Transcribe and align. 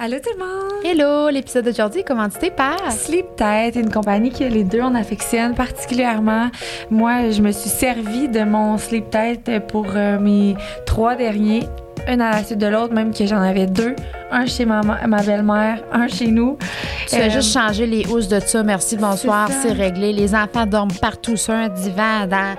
Allô 0.00 0.18
tout 0.20 0.30
le 0.32 0.38
monde! 0.38 0.84
Hello! 0.84 1.28
L'épisode 1.28 1.64
d'aujourd'hui 1.64 2.02
est 2.02 2.04
commandité 2.04 2.52
par 2.52 2.92
Sleep 2.92 3.34
Tête, 3.34 3.74
une 3.74 3.90
compagnie 3.90 4.30
que 4.30 4.44
les 4.44 4.62
deux 4.62 4.80
on 4.80 4.94
affectionne 4.94 5.56
particulièrement. 5.56 6.52
Moi, 6.88 7.30
je 7.30 7.42
me 7.42 7.50
suis 7.50 7.68
servi 7.68 8.28
de 8.28 8.44
mon 8.44 8.78
Sleep 8.78 9.10
Tête 9.10 9.50
pour 9.66 9.86
euh, 9.96 10.20
mes 10.20 10.54
trois 10.86 11.16
derniers, 11.16 11.64
un 12.08 12.20
à 12.20 12.30
la 12.32 12.44
suite 12.44 12.58
de 12.58 12.66
l'autre, 12.66 12.94
même 12.94 13.12
que 13.12 13.26
j'en 13.26 13.40
avais 13.40 13.66
deux. 13.66 13.94
Un 14.30 14.46
chez 14.46 14.64
ma, 14.64 14.80
ma 14.82 15.22
belle-mère, 15.22 15.82
un 15.92 16.08
chez 16.08 16.28
nous. 16.28 16.58
Tu 17.06 17.16
as 17.16 17.28
juste 17.28 17.52
changé 17.52 17.86
les 17.86 18.06
housses 18.06 18.28
de 18.28 18.40
ça. 18.40 18.62
Merci, 18.62 18.96
bonsoir, 18.96 19.48
c'est 19.62 19.72
réglé. 19.72 20.12
Les 20.12 20.34
enfants 20.34 20.66
dorment 20.66 20.92
partout 21.00 21.36
sur 21.36 21.54
un 21.54 21.68
divan, 21.68 22.26
dans 22.28 22.56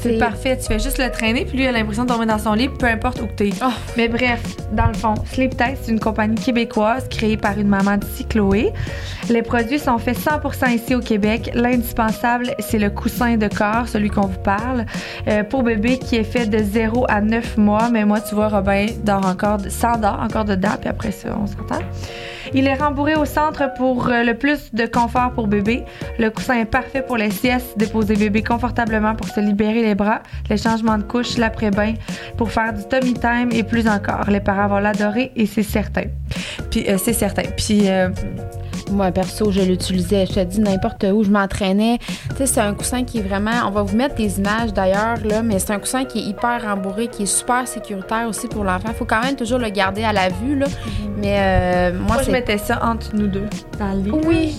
c'est 0.00 0.18
parfait. 0.18 0.56
Tu 0.56 0.66
fais 0.66 0.78
juste 0.78 0.98
le 0.98 1.10
traîner, 1.10 1.44
puis 1.44 1.58
lui, 1.58 1.66
a 1.66 1.72
l'impression 1.72 2.04
de 2.04 2.08
dormir 2.08 2.26
dans 2.26 2.38
son 2.38 2.54
lit, 2.54 2.68
peu 2.68 2.86
importe 2.86 3.20
où 3.20 3.28
tu 3.36 3.48
es. 3.48 3.50
Oh. 3.62 3.72
Mais 3.96 4.08
bref, 4.08 4.40
dans 4.72 4.86
le 4.86 4.94
fond, 4.94 5.14
Sleep 5.32 5.56
Tight, 5.56 5.78
c'est 5.82 5.90
une 5.90 6.00
compagnie 6.00 6.36
québécoise 6.36 7.08
créée 7.08 7.36
par 7.36 7.58
une 7.58 7.68
maman 7.68 7.96
d'ici, 7.96 8.24
Chloé. 8.24 8.72
Les 9.28 9.42
produits 9.42 9.78
sont 9.78 9.98
faits 9.98 10.18
100% 10.18 10.74
ici 10.74 10.94
au 10.94 11.00
Québec. 11.00 11.50
L'indispensable, 11.54 12.54
c'est 12.60 12.78
le 12.78 12.90
coussin 12.90 13.36
de 13.36 13.48
corps, 13.48 13.88
celui 13.88 14.10
qu'on 14.10 14.26
vous 14.26 14.38
parle, 14.38 14.86
euh, 15.26 15.42
pour 15.42 15.62
bébé 15.62 15.98
qui 15.98 16.16
est 16.16 16.24
fait 16.24 16.46
de 16.46 16.58
0 16.58 17.06
à 17.08 17.20
9 17.20 17.56
mois. 17.56 17.88
Mais 17.90 18.04
moi, 18.04 18.20
tu 18.20 18.34
vois, 18.34 18.48
Robin 18.48 18.86
encore, 19.08 19.60
s'endort 19.68 20.20
encore 20.20 20.44
dedans, 20.44 20.76
puis 20.80 20.88
après 20.88 21.12
ça, 21.12 21.36
on 21.40 21.46
s'entend. 21.46 21.82
Il 22.54 22.66
est 22.66 22.74
rembourré 22.74 23.14
au 23.14 23.24
centre 23.24 23.72
pour 23.74 24.08
euh, 24.08 24.22
le 24.22 24.34
plus 24.34 24.72
de 24.74 24.86
confort 24.86 25.32
pour 25.32 25.48
bébé. 25.48 25.84
Le 26.18 26.30
coussin 26.30 26.54
est 26.54 26.64
parfait 26.64 27.02
pour 27.02 27.16
les 27.16 27.30
siestes, 27.30 27.76
déposer 27.76 28.14
bébé 28.14 28.42
confortablement 28.42 29.14
pour 29.14 29.28
se 29.28 29.40
libérer 29.40 29.82
les 29.82 29.94
bras, 29.94 30.22
les 30.48 30.56
changements 30.56 30.98
de 30.98 31.02
couche, 31.02 31.36
l'après-bain, 31.36 31.94
pour 32.36 32.50
faire 32.50 32.72
du 32.72 32.84
tummy 32.84 33.14
time 33.14 33.50
et 33.52 33.62
plus 33.62 33.86
encore. 33.86 34.30
Les 34.30 34.40
parents 34.40 34.68
vont 34.68 34.78
l'adorer 34.78 35.32
et 35.36 35.46
c'est 35.46 35.62
certain. 35.62 36.04
Puis 36.70 36.86
euh, 36.88 36.96
c'est 36.98 37.12
certain. 37.12 37.42
Puis 37.56 37.88
euh, 37.88 38.08
moi, 38.90 39.10
perso, 39.10 39.50
je 39.50 39.60
l'utilisais, 39.60 40.26
je 40.26 40.34
te 40.34 40.44
dis, 40.44 40.60
n'importe 40.60 41.04
où, 41.12 41.24
je 41.24 41.30
m'entraînais. 41.30 41.98
Tu 42.30 42.36
sais, 42.36 42.46
c'est 42.46 42.60
un 42.60 42.74
coussin 42.74 43.04
qui 43.04 43.18
est 43.18 43.22
vraiment. 43.22 43.50
On 43.66 43.70
va 43.70 43.82
vous 43.82 43.96
mettre 43.96 44.14
des 44.14 44.38
images 44.38 44.72
d'ailleurs, 44.72 45.18
là, 45.24 45.42
mais 45.42 45.58
c'est 45.58 45.72
un 45.72 45.78
coussin 45.78 46.04
qui 46.04 46.18
est 46.18 46.22
hyper 46.22 46.62
rembourré, 46.62 47.08
qui 47.08 47.24
est 47.24 47.26
super 47.26 47.66
sécuritaire 47.66 48.28
aussi 48.28 48.48
pour 48.48 48.64
l'enfant. 48.64 48.88
Il 48.88 48.94
faut 48.94 49.04
quand 49.04 49.22
même 49.22 49.36
toujours 49.36 49.58
le 49.58 49.68
garder 49.70 50.04
à 50.04 50.12
la 50.12 50.28
vue, 50.28 50.58
là. 50.58 50.66
Mhm. 50.66 51.12
Mais 51.18 51.36
euh, 51.38 51.92
moi, 51.98 52.16
moi 52.16 52.22
je 52.22 52.30
mettais 52.30 52.58
ça 52.58 52.80
entre 52.84 53.14
nous 53.14 53.26
deux, 53.26 53.48
dans 53.78 53.92
le 53.92 54.00
lit. 54.00 54.10
Oui. 54.26 54.56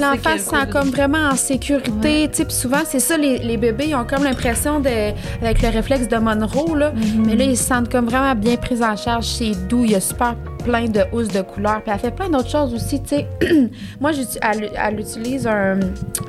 L'enfant 0.00 0.36
se 0.36 0.44
sent 0.44 0.70
comme 0.70 0.90
vraiment 0.90 1.30
en 1.30 1.36
sécurité. 1.36 2.28
Tu 2.30 2.42
sais, 2.42 2.50
souvent, 2.50 2.82
c'est 2.84 3.00
ça, 3.00 3.16
les, 3.16 3.56
bébés, 3.56 3.86
ils 3.88 3.94
ont 3.94 4.04
comme 4.04 4.24
l'impression 4.24 4.80
de. 4.80 5.12
avec 5.40 5.62
le 5.62 5.68
réflexe 5.68 6.08
de 6.08 6.16
Monroe, 6.16 6.76
là. 6.76 6.92
Mhm. 6.92 7.26
Mais 7.26 7.36
là, 7.36 7.44
ils 7.44 7.56
se 7.56 7.64
sentent 7.64 7.90
comme 7.90 8.06
vraiment 8.06 8.34
bien 8.34 8.56
pris 8.56 8.82
en 8.82 8.96
charge. 8.96 9.26
C'est 9.26 9.68
doux, 9.68 9.84
il 9.84 9.92
y 9.92 9.94
a 9.94 10.00
super 10.00 10.34
plein 10.62 10.86
de 10.86 11.02
housses 11.12 11.28
de 11.28 11.42
couleurs. 11.42 11.82
Puis 11.82 11.92
elle 11.92 12.00
fait 12.00 12.10
plein 12.10 12.28
d'autres 12.28 12.50
choses 12.50 12.74
aussi, 12.74 13.02
tu 13.02 13.16
sais. 13.16 13.26
Moi, 14.00 14.12
elle, 14.42 15.00
utilise 15.00 15.46
un. 15.46 15.78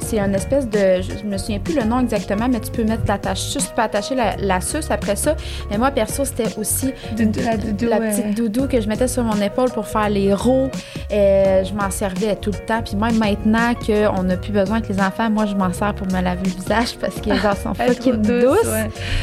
C'est 0.01 0.19
une 0.19 0.35
espèce 0.35 0.67
de. 0.67 1.01
Je 1.01 1.25
me 1.25 1.37
souviens 1.37 1.59
plus 1.59 1.75
le 1.75 1.83
nom 1.83 1.99
exactement, 2.01 2.47
mais 2.49 2.59
tu 2.59 2.71
peux 2.71 2.83
mettre 2.83 3.03
l'attache. 3.07 3.51
Tu 3.51 3.59
peux 3.75 3.81
attacher 3.81 4.15
la, 4.15 4.35
la 4.37 4.61
suce 4.61 4.91
après 4.91 5.15
ça. 5.15 5.35
Mais 5.69 5.77
moi, 5.77 5.91
perso, 5.91 6.25
c'était 6.25 6.57
aussi 6.57 6.93
la, 7.17 7.99
petite 7.99 8.35
doudou 8.35 8.67
que 8.67 8.81
je 8.81 8.87
mettais 8.87 9.07
sur 9.07 9.23
mon 9.23 9.39
épaule 9.41 9.71
pour 9.71 9.87
faire 9.87 10.09
les 10.09 10.33
rots. 10.33 10.69
Et 11.09 11.63
je 11.63 11.73
m'en 11.73 11.91
servais 11.91 12.35
tout 12.35 12.51
le 12.51 12.65
temps. 12.65 12.81
Puis 12.83 12.95
même 12.95 13.17
maintenant 13.17 13.73
qu'on 13.75 14.23
n'a 14.23 14.37
plus 14.37 14.51
besoin 14.51 14.77
avec 14.77 14.89
les 14.89 14.99
enfants, 14.99 15.29
moi, 15.29 15.45
je 15.45 15.55
m'en 15.55 15.71
sers 15.71 15.93
pour 15.93 16.07
me 16.07 16.21
laver 16.21 16.45
le 16.45 16.61
visage 16.61 16.97
parce 16.99 17.15
qu'ils 17.21 17.39
sont 17.63 17.73
fucking 17.73 18.21
douces. 18.21 18.67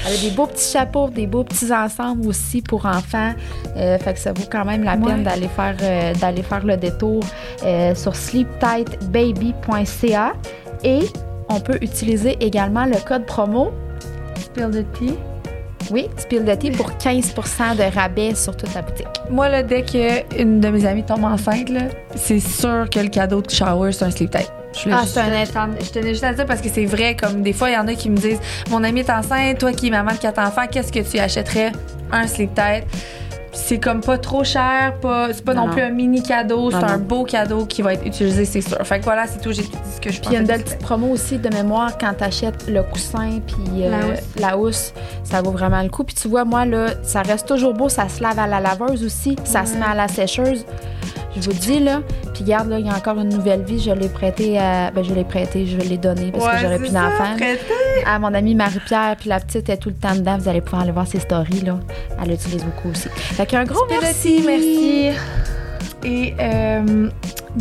Elle 0.06 0.14
a 0.14 0.20
des 0.22 0.30
beaux 0.30 0.46
petits 0.46 0.70
chapeaux, 0.70 1.08
des 1.08 1.26
beaux 1.26 1.44
petits 1.44 1.72
ensembles 1.72 2.26
aussi 2.26 2.62
pour 2.62 2.86
enfants. 2.86 3.32
Euh, 3.76 3.98
fait 3.98 4.14
que 4.14 4.20
ça 4.20 4.32
vaut 4.32 4.48
quand 4.50 4.64
même 4.64 4.84
la 4.84 4.96
d'aller 5.08 5.48
faire, 5.48 5.76
euh, 5.82 6.14
d'aller 6.14 6.42
faire 6.42 6.64
le 6.64 6.76
détour 6.76 7.22
euh, 7.64 7.94
sur 7.94 8.16
sleeptightbaby.ca 8.16 10.32
et 10.84 11.00
on 11.48 11.60
peut 11.60 11.78
utiliser 11.80 12.36
également 12.40 12.84
le 12.86 12.96
code 13.06 13.26
promo. 13.26 13.72
Spill 14.38 14.70
the 14.70 14.84
Tea. 14.92 15.14
Oui, 15.90 16.08
Spill 16.16 16.44
the 16.44 16.58
Tea 16.58 16.70
pour 16.70 16.92
15% 16.92 17.76
de 17.76 17.94
rabais 17.94 18.34
sur 18.34 18.56
toute 18.56 18.74
la 18.74 18.82
boutique. 18.82 19.06
Moi, 19.28 19.48
là, 19.48 19.62
dès 19.62 19.82
qu'une 19.82 20.60
de 20.60 20.68
mes 20.68 20.86
amies 20.86 21.04
tombe 21.04 21.24
enceinte, 21.24 21.70
c'est 22.14 22.40
sûr 22.40 22.88
que 22.90 23.00
le 23.00 23.08
cadeau 23.08 23.42
de 23.42 23.50
shower, 23.50 23.92
c'est 23.92 24.04
un 24.04 24.10
sleep 24.10 24.30
tight. 24.30 24.52
Je 24.72 24.88
ah, 24.92 25.02
c'est 25.04 25.18
un 25.18 25.70
Je 25.80 25.90
tenais 25.90 26.10
juste 26.10 26.22
à 26.22 26.32
dire 26.32 26.46
parce 26.46 26.60
que 26.60 26.68
c'est 26.68 26.84
vrai, 26.84 27.16
comme 27.16 27.42
des 27.42 27.52
fois, 27.52 27.70
il 27.70 27.74
y 27.74 27.76
en 27.76 27.88
a 27.88 27.94
qui 27.94 28.08
me 28.08 28.16
disent 28.16 28.38
Mon 28.70 28.84
ami 28.84 29.00
est 29.00 29.10
enceinte, 29.10 29.58
toi 29.58 29.72
qui 29.72 29.88
es 29.88 29.90
maman 29.90 30.12
de 30.12 30.18
quatre 30.18 30.38
enfants, 30.38 30.66
qu'est-ce 30.70 30.92
que 30.92 31.00
tu 31.00 31.18
achèterais? 31.18 31.72
Un 32.12 32.26
sleep 32.26 32.54
tight 32.54 32.84
c'est 33.52 33.78
comme 33.78 34.00
pas 34.00 34.18
trop 34.18 34.44
cher, 34.44 34.94
pas, 35.00 35.32
c'est 35.32 35.44
pas 35.44 35.54
non, 35.54 35.68
plus 35.68 35.82
un 35.82 35.90
mini 35.90 36.22
cadeau, 36.22 36.70
c'est 36.70 36.76
un 36.76 36.98
beau 36.98 37.24
cadeau 37.24 37.66
qui 37.66 37.82
va 37.82 37.94
être 37.94 38.06
utilisé, 38.06 38.44
c'est 38.44 38.60
sûr. 38.60 38.78
Fait 38.84 38.98
que 39.00 39.04
voilà, 39.04 39.26
c'est 39.26 39.40
tout, 39.40 39.52
j'ai 39.52 39.62
dit 39.62 39.70
ce 39.94 40.00
que 40.00 40.12
je 40.12 40.20
Puis 40.20 40.30
il 40.30 40.34
y 40.34 40.36
a 40.36 40.40
une 40.40 40.46
belle 40.46 40.62
petite 40.62 40.78
promo 40.78 41.08
aussi 41.08 41.38
de 41.38 41.48
mémoire 41.48 41.98
quand 41.98 42.14
t'achètes 42.14 42.68
le 42.68 42.82
coussin 42.82 43.40
puis 43.46 43.84
euh, 43.84 44.14
la, 44.38 44.56
housse. 44.56 44.92
ça 45.24 45.42
vaut 45.42 45.50
vraiment 45.50 45.82
le 45.82 45.88
coup. 45.88 46.04
Puis 46.04 46.14
tu 46.14 46.28
vois, 46.28 46.44
moi, 46.44 46.64
là, 46.64 46.88
ça 47.02 47.22
reste 47.22 47.48
toujours 47.48 47.74
beau, 47.74 47.88
ça 47.88 48.08
se 48.08 48.22
lave 48.22 48.38
à 48.38 48.46
la 48.46 48.60
laveuse 48.60 49.04
aussi, 49.04 49.36
ça 49.44 49.66
se 49.66 49.74
met 49.74 49.86
à 49.86 49.94
la 49.94 50.08
sécheuse. 50.08 50.64
Je 51.36 51.40
vous 51.42 51.52
dis, 51.52 51.80
là, 51.80 52.00
puis 52.34 52.44
garde, 52.44 52.68
là, 52.68 52.78
il 52.78 52.86
y 52.86 52.88
a 52.88 52.94
encore 52.94 53.18
une 53.18 53.28
nouvelle 53.28 53.62
vie. 53.62 53.80
Je 53.80 53.90
l'ai 53.90 54.08
prêté 54.08 54.58
à. 54.58 54.90
Ben, 54.90 55.04
je 55.04 55.14
l'ai 55.14 55.24
prêté, 55.24 55.66
je 55.66 55.76
l'ai 55.76 55.96
donné 55.96 56.32
parce 56.32 56.44
que 56.44 56.60
j'aurais 56.60 56.78
plus 56.78 56.92
d'enfants. 56.92 57.36
À 58.06 58.18
mon 58.18 58.34
amie 58.34 58.54
Marie-Pierre, 58.54 59.16
puis 59.18 59.28
la 59.28 59.40
petite 59.40 59.68
est 59.68 59.76
tout 59.76 59.90
le 59.90 59.94
temps 59.94 60.14
dedans. 60.14 60.38
Vous 60.38 60.48
allez 60.48 60.60
pouvoir 60.60 60.82
aller 60.82 60.92
voir 60.92 61.06
ses 61.06 61.20
stories, 61.20 61.60
là. 61.60 61.78
Elle 62.20 62.30
l'utilise 62.30 62.64
beaucoup 62.64 62.90
aussi. 62.90 63.08
Fait 63.10 63.46
qu'un 63.46 63.64
gros 63.64 63.84
merci. 63.88 64.42
Merci. 64.44 65.10
Et 66.04 66.34
euh, 66.40 67.08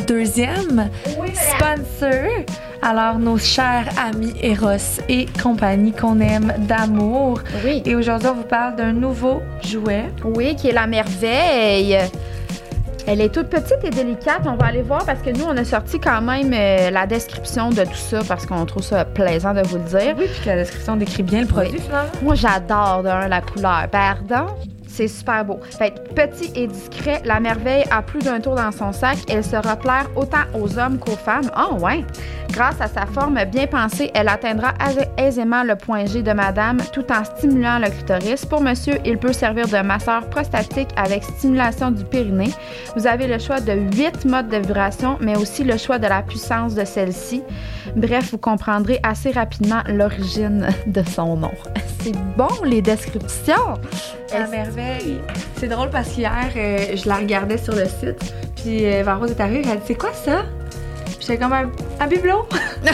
deuxième 0.07 0.89
sponsor. 1.33 2.45
Alors, 2.81 3.19
nos 3.19 3.37
chers 3.37 3.89
amis 4.01 4.33
Eros 4.41 5.01
et 5.09 5.25
compagnie 5.43 5.91
qu'on 5.91 6.19
aime 6.21 6.53
d'amour. 6.59 7.41
Oui. 7.65 7.83
Et 7.85 7.95
aujourd'hui, 7.95 8.29
on 8.29 8.35
vous 8.35 8.43
parle 8.43 8.77
d'un 8.77 8.93
nouveau 8.93 9.41
jouet. 9.65 10.05
Oui, 10.23 10.55
qui 10.55 10.69
est 10.69 10.73
la 10.73 10.87
merveille. 10.87 11.97
Elle 13.07 13.21
est 13.21 13.33
toute 13.33 13.47
petite 13.47 13.83
et 13.83 13.89
délicate. 13.89 14.41
On 14.45 14.55
va 14.55 14.67
aller 14.67 14.81
voir 14.81 15.05
parce 15.05 15.21
que 15.21 15.29
nous, 15.29 15.45
on 15.45 15.57
a 15.57 15.63
sorti 15.63 15.99
quand 15.99 16.21
même 16.21 16.51
euh, 16.53 16.89
la 16.91 17.07
description 17.07 17.69
de 17.69 17.83
tout 17.83 17.95
ça 17.95 18.21
parce 18.27 18.45
qu'on 18.45 18.65
trouve 18.65 18.83
ça 18.83 19.05
plaisant 19.05 19.53
de 19.53 19.61
vous 19.61 19.77
le 19.77 19.83
dire. 19.83 20.15
Oui, 20.17 20.25
puis 20.31 20.41
que 20.43 20.49
la 20.49 20.57
description 20.57 20.95
décrit 20.95 21.23
bien 21.23 21.41
le 21.41 21.47
produit, 21.47 21.79
finalement. 21.79 22.11
Moi, 22.21 22.35
j'adore 22.35 23.03
la 23.03 23.41
couleur. 23.41 23.87
Pardon? 23.91 24.47
C'est 24.89 25.07
super 25.07 25.45
beau. 25.45 25.59
Fait 25.77 25.93
petit 26.15 26.51
et 26.55 26.67
discret, 26.67 27.21
la 27.23 27.39
merveille 27.39 27.85
a 27.91 28.01
plus 28.01 28.19
d'un 28.19 28.39
tour 28.39 28.55
dans 28.55 28.71
son 28.71 28.91
sac. 28.91 29.17
Elle 29.29 29.43
se 29.43 29.51
plaire 29.77 30.09
autant 30.15 30.43
aux 30.59 30.77
hommes 30.77 30.97
qu'aux 30.97 31.11
femmes. 31.11 31.49
Oh, 31.57 31.75
ouais! 31.75 32.03
Grâce 32.51 32.81
à 32.81 32.87
sa 32.87 33.05
forme 33.05 33.39
bien 33.45 33.67
pensée, 33.67 34.09
elle 34.15 34.27
atteindra 34.27 34.73
aisément 35.17 35.63
le 35.63 35.75
point 35.75 36.05
G 36.05 36.23
de 36.23 36.33
madame 36.33 36.79
tout 36.91 37.05
en 37.11 37.23
stimulant 37.23 37.77
le 37.77 37.89
clitoris. 37.89 38.45
Pour 38.45 38.61
monsieur, 38.61 38.95
il 39.05 39.17
peut 39.19 39.31
servir 39.31 39.67
de 39.67 39.77
masseur 39.77 40.27
prostatique 40.29 40.89
avec 40.97 41.23
stimulation 41.23 41.91
du 41.91 42.03
périnée. 42.03 42.51
Vous 42.95 43.05
avez 43.05 43.27
le 43.27 43.37
choix 43.37 43.61
de 43.61 43.73
8 43.73 44.25
modes 44.25 44.49
de 44.49 44.57
vibration, 44.57 45.17
mais 45.21 45.37
aussi 45.37 45.63
le 45.63 45.77
choix 45.77 45.99
de 45.99 46.07
la 46.07 46.23
puissance 46.23 46.73
de 46.73 46.83
celle-ci. 46.83 47.43
Bref, 47.95 48.31
vous 48.31 48.39
comprendrez 48.39 48.99
assez 49.03 49.31
rapidement 49.31 49.81
l'origine 49.87 50.67
de 50.87 51.03
son 51.03 51.37
nom. 51.37 51.51
C'est 52.01 52.15
bon, 52.35 52.49
les 52.63 52.81
descriptions! 52.81 53.75
La 54.31 54.47
merveille. 54.47 55.19
C'est 55.57 55.67
drôle 55.67 55.89
parce 55.89 56.09
qu'hier, 56.09 56.51
euh, 56.55 56.95
je 56.95 57.07
la 57.07 57.15
regardais 57.15 57.57
sur 57.57 57.73
le 57.73 57.85
site, 57.85 58.33
puis 58.55 58.85
euh, 58.85 59.03
Varose 59.03 59.31
est 59.31 59.41
arrivée, 59.41 59.61
elle 59.65 59.71
a 59.71 59.75
dit 59.75 59.81
C'est 59.85 59.95
quoi 59.95 60.13
ça? 60.13 60.45
J'étais 61.19 61.37
comme 61.37 61.53
un, 61.53 62.07
bibelot. 62.07 62.47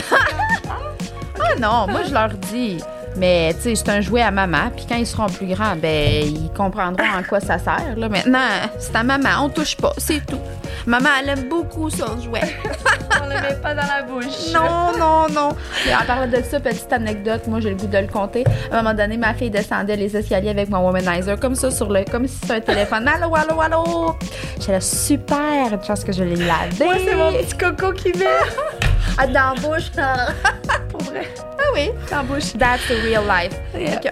ah 1.40 1.60
non, 1.60 1.88
moi 1.92 2.04
je 2.08 2.14
leur 2.14 2.30
dis. 2.30 2.80
Mais 3.18 3.54
tu 3.54 3.62
sais, 3.62 3.76
c'est 3.76 3.90
un 3.90 4.02
jouet 4.02 4.22
à 4.22 4.32
maman. 4.32 4.70
Puis 4.76 4.86
quand 4.88 4.96
ils 4.96 5.08
seront 5.08 5.28
plus 5.28 5.48
grands, 5.48 5.76
ben 5.76 6.24
ils 6.24 6.52
comprendront 6.56 7.06
en 7.18 7.24
quoi 7.24 7.40
ça 7.40 7.58
sert. 7.58 7.96
Là. 7.96 8.10
Maintenant, 8.10 8.48
c'est 8.78 8.96
à 8.96 9.04
maman, 9.04 9.44
on 9.44 9.50
touche 9.50 9.76
pas, 9.78 9.94
c'est 9.98 10.26
tout. 10.26 10.40
Maman, 10.86 11.10
elle 11.22 11.30
aime 11.30 11.50
beaucoup 11.50 11.90
son 11.90 12.20
jouet. 12.22 12.42
on 13.22 13.28
le 13.28 13.42
met 13.42 13.56
pas 13.62 13.74
dans 13.74 13.88
la 13.88 14.04
bouche. 14.04 14.54
Non, 14.54 14.98
non, 14.98 15.28
non. 15.34 15.50
Et 15.88 15.96
en 15.96 16.06
parlant 16.06 16.28
de 16.28 16.44
ça, 16.44 16.60
petite 16.60 16.92
anecdote, 16.92 17.48
moi 17.48 17.60
j'ai 17.60 17.70
le 17.70 17.76
goût 17.76 17.88
de 17.88 17.98
le 17.98 18.08
compter. 18.08 18.44
À 18.72 18.76
un 18.76 18.84
moment 18.84 18.94
donné, 18.94 19.18
ma 19.18 19.34
fille 19.34 19.50
descendait 19.50 19.96
les 19.96 20.16
escaliers 20.16 20.50
avec 20.50 20.70
mon 20.70 20.86
womanizer 20.86 21.40
comme 21.40 21.56
ça 21.56 21.72
sur 21.72 21.92
le, 21.92 22.04
comme 22.10 22.28
si 22.28 22.36
c'était 22.36 22.56
un 22.56 22.62
téléphone. 22.62 23.08
Allô, 23.08 23.34
allô, 23.36 23.62
allô? 23.62 24.16
J'étais 24.60 24.82
super 24.82 25.72
une 25.72 25.84
chance 25.84 26.04
que 26.04 26.12
je 26.12 26.24
l'ai 26.24 26.36
lavé? 26.36 26.86
Moi, 26.86 26.96
c'est 27.04 27.16
mon 27.16 27.32
petit 27.32 27.58
coco 27.58 27.92
qui 27.94 28.12
vient. 28.12 28.28
ah, 29.18 29.28
dans 29.28 29.34
la 29.34 29.56
bouche. 29.56 29.92
Pour 30.90 31.02
vrai. 31.04 31.28
Ah 31.58 31.72
oui, 31.74 31.90
dans 32.10 32.18
la 32.18 32.24
bouche. 32.24 32.54
That's 32.58 32.88
the 32.88 33.02
real 33.04 33.24
life. 33.26 33.54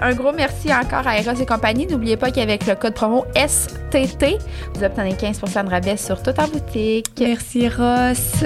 un 0.02 0.14
gros 0.14 0.32
merci 0.32 0.74
encore 0.74 1.08
à 1.08 1.18
Eros 1.18 1.40
et 1.40 1.46
compagnie. 1.46 1.88
N'oubliez 1.88 2.18
pas 2.18 2.32
qu'avec 2.32 2.66
le 2.68 2.76
code 2.76 2.94
promo 2.94 3.26
STT, 3.36 4.38
vous 4.74 4.84
obtenez 4.84 5.14
15% 5.14 5.66
de 5.66 5.70
rabais 5.70 5.98
sur 5.98 6.22
toute 6.22 6.40
en 6.40 6.48
boutique. 6.48 7.08
Merci 7.20 7.70
Ross. 7.70 8.44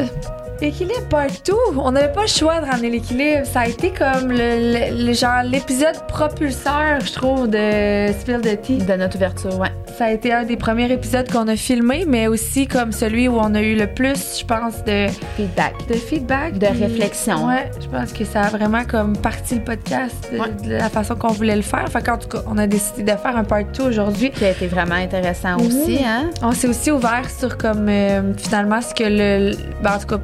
Équilibre 0.62 1.08
partout. 1.10 1.58
On 1.78 1.92
n'avait 1.92 2.12
pas 2.12 2.24
le 2.24 2.28
choix 2.28 2.60
de 2.60 2.66
ramener 2.66 2.90
l'équilibre. 2.90 3.46
Ça 3.46 3.62
a 3.62 3.68
été 3.68 3.92
comme 3.92 4.32
le, 4.32 5.14
genre 5.14 5.44
l'épisode 5.44 5.96
propulseur, 6.08 7.00
je 7.02 7.14
trouve, 7.14 7.48
de 7.48 8.12
Spill 8.20 8.42
the 8.42 8.60
Tea. 8.62 8.78
De 8.78 8.94
notre 8.94 9.18
ouverture, 9.18 9.58
ouais. 9.60 9.72
ça 9.98 10.06
a 10.06 10.12
été 10.12 10.34
un 10.34 10.44
des 10.44 10.58
premiers 10.58 10.92
épisodes 10.92 11.30
qu'on 11.32 11.48
a 11.48 11.56
filmé, 11.56 12.06
mais 12.08 12.28
aussi 12.28 12.68
comme 12.68 12.92
celui 12.92 13.28
où 13.28 13.38
on 13.38 13.54
a 13.54 13.62
eu 13.62 13.76
le 13.76 13.88
plus, 13.88 14.40
je 14.40 14.46
pense, 14.46 14.84
de 14.84 15.08
feedback. 15.36 15.76
De 15.88 15.94
feedback. 15.94 16.58
De 16.58 16.66
réflexion. 16.66 17.48
Ouais, 17.48 17.70
je 17.80 17.88
pense 17.88 18.12
que 18.12 18.26
ça 18.26 18.42
a 18.42 18.50
vraiment 18.50 18.84
comme 18.84 19.16
parti 19.16 19.56
le 19.56 19.64
podcast 19.64 20.32
de, 20.32 20.72
la 20.72 20.90
façon 20.90 21.16
qu'on 21.16 21.34
voulait 21.34 21.56
le 21.56 21.62
faire. 21.62 21.88
Fait 21.90 22.04
qu'en 22.04 22.18
tout 22.18 22.30
cas, 22.30 22.42
on 22.48 22.58
a 22.58 22.66
décidé 22.66 23.04
de 23.04 23.18
faire 23.18 23.38
un 23.38 23.44
part 23.44 23.64
2 23.78 23.84
aujourd'hui. 23.84 24.32
Qui 24.32 24.46
a 24.46 24.52
été 24.52 24.68
vraiment 24.68 24.96
intéressant 24.96 25.58
aussi, 25.58 26.00
hein? 26.04 26.32
On 26.42 26.52
s'est 26.52 26.68
aussi 26.68 26.90
ouvert 26.90 27.30
sur 27.30 27.58
comme 27.58 27.88
euh, 27.90 28.34
finalement 28.38 28.82
ce 28.82 28.94
que 28.96 29.04
le. 29.04 29.56
Ben, 29.84 29.96
en 29.96 30.00
tout 30.00 30.08
cas, 30.08 30.18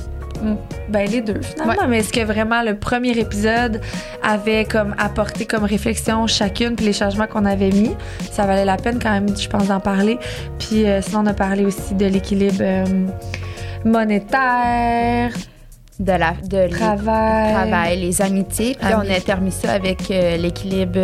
ben 0.89 1.09
les 1.09 1.21
deux 1.21 1.41
finalement, 1.41 1.87
mais 1.87 1.99
est-ce 1.99 2.13
que 2.13 2.21
vraiment 2.21 2.61
le 2.61 2.75
premier 2.75 3.17
épisode 3.17 3.81
avait 4.21 4.65
comme 4.65 4.95
apporté 4.97 5.45
comme 5.45 5.63
réflexion 5.63 6.27
chacune 6.27 6.75
puis 6.75 6.85
les 6.85 6.93
changements 6.93 7.27
qu'on 7.27 7.45
avait 7.45 7.71
mis, 7.71 7.95
ça 8.31 8.45
valait 8.45 8.65
la 8.65 8.77
peine 8.77 8.99
quand 9.01 9.11
même, 9.11 9.35
je 9.35 9.47
pense 9.47 9.67
d'en 9.67 9.79
parler. 9.79 10.17
Puis 10.59 10.87
euh, 10.87 11.01
sinon 11.01 11.21
on 11.23 11.27
a 11.27 11.33
parlé 11.33 11.65
aussi 11.65 11.95
de 11.95 12.05
l'équilibre 12.05 12.61
euh, 12.61 12.85
monétaire, 13.85 15.31
de 15.99 16.11
la 16.11 16.33
de 16.43 16.67
travail, 16.69 17.53
travail 17.53 17.99
les 17.99 18.21
amitiés. 18.21 18.75
Puis 18.79 18.93
on 18.93 19.09
a 19.09 19.19
terminé 19.19 19.51
ça 19.51 19.73
avec 19.73 20.09
euh, 20.11 20.37
l'équilibre 20.37 20.99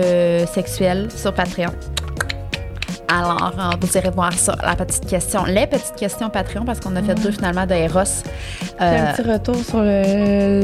sexuel 0.47 1.07
sur 1.15 1.33
Patreon. 1.33 1.71
Alors, 3.11 3.51
vous 3.81 3.97
irez 3.97 4.11
voir 4.11 4.31
ça, 4.33 4.55
la 4.61 4.75
petite 4.75 5.07
question. 5.07 5.43
Les 5.45 5.65
petites 5.65 5.95
questions 5.95 6.29
Patreon, 6.29 6.63
parce 6.63 6.79
qu'on 6.79 6.95
a 6.95 7.01
fait 7.01 7.15
deux 7.15 7.31
finalement 7.31 7.65
de 7.65 7.73
Eros. 7.73 8.01
un 8.79 8.85
euh, 8.85 9.13
petit 9.13 9.21
retour 9.23 9.55
sur 9.55 9.81
le, 9.81 10.61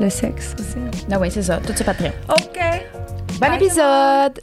le, 0.00 0.10
sexe 0.10 0.54
aussi. 0.58 0.78
Ah 1.10 1.18
oui, 1.20 1.30
c'est 1.30 1.42
ça. 1.42 1.58
Tout 1.58 1.76
sur 1.76 1.84
Patreon. 1.84 2.12
OK. 2.30 2.58
Bon 3.38 3.52
épisode! 3.52 4.40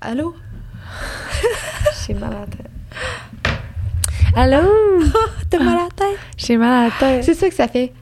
Allô? 0.00 0.34
J'ai 2.06 2.14
mal 2.14 2.32
à 2.32 2.40
la 2.40 2.46
tête. 2.46 2.70
Allô? 4.34 5.02
T'as 5.50 5.58
mal 5.58 5.78
à 5.78 5.82
la 5.82 5.88
tête? 5.94 6.18
J'ai 6.46 6.56
mal 6.56 6.72
à 6.72 6.84
la 6.84 6.90
tête. 6.98 7.24
C'est 7.24 7.34
ça 7.34 7.48
que 7.48 7.54
ça 7.54 7.66
fait. 7.66 7.92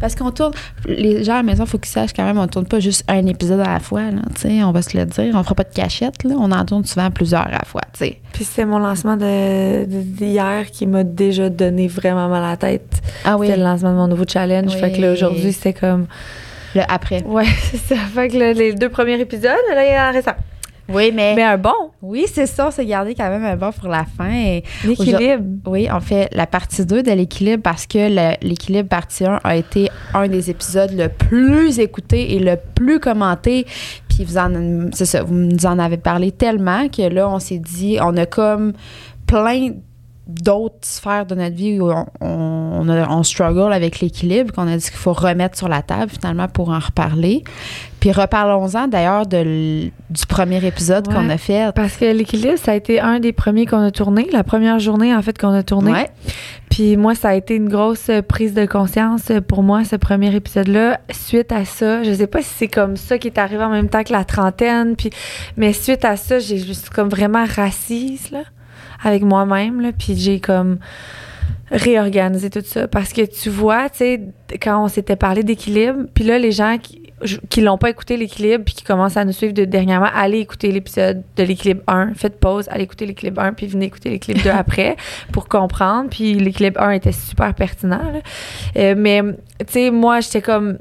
Parce 0.00 0.14
qu'on 0.14 0.30
tourne. 0.30 0.52
Les 0.86 1.24
gens 1.24 1.34
à 1.34 1.36
la 1.38 1.42
maison, 1.42 1.64
il 1.64 1.70
faut 1.70 1.78
qu'ils 1.78 1.90
sachent 1.90 2.12
quand 2.12 2.24
même, 2.24 2.38
on 2.38 2.46
tourne 2.46 2.66
pas 2.66 2.80
juste 2.80 3.04
un 3.08 3.24
épisode 3.26 3.60
à 3.60 3.74
la 3.74 3.80
fois, 3.80 4.02
là, 4.02 4.22
on 4.66 4.72
va 4.72 4.82
se 4.82 4.96
le 4.96 5.04
dire. 5.04 5.34
On 5.34 5.42
fera 5.42 5.54
pas 5.54 5.64
de 5.64 5.74
cachette, 5.74 6.24
là. 6.24 6.34
On 6.38 6.50
en 6.50 6.64
tourne 6.64 6.84
souvent 6.84 7.10
plusieurs 7.10 7.46
à 7.46 7.50
la 7.50 7.62
fois, 7.64 7.82
sais. 7.94 8.20
Puis 8.32 8.44
c'est 8.44 8.64
mon 8.64 8.78
lancement 8.78 9.16
d'hier 9.16 10.64
de, 10.64 10.70
qui 10.70 10.86
m'a 10.86 11.04
déjà 11.04 11.48
donné 11.50 11.88
vraiment 11.88 12.28
mal 12.28 12.44
à 12.44 12.50
la 12.50 12.56
tête. 12.56 13.00
Ah 13.24 13.36
oui. 13.36 13.46
C'était 13.46 13.58
le 13.58 13.64
lancement 13.64 13.92
de 13.92 13.96
mon 13.96 14.08
nouveau 14.08 14.24
challenge. 14.26 14.72
Fait 14.76 14.92
que 14.92 15.00
là, 15.00 15.12
aujourd'hui, 15.12 15.52
c'était 15.52 15.74
comme. 15.74 16.06
Le 16.74 16.82
après. 16.88 17.22
Ouais, 17.24 17.46
c'est 17.70 17.94
ça. 17.94 17.96
Fait 18.14 18.28
que 18.28 18.36
les 18.36 18.74
deux 18.74 18.90
premiers 18.90 19.18
épisodes, 19.18 19.56
là, 19.74 19.84
il 19.84 19.92
y 19.92 19.94
a 19.94 20.10
récent. 20.10 20.34
Oui, 20.88 21.12
mais. 21.12 21.34
Mais 21.34 21.42
un 21.42 21.58
bon. 21.58 21.90
Oui, 22.00 22.26
c'est 22.32 22.46
ça. 22.46 22.68
On 22.68 22.70
s'est 22.70 22.86
gardé 22.86 23.14
quand 23.14 23.28
même 23.28 23.44
un 23.44 23.56
bon 23.56 23.70
pour 23.72 23.88
la 23.88 24.04
fin. 24.04 24.60
L'équilibre. 24.84 25.44
Oui, 25.66 25.88
on 25.92 26.00
fait 26.00 26.28
la 26.32 26.46
partie 26.46 26.86
2 26.86 27.02
de 27.02 27.10
l'équilibre 27.10 27.62
parce 27.62 27.86
que 27.86 28.08
l'équilibre 28.42 28.88
partie 28.88 29.24
1 29.24 29.40
a 29.44 29.56
été 29.56 29.90
un 30.14 30.28
des 30.28 30.50
épisodes 30.50 30.92
le 30.92 31.08
plus 31.08 31.78
écouté 31.78 32.34
et 32.34 32.38
le 32.38 32.56
plus 32.74 33.00
commenté. 33.00 33.66
Puis 34.08 34.24
vous 34.24 34.38
en, 34.38 34.90
c'est 34.92 35.04
ça, 35.04 35.22
vous 35.22 35.34
nous 35.34 35.66
en 35.66 35.78
avez 35.78 35.98
parlé 35.98 36.32
tellement 36.32 36.88
que 36.88 37.02
là, 37.02 37.28
on 37.28 37.38
s'est 37.38 37.58
dit, 37.58 37.98
on 38.00 38.16
a 38.16 38.26
comme 38.26 38.72
plein 39.26 39.72
d'autres 40.28 40.76
sphères 40.82 41.24
de 41.24 41.34
notre 41.34 41.56
vie 41.56 41.80
où 41.80 41.90
on, 41.90 42.06
on, 42.20 42.88
on 42.88 43.22
struggle 43.22 43.72
avec 43.72 44.00
l'équilibre, 44.00 44.52
qu'on 44.52 44.68
a 44.68 44.76
dit 44.76 44.84
qu'il 44.84 44.98
faut 44.98 45.14
remettre 45.14 45.56
sur 45.56 45.68
la 45.68 45.80
table 45.80 46.10
finalement 46.10 46.48
pour 46.48 46.68
en 46.68 46.78
reparler. 46.78 47.42
Puis 47.98 48.12
reparlons-en 48.12 48.88
d'ailleurs 48.88 49.26
du 49.26 49.90
premier 50.28 50.64
épisode 50.64 51.08
qu'on 51.08 51.30
a 51.30 51.38
fait. 51.38 51.74
Parce 51.74 51.96
que 51.96 52.04
l'équilibre, 52.04 52.58
ça 52.58 52.72
a 52.72 52.74
été 52.74 53.00
un 53.00 53.20
des 53.20 53.32
premiers 53.32 53.66
qu'on 53.66 53.82
a 53.82 53.90
tourné, 53.90 54.28
la 54.30 54.44
première 54.44 54.78
journée 54.78 55.14
en 55.14 55.22
fait 55.22 55.36
qu'on 55.36 55.52
a 55.52 55.62
tourné. 55.62 55.92
Ouais. 55.92 56.10
Puis 56.70 56.96
moi, 56.98 57.14
ça 57.14 57.30
a 57.30 57.34
été 57.34 57.56
une 57.56 57.68
grosse 57.68 58.10
prise 58.28 58.52
de 58.52 58.66
conscience 58.66 59.32
pour 59.48 59.62
moi, 59.62 59.84
ce 59.84 59.96
premier 59.96 60.32
épisode-là. 60.34 61.00
Suite 61.10 61.50
à 61.50 61.64
ça, 61.64 62.02
je 62.02 62.12
sais 62.12 62.26
pas 62.26 62.42
si 62.42 62.50
c'est 62.54 62.68
comme 62.68 62.96
ça 62.96 63.18
qui 63.18 63.28
est 63.28 63.38
arrivé 63.38 63.64
en 63.64 63.70
même 63.70 63.88
temps 63.88 64.04
que 64.04 64.12
la 64.12 64.24
trentaine, 64.24 64.94
puis 64.94 65.10
mais 65.56 65.72
suite 65.72 66.04
à 66.04 66.16
ça, 66.16 66.38
j'ai 66.38 66.58
juste 66.58 66.90
comme 66.90 67.08
vraiment 67.08 67.46
rassise 67.46 68.30
là 68.30 68.42
avec 69.02 69.22
moi-même, 69.22 69.80
là, 69.80 69.90
puis 69.96 70.16
j'ai 70.16 70.40
comme 70.40 70.78
réorganisé 71.70 72.50
tout 72.50 72.62
ça. 72.64 72.88
Parce 72.88 73.12
que 73.12 73.22
tu 73.22 73.50
vois, 73.50 73.88
tu 73.90 73.98
sais, 73.98 74.20
quand 74.60 74.82
on 74.82 74.88
s'était 74.88 75.16
parlé 75.16 75.42
d'équilibre, 75.42 76.04
puis 76.14 76.24
là, 76.24 76.38
les 76.38 76.52
gens 76.52 76.78
qui, 76.78 77.02
qui 77.50 77.60
l'ont 77.60 77.78
pas 77.78 77.90
écouté 77.90 78.16
l'équilibre 78.16 78.64
puis 78.64 78.74
qui 78.74 78.84
commencent 78.84 79.16
à 79.16 79.24
nous 79.24 79.32
suivre 79.32 79.52
de 79.52 79.64
dernièrement, 79.64 80.08
allez 80.14 80.38
écouter 80.38 80.70
l'épisode 80.70 81.22
de 81.36 81.42
l'équilibre 81.42 81.82
1, 81.86 82.14
faites 82.14 82.38
pause, 82.38 82.68
allez 82.70 82.84
écouter 82.84 83.06
l'équilibre 83.06 83.42
1 83.42 83.52
puis 83.54 83.66
venez 83.66 83.86
écouter 83.86 84.10
l'équilibre 84.10 84.44
2 84.44 84.50
après 84.56 84.96
pour 85.32 85.48
comprendre. 85.48 86.10
Puis 86.10 86.34
l'équilibre 86.34 86.80
1 86.80 86.92
était 86.92 87.12
super 87.12 87.54
pertinent. 87.54 88.00
Euh, 88.76 88.94
mais 88.96 89.22
tu 89.60 89.66
sais, 89.68 89.90
moi 89.90 90.20
j'étais 90.20 90.42
comme 90.42 90.78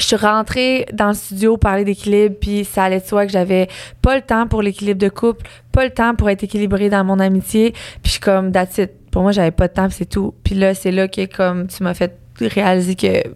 je 0.00 0.06
suis 0.06 0.16
rentrée 0.16 0.86
dans 0.92 1.08
le 1.08 1.14
studio 1.14 1.56
parler 1.56 1.84
d'équilibre, 1.84 2.36
puis 2.40 2.64
ça 2.64 2.84
allait 2.84 3.00
de 3.00 3.06
soi 3.06 3.26
que 3.26 3.32
j'avais 3.32 3.68
pas 4.02 4.16
le 4.16 4.22
temps 4.22 4.46
pour 4.46 4.62
l'équilibre 4.62 5.00
de 5.00 5.08
couple, 5.08 5.46
pas 5.72 5.84
le 5.84 5.90
temps 5.90 6.14
pour 6.14 6.30
être 6.30 6.42
équilibrée 6.42 6.88
dans 6.88 7.04
mon 7.04 7.18
amitié, 7.18 7.72
puis 7.72 8.00
je 8.04 8.10
suis 8.10 8.20
comme 8.20 8.52
that's. 8.52 8.80
Pour 9.10 9.22
moi, 9.22 9.32
j'avais 9.32 9.50
pas 9.50 9.66
de 9.68 9.72
temps, 9.72 9.88
c'est 9.90 10.08
tout. 10.08 10.34
Puis 10.44 10.54
là, 10.54 10.72
c'est 10.72 10.92
là 10.92 11.08
que 11.08 11.26
comme 11.26 11.66
tu 11.66 11.82
m'as 11.82 11.94
fait 11.94 12.16
réaliser 12.40 12.94
que 12.94 13.28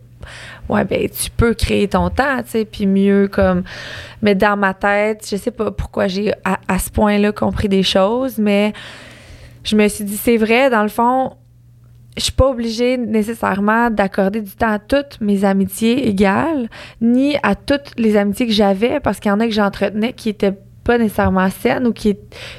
ouais 0.71 0.85
ben 0.85 1.09
tu 1.11 1.31
peux 1.31 1.53
créer 1.53 1.89
ton 1.89 2.09
temps, 2.09 2.43
tu 2.45 2.51
sais, 2.51 2.65
puis 2.65 2.87
mieux 2.87 3.29
comme 3.29 3.65
mais 4.23 4.35
dans 4.35 4.57
ma 4.57 4.73
tête, 4.73 5.27
je 5.31 5.37
sais 5.37 5.51
pas 5.51 5.71
pourquoi 5.71 6.07
j'ai 6.09 6.33
à, 6.45 6.59
à 6.67 6.79
ce 6.79 6.91
point-là 6.91 7.33
compris 7.33 7.69
des 7.69 7.83
choses, 7.83 8.39
mais 8.39 8.73
je 9.65 9.77
me 9.77 9.87
suis 9.89 10.05
dit 10.05 10.17
c'est 10.17 10.39
vrai 10.39 10.71
dans 10.71 10.83
le 10.83 10.89
fond 10.89 11.37
je 12.17 12.23
suis 12.23 12.33
pas 12.33 12.49
obligée 12.49 12.97
nécessairement 12.97 13.91
d'accorder 13.91 14.41
du 14.41 14.53
temps 14.53 14.73
à 14.73 14.79
toutes 14.79 15.21
mes 15.21 15.45
amitiés 15.45 16.09
égales, 16.09 16.69
ni 17.01 17.37
à 17.43 17.55
toutes 17.55 17.93
les 17.99 18.17
amitiés 18.17 18.47
que 18.47 18.53
j'avais, 18.53 19.01
parce 19.01 19.21
qu'il 19.21 19.31
y 19.31 19.33
en 19.33 19.41
a 19.41 19.47
que 19.47 19.53
j'entretenais 19.53 20.13
qui 20.13 20.29
étaient 20.29 20.55
pas 20.85 20.99
nécessairement 20.99 21.49
saines 21.49 21.87
ou 21.87 21.93
qui 21.93 22.17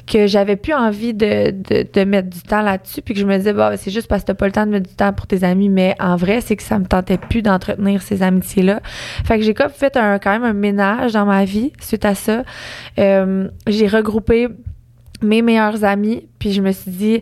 que 0.08 0.28
j'avais 0.28 0.56
plus 0.56 0.74
envie 0.74 1.14
de, 1.14 1.52
de, 1.52 2.04
mettre 2.04 2.30
du 2.30 2.42
temps 2.42 2.64
là-dessus 2.64 3.02
puis 3.02 3.14
que 3.14 3.20
je 3.20 3.26
me 3.26 3.38
disais 3.38 3.54
bah 3.54 3.78
c'est 3.78 3.92
juste 3.92 4.08
parce 4.08 4.24
que 4.24 4.28
t'as 4.28 4.34
pas 4.34 4.48
le 4.48 4.52
temps 4.52 4.66
de 4.66 4.72
mettre 4.72 4.90
du 4.90 4.96
temps 4.96 5.14
pour 5.14 5.28
tes 5.28 5.44
amis 5.44 5.70
mais 5.70 5.96
en 6.00 6.16
vrai 6.16 6.42
c'est 6.42 6.56
que 6.56 6.64
ça 6.64 6.80
me 6.80 6.86
tentait 6.86 7.18
plus 7.18 7.44
d'entretenir 7.44 8.02
ces 8.02 8.24
amitiés 8.24 8.64
là 8.64 8.82
fait 9.24 9.38
que 9.38 9.44
j'ai 9.44 9.54
comme 9.54 9.70
fait 9.70 9.96
un 9.96 10.18
quand 10.18 10.32
même 10.32 10.44
un 10.44 10.54
ménage 10.54 11.14
dans 11.14 11.26
ma 11.26 11.46
vie 11.46 11.72
suite 11.80 12.04
à 12.04 12.16
ça. 12.16 12.44
Euh, 12.98 13.48
j'ai 13.68 13.88
regroupé 13.88 14.48
mes 15.22 15.42
meilleurs 15.42 15.84
amis 15.84 16.28
puis 16.40 16.52
je 16.52 16.62
me 16.62 16.72
suis 16.72 16.92
dit 16.92 17.22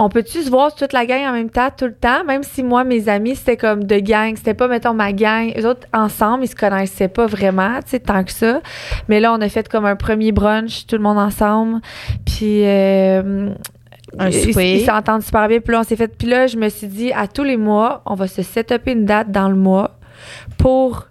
on 0.00 0.08
peut-tu 0.08 0.42
se 0.42 0.50
voir 0.50 0.74
toute 0.74 0.92
la 0.92 1.06
gang 1.06 1.22
en 1.26 1.32
même 1.32 1.50
temps, 1.50 1.70
tout 1.76 1.86
le 1.86 1.94
temps, 1.94 2.22
même 2.24 2.44
si 2.44 2.62
moi, 2.62 2.84
mes 2.84 3.08
amis, 3.08 3.34
c'était 3.34 3.56
comme 3.56 3.84
de 3.84 3.98
gang, 3.98 4.36
c'était 4.36 4.54
pas, 4.54 4.68
mettons, 4.68 4.94
ma 4.94 5.12
gang. 5.12 5.52
Les 5.54 5.66
autres, 5.66 5.88
ensemble, 5.92 6.44
ils 6.44 6.48
se 6.48 6.54
connaissaient 6.54 7.08
pas 7.08 7.26
vraiment, 7.26 7.80
tu 7.82 7.90
sais, 7.90 8.00
tant 8.00 8.22
que 8.22 8.30
ça. 8.30 8.60
Mais 9.08 9.18
là, 9.18 9.32
on 9.32 9.40
a 9.40 9.48
fait 9.48 9.68
comme 9.68 9.86
un 9.86 9.96
premier 9.96 10.30
brunch, 10.30 10.86
tout 10.86 10.94
le 10.94 11.02
monde 11.02 11.18
ensemble. 11.18 11.80
Puis, 12.24 12.64
euh, 12.64 13.50
un 14.18 14.30
ils 14.30 14.84
s'entendent 14.84 15.22
super 15.22 15.48
bien. 15.48 15.58
Puis 15.58 15.72
là, 15.72 15.80
on 15.80 15.84
s'est 15.84 15.96
fait. 15.96 16.16
Puis 16.16 16.28
là, 16.28 16.46
je 16.46 16.56
me 16.56 16.68
suis 16.68 16.86
dit, 16.86 17.12
à 17.12 17.26
tous 17.26 17.44
les 17.44 17.56
mois, 17.56 18.02
on 18.06 18.14
va 18.14 18.28
se 18.28 18.42
setuper 18.42 18.92
une 18.92 19.04
date 19.04 19.32
dans 19.32 19.48
le 19.48 19.56
mois 19.56 19.96
pour 20.58 21.08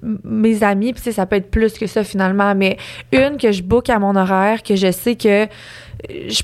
mes 0.00 0.62
amis. 0.62 0.92
Puis, 0.92 1.12
ça 1.12 1.26
peut 1.26 1.36
être 1.36 1.50
plus 1.50 1.76
que 1.76 1.88
ça 1.88 2.04
finalement, 2.04 2.54
mais 2.54 2.76
une 3.10 3.36
que 3.36 3.50
je 3.50 3.64
book 3.64 3.90
à 3.90 3.98
mon 3.98 4.14
horaire, 4.14 4.62
que 4.62 4.76
je 4.76 4.92
sais 4.92 5.16
que 5.16 5.48
je 6.08 6.42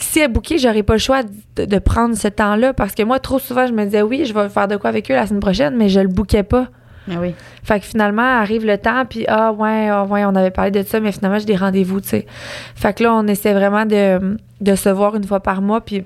si 0.00 0.22
à 0.22 0.28
bouquet, 0.28 0.58
j'aurais 0.58 0.82
pas 0.82 0.94
le 0.94 0.98
choix 0.98 1.22
de, 1.56 1.78
prendre 1.78 2.16
ce 2.16 2.28
temps-là 2.28 2.72
parce 2.72 2.94
que 2.94 3.02
moi, 3.02 3.18
trop 3.18 3.38
souvent, 3.38 3.66
je 3.66 3.72
me 3.72 3.84
disais 3.84 4.02
oui, 4.02 4.24
je 4.24 4.32
vais 4.32 4.48
faire 4.48 4.68
de 4.68 4.76
quoi 4.76 4.90
avec 4.90 5.10
eux 5.10 5.14
la 5.14 5.26
semaine 5.26 5.40
prochaine, 5.40 5.76
mais 5.76 5.88
je 5.88 6.00
le 6.00 6.08
bouquais 6.08 6.42
pas. 6.42 6.68
Oui. 7.08 7.34
Fait 7.64 7.80
que 7.80 7.86
finalement, 7.86 8.22
arrive 8.22 8.64
le 8.64 8.78
temps, 8.78 9.04
puis 9.04 9.24
ah 9.26 9.52
ouais, 9.52 9.88
ah 9.88 10.04
ouais, 10.04 10.24
on 10.24 10.34
avait 10.36 10.52
parlé 10.52 10.70
de 10.70 10.82
ça, 10.82 11.00
mais 11.00 11.12
finalement, 11.12 11.38
j'ai 11.38 11.46
des 11.46 11.56
rendez-vous, 11.56 12.00
tu 12.00 12.08
sais. 12.08 12.26
Fait 12.76 12.96
que 12.96 13.02
là, 13.02 13.14
on 13.14 13.26
essaie 13.26 13.52
vraiment 13.52 13.84
de, 13.84 14.38
de 14.60 14.74
se 14.76 14.88
voir 14.88 15.16
une 15.16 15.24
fois 15.24 15.40
par 15.40 15.62
mois, 15.62 15.80
puis 15.80 16.04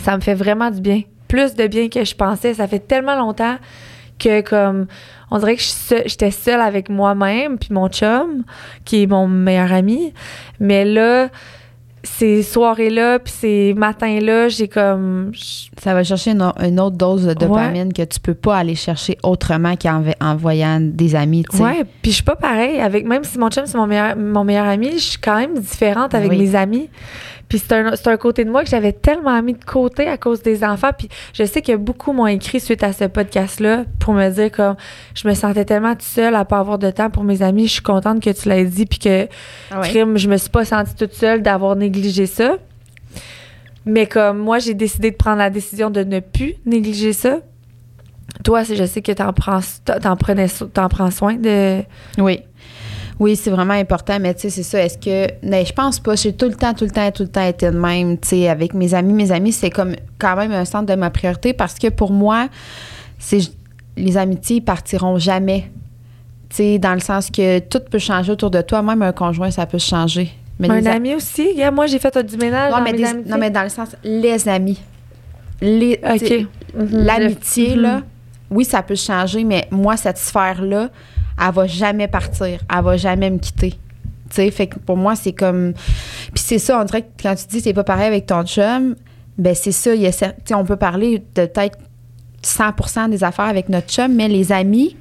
ça 0.00 0.16
me 0.16 0.22
fait 0.22 0.34
vraiment 0.34 0.70
du 0.70 0.80
bien. 0.80 1.02
Plus 1.28 1.54
de 1.54 1.66
bien 1.66 1.88
que 1.88 2.04
je 2.04 2.14
pensais. 2.14 2.54
Ça 2.54 2.66
fait 2.66 2.80
tellement 2.80 3.16
longtemps 3.16 3.56
que, 4.18 4.40
comme, 4.40 4.86
on 5.30 5.38
dirait 5.38 5.56
que 5.56 5.62
j'étais 6.06 6.30
seule 6.30 6.60
avec 6.60 6.88
moi-même, 6.88 7.58
puis 7.58 7.68
mon 7.72 7.88
chum, 7.88 8.44
qui 8.84 9.02
est 9.02 9.06
mon 9.06 9.26
meilleur 9.26 9.72
ami. 9.72 10.12
Mais 10.60 10.84
là, 10.84 11.28
ces 12.04 12.42
soirées-là, 12.42 13.18
puis 13.18 13.32
ces 13.32 13.74
matins-là, 13.74 14.48
j'ai 14.48 14.68
comme. 14.68 15.32
Ça 15.82 15.94
va 15.94 16.04
chercher 16.04 16.32
une, 16.32 16.80
autre 16.80 16.96
dose 16.96 17.26
de 17.26 17.34
dopamine 17.34 17.92
que 17.92 18.02
tu 18.02 18.20
peux 18.20 18.34
pas 18.34 18.58
aller 18.58 18.74
chercher 18.74 19.18
autrement 19.22 19.74
qu'en 19.76 20.02
en 20.20 20.36
voyant 20.36 20.78
des 20.80 21.14
amis, 21.14 21.44
tu 21.50 21.56
sais. 21.56 21.62
Ouais, 21.62 21.84
puis 22.02 22.10
je 22.10 22.16
suis 22.16 22.24
pas 22.24 22.36
pareil. 22.36 22.80
Avec, 22.80 23.06
même 23.06 23.24
si 23.24 23.38
mon 23.38 23.50
chum, 23.50 23.64
c'est 23.66 23.78
mon 23.78 23.86
meilleur, 23.86 24.16
mon 24.16 24.44
meilleur 24.44 24.66
ami, 24.66 24.92
je 24.92 24.98
suis 24.98 25.18
quand 25.18 25.36
même 25.36 25.58
différente 25.58 26.14
avec 26.14 26.30
mes 26.30 26.54
amis. 26.54 26.88
Puis 27.48 27.58
c'est 27.58 27.72
un, 27.74 27.92
un, 27.92 28.16
côté 28.16 28.44
de 28.44 28.50
moi 28.50 28.64
que 28.64 28.70
j'avais 28.70 28.92
tellement 28.92 29.40
mis 29.42 29.54
de 29.54 29.64
côté 29.64 30.08
à 30.08 30.16
cause 30.16 30.42
des 30.42 30.64
enfants. 30.64 30.90
Puis 30.96 31.08
je 31.32 31.44
sais 31.44 31.62
que 31.62 31.76
beaucoup 31.76 32.12
m'ont 32.12 32.26
écrit 32.26 32.60
suite 32.60 32.82
à 32.82 32.92
ce 32.92 33.04
podcast-là 33.04 33.84
pour 34.00 34.14
me 34.14 34.28
dire 34.30 34.50
que 34.50 34.72
je 35.14 35.28
me 35.28 35.34
sentais 35.34 35.64
tellement 35.64 35.92
toute 35.92 36.02
seule 36.02 36.34
à 36.34 36.44
pas 36.44 36.58
avoir 36.58 36.78
de 36.78 36.90
temps 36.90 37.10
pour 37.10 37.24
mes 37.24 37.42
amis. 37.42 37.66
Je 37.66 37.74
suis 37.74 37.82
contente 37.82 38.22
que 38.22 38.30
tu 38.30 38.48
l'aies 38.48 38.64
dit 38.64 38.86
puis 38.86 38.98
que 38.98 39.28
ah 39.70 39.82
je 39.82 40.28
me 40.28 40.36
suis 40.36 40.50
pas 40.50 40.64
sentie 40.64 40.94
toute 40.94 41.12
seule 41.14 41.42
d'avoir 41.42 41.76
négligé 41.76 42.26
ça. 42.26 42.56
Mais 43.86 44.06
comme 44.06 44.38
moi, 44.38 44.58
j'ai 44.58 44.74
décidé 44.74 45.10
de 45.10 45.16
prendre 45.16 45.38
la 45.38 45.50
décision 45.50 45.90
de 45.90 46.02
ne 46.04 46.20
plus 46.20 46.54
négliger 46.64 47.12
ça. 47.12 47.40
Toi, 48.42 48.62
je 48.62 48.84
sais 48.84 49.02
que 49.02 49.12
tu 49.12 49.22
prends, 49.36 49.60
t'en 49.84 50.16
prenais, 50.16 50.46
t'en 50.72 50.88
prends 50.88 51.10
soin 51.10 51.34
de. 51.34 51.82
Oui. 52.18 52.40
Oui, 53.20 53.36
c'est 53.36 53.50
vraiment 53.50 53.74
important, 53.74 54.18
mais 54.20 54.34
tu 54.34 54.42
sais, 54.42 54.50
c'est 54.50 54.62
ça. 54.62 54.80
Est-ce 54.80 54.98
que. 54.98 55.32
Mais 55.42 55.64
je 55.64 55.72
pense 55.72 56.00
pas. 56.00 56.16
J'ai 56.16 56.32
tout 56.32 56.46
le 56.46 56.54
temps, 56.54 56.74
tout 56.74 56.84
le 56.84 56.90
temps, 56.90 57.10
tout 57.12 57.22
le 57.22 57.28
temps 57.28 57.46
été 57.46 57.70
de 57.70 57.76
même, 57.76 58.18
tu 58.18 58.28
sais, 58.28 58.48
avec 58.48 58.74
mes 58.74 58.92
amis. 58.94 59.12
Mes 59.12 59.30
amis, 59.30 59.52
c'est 59.52 59.70
comme 59.70 59.94
quand 60.18 60.36
même 60.36 60.52
un 60.52 60.64
centre 60.64 60.86
de 60.86 60.98
ma 60.98 61.10
priorité 61.10 61.52
parce 61.52 61.78
que 61.78 61.88
pour 61.88 62.10
moi, 62.10 62.48
c'est 63.18 63.40
les 63.96 64.16
amitiés 64.16 64.60
partiront 64.60 65.18
jamais. 65.18 65.70
Tu 66.50 66.56
sais, 66.56 66.78
dans 66.78 66.94
le 66.94 67.00
sens 67.00 67.30
que 67.30 67.60
tout 67.60 67.80
peut 67.88 67.98
changer 67.98 68.32
autour 68.32 68.50
de 68.50 68.60
toi, 68.60 68.82
même 68.82 69.02
un 69.02 69.12
conjoint, 69.12 69.50
ça 69.50 69.66
peut 69.66 69.78
changer. 69.78 70.30
Mais 70.58 70.70
un 70.70 70.86
ami 70.86 71.14
aussi. 71.14 71.48
moi, 71.72 71.86
j'ai 71.86 71.98
fait 71.98 72.16
du 72.24 72.36
ménage. 72.36 72.72
Non, 72.72 72.80
mais 72.82 72.92
non, 73.26 73.38
mais 73.38 73.50
dans 73.50 73.62
le 73.62 73.68
sens, 73.68 73.96
les 74.02 74.48
amis. 74.48 74.80
Les, 75.60 76.00
mhm. 76.02 76.46
L'amitié, 76.90 77.76
là, 77.76 77.98
mhm. 77.98 78.04
oui, 78.50 78.64
ça 78.64 78.82
peut 78.82 78.96
changer, 78.96 79.44
mais 79.44 79.66
moi, 79.70 79.96
cette 79.96 80.18
sphère-là, 80.18 80.90
elle 81.40 81.52
va 81.52 81.66
jamais 81.66 82.08
partir. 82.08 82.60
Elle 82.74 82.84
va 82.84 82.96
jamais 82.96 83.30
me 83.30 83.38
quitter. 83.38 83.70
Tu 83.70 84.36
sais, 84.36 84.50
fait 84.50 84.66
que 84.66 84.78
pour 84.78 84.96
moi, 84.96 85.16
c'est 85.16 85.32
comme. 85.32 85.74
Puis 86.34 86.44
c'est 86.44 86.58
ça, 86.58 86.80
on 86.80 86.84
dirait 86.84 87.02
que 87.02 87.22
quand 87.22 87.34
tu 87.34 87.46
dis 87.46 87.60
c'est 87.60 87.74
pas 87.74 87.84
pareil 87.84 88.06
avec 88.06 88.26
ton 88.26 88.44
chum, 88.44 88.96
ben 89.38 89.54
c'est 89.54 89.72
ça. 89.72 89.94
Il 89.94 90.02
y 90.02 90.06
a, 90.06 90.34
on 90.58 90.64
peut 90.64 90.76
parler 90.76 91.18
de 91.34 91.46
peut-être 91.46 91.78
100% 92.42 93.10
des 93.10 93.24
affaires 93.24 93.46
avec 93.46 93.68
notre 93.68 93.88
chum, 93.88 94.14
mais 94.14 94.28
les 94.28 94.52
amis, 94.52 94.96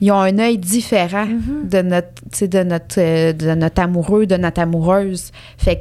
ils 0.00 0.10
ont 0.12 0.20
un 0.20 0.38
œil 0.38 0.58
différent 0.58 1.26
mm-hmm. 1.26 1.68
de 1.68 1.82
notre, 1.82 2.46
de 2.46 2.62
notre, 2.62 3.00
euh, 3.00 3.32
de 3.32 3.54
notre 3.54 3.82
amoureux, 3.82 4.26
de 4.26 4.36
notre 4.36 4.60
amoureuse. 4.60 5.32
Fait 5.58 5.76
que 5.76 5.80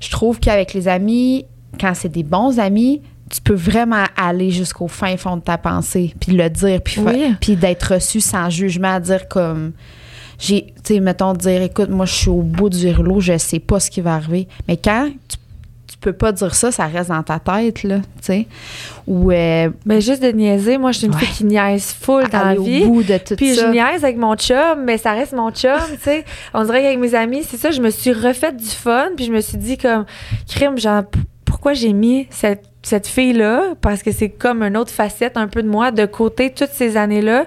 je 0.00 0.10
trouve 0.10 0.38
qu'avec 0.38 0.74
les 0.74 0.88
amis, 0.88 1.46
quand 1.80 1.92
c'est 1.94 2.08
des 2.08 2.22
bons 2.22 2.58
amis, 2.58 3.02
tu 3.30 3.40
peux 3.40 3.54
vraiment 3.54 4.04
aller 4.16 4.50
jusqu'au 4.50 4.88
fin 4.88 5.16
fond 5.16 5.36
de 5.36 5.42
ta 5.42 5.58
pensée, 5.58 6.14
puis 6.20 6.32
le 6.32 6.48
dire, 6.48 6.80
puis, 6.82 7.00
puis 7.40 7.56
d'être 7.56 7.94
reçu 7.94 8.20
sans 8.20 8.50
jugement, 8.50 9.00
dire 9.00 9.28
comme 9.28 9.72
j'ai, 10.38 10.66
tu 10.84 10.94
sais, 10.94 11.00
mettons, 11.00 11.34
dire, 11.34 11.62
écoute, 11.62 11.90
moi, 11.90 12.06
je 12.06 12.14
suis 12.14 12.28
au 12.28 12.42
bout 12.42 12.70
du 12.70 12.88
rouleau, 12.92 13.20
je 13.20 13.36
sais 13.38 13.58
pas 13.58 13.80
ce 13.80 13.90
qui 13.90 14.00
va 14.00 14.14
arriver. 14.14 14.46
Mais 14.68 14.76
quand 14.76 15.10
tu, 15.28 15.36
peux 16.00 16.12
pas 16.12 16.30
dire 16.30 16.54
ça, 16.54 16.70
ça 16.70 16.86
reste 16.86 17.08
dans 17.08 17.24
ta 17.24 17.40
tête, 17.40 17.82
là, 17.82 17.96
tu 17.96 18.04
sais. 18.20 18.46
Ou. 19.08 19.32
Euh, 19.32 19.68
mais 19.84 20.00
juste 20.00 20.22
de 20.22 20.28
niaiser, 20.28 20.78
moi, 20.78 20.92
je 20.92 20.98
suis 20.98 21.06
une 21.08 21.12
fille 21.12 21.28
qui 21.28 21.44
niaise 21.44 21.92
full 21.92 22.28
dans 22.28 22.44
la 22.44 22.54
vie. 22.54 22.84
Au 22.84 22.92
bout 22.92 23.02
de 23.02 23.18
tout 23.18 23.34
puis 23.34 23.52
je 23.52 23.66
niaise 23.66 24.04
avec 24.04 24.16
mon 24.16 24.36
chum, 24.36 24.84
mais 24.84 24.96
ça 24.96 25.12
reste 25.12 25.32
mon 25.32 25.50
chum, 25.50 25.80
tu 25.94 25.98
sais. 26.02 26.24
On 26.54 26.64
dirait 26.64 26.82
qu'avec 26.82 27.00
mes 27.00 27.16
amis, 27.16 27.42
c'est 27.42 27.56
ça, 27.56 27.72
je 27.72 27.80
me 27.80 27.90
suis 27.90 28.12
refaite 28.12 28.56
du 28.56 28.66
fun, 28.66 29.08
puis 29.16 29.24
je 29.24 29.32
me 29.32 29.40
suis 29.40 29.58
dit, 29.58 29.76
comme, 29.76 30.04
crime, 30.46 30.78
genre, 30.78 31.02
pourquoi 31.44 31.72
j'ai 31.72 31.92
mis 31.92 32.28
cette 32.30 32.62
cette 32.88 33.06
fille-là, 33.06 33.74
parce 33.80 34.02
que 34.02 34.12
c'est 34.12 34.30
comme 34.30 34.62
une 34.62 34.76
autre 34.76 34.90
facette 34.90 35.36
un 35.36 35.46
peu 35.46 35.62
de 35.62 35.68
moi, 35.68 35.90
de 35.90 36.06
côté 36.06 36.50
toutes 36.50 36.72
ces 36.72 36.96
années-là. 36.96 37.44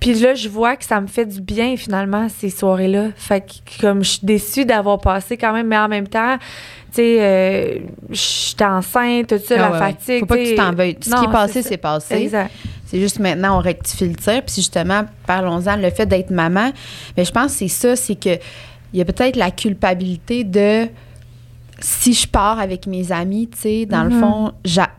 Puis 0.00 0.14
là, 0.14 0.34
je 0.34 0.48
vois 0.48 0.76
que 0.76 0.84
ça 0.84 1.00
me 1.00 1.06
fait 1.06 1.26
du 1.26 1.40
bien, 1.42 1.76
finalement, 1.76 2.28
ces 2.28 2.48
soirées-là. 2.48 3.08
Fait 3.16 3.42
que, 3.42 3.80
comme 3.80 4.02
je 4.02 4.10
suis 4.10 4.20
déçue 4.26 4.64
d'avoir 4.64 4.98
passé 4.98 5.36
quand 5.36 5.52
même, 5.52 5.66
mais 5.66 5.76
en 5.76 5.88
même 5.88 6.08
temps, 6.08 6.38
tu 6.38 6.96
sais, 6.96 7.18
euh, 7.20 7.78
j'étais 8.10 8.64
enceinte, 8.64 9.28
tout 9.28 9.38
ça, 9.44 9.54
ah 9.58 9.70
la 9.70 9.78
fatigue. 9.78 10.20
Faut 10.20 10.26
pas 10.26 10.36
que 10.36 10.48
tu 10.48 10.54
t'en 10.54 10.72
veuilles. 10.72 10.96
Ce 11.00 11.10
qui 11.10 11.24
est 11.24 11.32
passé, 11.32 11.62
c'est 11.62 11.76
passé. 11.76 12.14
Exact. 12.14 12.50
C'est 12.86 12.98
juste 12.98 13.18
maintenant, 13.18 13.58
on 13.58 13.60
rectifie 13.60 14.08
le 14.08 14.16
tir. 14.16 14.42
Puis 14.42 14.56
justement, 14.56 15.04
parlons-en, 15.26 15.76
le 15.76 15.90
fait 15.90 16.06
d'être 16.06 16.30
maman. 16.30 16.72
Mais 17.16 17.24
je 17.24 17.30
pense 17.30 17.52
que 17.52 17.58
c'est 17.58 17.68
ça, 17.68 17.94
c'est 17.94 18.16
que 18.18 18.38
il 18.92 18.98
y 18.98 19.02
a 19.02 19.04
peut-être 19.04 19.36
la 19.36 19.50
culpabilité 19.50 20.44
de 20.44 20.88
si 21.80 22.12
je 22.12 22.28
pars 22.28 22.60
avec 22.60 22.86
mes 22.86 23.10
amis, 23.10 23.48
tu 23.48 23.58
sais, 23.58 23.86
dans 23.86 24.04
le 24.04 24.10
mhm. 24.10 24.20
fond, 24.20 24.52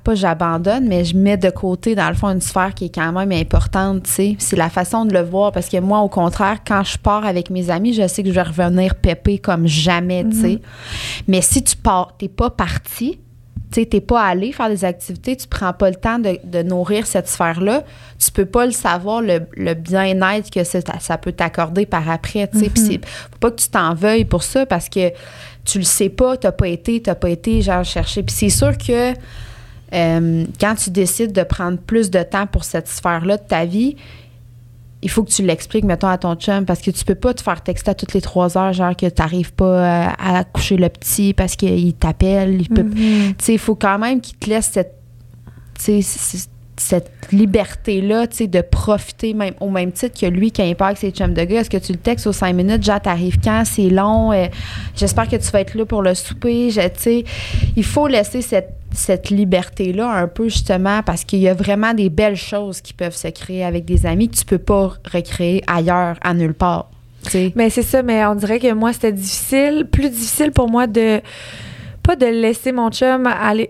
pas 0.03 0.15
j'abandonne, 0.15 0.87
mais 0.87 1.05
je 1.05 1.15
mets 1.15 1.37
de 1.37 1.49
côté, 1.49 1.95
dans 1.95 2.09
le 2.09 2.15
fond, 2.15 2.29
une 2.29 2.41
sphère 2.41 2.73
qui 2.73 2.85
est 2.85 2.95
quand 2.95 3.11
même 3.11 3.31
importante, 3.31 4.03
tu 4.03 4.11
sais. 4.11 4.35
C'est 4.39 4.55
la 4.55 4.69
façon 4.69 5.05
de 5.05 5.13
le 5.13 5.21
voir, 5.21 5.51
parce 5.51 5.69
que 5.69 5.77
moi, 5.79 5.99
au 5.99 6.09
contraire, 6.09 6.59
quand 6.65 6.83
je 6.83 6.97
pars 6.97 7.25
avec 7.25 7.49
mes 7.49 7.69
amis, 7.69 7.93
je 7.93 8.07
sais 8.07 8.23
que 8.23 8.29
je 8.29 8.33
vais 8.33 8.41
revenir 8.41 8.95
pépé 8.95 9.37
comme 9.37 9.67
jamais, 9.67 10.23
tu 10.23 10.41
sais. 10.41 10.47
Mhm. 10.49 10.59
Mais 11.27 11.41
si 11.41 11.63
tu 11.63 11.77
pars, 11.77 12.15
t'es 12.17 12.29
pas 12.29 12.49
parti, 12.49 13.19
tu 13.71 13.79
sais, 13.79 13.85
t'es 13.85 14.01
pas 14.01 14.23
allé 14.23 14.51
faire 14.51 14.67
des 14.67 14.83
activités, 14.83 15.37
tu 15.37 15.47
prends 15.47 15.71
pas 15.71 15.89
le 15.89 15.95
temps 15.95 16.19
de, 16.19 16.61
nourrir 16.63 17.07
cette 17.07 17.29
sphère-là, 17.29 17.83
tu 18.19 18.31
peux 18.31 18.45
pas 18.45 18.65
le 18.65 18.71
savoir, 18.71 19.21
le, 19.21 19.73
bien-être 19.73 20.49
que 20.51 20.63
ça, 20.63 20.79
ça 20.99 21.17
peut 21.17 21.31
t'accorder 21.31 21.85
par 21.85 22.09
après, 22.09 22.47
tu 22.47 22.59
sais. 22.59 22.69
Puis 22.69 22.83
mhm. 22.83 23.01
faut 23.31 23.39
pas 23.39 23.51
que 23.51 23.61
tu 23.61 23.69
t'en 23.69 23.93
veuilles 23.93 24.25
pour 24.25 24.43
ça, 24.43 24.65
parce 24.65 24.89
que 24.89 25.11
tu 25.65 25.79
le 25.79 25.83
sais 25.83 26.09
pas, 26.09 26.37
t'as 26.37 26.51
pas 26.51 26.67
été, 26.67 27.01
t'as 27.01 27.15
pas 27.15 27.29
été, 27.29 27.61
genre, 27.61 27.83
chercher. 27.83 28.23
Puis 28.23 28.35
c'est 28.35 28.49
sûr 28.49 28.77
que 28.77 29.13
euh, 29.93 30.45
quand 30.59 30.75
tu 30.75 30.89
décides 30.89 31.33
de 31.33 31.43
prendre 31.43 31.77
plus 31.77 32.09
de 32.09 32.23
temps 32.23 32.47
pour 32.47 32.63
cette 32.63 32.87
sphère-là 32.87 33.37
de 33.37 33.43
ta 33.43 33.65
vie, 33.65 33.95
il 35.03 35.09
faut 35.09 35.23
que 35.23 35.31
tu 35.31 35.43
l'expliques, 35.43 35.83
mettons, 35.83 36.07
à 36.07 36.17
ton 36.17 36.35
chum, 36.35 36.65
parce 36.65 36.81
que 36.81 36.91
tu 36.91 37.03
peux 37.03 37.15
pas 37.15 37.33
te 37.33 37.41
faire 37.41 37.61
texter 37.61 37.91
à 37.91 37.95
toutes 37.95 38.13
les 38.13 38.21
trois 38.21 38.57
heures, 38.57 38.73
genre 38.73 38.95
que 38.95 39.07
tu 39.07 39.21
n'arrives 39.21 39.53
pas 39.53 40.09
à, 40.09 40.43
coucher 40.43 40.77
le 40.77 40.89
petit 40.89 41.33
parce 41.33 41.55
qu'il 41.55 41.93
t'appelle. 41.93 42.61
Il 42.61 42.67
mm-hmm. 42.69 43.35
Tu 43.35 43.45
sais, 43.45 43.53
il 43.53 43.59
faut 43.59 43.75
quand 43.75 43.97
même 43.97 44.21
qu'il 44.21 44.37
te 44.37 44.49
laisse 44.49 44.69
cette 44.71 44.95
cette 45.79 46.50
liberté-là, 47.31 48.27
tu 48.27 48.37
sais, 48.37 48.47
de 48.47 48.61
profiter 48.61 49.33
même 49.33 49.53
au 49.59 49.69
même 49.69 49.91
titre 49.91 50.19
que 50.19 50.25
lui 50.25 50.51
parle 50.51 50.91
avec 50.91 50.97
ses 50.97 51.11
chums 51.11 51.33
de 51.33 51.43
gars. 51.43 51.61
Est-ce 51.61 51.69
que 51.69 51.77
tu 51.77 51.91
le 51.91 51.97
textes 51.97 52.27
aux 52.27 52.33
cinq 52.33 52.53
minutes, 52.53 52.83
genre, 52.83 52.99
t'arrives 52.99 53.39
quand, 53.43 53.63
c'est 53.65 53.89
long, 53.89 54.31
euh, 54.31 54.47
j'espère 54.95 55.27
que 55.27 55.35
tu 55.35 55.51
vas 55.51 55.61
être 55.61 55.75
là 55.75 55.85
pour 55.85 56.01
le 56.01 56.13
souper, 56.13 56.69
tu 56.73 56.81
sais. 56.97 57.23
Il 57.75 57.83
faut 57.83 58.07
laisser 58.07 58.41
cette, 58.41 58.73
cette 58.91 59.29
liberté-là 59.29 60.09
un 60.09 60.27
peu, 60.27 60.49
justement, 60.49 61.01
parce 61.03 61.23
qu'il 61.23 61.39
y 61.39 61.47
a 61.47 61.53
vraiment 61.53 61.93
des 61.93 62.09
belles 62.09 62.35
choses 62.35 62.81
qui 62.81 62.93
peuvent 62.93 63.15
se 63.15 63.27
créer 63.27 63.63
avec 63.63 63.85
des 63.85 64.05
amis 64.05 64.29
que 64.29 64.35
tu 64.35 64.45
peux 64.45 64.57
pas 64.57 64.93
recréer 65.11 65.63
ailleurs, 65.67 66.17
à 66.21 66.33
nulle 66.33 66.53
part. 66.53 66.89
Mais 67.55 67.69
c'est 67.69 67.83
ça, 67.83 68.01
mais 68.01 68.25
on 68.25 68.35
dirait 68.35 68.59
que 68.59 68.73
moi, 68.73 68.93
c'était 68.93 69.11
difficile, 69.11 69.87
plus 69.91 70.09
difficile 70.09 70.51
pour 70.51 70.69
moi 70.69 70.87
de 70.87 71.21
pas 72.03 72.15
de 72.15 72.25
laisser 72.25 72.71
mon 72.71 72.89
chum 72.89 73.27
aller 73.27 73.69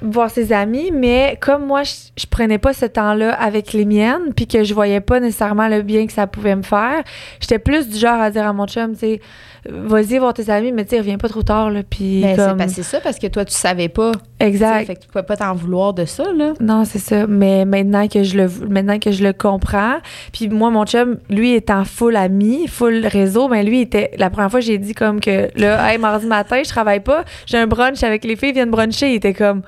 voir 0.00 0.30
ses 0.30 0.52
amis, 0.52 0.90
mais 0.92 1.38
comme 1.40 1.66
moi, 1.66 1.82
je, 1.84 2.26
prenais 2.30 2.58
pas 2.58 2.72
ce 2.72 2.86
temps-là 2.86 3.32
avec 3.34 3.72
les 3.72 3.84
miennes, 3.84 4.32
puis 4.34 4.46
que 4.46 4.64
je 4.64 4.74
voyais 4.74 5.00
pas 5.00 5.20
nécessairement 5.20 5.68
le 5.68 5.82
bien 5.82 6.06
que 6.06 6.12
ça 6.12 6.26
pouvait 6.26 6.56
me 6.56 6.62
faire, 6.62 7.02
j'étais 7.40 7.58
plus 7.58 7.88
du 7.88 7.98
genre 7.98 8.20
à 8.20 8.30
dire 8.30 8.46
à 8.46 8.52
mon 8.52 8.66
chum, 8.66 8.92
tu 8.92 9.00
sais, 9.00 9.20
vas-y 9.68 10.18
voir 10.18 10.34
tes 10.34 10.50
amis, 10.50 10.72
mais 10.72 10.84
tu 10.84 10.90
sais, 10.90 10.98
reviens 10.98 11.18
pas 11.18 11.28
trop 11.28 11.42
tard, 11.42 11.70
là. 11.70 11.82
Puis. 11.88 12.22
Ben, 12.22 12.68
c'est 12.68 12.82
ça, 12.82 13.00
parce 13.00 13.18
que 13.18 13.26
toi, 13.26 13.44
tu 13.44 13.54
savais 13.54 13.88
pas. 13.88 14.12
Exact. 14.40 14.86
Fait 14.86 14.94
que 14.94 15.00
tu 15.00 15.08
pouvais 15.08 15.24
pas 15.24 15.36
t'en 15.36 15.54
vouloir 15.54 15.94
de 15.94 16.04
ça, 16.04 16.24
là. 16.32 16.52
Non, 16.60 16.84
c'est 16.84 16.98
ça. 16.98 17.26
Mais 17.26 17.64
maintenant 17.64 18.06
que 18.08 18.22
je 18.22 18.36
le, 18.36 18.48
maintenant 18.68 18.98
que 18.98 19.10
je 19.10 19.22
le 19.22 19.32
comprends, 19.32 19.96
puis 20.32 20.48
moi, 20.48 20.70
mon 20.70 20.84
chum, 20.84 21.16
lui, 21.30 21.54
étant 21.54 21.84
full 21.84 22.16
ami, 22.16 22.66
full 22.68 23.06
réseau, 23.06 23.48
ben 23.48 23.64
lui, 23.64 23.80
était. 23.80 24.10
La 24.18 24.30
première 24.30 24.50
fois, 24.50 24.60
j'ai 24.60 24.78
dit 24.78 24.94
comme 24.94 25.20
que, 25.20 25.48
là, 25.58 25.92
hey, 25.92 25.98
mardi 25.98 26.26
matin, 26.26 26.62
je 26.64 26.68
travaille 26.68 27.00
pas, 27.00 27.24
j'ai 27.46 27.58
un 27.58 27.65
brunch 27.66 28.02
avec 28.02 28.24
les 28.24 28.36
filles, 28.36 28.52
viennent 28.52 28.70
bruncher. 28.70 29.10
Il 29.10 29.16
était 29.16 29.34
comme 29.34 29.62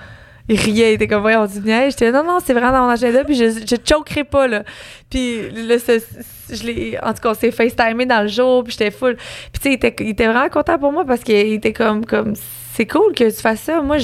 il 0.48 0.58
riait, 0.58 0.92
il 0.92 0.94
était 0.94 1.06
comme, 1.06 1.20
voyons, 1.20 1.46
tu 1.46 1.60
viens. 1.60 1.90
J'étais, 1.90 2.10
non, 2.10 2.24
non, 2.24 2.38
c'est 2.42 2.54
vraiment 2.54 2.72
dans 2.72 2.84
mon 2.84 2.88
agenda, 2.88 3.22
puis 3.22 3.34
je, 3.34 3.50
je 3.66 3.76
choquerai 3.84 4.24
pas, 4.24 4.48
là. 4.48 4.64
Puis 5.10 5.50
là, 5.50 5.76
je 5.78 6.62
l'ai, 6.64 6.98
en 7.02 7.12
tout 7.12 7.20
cas, 7.20 7.30
on 7.30 7.34
s'est 7.34 7.50
FaceTimé 7.50 8.06
dans 8.06 8.22
le 8.22 8.28
jour, 8.28 8.64
puis 8.64 8.72
j'étais 8.72 8.90
full. 8.90 9.16
Puis 9.16 9.24
tu 9.54 9.60
sais, 9.62 9.68
il 9.70 9.74
était, 9.74 9.94
il 10.00 10.10
était 10.10 10.26
vraiment 10.26 10.48
content 10.48 10.78
pour 10.78 10.90
moi 10.90 11.04
parce 11.04 11.22
qu'il 11.22 11.52
était 11.52 11.74
comme, 11.74 12.06
comme, 12.06 12.32
c'est 12.72 12.86
cool 12.86 13.14
que 13.14 13.24
tu 13.24 13.40
fasses 13.40 13.60
ça. 13.60 13.82
Moi, 13.82 13.98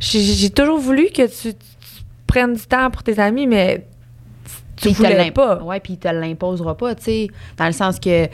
j'ai 0.00 0.50
toujours 0.50 0.78
voulu 0.78 1.08
que 1.10 1.26
tu, 1.26 1.54
prennes 2.26 2.54
du 2.54 2.62
temps 2.66 2.90
pour 2.90 3.02
tes 3.02 3.20
amis, 3.20 3.46
mais 3.46 3.86
tu 4.76 4.88
voulais 4.88 5.30
pas. 5.32 5.62
Ouais, 5.62 5.80
puis 5.80 5.94
il 5.94 5.98
te 5.98 6.08
l'imposera 6.08 6.76
pas, 6.76 6.94
tu 6.94 7.04
sais, 7.04 7.28
dans 7.58 7.66
le 7.66 7.72
sens 7.72 8.00
que 8.00 8.28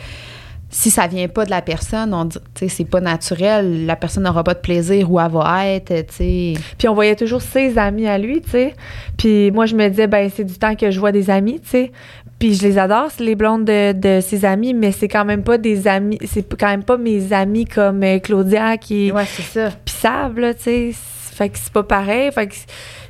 si 0.71 0.91
ça 0.91 1.09
vient 1.09 1.27
pas 1.27 1.45
de 1.45 1.51
la 1.51 1.63
personne, 1.63 2.15
on 2.15 2.29
c'est 2.55 2.85
pas 2.85 3.01
naturel, 3.01 3.87
la 3.87 3.97
personne 3.97 4.23
n'aura 4.23 4.45
pas 4.45 4.55
de 4.55 4.61
plaisir 4.61 5.11
où 5.11 5.19
elle 5.21 5.31
va 5.31 5.67
être, 5.67 5.93
tu 6.17 6.55
Puis 6.79 6.89
on 6.89 6.95
voyait 6.95 7.17
toujours 7.17 7.43
ses 7.43 7.77
amis 7.77 8.07
à 8.07 8.19
lui, 8.19 8.41
tu 8.41 8.51
sais. 8.51 8.75
Puis 9.19 9.51
moi 9.51 9.67
je 9.67 9.75
me 9.75 9.89
disais 9.89 10.07
ben 10.07 10.31
c'est 10.35 10.45
du 10.45 10.55
temps 10.55 10.77
que 10.77 10.91
je 10.91 11.01
vois 11.01 11.13
des 11.13 11.29
amis, 11.29 11.61
tu 11.61 11.69
sais. 11.71 11.93
Puis 12.39 12.55
je 12.55 12.63
les 12.63 12.79
adore, 12.79 13.09
c'est 13.15 13.25
les 13.25 13.35
blondes 13.35 13.65
de, 13.65 13.93
de 13.93 14.21
ses 14.21 14.45
amis, 14.45 14.73
mais 14.73 14.93
c'est 14.93 15.09
quand 15.09 15.25
même 15.25 15.43
pas 15.43 15.59
des 15.59 15.89
amis, 15.89 16.19
c'est 16.25 16.49
quand 16.57 16.69
même 16.69 16.85
pas 16.85 16.97
mes 16.97 17.33
amis 17.33 17.67
comme 17.67 18.03
euh, 18.03 18.19
Claudia 18.19 18.77
qui 18.79 19.13
Ouais, 19.13 19.27
c'est 19.27 19.43
ça. 19.43 19.71
pissables, 19.85 20.41
là, 20.41 20.55
tu 20.55 20.63
sais. 20.63 20.95
Fait 21.41 21.49
que 21.49 21.57
c'est 21.57 21.73
pas 21.73 21.83
pareil. 21.83 22.31
Fait 22.33 22.49
que 22.49 22.55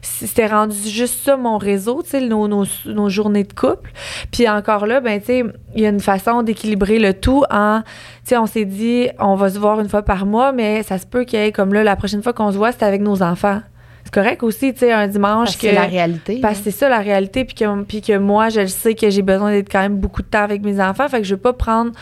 c'était 0.03 0.47
rendu 0.47 0.77
juste 0.89 1.25
ça, 1.25 1.37
mon 1.37 1.59
réseau, 1.59 2.01
tu 2.05 2.11
sais, 2.11 2.21
nos, 2.21 3.09
journées 3.09 3.43
de 3.43 3.53
couple. 3.53 3.91
Puis 4.31 4.49
encore 4.49 4.87
là, 4.87 5.01
ben, 5.01 5.19
tu 5.19 5.27
sais, 5.27 5.45
il 5.75 5.83
y 5.83 5.87
a 5.87 5.89
une 5.89 5.99
façon 5.99 6.45
d'équilibrer 6.45 7.01
le 7.01 7.13
tout 7.13 7.43
en, 7.51 7.81
tu 7.83 7.89
sais, 8.27 8.37
on 8.37 8.47
s'est 8.47 8.67
dit, 8.67 9.09
on 9.19 9.35
va 9.35 9.51
se 9.51 9.59
voir 9.59 9.81
une 9.81 9.89
fois 9.89 10.03
par 10.03 10.27
mois, 10.27 10.53
mais 10.53 10.85
ça 10.85 10.99
se 10.99 11.07
peut 11.07 11.25
qu'il 11.25 11.41
y 11.41 11.43
ait, 11.43 11.51
comme 11.51 11.75
là, 11.75 11.83
la 11.83 11.97
prochaine 11.97 12.23
fois 12.23 12.33
qu'on 12.33 12.53
se 12.53 12.57
voit, 12.57 12.71
c'est 12.71 12.85
avec 12.85 13.01
nos 13.01 13.21
enfants. 13.21 13.63
C'est 14.13 14.21
correct 14.21 14.43
aussi, 14.43 14.73
tu 14.73 14.81
sais, 14.81 14.93
un 14.93 15.07
dimanche 15.07 15.45
Parce 15.45 15.57
que 15.57 15.69
c'est 15.69 15.73
la 15.73 15.87
réalité. 15.87 16.39
Parce 16.41 16.59
que 16.59 16.65
c'est 16.65 16.71
ça 16.73 16.89
la 16.89 16.99
réalité, 16.99 17.45
puis 17.45 17.55
que, 17.55 17.83
puis 17.83 18.03
que 18.03 18.19
moi, 18.19 18.49
je 18.49 18.61
le 18.61 18.67
sais 18.67 18.95
que 18.95 19.09
j'ai 19.09 19.23
besoin 19.23 19.53
d'être 19.53 19.71
quand 19.71 19.81
même 19.81 19.97
beaucoup 19.97 20.23
de 20.23 20.27
temps 20.27 20.43
avec 20.43 20.63
mes 20.63 20.81
enfants. 20.81 21.09
Fait 21.09 21.19
que 21.19 21.25
je 21.25 21.35
veux 21.35 21.41
pas 21.41 21.53
prendre 21.53 21.93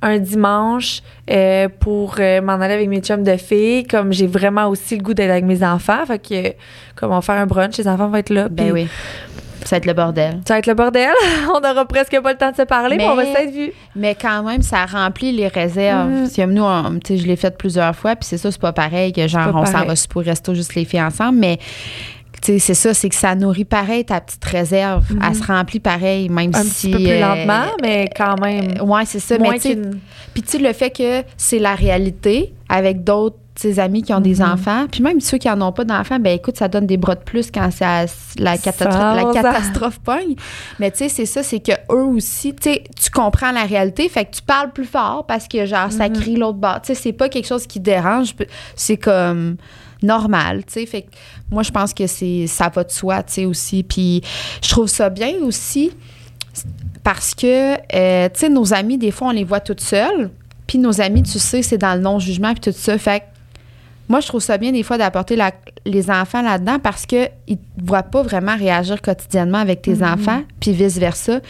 un 0.00 0.18
dimanche 0.18 1.02
euh, 1.28 1.68
pour 1.80 2.16
euh, 2.20 2.40
m'en 2.40 2.52
aller 2.52 2.74
avec 2.74 2.88
mes 2.88 3.00
chums 3.00 3.24
de 3.24 3.36
filles, 3.36 3.84
comme 3.84 4.12
j'ai 4.12 4.28
vraiment 4.28 4.68
aussi 4.68 4.96
le 4.96 5.02
goût 5.02 5.14
d'être 5.14 5.30
avec 5.30 5.44
mes 5.44 5.64
enfants. 5.64 6.06
Fait 6.06 6.18
que, 6.20 6.54
comme 6.94 7.10
on 7.10 7.16
va 7.16 7.20
faire 7.20 7.36
un 7.36 7.46
brunch, 7.46 7.76
les 7.78 7.88
enfants 7.88 8.08
vont 8.08 8.18
être 8.18 8.30
là. 8.30 8.48
ben 8.48 8.70
oui. 8.70 8.88
Ça 9.66 9.76
va 9.76 9.78
être 9.78 9.86
le 9.86 9.92
bordel. 9.92 10.40
Ça 10.46 10.54
va 10.54 10.58
être 10.58 10.66
le 10.66 10.74
bordel. 10.74 11.10
on 11.48 11.58
aura 11.58 11.84
presque 11.84 12.20
pas 12.20 12.32
le 12.32 12.38
temps 12.38 12.50
de 12.50 12.56
se 12.56 12.62
parler, 12.62 12.96
mais, 12.96 13.04
Mais- 13.04 13.10
on 13.10 13.16
va 13.16 13.24
s'être 13.24 13.52
vu. 13.52 13.72
Mais 13.94 14.14
quand 14.14 14.42
même, 14.42 14.62
ça 14.62 14.86
remplit 14.86 15.32
les 15.32 15.48
réserves. 15.48 16.32
Que 16.34 16.46
nous, 16.46 16.62
on- 16.62 16.98
tu 17.04 17.14
sais, 17.14 17.22
je 17.22 17.26
l'ai 17.26 17.36
fait 17.36 17.56
plusieurs 17.56 17.94
fois, 17.94 18.16
puis 18.16 18.26
c'est 18.28 18.38
ça, 18.38 18.50
c'est 18.50 18.60
pas 18.60 18.72
pareil 18.72 19.12
que 19.12 19.26
genre, 19.26 19.54
on 19.54 19.66
s'en 19.66 19.84
va 19.84 19.96
super 19.96 20.22
resto 20.24 20.54
juste 20.54 20.74
les 20.74 20.84
filles 20.84 21.02
ensemble, 21.02 21.38
mais 21.38 21.58
tu 22.42 22.52
sais, 22.52 22.58
c'est 22.58 22.74
ça, 22.74 22.94
c'est 22.94 23.08
que 23.08 23.14
ça 23.14 23.34
nourrit 23.34 23.64
pareil 23.64 24.04
ta 24.04 24.20
petite 24.20 24.44
réserve. 24.44 25.04
Elle 25.26 25.34
se 25.34 25.42
remplit 25.44 25.80
pareil, 25.80 26.28
même. 26.28 26.50
Un 26.54 26.62
si. 26.62 26.88
petit 26.88 26.90
peu 26.92 26.98
plus 26.98 27.08
euh, 27.12 27.20
lentement, 27.20 27.72
mais 27.82 28.08
quand 28.16 28.38
même. 28.40 28.74
euh, 28.80 28.84
ouais, 28.84 29.04
c'est 29.04 29.20
ça. 29.20 29.38
moins 29.38 29.52
Mais 29.52 29.58
tu 29.58 29.76
puis 30.34 30.42
tu 30.42 30.50
sais, 30.50 30.58
le 30.58 30.72
fait 30.72 30.90
que 30.90 31.22
c'est 31.36 31.58
la 31.58 31.74
réalité 31.74 32.52
avec 32.68 33.04
d'autres 33.04 33.38
tes 33.60 33.78
amis 33.78 34.02
qui 34.02 34.12
ont 34.12 34.20
des 34.20 34.40
Mhm. 34.40 34.50
enfants, 34.52 34.86
puis 34.90 35.02
même 35.02 35.20
ceux 35.20 35.38
qui 35.38 35.48
en 35.48 35.60
ont 35.62 35.72
pas 35.72 35.84
d'enfants, 35.84 36.18
ben 36.20 36.34
écoute, 36.36 36.56
ça 36.58 36.68
donne 36.68 36.86
des 36.86 36.96
bras 36.98 37.14
de 37.14 37.20
plus 37.22 37.50
quand 37.50 37.70
ça, 37.72 38.04
la, 38.38 38.58
catastrophe, 38.58 39.16
la 39.16 39.32
catastrophe 39.32 39.98
pogne. 40.00 40.34
Mais 40.78 40.90
tu 40.90 40.98
sais, 40.98 41.08
c'est 41.08 41.24
ça, 41.26 41.42
c'est 41.42 41.60
que 41.60 41.72
eux 41.90 42.04
aussi, 42.04 42.54
tu 42.54 42.70
sais, 42.70 42.84
tu 43.02 43.10
comprends 43.10 43.52
la 43.52 43.64
réalité, 43.64 44.08
fait 44.08 44.26
que 44.26 44.36
tu 44.36 44.42
parles 44.42 44.72
plus 44.72 44.84
fort 44.84 45.24
parce 45.26 45.48
que 45.48 45.64
genre 45.64 45.90
ça 45.90 46.08
Mhm. 46.08 46.14
crie 46.20 46.36
l'autre 46.36 46.58
bord. 46.58 46.80
Tu 46.82 46.94
sais, 46.94 47.00
c'est 47.00 47.12
pas 47.12 47.28
quelque 47.28 47.46
chose 47.46 47.66
qui 47.66 47.80
dérange, 47.80 48.34
c'est 48.76 48.98
comme 48.98 49.56
normal, 50.02 50.64
tu 50.66 50.74
sais. 50.74 50.86
Fait 50.86 51.02
que 51.02 51.08
moi, 51.50 51.62
je 51.62 51.70
pense 51.70 51.94
que 51.94 52.06
c'est 52.06 52.46
ça 52.46 52.68
va 52.68 52.84
de 52.84 52.92
soi, 52.92 53.22
tu 53.22 53.32
sais 53.32 53.44
aussi. 53.46 53.82
Puis 53.82 54.22
je 54.62 54.68
trouve 54.68 54.86
ça 54.88 55.08
bien 55.08 55.32
aussi 55.42 55.90
parce 57.02 57.34
que, 57.34 57.74
euh, 57.94 58.28
tu 58.32 58.40
sais, 58.40 58.48
nos 58.48 58.74
amis, 58.74 58.98
des 58.98 59.10
fois, 59.10 59.28
on 59.28 59.32
les 59.32 59.44
voit 59.44 59.60
toutes 59.60 59.80
seules. 59.80 60.30
Puis 60.66 60.78
nos 60.78 61.00
amis, 61.00 61.22
tu 61.22 61.38
sais, 61.38 61.62
c'est 61.62 61.78
dans 61.78 61.94
le 61.94 62.00
non-jugement 62.00 62.52
puis 62.52 62.72
tout 62.72 62.78
ça. 62.78 62.98
Fait 62.98 63.20
que 63.20 63.24
moi, 64.08 64.20
je 64.20 64.28
trouve 64.28 64.40
ça 64.40 64.56
bien 64.58 64.72
des 64.72 64.82
fois 64.82 64.98
d'apporter 64.98 65.36
la- 65.36 65.52
les 65.84 66.10
enfants 66.10 66.42
là-dedans 66.42 66.78
parce 66.82 67.06
qu'ils 67.06 67.28
ne 67.48 67.84
voient 67.84 68.02
pas 68.04 68.22
vraiment 68.22 68.56
réagir 68.56 69.00
quotidiennement 69.02 69.58
avec 69.58 69.82
tes 69.82 70.02
enfants, 70.02 70.42
puis 70.60 70.72
vice-versa. 70.72 71.40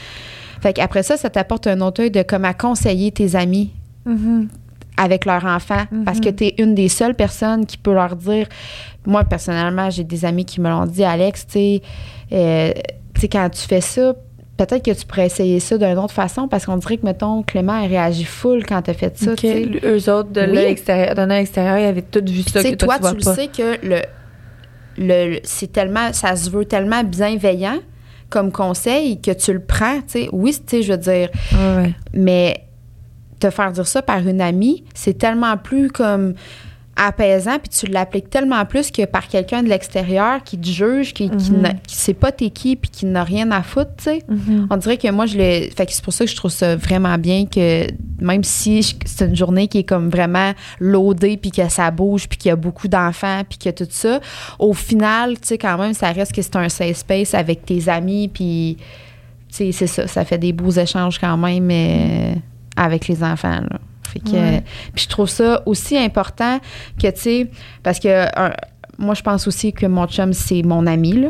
Fait 0.62 0.72
qu'après 0.72 1.02
ça, 1.02 1.16
ça 1.16 1.28
t'apporte 1.30 1.66
un 1.66 1.80
autre 1.82 2.02
œil 2.02 2.10
de 2.10 2.22
comment 2.22 2.52
conseiller 2.52 3.12
tes 3.12 3.36
amis 3.36 3.70
Mhm. 4.06 4.48
avec 4.96 5.25
leurs 5.26 5.44
enfants 5.44 5.84
parce 6.04 6.20
que 6.20 6.30
tu 6.30 6.44
es 6.46 6.54
une 6.58 6.75
des 6.75 6.88
seules 6.88 7.14
personnes 7.14 7.66
qui 7.66 7.76
peut 7.76 7.92
leur 7.92 8.16
dire. 8.16 8.46
Moi, 9.04 9.22
personnellement, 9.25 9.90
j'ai 9.90 10.04
des 10.04 10.25
amis 10.25 10.44
qui 10.46 10.60
me 10.60 10.68
l'ont 10.70 10.86
dit, 10.86 11.04
Alex, 11.04 11.46
tu 11.46 11.52
sais, 11.52 11.82
euh, 12.32 12.72
tu 13.14 13.20
sais, 13.20 13.28
quand 13.28 13.48
tu 13.50 13.60
fais 13.62 13.80
ça, 13.82 14.14
peut-être 14.56 14.84
que 14.84 14.90
tu 14.92 15.04
pourrais 15.06 15.26
essayer 15.26 15.60
ça 15.60 15.76
d'une 15.78 15.98
autre 15.98 16.12
façon 16.14 16.48
parce 16.48 16.64
qu'on 16.66 16.76
dirait 16.76 16.96
que, 16.96 17.04
mettons, 17.04 17.42
Clément 17.42 17.75
a 17.75 17.86
réagi 17.86 18.25
full 18.25 18.64
quand 18.64 18.82
tu 18.82 18.90
as 18.90 18.94
fait 18.94 19.16
ça. 19.18 19.32
Ok, 19.32 19.38
tu 19.38 19.46
sais. 19.48 19.60
lui- 19.64 19.80
Eux 19.84 20.10
autres, 20.10 20.30
de 20.30 20.40
Oui. 20.42 20.46
l'œil 20.54 20.64
extérieur, 20.66 21.30
extérieur, 21.32 21.78
ils 21.78 21.84
avaient 21.84 22.02
tout 22.02 22.22
vu 22.26 22.42
ça 22.42 22.62
que 22.62 22.75
toi, 22.75 22.98
toi, 22.98 23.12
tu 23.12 23.18
tu, 23.18 23.22
vois 23.25 23.32
le 23.32 23.36
pas. 23.36 23.42
sais 23.42 23.48
que 23.48 23.86
le, 23.86 24.00
le, 24.98 25.38
c'est 25.44 25.72
tellement, 25.72 26.12
ça 26.12 26.34
se 26.36 26.48
veut 26.50 26.64
tellement 26.64 27.04
bienveillant 27.04 27.78
comme 28.30 28.50
conseil 28.50 29.20
que 29.20 29.30
tu 29.30 29.52
le 29.52 29.60
prends. 29.60 29.98
Tu 30.00 30.25
sais, 30.25 30.28
oui, 30.32 30.56
je 30.72 30.90
veux 30.92 30.98
dire, 30.98 31.28
ouais. 31.52 31.94
mais 32.14 32.62
te 33.38 33.50
faire 33.50 33.70
dire 33.72 33.86
ça 33.86 34.00
par 34.02 34.26
une 34.26 34.40
amie, 34.40 34.84
c'est 34.94 35.18
tellement 35.18 35.56
plus 35.58 35.90
comme 35.90 36.34
apaisant, 36.96 37.58
puis 37.58 37.68
tu 37.68 37.86
l'appliques 37.86 38.30
tellement 38.30 38.64
plus 38.64 38.90
que 38.90 39.04
par 39.04 39.28
quelqu'un 39.28 39.62
de 39.62 39.68
l'extérieur 39.68 40.42
qui 40.42 40.58
te 40.58 40.66
juge, 40.66 41.12
qui, 41.12 41.28
qui, 41.30 41.52
Mhm. 41.52 41.74
qui 41.86 41.94
sait 41.96 42.14
pas 42.14 42.32
t'es 42.32 42.50
qui, 42.50 42.74
puis 42.76 42.90
qui 42.90 43.06
n'a 43.06 43.22
rien 43.22 43.50
à 43.50 43.62
foutre, 43.62 43.90
tu 43.98 44.04
sais. 44.04 44.22
Mhm. 44.28 44.66
On 44.70 44.76
dirait 44.78 44.96
que 44.96 45.10
moi, 45.10 45.26
je 45.26 45.36
le. 45.36 45.70
Fait 45.76 45.84
que 45.86 45.92
c'est 45.92 46.02
pour 46.02 46.12
ça 46.12 46.24
que 46.24 46.30
je 46.30 46.36
trouve 46.36 46.50
ça 46.50 46.74
vraiment 46.76 47.18
bien 47.18 47.46
que 47.46 47.86
même 48.20 48.42
si 48.44 48.82
c'est 49.04 49.26
une 49.26 49.36
journée 49.36 49.68
qui 49.68 49.78
est 49.78 49.84
comme 49.84 50.08
vraiment 50.08 50.52
loadée, 50.80 51.37
puis 51.37 51.50
que 51.50 51.68
ça 51.68 51.90
bouge, 51.90 52.28
puis 52.28 52.38
qu'il 52.38 52.48
y 52.48 52.52
a 52.52 52.56
beaucoup 52.56 52.88
d'enfants, 52.88 53.42
puis 53.48 53.59
que 53.59 53.68
tout 53.70 53.87
ça, 53.90 54.20
au 54.59 54.72
final, 54.72 55.35
tu 55.38 55.48
sais, 55.48 55.59
quand 55.59 55.76
même, 55.78 55.92
ça 55.92 56.11
reste 56.12 56.32
que 56.32 56.40
c'est 56.40 56.56
un 56.56 56.68
safe 56.68 56.96
space 56.96 57.35
avec 57.35 57.64
tes 57.66 57.88
amis, 57.88 58.28
puis. 58.28 58.78
Tu 59.48 59.56
sais, 59.56 59.72
c'est 59.72 59.87
ça. 59.87 60.06
Ça 60.09 60.24
fait 60.24 60.38
des 60.38 60.52
beaux 60.52 60.70
échanges 60.72 61.18
quand 61.20 61.37
même 61.37 61.68
euh, 61.70 62.35
avec 62.76 63.06
les 63.06 63.22
enfants, 63.22 63.61
là. 63.61 63.78
Fait 64.24 64.31
que. 64.31 64.37
Ouais. 64.37 64.62
Puis 64.94 65.05
je 65.05 65.09
trouve 65.09 65.29
ça 65.29 65.62
aussi 65.66 65.96
important 65.96 66.59
que, 67.00 67.09
tu 67.11 67.20
sais, 67.20 67.50
parce 67.83 67.98
que 67.98 68.26
un- 68.38 68.52
moi, 68.98 69.14
je 69.14 69.22
pense 69.22 69.46
aussi 69.46 69.72
que 69.72 69.87
mon 69.87 70.07
chum, 70.07 70.33
c'est 70.33 70.62
mon 70.62 70.87
ami, 70.87 71.12
là. 71.12 71.29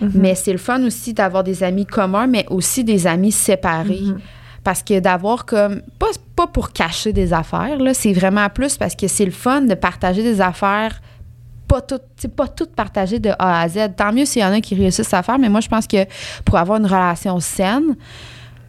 Mhm. 0.00 0.12
Mais 0.14 0.34
c'est 0.36 0.52
le 0.52 0.58
fun 0.58 0.80
aussi 0.84 1.12
d'avoir 1.12 1.42
des 1.42 1.64
amis 1.64 1.84
communs, 1.86 2.28
mais 2.28 2.46
aussi 2.50 2.84
des 2.84 3.06
amis 3.06 3.32
séparés. 3.32 4.00
Mhm. 4.02 4.18
Parce 4.62 4.82
que 4.82 5.00
d'avoir 5.00 5.44
comme. 5.46 5.80
Pas, 5.98 6.06
pas 6.36 6.46
pour 6.46 6.72
cacher 6.72 7.12
des 7.12 7.32
affaires, 7.32 7.78
là, 7.78 7.94
c'est 7.94 8.12
vraiment 8.12 8.48
plus 8.48 8.76
parce 8.76 8.94
que 8.94 9.08
c'est 9.08 9.24
le 9.24 9.30
fun 9.32 9.62
de 9.62 9.74
partager 9.74 10.22
des 10.22 10.40
affaires. 10.40 11.00
Pas 11.66 11.80
toutes, 11.80 12.28
pas 12.34 12.46
toutes 12.48 12.74
partagées 12.74 13.18
de 13.18 13.30
A 13.38 13.60
à 13.60 13.68
Z. 13.68 13.90
Tant 13.96 14.12
mieux 14.12 14.24
s'il 14.24 14.40
y 14.42 14.44
en 14.44 14.52
a 14.52 14.60
qui 14.60 14.74
réussissent 14.74 15.12
à 15.12 15.22
faire, 15.22 15.38
mais 15.38 15.48
moi, 15.48 15.60
je 15.60 15.68
pense 15.68 15.86
que 15.86 16.04
pour 16.44 16.56
avoir 16.56 16.78
une 16.78 16.86
relation 16.86 17.38
saine, 17.40 17.96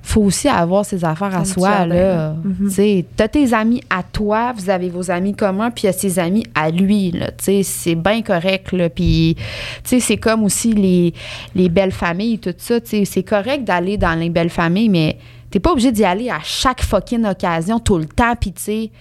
faut 0.09 0.21
aussi 0.23 0.47
avoir 0.47 0.85
ses 0.85 1.05
affaires 1.05 1.35
à 1.35 1.45
soi. 1.45 1.69
Là. 1.85 2.35
Tu 2.67 2.71
sais, 2.71 3.05
t'as 3.15 3.27
tes 3.27 3.53
amis 3.53 3.81
à 3.89 4.03
toi, 4.03 4.53
vous 4.55 4.69
avez 4.69 4.89
vos 4.89 5.11
amis 5.11 5.33
communs, 5.35 5.71
puis 5.71 5.83
il 5.83 5.87
y 5.87 5.89
a 5.89 5.93
ses 5.93 6.19
amis 6.19 6.45
à 6.55 6.69
lui. 6.71 7.11
Là, 7.11 7.27
tu 7.31 7.43
sais, 7.45 7.63
c'est 7.63 7.95
bien 7.95 8.21
correct. 8.21 8.71
Là, 8.71 8.89
puis, 8.89 9.35
tu 9.37 9.43
sais, 9.83 9.99
c'est 9.99 10.17
comme 10.17 10.43
aussi 10.43 10.73
les, 10.73 11.13
les 11.55 11.69
belles 11.69 11.91
familles, 11.91 12.39
tout 12.39 12.53
ça. 12.57 12.79
tu 12.81 12.87
sais, 12.89 13.05
C'est 13.05 13.23
correct 13.23 13.63
d'aller 13.63 13.97
dans 13.97 14.17
les 14.19 14.29
belles 14.29 14.49
familles, 14.49 14.89
mais 14.89 15.17
t'es 15.51 15.59
pas 15.59 15.71
obligé 15.71 15.91
d'y 15.91 16.03
aller 16.05 16.29
à 16.29 16.39
chaque 16.43 16.81
fucking 16.81 17.25
occasion, 17.25 17.79
tout 17.79 17.97
le 17.97 18.05
temps. 18.05 18.35
Puis, 18.39 18.51
tu 18.53 18.61
sais, 18.63 18.91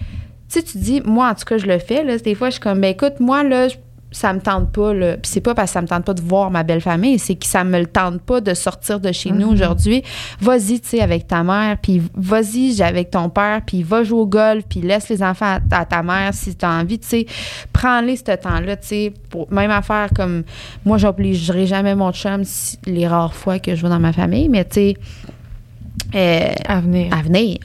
tu 0.51 0.61
sais, 0.61 0.63
tu 0.63 0.79
dis, 0.79 1.03
moi, 1.05 1.29
en 1.31 1.35
tout 1.35 1.45
cas, 1.45 1.59
je 1.59 1.67
le 1.67 1.79
fais. 1.79 2.03
Là, 2.05 2.17
des 2.19 2.35
fois, 2.35 2.49
je 2.49 2.53
suis 2.55 2.61
comme, 2.63 2.81
ben 2.81 2.91
écoute, 2.93 3.15
moi, 3.21 3.43
là, 3.45 3.69
je- 3.69 3.77
ça 4.11 4.33
me 4.33 4.41
tente 4.41 4.73
pas. 4.73 4.95
Là. 4.95 5.19
Puis 5.19 5.31
c'est 5.31 5.41
pas 5.43 5.55
parce 5.55 5.71
que 5.71 5.75
ça 5.75 5.83
me 5.83 5.87
tente 5.87 6.05
pas 6.05 6.15
de 6.15 6.23
voir 6.23 6.51
ma 6.51 6.63
belle 6.63 6.81
famille, 6.81 7.19
c'est 7.19 7.35
que 7.35 7.45
ça 7.47 7.63
me 7.65 7.79
le 7.79 7.87
tente 7.87 8.23
pas 8.23 8.41
de 8.41 8.55
sortir 8.55 9.01
de 9.01 9.13
chez 9.13 9.31
nous 9.31 9.49
aujourd'hui. 9.49 10.03
Vas-y, 10.41 10.81
tu 10.81 10.89
sais, 10.89 11.01
avec 11.01 11.27
ta 11.27 11.43
mère, 11.43 11.77
puis 11.83 12.03
vas-y 12.15 12.81
avec 12.83 13.11
ton 13.11 13.29
père, 13.29 13.61
puis 13.67 13.83
va 13.83 14.03
jouer 14.05 14.21
au 14.21 14.27
golf, 14.27 14.65
puis 14.69 14.81
laisse 14.81 15.09
les 15.11 15.23
enfants 15.23 15.59
à, 15.71 15.81
à 15.81 15.85
ta 15.85 16.03
mère 16.03 16.33
si 16.33 16.55
tu 16.57 16.65
as 16.65 16.71
envie, 16.71 16.99
tu 16.99 17.07
sais. 17.07 17.27
Prends-les 17.73 18.17
ce 18.17 18.23
temps-là, 18.37 18.77
tu 18.77 18.87
sais. 18.89 19.13
pour- 19.31 19.53
Même 19.53 19.71
affaire 19.71 20.09
comme, 20.17 20.43
moi, 20.85 20.97
j'obligerai 20.99 21.67
jamais 21.67 21.95
mon 21.95 22.13
chum 22.13 22.45
si- 22.45 22.79
les 22.87 23.07
rares 23.07 23.35
fois 23.35 23.59
que 23.59 23.75
je 23.75 23.83
vais 23.83 23.89
dans 23.91 24.01
ma 24.01 24.13
famille, 24.15 24.49
mais 24.49 24.65
tu 24.65 24.75
sais, 24.75 24.97
euh, 26.15 26.53
À 26.67 26.81
venir. 26.81 27.13
à 27.13 27.23
venir. 27.23 27.59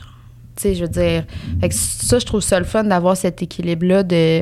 Tu 0.55 0.61
sais, 0.63 0.75
je 0.75 0.83
veux 0.83 0.89
dire. 0.89 1.23
Fait 1.61 1.69
que 1.69 1.75
ça, 1.75 2.19
je 2.19 2.25
trouve 2.25 2.41
ça 2.41 2.59
le 2.59 2.65
fun 2.65 2.83
d'avoir 2.83 3.17
cet 3.17 3.41
équilibre-là 3.41 4.03
de 4.03 4.41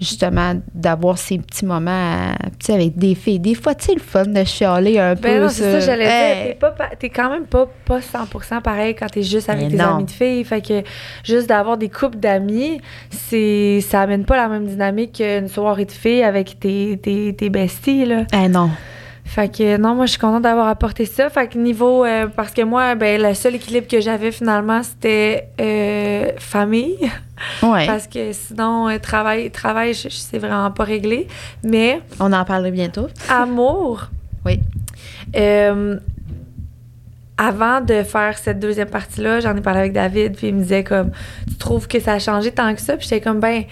justement 0.00 0.54
d'avoir 0.74 1.16
ces 1.18 1.38
petits 1.38 1.64
moments 1.64 2.34
tu 2.58 2.66
sais, 2.66 2.74
avec 2.74 2.96
des 2.98 3.14
filles. 3.14 3.38
Des 3.38 3.54
fois, 3.54 3.74
tu 3.74 3.86
sais, 3.86 3.94
le 3.94 4.00
fun 4.00 4.24
de 4.26 4.42
chialer 4.44 4.98
un 4.98 5.14
peu. 5.14 5.22
Ben 5.22 5.42
non, 5.42 5.48
c'est 5.48 5.70
ça, 5.72 5.80
j'allais 5.80 6.04
Hey. 6.04 6.34
dire. 6.44 6.52
T'es, 6.52 6.58
pas 6.58 6.70
pa- 6.72 6.96
t'es 6.98 7.08
quand 7.10 7.30
même 7.30 7.46
pas, 7.46 7.66
pas 7.84 8.00
100% 8.00 8.60
pareil 8.60 8.94
quand 8.94 9.06
t'es 9.06 9.22
juste 9.22 9.48
avec 9.48 9.64
Mais 9.64 9.70
tes 9.70 9.76
non. 9.76 9.94
amis 9.94 10.04
de 10.04 10.10
filles. 10.10 10.44
Fait 10.44 10.60
que 10.60 10.82
juste 11.22 11.48
d'avoir 11.48 11.76
des 11.78 11.88
couples 11.88 12.18
d'amis, 12.18 12.80
c'est, 13.10 13.80
ça 13.80 14.02
amène 14.02 14.24
pas 14.24 14.36
la 14.36 14.48
même 14.48 14.66
dynamique 14.66 15.12
qu'une 15.22 15.48
soirée 15.48 15.84
de 15.84 15.92
filles 15.92 16.22
avec 16.24 16.58
tes, 16.58 16.98
tes, 17.02 17.34
tes 17.34 17.48
besties, 17.50 18.04
là. 18.04 18.24
Eh 18.32 18.48
non. 18.48 18.70
Fait 19.24 19.48
que 19.48 19.76
non, 19.78 19.94
moi 19.94 20.04
je 20.06 20.12
suis 20.12 20.20
contente 20.20 20.42
d'avoir 20.42 20.68
apporté 20.68 21.06
ça. 21.06 21.28
Fait 21.30 21.48
que 21.48 21.58
niveau 21.58 22.04
euh, 22.04 22.26
parce 22.28 22.52
que 22.52 22.62
moi 22.62 22.94
ben 22.94 23.20
le 23.20 23.34
seul 23.34 23.54
équilibre 23.56 23.88
que 23.88 24.00
j'avais 24.00 24.30
finalement 24.30 24.82
c'était 24.82 25.48
euh, 25.60 26.30
famille 26.38 26.98
Ouais. 27.62 27.86
parce 27.86 28.06
que 28.06 28.32
sinon 28.32 28.88
euh, 28.88 28.98
travail 28.98 29.50
travail 29.50 29.94
c'est 29.94 30.38
vraiment 30.38 30.70
pas 30.70 30.84
réglé. 30.84 31.26
Mais 31.64 32.00
On 32.20 32.32
en 32.32 32.44
parlera 32.44 32.70
bientôt. 32.70 33.08
amour. 33.28 34.08
Oui. 34.46 34.60
Avant 37.36 37.80
de 37.80 38.02
faire 38.04 38.38
cette 38.38 38.60
deuxième 38.60 38.88
partie-là, 38.90 39.40
j'en 39.40 39.56
ai 39.56 39.60
parlé 39.60 39.80
avec 39.80 39.92
David, 39.92 40.36
puis 40.36 40.48
il 40.48 40.54
me 40.54 40.62
disait 40.62 40.84
comme, 40.84 41.10
tu 41.48 41.56
trouves 41.56 41.88
que 41.88 41.98
ça 41.98 42.12
a 42.12 42.18
changé 42.20 42.52
tant 42.52 42.72
que 42.74 42.80
ça? 42.80 42.96
Puis 42.96 43.08
j'étais 43.08 43.20
comme, 43.20 43.40
ben, 43.40 43.64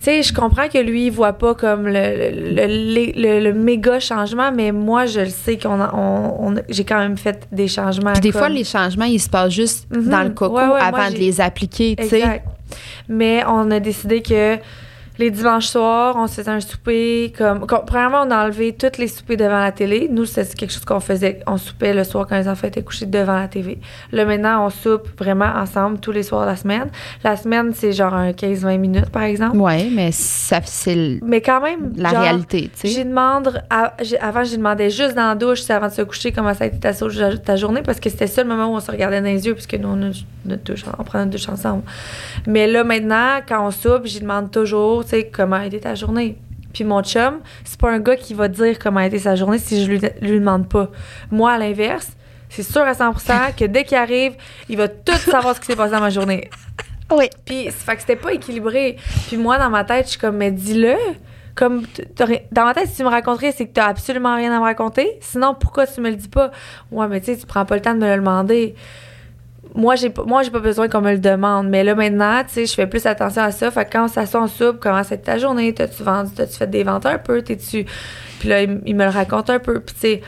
sais, 0.00 0.22
je 0.22 0.32
comprends 0.32 0.68
que 0.68 0.78
lui, 0.78 1.06
il 1.06 1.10
voit 1.10 1.32
pas 1.32 1.54
comme 1.54 1.86
le, 1.86 1.92
le, 1.92 3.12
le, 3.16 3.40
le- 3.40 3.52
méga 3.52 3.98
changement, 4.00 4.50
mais 4.52 4.72
moi, 4.72 5.06
je 5.06 5.20
le 5.20 5.28
sais 5.30 5.58
qu'on 5.58 5.80
a, 5.80 5.92
on, 5.94 6.48
on- 6.48 6.54
j'ai 6.68 6.84
quand 6.84 6.98
même 6.98 7.16
fait 7.16 7.46
des 7.52 7.68
changements. 7.68 8.12
Puis 8.12 8.20
des 8.20 8.30
comme- 8.30 8.40
fois, 8.40 8.48
les 8.48 8.64
changements, 8.64 9.04
ils 9.06 9.20
se 9.20 9.28
passent 9.30 9.52
juste 9.52 9.86
Mhm. 9.94 10.08
dans 10.08 10.22
le 10.22 10.30
coco 10.30 10.54
Ouais, 10.56 10.62
ouais, 10.62 10.68
moi, 10.68 10.78
avant 10.80 11.10
de 11.10 11.16
les 11.16 11.40
appliquer, 11.40 11.96
tu 11.96 12.08
sais. 12.08 12.42
Mais 13.08 13.42
on 13.46 13.70
a 13.70 13.80
décidé 13.80 14.20
que 14.22 14.56
les 15.18 15.30
dimanches 15.30 15.66
soirs, 15.66 16.14
on 16.16 16.26
se 16.26 16.34
faisait 16.34 16.50
un 16.50 16.60
souper. 16.60 17.32
Comme, 17.36 17.66
comme- 17.66 17.84
premièrement, 17.84 18.22
on 18.26 18.30
a 18.30 18.44
enlevé 18.44 18.72
tous 18.74 18.98
les 18.98 19.08
soupers 19.08 19.36
devant 19.36 19.58
la 19.60 19.72
télé. 19.72 20.08
Nous, 20.10 20.24
c'est 20.24 20.54
quelque 20.54 20.72
chose 20.72 20.84
qu'on 20.84 21.00
faisait. 21.00 21.40
On 21.46 21.56
soupait 21.56 21.92
le 21.92 22.04
soir 22.04 22.26
quand 22.28 22.36
les 22.36 22.48
enfants 22.48 22.68
étaient 22.68 22.82
couchés 22.82 23.06
devant 23.06 23.38
la 23.38 23.48
TV. 23.48 23.78
Là, 24.12 24.24
maintenant, 24.24 24.64
on 24.66 24.70
soupe 24.70 25.08
vraiment 25.18 25.52
ensemble 25.56 25.98
tous 25.98 26.12
les 26.12 26.22
soirs 26.22 26.42
de 26.42 26.50
la 26.50 26.56
semaine. 26.56 26.88
La 27.24 27.36
semaine, 27.36 27.72
c'est 27.74 27.92
genre 27.92 28.14
un 28.14 28.30
15-20 28.32 28.78
minutes, 28.78 29.10
par 29.10 29.22
exemple. 29.22 29.56
Ouais, 29.56 29.88
mais 29.92 30.12
ça, 30.12 30.60
c'est 30.64 31.18
Mais 31.22 31.40
quand 31.40 31.60
même, 31.60 31.92
la 31.96 32.10
genre, 32.10 32.20
réalité, 32.22 32.70
tu 32.72 32.80
sais. 32.80 32.88
J'y 32.88 33.04
demande, 33.04 33.62
à- 33.70 33.94
avant, 34.20 34.44
j'y 34.44 34.56
demandais 34.56 34.90
juste 34.90 35.14
dans 35.14 35.28
la 35.28 35.34
douche, 35.34 35.62
c'est 35.62 35.72
avant 35.74 35.88
de 35.88 35.92
se 35.92 36.02
coucher, 36.02 36.32
comment 36.32 36.54
ça 36.54 36.64
a 36.64 36.66
été 36.68 36.78
ta, 36.78 36.92
ta 36.92 37.56
journée, 37.56 37.82
parce 37.82 37.98
que 38.00 38.08
c'était 38.08 38.26
ça 38.26 38.42
le 38.42 38.48
moment 38.48 38.72
où 38.72 38.76
on 38.76 38.80
se 38.80 38.90
regardait 38.90 39.20
dans 39.20 39.26
les 39.26 39.46
yeux, 39.46 39.54
puisque 39.54 39.74
nous, 39.74 39.88
on, 39.88 40.02
a 40.02 40.10
notre 40.44 40.62
douche, 40.62 40.84
on 40.98 41.02
prend 41.04 41.18
notre 41.18 41.30
douche 41.30 41.48
ensemble. 41.48 41.82
Mais 42.46 42.66
là, 42.66 42.84
maintenant, 42.84 43.40
quand 43.46 43.66
on 43.66 43.70
soupe, 43.70 44.02
j'y 44.06 44.20
demande 44.20 44.50
toujours, 44.50 45.04
tu 45.08 45.16
sais, 45.16 45.30
comment 45.32 45.56
a 45.56 45.66
été 45.66 45.80
ta 45.80 45.94
journée. 45.94 46.36
Puis 46.72 46.84
mon 46.84 47.02
chum, 47.02 47.40
c'est 47.64 47.80
pas 47.80 47.90
un 47.90 47.98
gars 47.98 48.16
qui 48.16 48.34
va 48.34 48.48
dire 48.48 48.78
comment 48.78 49.00
a 49.00 49.06
été 49.06 49.18
sa 49.18 49.36
journée 49.36 49.58
si 49.58 49.82
je 49.82 49.90
lui, 49.90 50.00
lui 50.20 50.38
demande 50.38 50.68
pas. 50.68 50.90
Moi, 51.30 51.52
à 51.52 51.58
l'inverse, 51.58 52.10
c'est 52.50 52.62
sûr 52.62 52.82
à 52.82 52.92
100% 52.92 53.54
que 53.56 53.64
dès 53.64 53.84
qu'il 53.84 53.96
arrive, 53.96 54.34
il 54.68 54.76
va 54.76 54.88
tout 54.88 55.16
savoir 55.16 55.54
ce 55.54 55.60
qui 55.60 55.66
s'est 55.66 55.76
passé 55.76 55.92
dans 55.92 56.00
ma 56.00 56.10
journée. 56.10 56.50
Oui. 57.10 57.30
Puis, 57.44 57.66
ça 57.66 57.72
fait 57.72 57.94
que 57.94 58.00
c'était 58.02 58.16
pas 58.16 58.32
équilibré. 58.32 58.96
Puis 59.28 59.36
moi, 59.36 59.58
dans 59.58 59.70
ma 59.70 59.84
tête, 59.84 60.06
je 60.06 60.10
suis 60.10 60.20
comme, 60.20 60.36
mais 60.36 60.50
dis-le. 60.50 60.94
Comme, 61.54 61.82
dans 62.52 62.64
ma 62.64 62.74
tête, 62.74 62.88
si 62.88 62.96
tu 62.96 63.02
me 63.02 63.08
raconterais, 63.08 63.52
c'est 63.52 63.66
que 63.66 63.72
t'as 63.72 63.86
absolument 63.86 64.36
rien 64.36 64.52
à 64.54 64.58
me 64.58 64.64
raconter. 64.64 65.18
Sinon, 65.20 65.56
pourquoi 65.58 65.86
tu 65.86 66.00
me 66.00 66.10
le 66.10 66.16
dis 66.16 66.28
pas? 66.28 66.50
Ouais, 66.92 67.08
mais 67.08 67.20
tu 67.20 67.26
sais, 67.26 67.36
tu 67.36 67.46
prends 67.46 67.64
pas 67.64 67.74
le 67.74 67.80
temps 67.80 67.94
de 67.94 67.98
me 67.98 68.08
le 68.08 68.16
demander. 68.16 68.74
Moi, 69.74 69.96
j'ai 69.96 70.12
moi, 70.26 70.42
j'ai 70.42 70.50
pas 70.50 70.60
besoin 70.60 70.88
qu'on 70.88 71.00
me 71.00 71.12
le 71.12 71.18
demande. 71.18 71.68
Mais 71.68 71.84
là, 71.84 71.94
maintenant, 71.94 72.42
tu 72.44 72.54
sais, 72.54 72.66
je 72.66 72.74
fais 72.74 72.86
plus 72.86 73.04
attention 73.06 73.42
à 73.42 73.50
ça. 73.50 73.70
Fait 73.70 73.84
que 73.84 73.92
quand 73.92 74.08
s'assoit 74.08 74.40
en 74.40 74.46
soupe, 74.46 74.78
comment 74.80 75.02
c'était 75.02 75.18
ta 75.18 75.38
journée? 75.38 75.72
T'as-tu 75.74 76.02
vendu? 76.02 76.30
T'as-tu 76.34 76.56
fait 76.56 76.66
des 76.66 76.82
ventes 76.82 77.06
un 77.06 77.18
peu? 77.18 77.42
T'es-tu. 77.42 77.84
Puis 78.40 78.48
là, 78.48 78.62
il, 78.62 78.96
me 78.96 79.04
le 79.04 79.10
raconte 79.10 79.50
un 79.50 79.58
peu. 79.58 79.80
Puis, 79.80 79.94
tu 79.94 80.00
sais, 80.00 80.22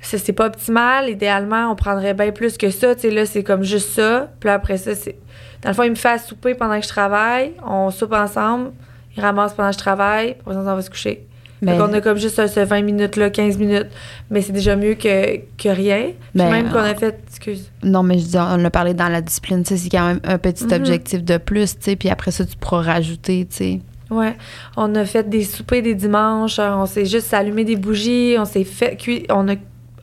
ça, 0.00 0.18
c'est 0.18 0.32
pas 0.32 0.46
optimal. 0.46 1.08
Idéalement, 1.08 1.70
on 1.70 1.76
prendrait 1.76 2.14
bien 2.14 2.32
plus 2.32 2.56
que 2.56 2.70
ça. 2.70 2.94
Tu 2.94 3.02
sais, 3.02 3.10
là, 3.10 3.26
c'est 3.26 3.42
comme 3.42 3.62
juste 3.62 3.90
ça. 3.90 4.30
Puis 4.40 4.48
là, 4.48 4.54
après 4.54 4.78
ça, 4.78 4.94
c'est. 4.94 5.16
Dans 5.62 5.70
le 5.70 5.74
fond, 5.74 5.82
il 5.82 5.90
me 5.90 5.96
fait 5.96 6.18
souper 6.18 6.54
pendant 6.54 6.78
que 6.78 6.84
je 6.84 6.88
travaille. 6.90 7.52
On 7.66 7.90
soupe 7.90 8.12
ensemble. 8.12 8.72
Il 9.16 9.22
ramasse 9.22 9.52
pendant 9.52 9.70
que 9.70 9.74
je 9.74 9.80
travaille. 9.80 10.34
Puis 10.34 10.54
ça, 10.54 10.60
on 10.60 10.62
va 10.62 10.82
se 10.82 10.90
coucher. 10.90 11.27
Mais- 11.62 11.72
Fait 11.72 11.78
qu'on 11.78 11.92
a 11.92 12.00
comme 12.00 12.18
juste 12.18 12.36
ce, 12.36 12.46
ce 12.46 12.60
20 12.60 12.82
minutes-là, 12.82 13.30
15 13.30 13.58
minutes. 13.58 13.88
Mais 14.30 14.42
c'est 14.42 14.52
déjà 14.52 14.76
mieux 14.76 14.94
que, 14.94 15.38
que 15.56 15.68
rien. 15.68 16.02
Puis 16.06 16.14
Mais, 16.34 16.50
même 16.50 16.70
qu'on 16.70 16.78
euh, 16.78 16.92
a 16.92 16.94
fait. 16.94 17.18
Excuse. 17.28 17.70
Non, 17.82 18.02
mais 18.02 18.18
je 18.18 18.26
dis, 18.26 18.36
on 18.38 18.56
l'a 18.56 18.70
parlé 18.70 18.94
dans 18.94 19.08
la 19.08 19.20
discipline, 19.20 19.64
c'est 19.64 19.88
quand 19.90 20.06
même 20.06 20.20
un 20.24 20.38
petit 20.38 20.64
Mhm. 20.64 20.72
objectif 20.72 21.24
de 21.24 21.36
plus, 21.36 21.76
tu 21.78 21.84
sais, 21.84 21.96
puis 21.96 22.08
après 22.10 22.30
ça, 22.30 22.44
tu 22.44 22.56
pourras 22.56 22.82
rajouter, 22.82 23.46
tu 23.50 23.56
sais. 23.56 23.80
Ouais. 24.10 24.36
On 24.76 24.94
a 24.94 25.04
fait 25.04 25.28
des 25.28 25.44
soupers 25.44 25.82
des 25.82 25.94
dimanches. 25.94 26.58
On 26.58 26.86
s'est 26.86 27.04
juste 27.04 27.34
allumé 27.34 27.64
des 27.64 27.76
bougies. 27.76 28.36
On 28.38 28.44
s'est 28.46 28.64
fait 28.64 28.96
cuire. 28.96 29.22
On 29.30 29.48
a. 29.48 29.54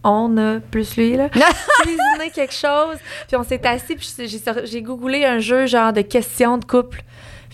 On 0.08 0.38
a, 0.38 0.60
plus 0.60 0.98
lui, 0.98 1.18
là, 1.18 1.30
cuisiné 1.82 2.30
quelque 2.32 2.54
chose. 2.54 2.98
Puis 3.28 3.36
on 3.36 3.44
s'est 3.44 3.66
assis, 3.66 3.96
puis 3.96 4.08
j'ai 4.66 4.82
googlé 4.84 5.26
un 5.26 5.40
jeu 5.40 5.66
genre 5.66 5.92
de 5.94 6.02
questions 6.02 6.60
de 6.60 6.66
couple. 6.66 7.02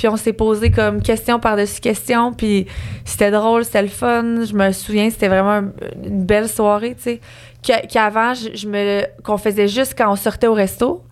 Puis 0.01 0.07
on 0.07 0.17
s'est 0.17 0.33
posé 0.33 0.71
comme 0.71 0.99
question 0.99 1.39
par-dessus 1.39 1.79
question. 1.79 2.33
Puis 2.33 2.65
c'était 3.05 3.29
drôle, 3.29 3.63
c'était 3.63 3.83
le 3.83 3.87
fun. 3.87 4.43
Je 4.43 4.55
me 4.55 4.71
souviens, 4.71 5.11
c'était 5.11 5.27
vraiment 5.27 5.51
un- 5.51 5.71
une 6.03 6.23
belle 6.25 6.49
soirée, 6.49 6.95
tu 6.95 7.03
sais. 7.03 7.21
Qu'a- 7.61 7.81
Qu'avant, 7.81 8.33
je, 8.33 8.49
je 8.55 8.67
me 8.67 9.03
qu'on 9.21 9.37
faisait 9.37 9.67
juste 9.67 9.93
quand 9.95 10.11
on 10.11 10.15
sortait 10.15 10.47
au 10.47 10.55
resto. 10.55 11.03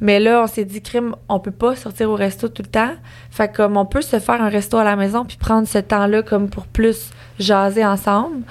Mais 0.00 0.20
là, 0.20 0.42
on 0.44 0.46
s'est 0.46 0.64
dit, 0.64 0.80
crime, 0.80 1.16
on 1.28 1.40
peut 1.40 1.50
pas 1.50 1.74
sortir 1.74 2.08
au 2.10 2.14
resto 2.14 2.46
tout 2.48 2.62
le 2.62 2.68
temps. 2.70 2.92
Fait 3.32 3.48
que, 3.50 3.56
comme 3.56 3.76
on 3.76 3.84
peut 3.86 4.02
se 4.02 4.20
faire 4.20 4.40
un 4.40 4.48
resto 4.48 4.76
à 4.76 4.84
la 4.84 4.94
maison 4.94 5.24
puis 5.24 5.36
prendre 5.36 5.66
ce 5.66 5.78
temps-là 5.78 6.22
comme 6.22 6.48
pour 6.48 6.66
plus 6.68 7.10
jaser 7.40 7.84
ensemble. 7.84 8.42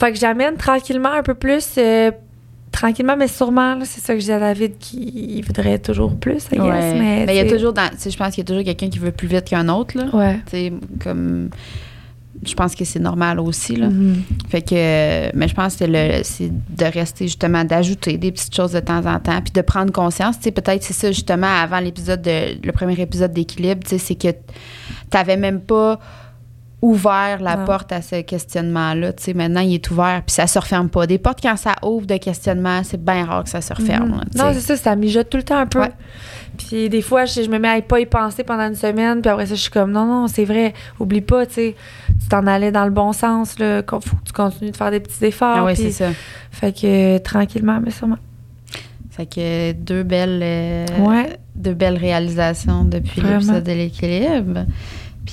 Fait 0.00 0.10
que 0.12 0.18
j'amène 0.18 0.56
tranquillement 0.56 1.12
un 1.12 1.22
peu 1.22 1.34
plus, 1.34 1.74
euh, 1.78 2.10
tranquillement 2.72 3.16
mais 3.16 3.28
sûrement, 3.28 3.78
c'est 3.84 4.00
ça 4.00 4.14
que 4.14 4.20
je 4.20 4.26
dis 4.26 4.32
à 4.32 4.38
David 4.40 4.78
qui 4.78 5.42
voudrait 5.42 5.78
toujours 5.78 6.14
plus, 6.16 6.44
I 6.52 6.56
guess, 6.56 6.60
Ouais. 6.62 6.94
mais, 6.98 7.24
Mais 7.26 7.34
il 7.34 7.36
y 7.36 7.40
a 7.40 7.50
toujours, 7.50 7.72
dans, 7.72 7.90
je 7.92 8.16
pense 8.16 8.34
qu'il 8.34 8.38
y 8.38 8.40
a 8.40 8.44
toujours 8.44 8.64
quelqu'un 8.64 8.88
qui 8.88 8.98
veut 8.98 9.12
plus 9.12 9.28
vite 9.28 9.44
qu'un 9.44 9.68
autre, 9.68 9.96
là. 9.98 10.06
Ouais. 10.12 10.40
Comme. 11.02 11.50
Je 12.42 12.54
pense 12.54 12.74
que 12.74 12.86
c'est 12.86 13.00
normal 13.00 13.38
aussi, 13.38 13.76
là. 13.76 13.90
Mhm. 13.90 14.22
Fait 14.48 14.62
que, 14.62 15.36
mais 15.36 15.46
je 15.46 15.54
pense 15.54 15.74
que 15.74 15.78
c'est 15.80 15.86
le- 15.88 16.22
c'est 16.24 16.48
de 16.50 16.84
rester 16.86 17.26
justement, 17.26 17.64
d'ajouter 17.64 18.16
des 18.16 18.32
petites 18.32 18.54
choses 18.54 18.72
de 18.72 18.80
temps 18.80 19.04
en 19.04 19.18
temps, 19.18 19.42
puis 19.42 19.52
de 19.52 19.60
prendre 19.60 19.92
conscience. 19.92 20.38
Tu 20.38 20.44
sais, 20.44 20.50
peut-être 20.50 20.82
c'est 20.82 20.94
ça 20.94 21.12
justement 21.12 21.48
avant 21.48 21.80
l'épisode 21.80 22.22
de, 22.22 22.56
le 22.64 22.72
premier 22.72 22.98
épisode 22.98 23.34
d'équilibre, 23.34 23.82
tu 23.84 23.90
sais, 23.90 23.98
c'est 23.98 24.14
que 24.14 24.28
t'avais 25.10 25.36
même 25.36 25.60
pas 25.60 26.00
ouvert 26.82 27.40
la 27.42 27.58
porte 27.58 27.92
à 27.92 28.00
ce 28.00 28.22
questionnement-là. 28.22 29.12
Tu 29.12 29.24
sais, 29.24 29.34
maintenant, 29.34 29.60
il 29.60 29.74
est 29.74 29.90
ouvert, 29.90 30.22
puis 30.26 30.32
ça 30.34 30.46
se 30.46 30.58
referme 30.58 30.88
pas. 30.88 31.06
Des 31.06 31.18
portes, 31.18 31.40
quand 31.42 31.56
ça 31.56 31.74
ouvre 31.82 32.06
de 32.06 32.16
questionnement, 32.16 32.82
c'est 32.84 33.02
bien 33.02 33.26
rare 33.26 33.44
que 33.44 33.50
ça 33.50 33.60
se 33.60 33.72
referme. 33.74 34.08
Mhm. 34.10 34.20
là, 34.34 34.44
Non, 34.46 34.50
c'est 34.54 34.60
ça, 34.60 34.76
ça 34.76 34.96
mijote 34.96 35.28
tout 35.28 35.36
le 35.36 35.42
temps 35.42 35.58
un 35.58 35.66
peu. 35.66 35.80
Ouais. 35.80 35.92
Puis 36.56 36.88
des 36.88 37.02
fois, 37.02 37.26
je, 37.26 37.42
je 37.42 37.50
me 37.50 37.58
mets 37.58 37.68
à 37.68 37.82
pas 37.82 38.00
y 38.00 38.06
penser 38.06 38.44
pendant 38.44 38.66
une 38.66 38.74
semaine, 38.74 39.20
puis 39.20 39.30
après 39.30 39.46
ça, 39.46 39.54
je 39.54 39.60
suis 39.60 39.70
comme, 39.70 39.92
non, 39.92 40.06
non, 40.06 40.26
c'est 40.26 40.44
vrai, 40.44 40.72
oublie 40.98 41.20
pas, 41.20 41.46
tu 41.46 41.54
sais, 41.54 41.76
tu 42.20 42.28
t'en 42.28 42.46
allais 42.46 42.72
dans 42.72 42.84
le 42.84 42.90
bon 42.90 43.12
sens, 43.12 43.58
là, 43.58 43.82
faut 43.86 43.98
que 43.98 44.24
tu 44.24 44.32
continues 44.32 44.70
de 44.70 44.76
faire 44.76 44.90
des 44.90 45.00
petits 45.00 45.24
efforts. 45.24 45.56
Ah 45.58 45.64
oui, 45.64 45.76
c'est 45.76 45.90
ça. 45.90 46.08
Fait 46.50 46.72
que 46.72 47.16
euh, 47.16 47.18
tranquillement, 47.18 47.78
mais 47.82 47.90
sûrement. 47.90 48.18
Fait 49.10 49.26
que 49.26 49.72
deux 49.72 50.02
belles, 50.02 50.40
euh, 50.42 50.86
Ouais. 51.00 51.38
deux 51.54 51.74
belles 51.74 51.98
réalisations 51.98 52.84
depuis 52.84 53.20
l'épisode 53.20 53.64
de 53.64 53.72
l'équilibre. 53.72 54.64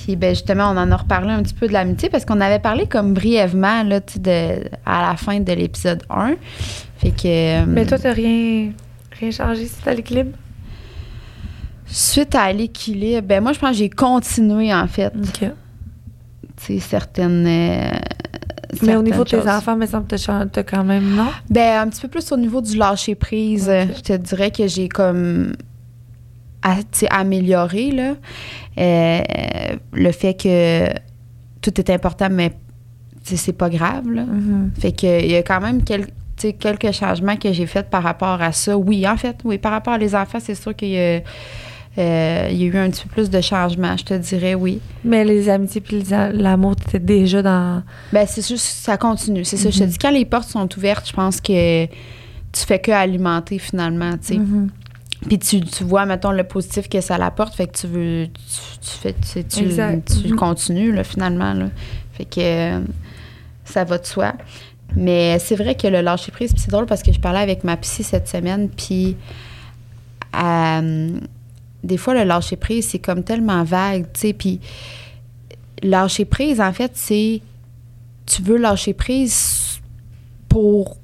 Puis 0.04 0.16
ben 0.16 0.30
justement, 0.34 0.70
on 0.70 0.76
en 0.76 0.90
a 0.90 0.96
reparlé 0.96 1.30
un 1.32 1.42
petit 1.42 1.54
peu 1.54 1.66
de 1.68 1.72
l'amitié 1.72 2.08
parce 2.08 2.24
qu'on 2.24 2.40
avait 2.40 2.58
parlé 2.60 2.86
comme 2.86 3.14
brièvement 3.14 3.82
là, 3.82 4.00
de, 4.00 4.64
à 4.86 5.08
la 5.10 5.16
fin 5.16 5.40
de 5.40 5.52
l'épisode 5.52 6.02
1. 6.10 6.34
Fait 6.98 7.10
que 7.10 7.26
euh, 7.62 7.64
Mais 7.66 7.84
toi, 7.86 7.98
t'as 7.98 8.12
rien, 8.12 8.70
rien 9.18 9.30
changé 9.30 9.66
si 9.66 9.74
t'as 9.84 9.94
l'équilibre? 9.94 10.30
suite 11.90 12.34
à 12.34 12.52
l'équilibre, 12.52 13.26
ben 13.26 13.42
moi 13.42 13.52
je 13.54 13.58
pense 13.58 13.70
que 13.70 13.76
j'ai 13.76 13.88
continué 13.88 14.74
en 14.74 14.86
fait, 14.86 15.06
OK. 15.16 15.38
tu 15.40 15.48
sais 16.58 16.78
certaines 16.80 17.46
euh, 17.46 17.90
Mais 18.82 18.94
au 18.94 19.02
niveau 19.02 19.24
de 19.24 19.30
tes 19.30 19.48
enfants, 19.48 19.74
me 19.74 19.86
que 19.86 19.96
t'as 20.06 20.16
chan- 20.18 20.46
t'as 20.52 20.62
quand 20.64 20.84
même, 20.84 21.14
non? 21.14 21.28
Ben, 21.48 21.80
un 21.80 21.88
petit 21.88 22.02
peu 22.02 22.08
plus 22.08 22.30
au 22.30 22.36
niveau 22.36 22.60
du 22.60 22.76
lâcher 22.76 23.14
prise. 23.14 23.70
Je 23.96 24.00
te 24.02 24.12
dirais 24.12 24.50
que 24.50 24.66
j'ai 24.66 24.88
comme 24.90 25.54
à- 26.62 26.76
amélioré 27.10 27.90
là, 27.92 28.14
Euh, 28.78 29.20
le 29.92 30.12
fait 30.12 30.34
que 30.34 30.88
tout 31.60 31.80
est 31.80 31.90
important, 31.90 32.28
mais 32.30 32.52
c'est 33.24 33.52
pas 33.52 33.68
grave. 33.68 34.08
Là. 34.10 34.22
Mm-hmm. 34.22 34.80
Fait 34.80 34.92
que 34.92 35.20
il 35.24 35.30
y 35.30 35.36
a 35.36 35.42
quand 35.42 35.60
même 35.60 35.82
quelques 35.82 36.92
changements 36.92 37.36
que 37.36 37.52
j'ai 37.52 37.66
faits 37.66 37.90
par 37.90 38.02
rapport 38.04 38.40
à 38.40 38.52
ça. 38.52 38.78
Oui, 38.78 39.06
en 39.08 39.16
fait, 39.16 39.36
oui, 39.44 39.58
par 39.58 39.72
rapport 39.72 39.94
à 39.94 39.98
les 39.98 40.14
enfants, 40.14 40.38
c'est 40.40 40.54
sûr 40.54 40.74
qu'il 40.76 40.90
y 40.90 40.96
a, 40.98 41.20
euh, 41.98 42.48
il 42.52 42.56
y 42.58 42.62
a 42.62 42.66
eu 42.66 42.76
un 42.76 42.88
petit 42.90 43.02
peu 43.02 43.08
plus 43.08 43.28
de 43.30 43.40
changements, 43.40 43.96
je 43.96 44.04
te 44.04 44.14
dirais, 44.14 44.54
oui. 44.54 44.80
Mais 45.04 45.24
les 45.24 45.48
amitiés 45.48 45.80
puis 45.80 46.04
l'amour, 46.32 46.76
t'étais 46.76 47.00
déjà 47.00 47.42
dans. 47.42 47.82
Ben, 48.12 48.24
c'est 48.28 48.46
juste, 48.46 48.64
ça 48.64 48.96
continue. 48.96 49.44
C'est 49.44 49.56
ça, 49.56 49.70
je 49.70 49.78
te 49.78 49.84
Mhm. 49.84 49.90
dis, 49.90 49.98
quand 49.98 50.10
les 50.12 50.24
portes 50.24 50.48
sont 50.48 50.68
ouvertes, 50.78 51.08
je 51.08 51.12
pense 51.12 51.40
que 51.40 51.86
tu 51.86 52.64
fais 52.66 52.78
que 52.78 52.92
alimenter 52.92 53.58
finalement, 53.58 54.12
tu 54.12 54.18
sais. 54.28 54.38
Mhm. 54.38 54.70
Puis 55.26 55.38
tu, 55.38 55.60
tu 55.62 55.84
vois, 55.84 56.06
mettons, 56.06 56.30
le 56.30 56.44
positif 56.44 56.88
que 56.88 57.00
ça 57.00 57.18
l'apporte, 57.18 57.54
fait 57.54 57.66
que 57.66 57.76
tu 57.76 57.86
veux, 57.88 58.26
tu, 58.28 58.78
tu 58.80 58.90
fais, 58.90 59.14
tu, 59.14 59.44
tu, 59.44 60.28
Mhm. 60.28 60.36
continues, 60.36 60.92
là, 60.92 61.02
finalement, 61.04 61.54
là. 61.54 61.66
Fait 62.12 62.24
que 62.24 62.40
euh, 62.40 62.80
ça 63.64 63.84
va 63.84 63.98
de 63.98 64.06
soi. 64.06 64.34
Mais 64.96 65.38
c'est 65.38 65.56
vrai 65.56 65.74
que 65.74 65.86
le 65.88 66.00
lâcher 66.00 66.30
prise, 66.32 66.52
c'est 66.56 66.70
drôle 66.70 66.86
parce 66.86 67.02
que 67.02 67.12
je 67.12 67.20
parlais 67.20 67.40
avec 67.40 67.64
ma 67.64 67.76
psy 67.76 68.02
cette 68.04 68.28
semaine, 68.28 68.68
puis 68.70 69.16
euh, 70.36 71.10
des 71.84 71.96
fois, 71.96 72.14
le 72.14 72.24
lâcher 72.24 72.56
prise, 72.56 72.88
c'est 72.88 72.98
comme 72.98 73.22
tellement 73.24 73.64
vague, 73.64 74.04
tu 74.14 74.20
sais, 74.20 74.32
puis 74.32 74.60
lâcher 75.82 76.24
prise, 76.24 76.60
en 76.60 76.72
fait, 76.72 76.92
c'est 76.94 77.40
tu 78.26 78.42
veux 78.42 78.56
lâcher 78.58 78.92
prise 78.94 79.80
pour, 80.48 80.96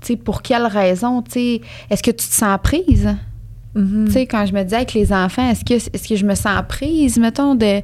tu 0.00 0.06
sais, 0.08 0.16
pour 0.16 0.42
quelle 0.42 0.66
raison, 0.66 1.22
tu 1.22 1.30
sais, 1.32 1.60
est-ce 1.90 2.02
que 2.02 2.10
tu 2.10 2.26
te 2.28 2.34
sens 2.34 2.58
prise? 2.62 3.14
Mhm. 3.78 4.06
Tu 4.06 4.12
sais, 4.12 4.26
quand 4.26 4.44
je 4.46 4.52
me 4.52 4.62
disais 4.62 4.76
avec 4.76 4.92
les 4.94 5.12
enfants, 5.12 5.48
est-ce 5.50 5.64
que, 5.64 6.08
que 6.08 6.16
je 6.16 6.24
me 6.24 6.34
sens 6.34 6.62
prise, 6.68 7.18
mettons, 7.18 7.54
de. 7.54 7.82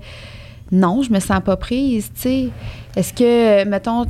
Non, 0.73 1.03
je 1.03 1.13
me 1.13 1.21
sens 1.21 1.41
pas 1.45 1.57
prise, 1.57 2.11
tu 2.15 2.21
sais. 2.21 2.49
Est-ce 2.97 3.13
que, 3.13 3.65
mettons, 3.65 4.05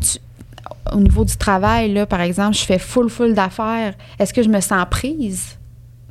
au 0.92 0.99
niveau 0.99 1.25
du 1.25 1.37
travail, 1.37 1.92
là, 1.92 2.07
par 2.07 2.20
exemple, 2.20 2.57
je 2.57 2.64
fais 2.64 2.79
full, 2.79 3.11
full 3.11 3.35
d'affaires, 3.35 3.94
est-ce 4.18 4.33
que 4.33 4.42
je 4.42 4.49
me 4.49 4.61
sens 4.61 4.87
prise? 4.90 5.59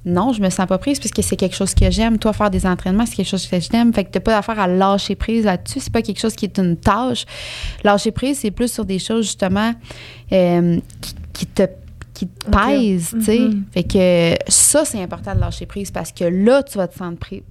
non, 0.05 0.33
je 0.33 0.41
me 0.41 0.49
sens 0.49 0.65
pas 0.67 0.77
prise 0.77 0.99
puisque 0.99 1.23
c'est 1.23 1.37
quelque 1.37 1.55
chose 1.55 1.73
que 1.73 1.89
j'aime. 1.89 2.17
Toi, 2.17 2.33
faire 2.33 2.49
des 2.49 2.65
entraînements, 2.65 3.05
c'est 3.05 3.15
quelque 3.15 3.29
chose 3.29 3.47
que 3.47 3.57
j'aime. 3.59 3.93
Fait 3.93 4.03
que 4.03 4.11
t'as 4.11 4.19
pas 4.19 4.31
d'affaire 4.31 4.59
à 4.59 4.67
lâcher 4.67 5.15
prise 5.15 5.45
là-dessus. 5.45 5.79
C'est 5.79 5.93
pas 5.93 6.01
quelque 6.01 6.19
chose 6.19 6.35
qui 6.35 6.45
est 6.45 6.57
une 6.57 6.75
tâche. 6.75 7.25
Lâcher 7.83 8.11
prise, 8.11 8.39
c'est 8.39 8.51
plus 8.51 8.71
sur 8.71 8.83
des 8.83 8.99
choses, 8.99 9.25
justement, 9.25 9.73
euh, 10.31 10.79
qui, 11.31 11.45
te 11.45 11.63
qui 12.27 12.45
te 12.45 13.17
tu 13.17 13.21
sais. 13.23 13.37
Mm-hmm. 13.37 13.61
Fait 13.71 13.83
que 13.83 14.51
ça, 14.51 14.85
c'est 14.85 15.01
important 15.01 15.35
de 15.35 15.39
lâcher 15.39 15.65
prise 15.65 15.91
parce 15.91 16.11
que 16.11 16.25
là, 16.25 16.63
tu 16.63 16.77
vas 16.77 16.87
te 16.87 16.97
sentir 16.97 17.17
pris, 17.19 17.43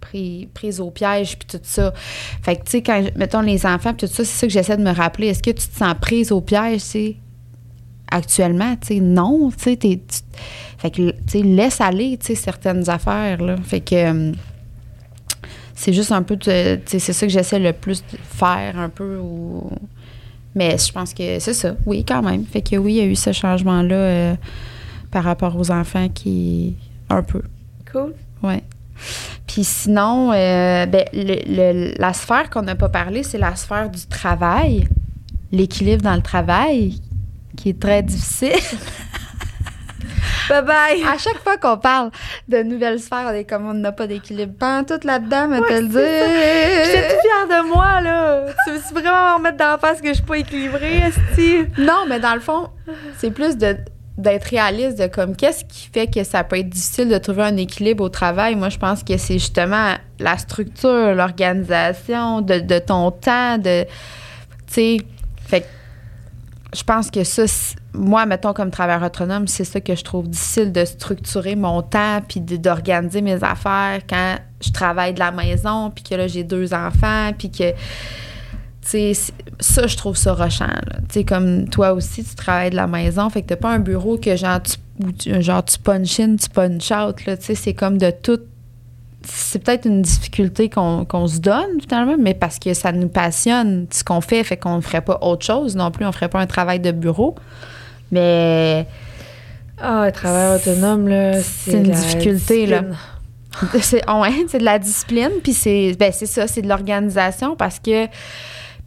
pris, 0.00 0.48
prise 0.52 0.80
au 0.80 0.90
piège 0.90 1.38
puis 1.38 1.46
tout 1.46 1.62
ça. 1.62 1.92
Fait 2.42 2.56
que, 2.56 2.64
tu 2.64 2.70
sais, 2.70 2.82
quand, 2.82 3.02
mettons, 3.16 3.40
les 3.40 3.66
enfants 3.66 3.94
puis 3.94 4.06
tout 4.06 4.12
ça, 4.12 4.24
c'est 4.24 4.40
ça 4.40 4.46
que 4.46 4.52
j'essaie 4.52 4.76
de 4.76 4.82
me 4.82 4.92
rappeler. 4.92 5.28
Est-ce 5.28 5.42
que 5.42 5.50
tu 5.50 5.68
te 5.68 5.76
sens 5.76 5.94
prise 6.00 6.32
au 6.32 6.40
piège, 6.40 6.82
tu 6.90 7.16
Actuellement, 8.10 8.76
tu 8.76 8.88
sais, 8.88 9.00
non, 9.00 9.50
tu 9.50 9.76
sais, 9.78 9.78
fait 10.76 10.90
que, 10.90 11.12
tu 11.12 11.16
sais, 11.28 11.42
laisse 11.42 11.80
aller, 11.80 12.18
tu 12.18 12.26
sais, 12.26 12.34
certaines 12.34 12.90
affaires, 12.90 13.40
là. 13.40 13.56
Fait 13.62 13.80
que 13.80 13.94
euh, 13.94 14.32
c'est 15.74 15.92
juste 15.92 16.12
un 16.12 16.22
peu, 16.22 16.36
tu 16.36 16.50
sais, 16.50 16.82
c'est 16.84 17.12
ça 17.12 17.26
que 17.26 17.32
j'essaie 17.32 17.58
le 17.58 17.72
plus 17.72 18.02
de 18.02 18.18
faire, 18.18 18.78
un 18.78 18.88
peu, 18.88 19.18
Mais 20.54 20.76
je 20.78 20.92
pense 20.92 21.14
que 21.14 21.38
c'est 21.38 21.54
ça, 21.54 21.74
oui, 21.86 22.04
quand 22.06 22.22
même. 22.22 22.44
Fait 22.44 22.62
que 22.62 22.76
oui, 22.76 22.94
il 22.94 22.96
y 22.96 23.00
a 23.00 23.06
eu 23.06 23.16
ce 23.16 23.32
changement-là 23.32 23.94
euh, 23.94 24.34
par 25.10 25.24
rapport 25.24 25.56
aux 25.56 25.70
enfants 25.70 26.08
qui... 26.08 26.76
un 27.08 27.22
peu. 27.22 27.42
Cool. 27.90 28.14
Ouais. 28.42 28.62
Puis 29.46 29.64
sinon, 29.64 30.32
euh, 30.32 30.86
ben, 30.86 31.04
la 31.98 32.12
sphère 32.12 32.50
qu'on 32.50 32.62
n'a 32.62 32.74
pas 32.74 32.88
parlé, 32.88 33.22
c'est 33.22 33.38
la 33.38 33.56
sphère 33.56 33.90
du 33.90 34.06
travail, 34.06 34.88
l'équilibre 35.50 36.02
dans 36.02 36.14
le 36.14 36.22
travail, 36.22 37.00
qui 37.56 37.70
est 37.70 37.80
très 37.80 38.02
difficile. 38.02 38.52
Bye 40.52 40.64
bye. 40.64 41.02
À 41.04 41.16
chaque 41.16 41.38
fois 41.38 41.56
qu'on 41.56 41.78
parle 41.78 42.10
de 42.46 42.62
nouvelles 42.62 43.00
sphères, 43.00 43.26
on 43.30 43.34
est 43.34 43.44
comme 43.44 43.66
on 43.66 43.72
n'a 43.72 43.90
pas 43.90 44.06
d'équilibre. 44.06 44.52
Pas 44.58 44.84
tout 44.84 45.00
là-dedans, 45.02 45.48
mais 45.48 45.60
te 45.60 45.72
le 45.72 45.88
dire. 45.88 46.84
J'étais 46.84 47.08
tout 47.08 47.20
fière 47.22 47.62
de 47.62 47.68
moi, 47.68 48.02
là. 48.02 48.44
tu 48.66 48.72
veux 48.72 49.00
vraiment 49.00 49.30
me 49.30 49.36
remettre 49.38 49.56
dans 49.56 49.70
la 49.70 49.78
face 49.78 50.02
que 50.02 50.08
je 50.08 50.14
suis 50.14 50.22
pas 50.22 50.36
équilibrée, 50.36 50.98
Esti? 50.98 51.64
Non, 51.78 52.04
mais 52.06 52.20
dans 52.20 52.34
le 52.34 52.40
fond, 52.40 52.68
c'est 53.16 53.30
plus 53.30 53.56
de 53.56 53.76
d'être 54.18 54.44
réaliste 54.44 54.98
de 54.98 55.06
comme 55.06 55.34
qu'est-ce 55.34 55.64
qui 55.64 55.88
fait 55.90 56.06
que 56.06 56.22
ça 56.22 56.44
peut 56.44 56.58
être 56.58 56.68
difficile 56.68 57.08
de 57.08 57.16
trouver 57.16 57.44
un 57.44 57.56
équilibre 57.56 58.04
au 58.04 58.10
travail? 58.10 58.54
Moi, 58.54 58.68
je 58.68 58.76
pense 58.76 59.02
que 59.02 59.16
c'est 59.16 59.38
justement 59.38 59.94
la 60.18 60.36
structure, 60.36 61.14
l'organisation 61.14 62.42
de, 62.42 62.58
de, 62.58 62.78
ton 62.78 63.10
temps, 63.10 63.56
de. 63.56 63.84
Tu 64.66 64.74
sais, 64.74 64.96
fait 65.46 65.66
je 66.74 66.82
pense 66.84 67.10
que 67.10 67.24
ça, 67.24 67.44
moi, 67.94 68.24
mettons, 68.24 68.52
comme 68.52 68.70
travailleur 68.70 69.02
autonome, 69.02 69.46
c'est 69.46 69.64
ça 69.64 69.80
que 69.80 69.94
je 69.94 70.02
trouve 70.02 70.28
difficile 70.28 70.72
de 70.72 70.84
structurer 70.84 71.56
mon 71.56 71.82
temps 71.82 72.20
puis 72.26 72.40
d'organiser 72.40 73.20
mes 73.20 73.42
affaires 73.44 74.00
quand 74.08 74.36
je 74.60 74.70
travaille 74.70 75.12
de 75.14 75.18
la 75.18 75.30
maison 75.30 75.90
puis 75.90 76.02
que 76.02 76.14
là, 76.14 76.26
j'ai 76.26 76.44
deux 76.44 76.72
enfants 76.72 77.32
puis 77.36 77.50
que. 77.50 77.72
Tu 78.82 79.14
sais, 79.14 79.32
ça, 79.60 79.86
je 79.86 79.96
trouve 79.96 80.16
ça 80.16 80.34
rochant. 80.34 80.66
Tu 81.08 81.14
sais, 81.20 81.24
comme 81.24 81.68
toi 81.68 81.92
aussi, 81.92 82.24
tu 82.24 82.34
travailles 82.34 82.70
de 82.70 82.76
la 82.76 82.88
maison, 82.88 83.30
fait 83.30 83.42
que 83.42 83.48
t'as 83.48 83.56
pas 83.56 83.70
un 83.70 83.78
bureau 83.78 84.18
que 84.18 84.34
genre 84.34 84.58
tu, 84.60 85.40
genre, 85.40 85.64
tu 85.64 85.78
punch 85.78 86.18
in, 86.18 86.34
tu 86.34 86.48
punch 86.48 86.90
out. 86.90 87.16
Tu 87.16 87.54
c'est 87.54 87.74
comme 87.74 87.98
de 87.98 88.10
tout 88.10 88.40
c'est 89.24 89.62
peut-être 89.62 89.86
une 89.86 90.02
difficulté 90.02 90.68
qu'on 90.68 91.26
se 91.28 91.38
donne 91.38 91.80
finalement, 91.80 92.16
mais 92.18 92.34
parce 92.34 92.58
que 92.58 92.74
ça 92.74 92.90
nous 92.90 93.08
passionne 93.08 93.86
ce 93.90 94.02
qu'on 94.02 94.20
fait, 94.20 94.42
fait 94.42 94.56
qu'on 94.56 94.76
ne 94.76 94.80
ferait 94.80 95.00
pas 95.00 95.18
autre 95.22 95.44
chose 95.44 95.76
non 95.76 95.92
plus, 95.92 96.04
on 96.04 96.08
ne 96.08 96.12
ferait 96.12 96.28
pas 96.28 96.40
un 96.40 96.46
travail 96.46 96.80
de 96.80 96.90
bureau. 96.90 97.36
Mais. 98.12 98.86
Ah, 99.78 100.02
un 100.02 100.10
travail 100.12 100.56
autonome, 100.56 101.08
là, 101.08 101.42
c'est 101.42 101.72
une 101.72 101.90
difficulté, 101.90 102.66
là. 102.66 102.82
C'est 103.82 104.08
ouais, 104.08 104.58
de 104.58 104.64
la 104.64 104.78
discipline, 104.78 105.30
puis 105.42 105.52
c'est 105.52 105.94
ben, 105.98 106.10
ça, 106.10 106.46
c'est 106.46 106.62
de 106.62 106.68
l'organisation 106.68 107.54
parce 107.54 107.78
que 107.78 108.06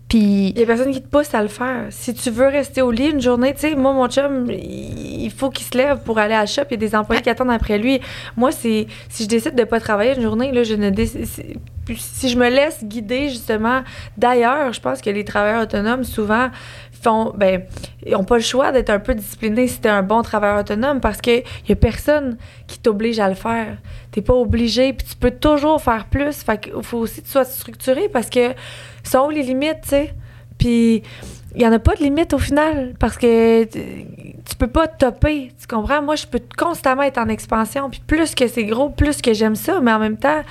puis. 0.07 0.49
Il 0.49 0.59
y 0.59 0.63
a 0.63 0.65
personne 0.65 0.91
qui 0.91 1.01
te 1.01 1.07
pousse 1.07 1.33
à 1.35 1.41
le 1.43 1.49
faire. 1.49 1.85
Si 1.91 2.15
tu 2.15 2.31
veux 2.31 2.47
rester 2.47 2.81
au 2.81 2.89
lit 2.89 3.09
une 3.09 3.21
journée, 3.21 3.53
tu 3.53 3.61
sais, 3.61 3.75
moi, 3.75 3.93
mon 3.93 4.07
chum, 4.07 4.49
il 4.49 5.31
faut 5.31 5.51
qu'il 5.51 5.65
se 5.65 5.77
lève 5.77 5.99
pour 5.99 6.17
aller 6.17 6.33
à 6.33 6.41
la 6.41 6.45
shop. 6.45 6.63
Il 6.71 6.73
y 6.73 6.73
a 6.75 6.77
des 6.77 6.95
employés 6.95 7.21
qui 7.21 7.29
attendent 7.29 7.51
après 7.51 7.77
lui. 7.77 8.01
Moi, 8.37 8.51
c'est 8.51 8.87
si 9.09 9.23
je 9.23 9.27
décide 9.29 9.55
de 9.55 9.63
pas 9.65 9.79
travailler 9.79 10.15
une 10.15 10.21
journée, 10.21 10.51
là, 10.51 10.63
je 10.63 10.73
ne 10.73 10.89
si 11.97 12.29
je 12.29 12.37
me 12.37 12.49
laisse 12.49 12.83
guider, 12.83 13.29
justement, 13.29 13.81
d'ailleurs, 14.17 14.73
je 14.73 14.81
pense 14.81 15.01
que 15.01 15.09
les 15.09 15.23
travailleurs 15.23 15.63
autonomes, 15.63 16.03
souvent, 16.03 16.49
font, 17.05 17.33
ben, 17.35 17.63
ils 18.05 18.13
n'ont 18.13 18.23
pas 18.23 18.37
le 18.37 18.43
choix 18.43 18.71
d'être 18.71 18.89
un 18.89 18.99
peu 18.99 19.13
disciplinés 19.13 19.67
si 19.67 19.79
tu 19.79 19.87
es 19.87 19.91
un 19.91 20.01
bon 20.01 20.21
travailleur 20.23 20.59
autonome 20.59 20.99
parce 20.99 21.21
qu'il 21.21 21.43
n'y 21.67 21.73
a 21.73 21.75
personne 21.75 22.37
qui 22.67 22.79
t'oblige 22.79 23.19
à 23.19 23.29
le 23.29 23.35
faire. 23.35 23.77
Tu 24.11 24.21
pas 24.21 24.33
obligé, 24.33 24.93
puis 24.93 25.05
tu 25.07 25.15
peux 25.15 25.31
toujours 25.31 25.81
faire 25.81 26.05
plus. 26.05 26.43
Fait 26.43 26.59
qu'il 26.59 26.81
faut 26.81 26.99
aussi 26.99 27.21
que 27.21 27.25
tu 27.25 27.31
sois 27.31 27.45
structuré 27.45 28.09
parce 28.09 28.29
que 28.29 28.53
sont 29.03 29.27
où 29.27 29.29
les 29.29 29.43
limites, 29.43 29.81
tu 29.83 29.89
sais? 29.89 30.13
Puis 30.57 31.03
il 31.53 31.59
n'y 31.59 31.67
en 31.67 31.71
a 31.71 31.79
pas 31.79 31.95
de 31.95 32.03
limite 32.03 32.33
au 32.33 32.39
final 32.39 32.93
parce 32.99 33.17
que 33.17 33.63
tu 33.65 34.55
peux 34.57 34.67
pas 34.67 34.87
topper, 34.87 35.51
tu 35.59 35.67
comprends? 35.67 36.01
Moi, 36.01 36.15
je 36.15 36.27
peux 36.27 36.41
constamment 36.57 37.03
être 37.03 37.17
en 37.17 37.27
expansion, 37.27 37.89
puis 37.89 38.01
plus 38.05 38.35
que 38.35 38.47
c'est 38.47 38.65
gros, 38.65 38.89
plus 38.89 39.21
que 39.21 39.33
j'aime 39.33 39.55
ça, 39.55 39.79
mais 39.81 39.91
en 39.91 39.99
même 39.99 40.17
temps, 40.17 40.41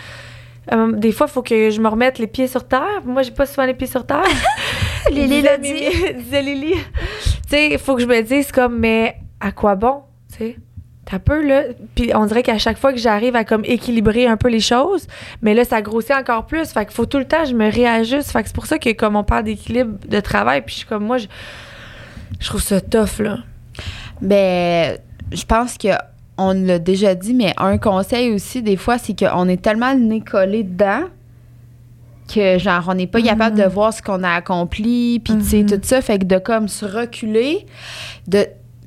euh, 0.73 0.93
des 0.93 1.13
fois, 1.13 1.27
il 1.29 1.33
faut 1.33 1.43
que 1.43 1.71
je 1.71 1.81
me 1.81 1.89
remette 1.89 2.19
les 2.19 2.27
pieds 2.27 2.49
sur 2.49 2.67
terre. 2.67 3.03
Moi, 3.05 3.23
j'ai 3.23 3.31
pas 3.31 3.47
souvent 3.47 3.67
les 3.67 3.75
pieds 3.75 3.87
sur 3.87 4.07
terre. 4.07 4.25
Lily 5.11 5.43
l'a 5.43 5.59
dit. 5.59 5.73
disait 6.19 6.43
Lily. 6.43 6.75
tu 6.75 7.31
sais, 7.49 7.71
il 7.73 7.79
faut 7.79 7.95
que 7.95 8.03
je 8.03 8.07
me 8.07 8.21
dise 8.23 8.51
comme, 8.51 8.79
mais 8.79 9.17
à 9.41 9.53
quoi 9.53 9.75
bon, 9.75 10.03
tu 10.31 10.39
sais? 10.39 10.57
T'as 11.05 11.19
peu, 11.19 11.47
là. 11.47 11.65
Puis 11.95 12.13
on 12.15 12.25
dirait 12.25 12.43
qu'à 12.43 12.57
chaque 12.57 12.79
fois 12.79 12.93
que 12.93 12.99
j'arrive 12.99 13.37
à 13.37 13.45
comme 13.45 13.63
équilibrer 13.67 14.27
un 14.27 14.39
peu 14.39 14.49
les 14.49 14.61
choses, 14.61 15.07
mais 15.43 15.53
là, 15.53 15.65
ça 15.67 15.83
grossit 15.83 16.13
encore 16.13 16.47
plus. 16.47 16.73
Fait 16.73 16.87
qu'il 16.87 16.95
faut 16.95 17.05
tout 17.05 17.19
le 17.19 17.27
temps, 17.27 17.45
je 17.45 17.53
me 17.53 17.71
réajuste. 17.71 18.31
Fait 18.31 18.41
que 18.41 18.49
c'est 18.49 18.55
pour 18.55 18.65
ça 18.65 18.79
que, 18.79 18.91
comme 18.93 19.15
on 19.15 19.25
parle 19.25 19.45
d'équilibre 19.45 19.99
de 20.09 20.21
travail, 20.21 20.63
puis 20.63 20.73
je 20.73 20.79
suis 20.79 20.89
comme, 20.89 21.05
moi, 21.05 21.19
je, 21.19 21.27
je 22.41 22.49
trouve 22.49 22.63
ça 22.63 22.81
tough, 22.81 23.19
là. 23.19 23.39
Ben, 24.23 24.97
je 25.31 25.45
pense 25.45 25.77
que 25.77 25.89
on 26.37 26.53
l'a 26.53 26.79
déjà 26.79 27.15
dit, 27.15 27.35
mais 27.35 27.55
un 27.57 27.79
conseil 27.79 28.33
aussi, 28.33 28.63
des 28.63 28.77
fois, 28.77 28.99
c'est 28.99 29.19
qu'on 29.19 29.49
est 29.49 29.63
tellement 29.63 29.93
le 29.93 30.01
nez 30.01 30.21
collé 30.21 30.65
dedans 30.65 31.05
que, 32.33 32.59
genre, 32.59 32.85
on 32.89 32.95
n'est 32.95 33.07
pas 33.07 33.21
capable 33.21 33.57
de 33.57 33.63
mm-hmm. 33.63 33.69
voir 33.69 33.93
ce 33.93 34.03
qu'on 34.03 34.23
a 34.23 34.31
accompli, 34.31 35.21
puis, 35.21 35.37
tu 35.39 35.45
sais, 35.45 35.63
mm-hmm. 35.63 35.81
tout 35.81 35.81
ça. 35.83 36.01
Fait 36.01 36.19
que 36.19 36.25
de, 36.25 36.39
comme, 36.39 36.69
se 36.69 36.87
reculer, 36.87 37.67
de, 38.27 38.47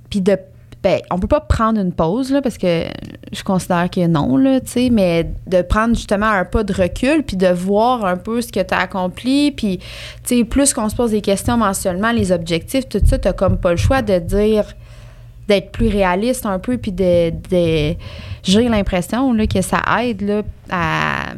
puis 0.09 0.21
de 0.21 0.37
ben, 0.83 0.99
on 1.09 1.17
peut 1.17 1.27
pas 1.27 1.41
prendre 1.41 1.81
une 1.81 1.91
pause, 1.91 2.31
là, 2.31 2.41
parce 2.41 2.57
que 2.57 2.83
je 3.31 3.43
considère 3.43 3.89
que 3.89 4.05
non, 4.05 4.37
là, 4.37 4.61
tu 4.61 4.67
sais, 4.67 4.89
mais 4.91 5.31
de 5.47 5.61
prendre 5.61 5.95
justement 5.95 6.27
un 6.27 6.45
pas 6.45 6.63
de 6.63 6.73
recul, 6.73 7.23
puis 7.23 7.35
de 7.35 7.47
voir 7.47 8.05
un 8.05 8.15
peu 8.15 8.41
ce 8.41 8.51
que 8.51 8.59
tu 8.59 8.73
as 8.73 8.79
accompli, 8.79 9.51
puis, 9.51 9.79
tu 10.23 10.37
sais, 10.37 10.43
plus 10.43 10.73
qu'on 10.73 10.87
se 10.87 10.95
pose 10.95 11.11
des 11.11 11.21
questions 11.21 11.57
mensuellement, 11.57 12.11
les 12.11 12.31
objectifs, 12.31 12.87
tout 12.87 13.01
ça, 13.05 13.17
tu 13.17 13.31
comme 13.33 13.57
pas 13.57 13.71
le 13.71 13.77
choix 13.77 14.01
de 14.01 14.19
dire 14.19 14.65
d'être 15.47 15.71
plus 15.71 15.87
réaliste 15.87 16.45
un 16.45 16.59
peu, 16.59 16.77
puis 16.77 16.91
de, 16.91 17.31
j'ai 18.43 18.69
l'impression 18.69 19.33
là, 19.33 19.47
que 19.47 19.61
ça 19.61 19.81
aide 20.01 20.21
là, 20.21 20.41
à... 20.69 21.33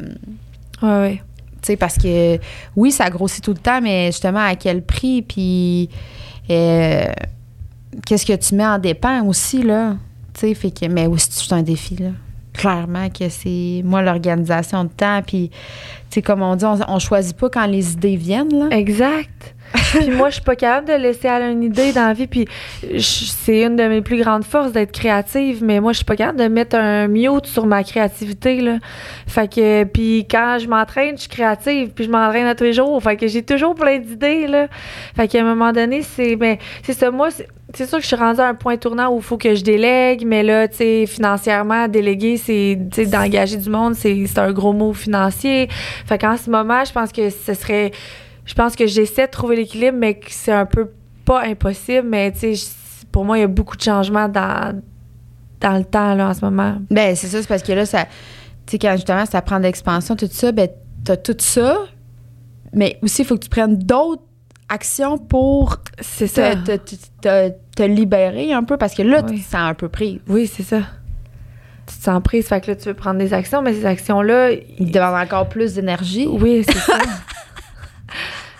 Ouais, 0.82 0.88
ouais. 0.88 1.22
Tu 1.62 1.66
sais, 1.66 1.76
parce 1.76 1.98
que, 1.98 2.38
oui, 2.74 2.90
ça 2.90 3.10
grossit 3.10 3.44
tout 3.44 3.52
le 3.52 3.58
temps, 3.58 3.80
mais 3.82 4.06
justement, 4.06 4.44
à 4.44 4.54
quel 4.56 4.82
prix, 4.82 5.22
puis... 5.22 5.88
Euh, 6.48 7.04
qu'est-ce 8.06 8.26
que 8.26 8.32
tu 8.34 8.54
mets 8.54 8.66
en 8.66 8.78
dépend 8.78 9.24
aussi, 9.24 9.62
là. 9.62 9.96
Tu 10.34 10.40
sais, 10.40 10.54
fait 10.54 10.70
que, 10.70 10.86
mais 10.86 11.06
aussi, 11.06 11.28
c'est 11.30 11.52
un 11.52 11.62
défi, 11.62 11.96
là. 11.96 12.10
Clairement 12.52 13.08
que 13.10 13.28
c'est, 13.28 13.82
moi, 13.84 14.02
l'organisation 14.02 14.84
de 14.84 14.90
temps, 14.90 15.20
puis, 15.24 15.50
tu 16.10 16.22
comme 16.22 16.42
on 16.42 16.56
dit, 16.56 16.64
on, 16.64 16.78
on 16.88 16.98
choisit 16.98 17.36
pas 17.36 17.48
quand 17.48 17.66
les 17.66 17.92
idées 17.92 18.16
viennent, 18.16 18.58
là. 18.58 18.76
Exact. 18.76 19.54
Puis 19.72 20.10
moi, 20.10 20.28
je 20.28 20.34
suis 20.34 20.42
pas 20.42 20.56
capable 20.56 20.88
de 20.88 20.94
laisser 20.94 21.28
aller 21.28 21.52
une 21.52 21.62
idée 21.62 21.92
dans 21.92 22.06
la 22.06 22.12
vie. 22.12 22.26
Puis 22.26 22.46
c'est 22.98 23.62
une 23.62 23.76
de 23.76 23.84
mes 23.84 24.02
plus 24.02 24.20
grandes 24.20 24.44
forces 24.44 24.72
d'être 24.72 24.92
créative, 24.92 25.62
mais 25.62 25.80
moi, 25.80 25.92
je 25.92 25.98
suis 25.98 26.04
pas 26.04 26.16
capable 26.16 26.38
de 26.38 26.48
mettre 26.48 26.76
un 26.76 27.08
mute 27.08 27.46
sur 27.46 27.66
ma 27.66 27.84
créativité. 27.84 28.60
Là. 28.60 28.78
Fait 29.26 29.52
que, 29.52 29.84
puis 29.84 30.26
quand 30.30 30.58
je 30.60 30.68
m'entraîne, 30.68 31.16
je 31.16 31.22
suis 31.22 31.30
créative, 31.30 31.90
puis 31.94 32.04
je 32.04 32.10
m'entraîne 32.10 32.46
à 32.46 32.54
tous 32.54 32.64
les 32.64 32.72
jours. 32.72 33.00
Fait 33.02 33.16
que 33.16 33.26
j'ai 33.26 33.42
toujours 33.42 33.74
plein 33.74 33.98
d'idées. 33.98 34.46
Là. 34.46 34.68
Fait 35.16 35.28
qu'à 35.28 35.40
un 35.40 35.44
moment 35.44 35.72
donné, 35.72 36.02
c'est, 36.02 36.36
ben, 36.36 36.56
c'est 36.82 36.94
ça. 36.94 37.10
Moi, 37.10 37.28
c'est 37.74 37.86
sûr 37.86 37.98
que 37.98 38.02
je 38.02 38.08
suis 38.08 38.16
rendue 38.16 38.40
à 38.40 38.48
un 38.48 38.54
point 38.54 38.76
tournant 38.76 39.12
où 39.12 39.18
il 39.18 39.22
faut 39.22 39.38
que 39.38 39.54
je 39.54 39.62
délègue, 39.62 40.24
mais 40.26 40.42
là, 40.42 40.66
tu 40.66 40.78
sais, 40.78 41.06
financièrement, 41.06 41.88
déléguer, 41.88 42.36
c'est, 42.36 42.76
d'engager 43.06 43.56
du 43.56 43.70
monde, 43.70 43.94
c'est, 43.94 44.24
c'est 44.26 44.38
un 44.38 44.52
gros 44.52 44.72
mot 44.72 44.92
financier. 44.92 45.68
Fait 46.06 46.18
qu'en 46.18 46.36
ce 46.36 46.50
moment, 46.50 46.84
je 46.84 46.92
pense 46.92 47.12
que 47.12 47.30
ce 47.30 47.54
serait 47.54 47.92
je 48.50 48.54
pense 48.56 48.74
que 48.74 48.88
j'essaie 48.88 49.26
de 49.26 49.30
trouver 49.30 49.54
l'équilibre, 49.54 49.96
mais 49.96 50.14
que 50.14 50.26
c'est 50.30 50.50
un 50.50 50.66
peu 50.66 50.90
pas 51.24 51.44
impossible. 51.44 52.08
Mais 52.08 52.32
tu 52.32 52.56
sais, 52.56 52.72
pour 53.12 53.24
moi, 53.24 53.38
il 53.38 53.42
y 53.42 53.44
a 53.44 53.46
beaucoup 53.46 53.76
de 53.76 53.82
changements 53.82 54.28
dans, 54.28 54.82
dans 55.60 55.78
le 55.78 55.84
temps 55.84 56.16
là, 56.16 56.30
en 56.30 56.34
ce 56.34 56.44
moment. 56.44 56.78
Ben 56.90 57.14
c'est 57.14 57.28
ça, 57.28 57.40
c'est 57.40 57.46
parce 57.46 57.62
que 57.62 57.70
là, 57.70 57.86
ça, 57.86 58.06
tu 58.66 58.72
sais, 58.72 58.78
quand 58.80 58.90
justement 58.96 59.24
ça 59.24 59.40
prend 59.40 59.60
d'expansion, 59.60 60.16
tout 60.16 60.28
ça, 60.28 60.50
ben 60.50 60.68
t'as 61.04 61.16
tout 61.16 61.36
ça, 61.38 61.76
mais 62.72 62.98
aussi 63.02 63.22
il 63.22 63.24
faut 63.24 63.36
que 63.36 63.44
tu 63.44 63.48
prennes 63.48 63.78
d'autres 63.78 64.24
actions 64.68 65.16
pour 65.16 65.76
c'est 66.00 66.26
ça. 66.26 66.56
Te, 66.56 66.76
te, 66.76 67.52
te, 67.76 67.82
libérer 67.84 68.52
un 68.52 68.64
peu 68.64 68.76
parce 68.76 68.94
que 68.94 69.02
là, 69.02 69.22
tu 69.22 69.36
te 69.36 69.44
sens 69.44 69.54
un 69.54 69.74
peu 69.74 69.88
pris. 69.88 70.20
Oui, 70.26 70.50
c'est 70.52 70.64
ça. 70.64 70.80
te 71.86 71.92
sens 71.92 72.20
prise, 72.20 72.48
fait 72.48 72.60
que 72.60 72.72
là, 72.72 72.76
tu 72.76 72.88
veux 72.88 72.94
prendre 72.94 73.20
des 73.20 73.32
actions, 73.32 73.62
mais 73.62 73.74
ces 73.74 73.86
actions-là. 73.86 74.50
Ils 74.80 74.90
demandent 74.90 75.22
encore 75.22 75.48
plus 75.48 75.74
d'énergie. 75.74 76.26
Oui, 76.26 76.64
c'est 76.66 76.78
ça. 76.78 76.98
fait 77.08 77.08
qu'en 78.10 78.59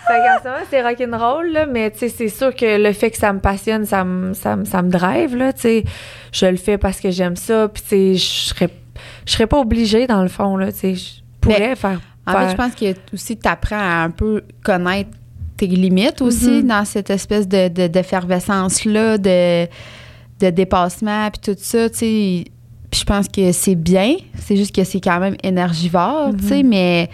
c'est 0.69 0.81
rock'n'roll, 0.81 1.51
là, 1.51 1.65
mais 1.65 1.91
c'est 1.95 2.29
sûr 2.29 2.55
que 2.55 2.81
le 2.81 2.93
fait 2.93 3.11
que 3.11 3.17
ça 3.17 3.31
me 3.33 3.39
passionne, 3.39 3.85
ça 3.85 4.03
me, 4.03 4.33
ça 4.33 4.55
me, 4.55 4.65
ça 4.65 4.81
me 4.81 4.89
drive, 4.89 5.35
là. 5.35 5.51
Je 5.63 6.45
le 6.45 6.57
fais 6.57 6.77
parce 6.77 6.99
que 6.99 7.11
j'aime 7.11 7.35
ça, 7.35 7.67
puis 7.67 8.17
je 8.17 8.23
serais, 8.23 8.69
je 9.25 9.31
serais 9.33 9.47
pas 9.47 9.59
obligée, 9.59 10.07
dans 10.07 10.21
le 10.23 10.29
fond, 10.29 10.57
là. 10.57 10.69
Je 10.81 10.95
pourrais 11.39 11.75
faire. 11.75 11.99
En 12.27 12.33
fait, 12.33 12.51
je 12.51 12.55
pense 12.55 12.75
que 12.75 12.93
aussi, 13.13 13.37
tu 13.37 13.47
apprends 13.49 13.79
à 13.79 14.03
un 14.03 14.09
peu 14.11 14.43
connaître 14.63 15.09
tes 15.57 15.67
limites 15.67 16.21
aussi 16.21 16.49
Mhm. 16.61 16.67
dans 16.67 16.85
cette 16.85 17.09
espèce 17.09 17.47
de, 17.47 17.67
de- 17.67 17.87
d'effervescence-là, 17.87 19.17
de, 19.17 19.65
de 20.39 20.49
dépassement, 20.49 21.29
puis 21.31 21.53
tout 21.53 21.59
ça, 21.61 21.89
tu. 21.89 22.45
Puis 22.91 22.99
je 22.99 23.05
pense 23.05 23.27
que 23.29 23.51
c'est 23.53 23.75
bien, 23.75 24.15
c'est 24.37 24.57
juste 24.57 24.75
que 24.75 24.83
c'est 24.83 24.99
quand 24.99 25.19
même 25.19 25.35
énergivore, 25.43 26.31
tu 26.37 26.45
sais, 26.47 26.63
mais 26.63 27.09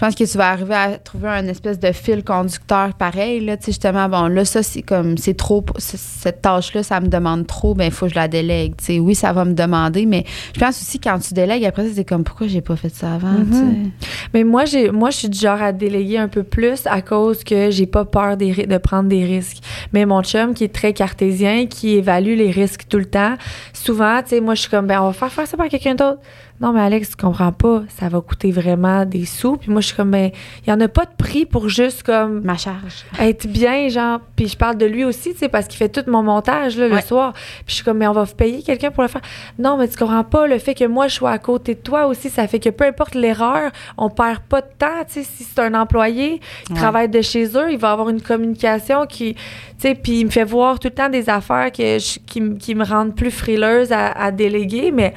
je 0.00 0.06
pense 0.06 0.14
que 0.14 0.24
tu 0.24 0.38
vas 0.38 0.52
arriver 0.52 0.74
à 0.74 0.96
trouver 0.96 1.28
un 1.28 1.46
espèce 1.46 1.78
de 1.78 1.92
fil 1.92 2.24
conducteur 2.24 2.94
pareil, 2.94 3.44
là, 3.44 3.58
tu 3.58 3.64
sais, 3.64 3.72
justement, 3.72 4.08
bon, 4.08 4.28
là, 4.28 4.46
ça, 4.46 4.62
c'est 4.62 4.80
comme, 4.80 5.18
c'est 5.18 5.34
trop, 5.36 5.62
cette 5.76 6.40
tâche-là, 6.40 6.82
ça 6.82 7.00
me 7.00 7.08
demande 7.08 7.46
trop, 7.46 7.74
ben 7.74 7.84
il 7.84 7.90
faut 7.90 8.06
que 8.06 8.12
je 8.12 8.16
la 8.16 8.26
délègue, 8.26 8.76
tu 8.78 8.84
sais. 8.84 8.98
Oui, 8.98 9.14
ça 9.14 9.34
va 9.34 9.44
me 9.44 9.52
demander, 9.52 10.06
mais 10.06 10.24
je 10.54 10.60
pense 10.60 10.80
aussi 10.80 11.00
quand 11.00 11.18
tu 11.18 11.34
délègues, 11.34 11.66
après, 11.66 11.86
ça, 11.86 11.90
c'est 11.96 12.06
comme, 12.06 12.24
pourquoi 12.24 12.46
j'ai 12.46 12.62
pas 12.62 12.76
fait 12.76 12.88
ça 12.88 13.12
avant. 13.12 13.28
Mhm. 13.28 13.90
Mais 14.32 14.42
moi, 14.42 14.64
j'ai, 14.64 14.90
moi, 14.90 15.10
je 15.10 15.18
suis 15.18 15.28
du 15.28 15.38
genre 15.38 15.60
à 15.60 15.72
déléguer 15.72 16.16
un 16.16 16.28
peu 16.28 16.44
plus 16.44 16.86
à 16.86 17.02
cause 17.02 17.44
que 17.44 17.70
j'ai 17.70 17.86
pas 17.86 18.06
peur 18.06 18.38
des, 18.38 18.54
de 18.54 18.78
prendre 18.78 19.10
des 19.10 19.26
risques. 19.26 19.58
Mais 19.92 20.06
mon 20.06 20.22
chum, 20.22 20.54
qui 20.54 20.64
est 20.64 20.74
très 20.74 20.94
cartésien, 20.94 21.66
qui 21.66 21.96
évalue 21.96 22.38
les 22.38 22.50
risques 22.50 22.86
tout 22.88 22.98
le 22.98 23.04
temps, 23.04 23.34
souvent, 23.74 24.22
tu 24.22 24.30
sais, 24.30 24.40
moi, 24.40 24.54
je 24.54 24.62
suis 24.62 24.70
comme, 24.70 24.86
ben, 24.86 25.02
on 25.02 25.08
va 25.08 25.12
faire 25.12 25.30
faire 25.30 25.46
ça 25.46 25.58
par 25.58 25.68
quelqu'un 25.68 25.94
d'autre. 25.94 26.20
Non, 26.60 26.72
mais 26.72 26.80
Alex, 26.80 27.10
tu 27.10 27.16
comprends 27.16 27.52
pas, 27.52 27.84
ça 27.88 28.10
va 28.10 28.20
coûter 28.20 28.50
vraiment 28.52 29.06
des 29.06 29.24
sous. 29.24 29.56
Puis 29.56 29.70
moi, 29.70 29.80
je 29.80 29.86
suis 29.86 29.96
comme, 29.96 30.10
ben, 30.10 30.30
il 30.66 30.68
y 30.68 30.72
en 30.72 30.80
a 30.80 30.88
pas 30.88 31.06
de 31.06 31.10
prix 31.16 31.46
pour 31.46 31.70
juste, 31.70 32.02
comme, 32.02 32.42
Ma 32.42 32.58
charge. 32.58 33.04
être 33.18 33.46
bien, 33.46 33.88
genre. 33.88 34.20
Puis 34.36 34.48
je 34.48 34.56
parle 34.58 34.76
de 34.76 34.84
lui 34.84 35.04
aussi, 35.04 35.32
tu 35.32 35.38
sais, 35.38 35.48
parce 35.48 35.66
qu'il 35.66 35.78
fait 35.78 35.88
tout 35.88 36.08
mon 36.10 36.22
montage, 36.22 36.76
là, 36.76 36.88
le 36.88 37.00
soir. 37.00 37.32
Puis 37.32 37.64
je 37.68 37.74
suis 37.76 37.84
comme, 37.84 37.96
mais 37.96 38.06
on 38.06 38.12
va 38.12 38.26
payer 38.26 38.62
quelqu'un 38.62 38.90
pour 38.90 39.02
le 39.02 39.08
faire. 39.08 39.22
Non, 39.58 39.78
mais 39.78 39.88
tu 39.88 39.96
comprends 39.96 40.22
pas, 40.22 40.46
le 40.46 40.58
fait 40.58 40.74
que 40.74 40.84
moi, 40.84 41.08
je 41.08 41.14
sois 41.14 41.30
à 41.30 41.38
côté 41.38 41.74
de 41.74 41.80
toi 41.80 42.06
aussi, 42.06 42.28
ça 42.28 42.46
fait 42.46 42.60
que 42.60 42.68
peu 42.68 42.84
importe 42.84 43.14
l'erreur, 43.14 43.70
on 43.96 44.10
perd 44.10 44.40
pas 44.40 44.60
de 44.60 44.68
temps, 44.78 44.86
tu 45.06 45.14
sais. 45.14 45.22
Si 45.22 45.44
c'est 45.44 45.60
un 45.60 45.72
employé 45.72 46.40
qui 46.66 46.72
Ouais. 46.74 46.78
travaille 46.78 47.08
de 47.08 47.22
chez 47.22 47.46
eux, 47.56 47.72
il 47.72 47.78
va 47.78 47.92
avoir 47.92 48.10
une 48.10 48.20
communication 48.20 49.06
qui, 49.06 49.32
tu 49.34 49.40
sais, 49.78 49.94
puis 49.94 50.20
il 50.20 50.26
me 50.26 50.30
fait 50.30 50.44
voir 50.44 50.78
tout 50.78 50.88
le 50.88 50.94
temps 50.94 51.08
des 51.08 51.30
affaires 51.30 51.72
que 51.72 51.98
je- 51.98 52.18
qui, 52.26 52.74
me 52.74 52.84
rendent 52.84 53.14
plus 53.16 53.30
frileuse 53.30 53.92
à, 53.92 54.08
à 54.12 54.30
déléguer. 54.30 54.90
Mais 54.90 55.14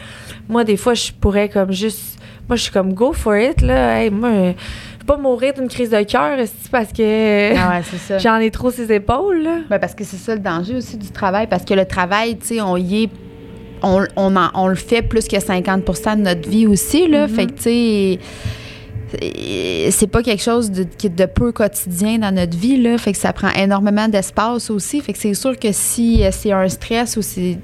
moi, 0.47 0.63
des 0.63 0.77
fois, 0.77 0.93
je 0.93 1.11
pourrais 1.33 1.49
comme 1.49 1.71
juste. 1.71 2.19
Moi, 2.47 2.57
je 2.57 2.63
suis 2.63 2.71
comme 2.71 2.93
go 2.93 3.13
for 3.13 3.35
it, 3.37 3.61
là. 3.61 4.01
Hey, 4.03 4.09
moi, 4.09 4.29
je 4.29 4.35
vais 4.35 4.55
pas 5.07 5.17
mourir 5.17 5.53
d'une 5.53 5.67
crise 5.67 5.89
de 5.89 6.01
cœur, 6.03 6.37
parce 6.71 6.91
que. 6.93 7.55
Ah 7.57 7.79
ouais. 7.79 8.19
J'en 8.23 8.37
ai 8.37 8.51
trop 8.51 8.69
ses 8.69 8.91
épaules, 8.93 9.43
là? 9.43 9.57
Ben, 9.69 9.79
parce 9.79 9.95
que 9.95 10.03
c'est 10.03 10.17
ça 10.17 10.33
le 10.35 10.41
danger 10.41 10.75
aussi 10.75 10.97
du 10.97 11.09
travail. 11.09 11.47
Parce 11.47 11.63
que 11.65 11.73
le 11.73 11.85
travail, 11.85 12.37
tu 12.37 12.55
sais, 12.55 12.61
on 12.61 12.77
y 12.77 13.03
est. 13.03 13.09
On, 13.81 14.05
on, 14.15 14.35
en- 14.37 14.49
on 14.53 14.67
le 14.67 14.75
fait 14.75 15.01
plus 15.01 15.27
que 15.27 15.35
50% 15.35 16.17
de 16.17 16.21
notre 16.21 16.47
vie 16.49 16.67
aussi, 16.67 17.07
là. 17.07 17.27
Fait 17.27 17.47
que, 17.47 17.51
tu 17.53 17.61
sais. 17.63 18.19
c'est- 19.91 20.07
pas 20.07 20.21
quelque 20.23 20.41
chose 20.41 20.71
de, 20.71 20.83
qui 20.83 21.07
est 21.07 21.09
de 21.15 21.25
peu 21.25 21.51
quotidien 21.51 22.17
dans 22.19 22.33
notre 22.33 22.57
vie, 22.57 22.81
là. 22.81 22.97
Fait 22.97 23.11
que 23.11 23.17
ça 23.17 23.33
prend 23.33 23.49
énormément 23.51 24.07
d'espace 24.07 24.69
aussi. 24.69 25.01
Fait 25.01 25.11
que 25.13 25.19
c'est 25.19 25.33
sûr 25.33 25.57
que 25.59 25.71
si 25.71 26.23
euh, 26.23 26.29
c'est 26.31 26.51
un 26.51 26.67
stress 26.69 27.17
ou 27.17 27.21
c'est 27.21 27.57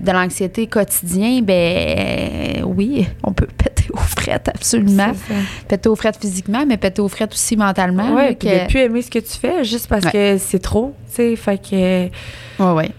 de 0.00 0.10
l'anxiété 0.12 0.66
quotidien, 0.66 1.40
ben 1.42 1.54
euh, 1.54 2.62
oui, 2.64 3.06
on 3.24 3.32
peut 3.32 3.46
péter 3.58 3.86
aux 3.92 3.96
frettes, 3.98 4.48
absolument. 4.48 5.12
Péter 5.68 5.88
aux 5.88 5.96
frettes 5.96 6.18
physiquement, 6.20 6.64
mais 6.66 6.76
péter 6.76 7.00
aux 7.02 7.08
frettes 7.08 7.32
aussi 7.32 7.56
mentalement. 7.56 8.14
Là, 8.14 8.26
puis 8.28 8.36
que- 8.48 8.64
de 8.64 8.68
plus 8.68 8.80
aimer 8.80 9.02
ce 9.02 9.10
que 9.10 9.18
tu 9.18 9.36
fais 9.38 9.64
juste 9.64 9.88
parce 9.88 10.04
Ouais. 10.06 10.12
que 10.12 10.38
c'est 10.38 10.58
trop, 10.60 10.94
tu 11.08 11.14
sais. 11.16 11.36
Fait 11.36 11.58
que 11.58 12.04
Ouais, 12.62 12.72
ouais. 12.74 12.90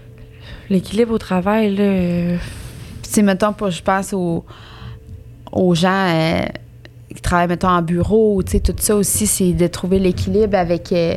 l'équilibre 0.68 1.12
au 1.14 1.18
travail, 1.18 1.74
là. 1.74 1.82
euh, 1.82 2.36
tu 3.12 3.22
mettons, 3.22 3.52
pour, 3.52 3.70
je 3.70 3.82
pense 3.82 4.12
aux, 4.12 4.44
aux 5.52 5.74
gens 5.74 6.06
euh, 6.08 6.42
qui 7.14 7.20
travaillent, 7.22 7.48
mettons, 7.48 7.68
en 7.68 7.82
bureau, 7.82 8.42
tu 8.42 8.52
sais, 8.52 8.60
tout 8.60 8.74
ça 8.78 8.94
aussi, 8.94 9.26
c'est 9.26 9.52
de 9.52 9.66
trouver 9.66 9.98
l'équilibre 9.98 10.56
avec, 10.56 10.92
euh, 10.92 11.16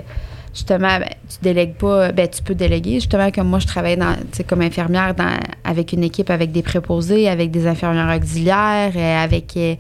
justement, 0.54 1.00
ben, 1.00 1.10
tu 1.30 1.38
délègues 1.42 1.76
pas, 1.76 2.12
ben, 2.12 2.28
tu 2.28 2.42
peux 2.42 2.56
déléguer. 2.56 2.96
Justement, 2.96 3.32
comme 3.32 3.48
moi, 3.48 3.60
je 3.60 3.68
travaille 3.68 3.98
dans, 3.98 4.16
comme 4.48 4.62
infirmière 4.62 5.16
dans, 5.16 5.38
avec 5.64 5.94
une 5.94 6.04
équipe 6.04 6.30
avec 6.30 6.52
des 6.52 6.62
préposés, 6.62 7.28
avec 7.28 7.52
des 7.52 7.68
infirmières 7.68 8.16
auxiliaires, 8.16 8.94
euh, 8.96 9.24
avec 9.24 9.58
euh, 9.58 9.76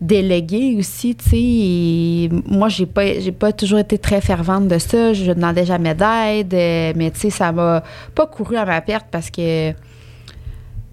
délégués 0.00 0.76
aussi, 0.78 1.14
tu 1.14 1.30
sais. 1.30 2.28
Moi, 2.46 2.68
j'ai 2.68 2.86
pas, 2.86 3.18
j'ai 3.18 3.32
pas 3.32 3.52
toujours 3.52 3.78
été 3.78 3.98
très 3.98 4.20
fervente 4.20 4.68
de 4.68 4.78
ça. 4.78 5.12
Je 5.12 5.32
demandais 5.32 5.64
jamais 5.64 5.94
d'aide, 5.94 6.52
euh, 6.54 6.92
mais 6.94 7.10
tu 7.10 7.20
sais, 7.20 7.30
ça 7.30 7.52
m'a 7.52 7.82
pas 8.14 8.26
couru 8.26 8.56
à 8.56 8.64
ma 8.64 8.80
perte 8.80 9.06
parce 9.10 9.30
que 9.30 9.72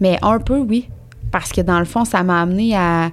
mais 0.02 0.18
un 0.24 0.40
peu, 0.40 0.58
oui. 0.58 0.90
Parce 1.32 1.54
que 1.54 1.62
dans 1.62 1.80
le 1.80 1.86
fond, 1.86 2.04
ça 2.04 2.24
m'a 2.24 2.42
amené 2.42 2.76
à, 2.76 3.12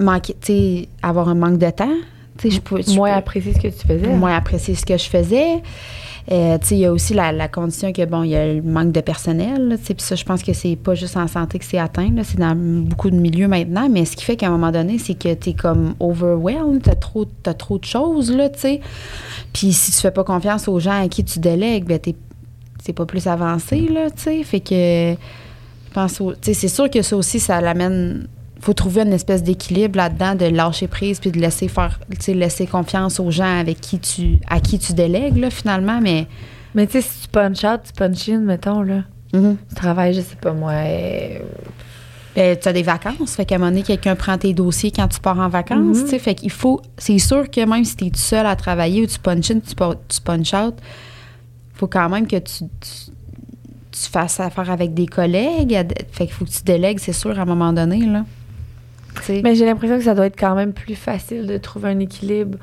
manquer, 0.00 0.88
avoir 1.02 1.28
un 1.28 1.34
manque 1.34 1.58
de 1.58 1.70
temps. 1.70 1.94
Tu 2.38 2.50
je 2.50 2.60
peux, 2.60 2.80
je 2.82 2.94
moins 2.94 3.10
peux- 3.12 3.18
apprécier 3.18 3.52
ce 3.54 3.58
que 3.60 3.68
tu 3.68 3.86
faisais. 3.86 4.06
moins 4.08 4.36
apprécier 4.36 4.74
ce 4.74 4.84
que 4.86 4.96
je 4.96 5.08
faisais. 5.08 5.62
Euh, 6.32 6.58
tu 6.58 6.66
sais, 6.66 6.74
il 6.74 6.80
y 6.80 6.86
a 6.86 6.92
aussi 6.92 7.14
la, 7.14 7.30
la 7.30 7.46
condition 7.46 7.92
que, 7.92 8.04
bon, 8.04 8.24
il 8.24 8.30
y 8.30 8.34
a 8.36 8.52
le 8.54 8.60
manque 8.60 8.90
de 8.90 9.00
personnel. 9.00 9.78
tu 9.86 9.94
Puis 9.94 10.02
ça, 10.04 10.16
je 10.16 10.24
pense 10.24 10.42
que 10.42 10.52
c'est 10.52 10.74
pas 10.74 10.94
juste 10.96 11.16
en 11.16 11.28
santé 11.28 11.58
que 11.60 11.64
c'est 11.64 11.78
atteint. 11.78 12.10
C'est 12.24 12.38
dans 12.40 12.56
beaucoup 12.56 13.10
de 13.10 13.16
milieux 13.16 13.46
maintenant. 13.46 13.88
Mais 13.88 14.04
ce 14.04 14.16
qui 14.16 14.24
fait 14.24 14.34
qu'à 14.34 14.48
un 14.48 14.50
moment 14.50 14.72
donné, 14.72 14.98
c'est 14.98 15.14
que 15.14 15.32
tu 15.34 15.50
es 15.50 15.52
comme 15.54 15.94
overwhelmed. 16.00 16.82
Tu 16.82 16.90
as 16.90 16.96
trop, 16.96 17.26
t'as 17.44 17.54
trop 17.54 17.78
de 17.78 17.84
choses, 17.84 18.34
tu. 18.60 18.78
Puis 19.52 19.72
si 19.72 19.92
tu 19.92 19.98
fais 19.98 20.10
pas 20.10 20.24
confiance 20.24 20.66
aux 20.66 20.80
gens 20.80 21.00
à 21.04 21.06
qui 21.08 21.22
tu 21.24 21.38
délègues, 21.38 21.84
ben, 21.84 21.98
t'es 22.00 22.16
c'est 22.84 22.92
pas 22.92 23.06
plus 23.06 23.26
avancé, 23.28 23.88
là, 23.92 24.10
tu. 24.10 24.42
Fait 24.44 24.60
que, 24.60 25.12
je 25.12 25.92
pense, 25.94 26.20
tu 26.42 26.54
c'est 26.54 26.68
sûr 26.68 26.90
que 26.90 27.02
ça 27.02 27.16
aussi, 27.16 27.38
ça 27.38 27.60
l'amène. 27.60 28.26
Faut 28.60 28.72
trouver 28.72 29.02
une 29.02 29.12
espèce 29.12 29.42
d'équilibre 29.42 29.96
là-dedans, 29.98 30.34
de 30.34 30.46
lâcher 30.46 30.88
prise 30.88 31.20
puis 31.20 31.30
de 31.30 31.38
laisser 31.38 31.68
faire, 31.68 32.00
laisser 32.28 32.66
confiance 32.66 33.20
aux 33.20 33.30
gens 33.30 33.58
avec 33.60 33.80
qui 33.80 33.98
tu, 33.98 34.38
à 34.48 34.60
qui 34.60 34.78
tu 34.78 34.92
délègues, 34.94 35.36
là, 35.36 35.50
finalement. 35.50 36.00
Mais, 36.00 36.26
Mais 36.74 36.86
tu 36.86 36.94
sais, 36.94 37.02
si 37.02 37.22
tu 37.22 37.28
punch 37.28 37.64
out, 37.64 37.80
tu 37.84 37.92
punch 37.92 38.28
in, 38.28 38.40
mettons, 38.40 38.82
là. 38.82 39.02
Mhm. 39.32 39.56
Tu 39.68 39.74
travailles, 39.74 40.14
je 40.14 40.20
sais 40.20 40.36
pas 40.40 40.52
moi. 40.52 40.72
euh, 40.72 41.38
Ben, 42.34 42.56
tu 42.58 42.68
as 42.68 42.72
des 42.72 42.82
vacances. 42.82 43.34
Fait 43.34 43.44
qu'à 43.46 43.54
un 43.54 43.58
moment 43.58 43.70
donné, 43.70 43.82
quelqu'un 43.82 44.14
prend 44.14 44.36
tes 44.38 44.52
dossiers 44.52 44.90
quand 44.90 45.08
tu 45.08 45.20
pars 45.20 45.38
en 45.38 45.48
vacances. 45.48 46.04
Tu 46.04 46.10
sais. 46.10 46.18
Fait 46.18 46.34
qu'il 46.34 46.50
faut. 46.50 46.80
C'est 46.98 47.18
sûr 47.18 47.50
que 47.50 47.64
même 47.64 47.84
si 47.84 47.96
tu 47.96 48.06
es 48.06 48.10
tout 48.10 48.18
seul 48.18 48.46
à 48.46 48.56
travailler 48.56 49.02
ou 49.02 49.06
tu 49.06 49.18
punch 49.18 49.50
in, 49.50 49.60
tu, 49.60 49.74
punch 50.22 50.54
out, 50.54 50.74
faut 51.74 51.86
quand 51.86 52.08
même 52.10 52.26
que 52.26 52.36
tu, 52.36 52.64
tu, 52.80 53.10
tu 53.90 54.10
fasses 54.10 54.38
affaire 54.40 54.70
avec 54.70 54.92
des 54.94 55.06
collègues. 55.06 55.78
Fait 56.12 56.26
qu'il 56.26 56.34
faut 56.34 56.44
que 56.44 56.50
tu 56.50 56.62
délègues, 56.62 56.98
c'est 57.00 57.12
sûr, 57.14 57.38
à 57.38 57.42
un 57.42 57.46
moment 57.46 57.72
donné. 57.72 58.00
Là. 58.04 58.24
Mais 59.42 59.54
j'ai 59.54 59.64
l'impression 59.66 59.96
que 59.98 60.04
ça 60.04 60.14
doit 60.14 60.26
être 60.26 60.38
quand 60.38 60.54
même 60.54 60.72
plus 60.72 60.94
facile 60.94 61.46
de 61.46 61.56
trouver 61.58 61.90
un 61.90 61.98
équilibre 61.98 62.58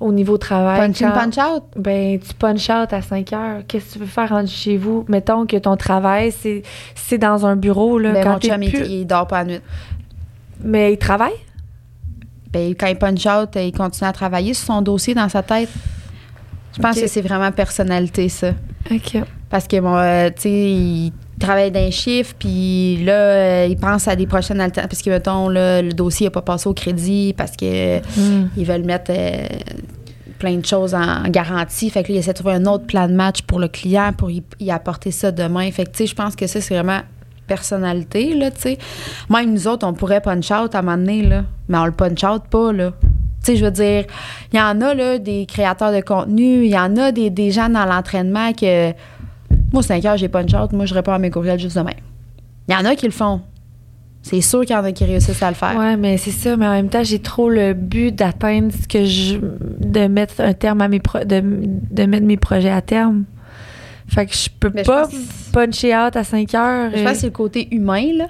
au 0.00 0.12
niveau 0.12 0.36
travail. 0.38 0.78
punch 0.80 1.02
in, 1.02 1.10
punch 1.12 1.38
out? 1.38 1.62
Ben, 1.76 2.18
tu 2.18 2.34
punch 2.34 2.68
out 2.68 2.92
à 2.92 3.00
5 3.00 3.32
heures. 3.32 3.60
Qu'est-ce 3.66 3.86
que 3.86 3.92
tu 3.94 3.98
veux 4.00 4.06
faire 4.06 4.28
rendu 4.28 4.50
chez 4.52 4.76
vous? 4.76 5.04
Mettons 5.08 5.46
que 5.46 5.56
ton 5.56 5.76
travail, 5.76 6.32
c'est 6.32 6.62
c'est 6.94 7.18
dans 7.18 7.46
un 7.46 7.56
bureau, 7.56 7.98
là. 7.98 8.12
Ben, 8.12 8.22
quand 8.24 8.32
mon 8.32 8.38
chum, 8.40 8.62
il, 8.62 8.70
plus- 8.72 8.86
il 8.86 9.06
dort 9.06 9.26
pas 9.26 9.44
la 9.44 9.52
nuit. 9.52 9.60
Mais 10.62 10.92
il 10.92 10.98
travaille? 10.98 11.34
Ben, 12.52 12.74
quand 12.74 12.86
il 12.86 12.96
punch 12.96 13.26
out, 13.26 13.50
il 13.56 13.72
continue 13.72 14.08
à 14.08 14.12
travailler 14.12 14.54
sur 14.54 14.66
son 14.66 14.82
dossier 14.82 15.14
dans 15.14 15.28
sa 15.28 15.42
tête. 15.42 15.68
Je 16.76 16.82
pense 16.82 16.98
que 17.00 17.06
c'est 17.06 17.20
vraiment 17.22 17.52
personnalité, 17.52 18.28
ça. 18.28 18.50
OK. 18.90 19.18
Parce 19.48 19.68
que, 19.68 19.78
bon, 19.80 19.96
euh, 19.96 20.28
tu 20.34 20.42
sais, 20.42 20.50
il 20.50 21.12
travaille 21.38 21.70
d'un 21.70 21.90
chiffre, 21.90 22.34
puis 22.38 23.02
là, 23.04 23.12
euh, 23.12 23.66
il 23.68 23.76
pense 23.76 24.06
à 24.08 24.16
des 24.16 24.26
prochaines 24.26 24.60
alternatives. 24.60 24.88
Parce 24.88 25.02
que, 25.02 25.10
mettons, 25.10 25.48
là, 25.48 25.82
le 25.82 25.92
dossier 25.92 26.26
n'a 26.26 26.30
pas 26.30 26.42
passé 26.42 26.68
au 26.68 26.74
crédit 26.74 27.34
parce 27.36 27.56
que 27.56 27.98
Hmm. 27.98 28.48
ils 28.56 28.64
veulent 28.64 28.84
mettre 28.84 29.10
euh, 29.10 29.46
plein 30.38 30.56
de 30.56 30.64
choses 30.66 30.94
en, 30.94 31.24
en 31.24 31.28
garantie. 31.28 31.90
Fait 31.90 32.02
que 32.02 32.08
là, 32.08 32.16
il 32.16 32.18
essaie 32.18 32.32
de 32.32 32.38
trouver 32.38 32.54
un 32.54 32.66
autre 32.66 32.86
plan 32.86 33.08
de 33.08 33.14
match 33.14 33.42
pour 33.42 33.58
le 33.58 33.68
client 33.68 34.12
pour 34.16 34.30
y, 34.30 34.42
y 34.60 34.70
apporter 34.70 35.10
ça 35.10 35.32
demain. 35.32 35.70
Fait 35.70 35.84
que, 35.84 35.90
tu 35.90 35.98
sais, 35.98 36.06
je 36.06 36.14
pense 36.14 36.36
que 36.36 36.46
ça, 36.46 36.60
c'est 36.60 36.74
vraiment 36.74 37.00
personnalité, 37.46 38.34
là, 38.34 38.50
tu 38.50 38.60
sais. 38.60 38.78
Même 39.30 39.52
nous 39.52 39.68
autres, 39.68 39.86
on 39.86 39.92
pourrait 39.92 40.20
punch 40.20 40.50
out 40.50 40.74
à 40.74 40.78
un 40.78 40.82
moment 40.82 40.96
donné, 40.96 41.22
là, 41.22 41.44
mais 41.68 41.78
on 41.78 41.84
le 41.86 41.92
punch 41.92 42.24
out 42.24 42.42
pas, 42.50 42.72
là. 42.72 42.92
Tu 43.44 43.52
sais, 43.52 43.56
je 43.56 43.64
veux 43.64 43.70
dire, 43.70 44.04
il 44.52 44.58
y 44.58 44.62
en 44.62 44.80
a, 44.80 44.94
là, 44.94 45.18
des 45.18 45.44
créateurs 45.46 45.92
de 45.92 46.00
contenu, 46.00 46.64
il 46.64 46.70
y 46.70 46.78
en 46.78 46.96
a 46.96 47.12
des, 47.12 47.28
des 47.28 47.50
gens 47.50 47.68
dans 47.68 47.84
l'entraînement 47.84 48.52
que, 48.52 48.92
moi, 49.74 49.82
5 49.82 50.04
heures, 50.04 50.16
j'ai 50.16 50.28
punch 50.28 50.54
out, 50.54 50.72
moi, 50.72 50.86
je 50.86 50.94
réponds 50.94 51.12
à 51.12 51.18
mes 51.18 51.30
courriels 51.30 51.58
juste 51.58 51.76
demain. 51.76 51.92
Il 52.68 52.74
y 52.74 52.76
en 52.76 52.84
a 52.84 52.94
qui 52.96 53.06
le 53.06 53.12
font. 53.12 53.42
C'est 54.22 54.40
sûr 54.40 54.62
qu'il 54.62 54.74
y 54.74 54.78
en 54.78 54.84
a 54.84 54.92
qui 54.92 55.04
réussissent 55.04 55.42
à 55.42 55.50
le 55.50 55.54
faire. 55.54 55.76
Ouais, 55.76 55.98
mais 55.98 56.16
c'est 56.16 56.30
ça. 56.30 56.56
Mais 56.56 56.66
en 56.66 56.72
même 56.72 56.88
temps, 56.88 57.04
j'ai 57.04 57.18
trop 57.18 57.50
le 57.50 57.74
but 57.74 58.10
d'atteindre 58.14 58.72
ce 58.72 58.88
que 58.88 59.04
je. 59.04 59.36
de 59.36 60.06
mettre 60.06 60.40
un 60.40 60.54
terme 60.54 60.80
à 60.80 60.88
mes. 60.88 61.00
pro- 61.00 61.24
de, 61.24 61.42
de 61.42 62.06
mettre 62.06 62.24
mes 62.24 62.38
projets 62.38 62.70
à 62.70 62.80
terme. 62.80 63.24
Fait 64.08 64.24
que 64.24 64.34
je 64.34 64.48
peux 64.48 64.70
Mais 64.74 64.82
je 64.82 64.88
pas 64.88 65.02
pense- 65.02 65.50
puncher 65.52 65.94
out 65.94 66.16
à 66.16 66.24
5 66.24 66.54
heures. 66.54 66.90
Je 66.94 67.00
euh, 67.00 67.04
pense 67.04 67.12
que 67.12 67.18
c'est 67.18 67.26
le 67.26 67.32
côté 67.32 67.74
humain, 67.74 68.12
là. 68.14 68.28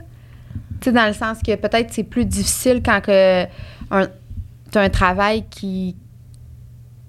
Tu 0.81 0.91
sais, 0.91 0.93
dans 0.93 1.07
le 1.07 1.13
sens 1.13 1.39
que 1.47 1.55
peut-être 1.55 1.93
c'est 1.93 2.03
plus 2.03 2.25
difficile 2.27 2.83
quand 2.85 3.01
que 3.01 3.45
un, 3.93 4.09
as 4.75 4.81
un 4.81 4.89
travail 4.89 5.45
qui, 5.49 5.95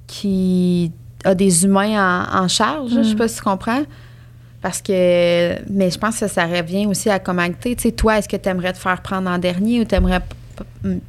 qui 0.06 0.92
a 1.24 1.34
des 1.34 1.66
humains 1.66 2.28
en, 2.32 2.48
charge. 2.48 2.92
Je 2.92 3.02
sais 3.02 3.16
mm. 3.16 3.18
pas 3.18 3.28
si 3.28 3.38
tu 3.38 3.42
comprends. 3.42 3.82
Parce 4.66 4.82
que, 4.82 5.62
mais 5.72 5.92
je 5.92 6.00
pense 6.00 6.20
que 6.20 6.28
ça 6.28 6.48
revient 6.48 6.88
aussi 6.88 7.08
à 7.08 7.20
comment 7.20 7.48
tu 7.62 7.76
sais, 7.78 7.92
toi, 7.92 8.18
est-ce 8.18 8.28
que 8.28 8.36
tu 8.36 8.50
aimerais 8.50 8.74
te 8.74 8.80
faire 8.80 9.00
prendre 9.04 9.30
en 9.30 9.38
dernier 9.38 9.80
ou 9.80 9.86
tu 9.86 9.94
aimerais 9.94 10.22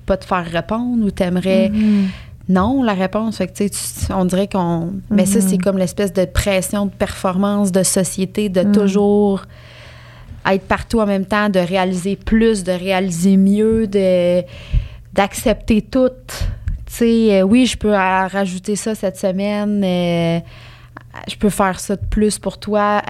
pas 0.04 0.18
te 0.18 0.26
faire 0.26 0.44
répondre 0.44 1.02
ou 1.02 1.11
tu 1.11 1.22
aimerais. 1.22 1.70
Mm-hmm. 1.70 2.04
Non, 2.50 2.82
la 2.82 2.92
réponse. 2.92 3.38
Fait 3.38 3.46
que, 3.46 3.54
tu, 3.54 3.70
on 4.12 4.26
dirait 4.26 4.46
qu'on. 4.46 4.92
Mais 5.09 5.24
ça, 5.24 5.40
c'est 5.40 5.57
mm-hmm. 5.57 5.62
comme 5.62 5.78
l'espèce 5.78 6.12
de 6.12 6.26
pression 6.26 6.84
de 6.84 6.90
performance 6.90 7.72
de 7.72 7.82
société, 7.82 8.50
de 8.50 8.61
mm. 8.61 8.72
toujours 8.72 9.46
être 10.44 10.64
partout 10.68 11.00
en 11.00 11.07
même 11.07 11.24
temps, 11.24 11.48
de 11.48 11.59
réaliser 11.59 12.16
plus, 12.16 12.62
de 12.62 12.72
réaliser 12.72 13.38
mieux, 13.38 13.86
de 13.86 14.42
d'accepter 15.14 15.80
tout. 15.80 16.11
Tu 16.28 16.92
sais, 16.92 17.40
euh, 17.40 17.42
oui, 17.42 17.64
je 17.64 17.78
peux 17.78 17.94
rajouter 17.94 18.76
ça 18.76 18.94
cette 18.94 19.16
semaine. 19.16 19.82
Euh, 19.82 20.40
je 21.28 21.36
peux 21.36 21.50
faire 21.50 21.80
ça 21.80 21.96
de 21.96 22.04
plus 22.04 22.38
pour 22.38 22.58
toi. 22.58 23.02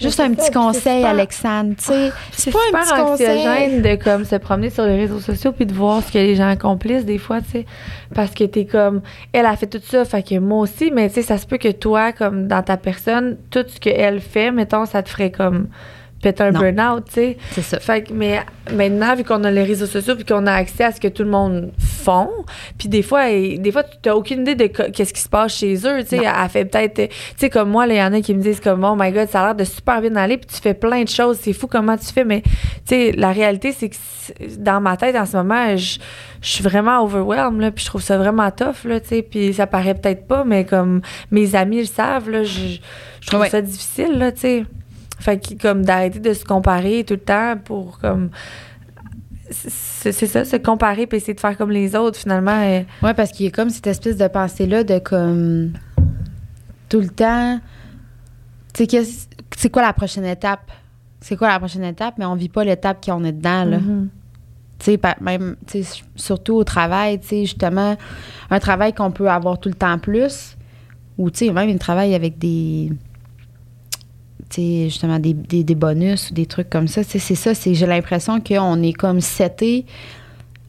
juste 0.00 0.20
un 0.20 0.32
petit 0.34 0.50
conseil, 0.50 1.04
Alexandre. 1.04 1.74
Tu 1.76 1.84
sais, 1.84 2.12
c'est 2.32 2.50
pas 2.50 2.58
un 2.72 2.82
petit 2.82 2.94
conseil. 2.94 3.80
de 3.80 4.02
comme 4.02 4.24
se 4.24 4.36
promener 4.36 4.70
sur 4.70 4.84
les 4.84 4.96
réseaux 4.96 5.20
sociaux 5.20 5.52
puis 5.52 5.66
de 5.66 5.74
voir 5.74 6.02
ce 6.02 6.12
que 6.12 6.18
les 6.18 6.34
gens 6.34 6.48
accomplissent 6.48 7.04
des 7.04 7.18
fois, 7.18 7.40
tu 7.40 7.50
sais, 7.50 7.66
parce 8.14 8.32
que 8.32 8.44
t'es 8.44 8.64
comme, 8.64 9.02
elle 9.32 9.46
a 9.46 9.56
fait 9.56 9.66
tout 9.66 9.80
ça, 9.84 10.04
fait 10.04 10.22
que 10.22 10.38
moi 10.38 10.60
aussi, 10.60 10.90
mais 10.90 11.08
tu 11.08 11.16
sais, 11.16 11.22
ça 11.22 11.38
se 11.38 11.46
peut 11.46 11.58
que 11.58 11.70
toi, 11.70 12.12
comme 12.12 12.46
dans 12.46 12.62
ta 12.62 12.76
personne, 12.76 13.36
tout 13.50 13.64
ce 13.66 13.78
qu'elle 13.80 14.20
fait, 14.20 14.50
mettons, 14.50 14.86
ça 14.86 15.02
te 15.02 15.08
ferait 15.08 15.30
comme 15.30 15.68
péter 16.24 16.42
un 16.42 16.52
burn-out, 16.52 17.04
tu 17.06 17.12
sais. 17.12 17.36
C'est 17.52 17.62
ça. 17.62 17.78
Fait 17.78 18.02
que, 18.02 18.12
mais 18.12 18.40
maintenant, 18.72 19.14
vu 19.14 19.24
qu'on 19.24 19.44
a 19.44 19.50
les 19.50 19.62
réseaux 19.62 19.86
sociaux 19.86 20.16
puis 20.16 20.24
qu'on 20.24 20.46
a 20.46 20.52
accès 20.52 20.84
à 20.84 20.92
ce 20.92 21.00
que 21.00 21.08
tout 21.08 21.22
le 21.22 21.28
monde 21.28 21.70
font, 21.78 22.30
puis 22.78 22.88
des 22.88 23.02
fois, 23.02 23.28
des 23.28 23.70
fois, 23.70 23.82
tu 23.84 24.08
n'as 24.08 24.14
aucune 24.14 24.40
idée 24.40 24.54
de 24.54 24.66
qu'est-ce 24.66 25.12
qui 25.12 25.20
se 25.20 25.28
passe 25.28 25.54
chez 25.54 25.74
eux, 25.74 26.02
tu 26.02 26.16
sais. 26.16 26.22
Elle 26.24 26.48
fait 26.48 26.64
peut-être, 26.64 26.94
tu 26.94 27.16
sais, 27.36 27.50
comme 27.50 27.70
moi, 27.70 27.86
il 27.86 27.96
y 27.96 28.02
en 28.02 28.12
a 28.12 28.20
qui 28.22 28.34
me 28.34 28.42
disent 28.42 28.60
comme, 28.60 28.84
oh 28.84 28.96
my 28.98 29.12
God, 29.12 29.28
ça 29.28 29.42
a 29.42 29.44
l'air 29.46 29.54
de 29.54 29.64
super 29.64 30.00
bien 30.00 30.16
aller, 30.16 30.38
puis 30.38 30.46
tu 30.46 30.60
fais 30.60 30.74
plein 30.74 31.02
de 31.02 31.08
choses, 31.08 31.38
c'est 31.40 31.52
fou 31.52 31.66
comment 31.66 31.96
tu 31.98 32.06
fais, 32.06 32.24
mais 32.24 32.40
tu 32.40 32.50
sais, 32.86 33.12
la 33.12 33.32
réalité, 33.32 33.72
c'est 33.72 33.90
que 33.90 33.96
dans 34.58 34.80
ma 34.80 34.96
tête, 34.96 35.14
en 35.16 35.26
ce 35.26 35.36
moment, 35.36 35.76
je, 35.76 35.98
suis 36.40 36.62
vraiment 36.62 37.02
overwhelmed, 37.02 37.60
là, 37.60 37.70
puis 37.70 37.84
je 37.84 37.90
trouve 37.90 38.02
ça 38.02 38.16
vraiment 38.16 38.50
tough, 38.50 38.84
là, 38.84 39.00
tu 39.00 39.08
sais, 39.08 39.22
puis 39.22 39.52
ça 39.52 39.66
paraît 39.66 39.94
peut-être 39.94 40.26
pas, 40.26 40.44
mais 40.44 40.64
comme 40.64 41.02
mes 41.30 41.54
amis 41.54 41.80
le 41.80 41.86
savent, 41.86 42.30
là, 42.30 42.44
je, 42.44 42.78
trouve 43.26 43.46
ça 43.46 43.60
difficile, 43.60 44.18
là, 44.18 44.32
tu 44.32 44.40
sais. 44.40 44.64
Fait 45.24 45.38
que, 45.38 45.54
comme, 45.54 45.86
d'arrêter 45.86 46.18
de 46.18 46.34
se 46.34 46.44
comparer 46.44 47.02
tout 47.02 47.14
le 47.14 47.20
temps 47.20 47.56
pour, 47.64 47.98
comme. 47.98 48.28
C'est 49.50 50.12
ça, 50.12 50.44
se 50.44 50.56
comparer 50.56 51.06
puis 51.06 51.16
essayer 51.16 51.32
de 51.32 51.40
faire 51.40 51.56
comme 51.56 51.70
les 51.70 51.96
autres, 51.96 52.18
finalement. 52.18 52.62
Et... 52.62 52.86
Ouais, 53.02 53.14
parce 53.14 53.32
qu'il 53.32 53.46
y 53.46 53.48
a 53.48 53.50
comme 53.50 53.70
cette 53.70 53.86
espèce 53.86 54.18
de 54.18 54.28
pensée-là 54.28 54.84
de, 54.84 54.98
comme. 54.98 55.72
Tout 56.90 57.00
le 57.00 57.08
temps. 57.08 57.58
Tu 58.74 58.84
sais, 58.84 59.02
c'est 59.56 59.70
quoi 59.70 59.80
la 59.80 59.94
prochaine 59.94 60.26
étape? 60.26 60.70
C'est 61.22 61.36
quoi 61.36 61.48
la 61.48 61.58
prochaine 61.58 61.84
étape? 61.84 62.16
Mais 62.18 62.26
on 62.26 62.34
vit 62.34 62.50
pas 62.50 62.62
l'étape 62.62 63.02
qu'on 63.02 63.24
est 63.24 63.32
dedans, 63.32 63.64
là. 63.64 63.78
Mm-hmm. 63.78 64.08
Tu 64.78 64.92
sais, 64.92 65.00
même, 65.22 65.56
surtout 66.16 66.56
au 66.56 66.64
travail, 66.64 67.18
tu 67.18 67.28
sais, 67.28 67.40
justement, 67.46 67.96
un 68.50 68.58
travail 68.58 68.92
qu'on 68.92 69.10
peut 69.10 69.30
avoir 69.30 69.58
tout 69.58 69.70
le 69.70 69.74
temps 69.74 69.98
plus, 69.98 70.58
ou, 71.16 71.30
tu 71.30 71.46
sais, 71.46 71.50
même 71.50 71.70
un 71.70 71.78
travail 71.78 72.14
avec 72.14 72.36
des 72.36 72.92
justement 74.56 75.18
des, 75.18 75.34
des, 75.34 75.74
bonus 75.74 76.30
ou 76.30 76.34
des 76.34 76.46
trucs 76.46 76.70
comme 76.70 76.88
ça. 76.88 77.02
C'est 77.02 77.18
ça, 77.18 77.54
c'est 77.54 77.74
j'ai 77.74 77.86
l'impression 77.86 78.40
qu'on 78.40 78.82
est 78.82 78.92
comme 78.92 79.20
seté 79.20 79.86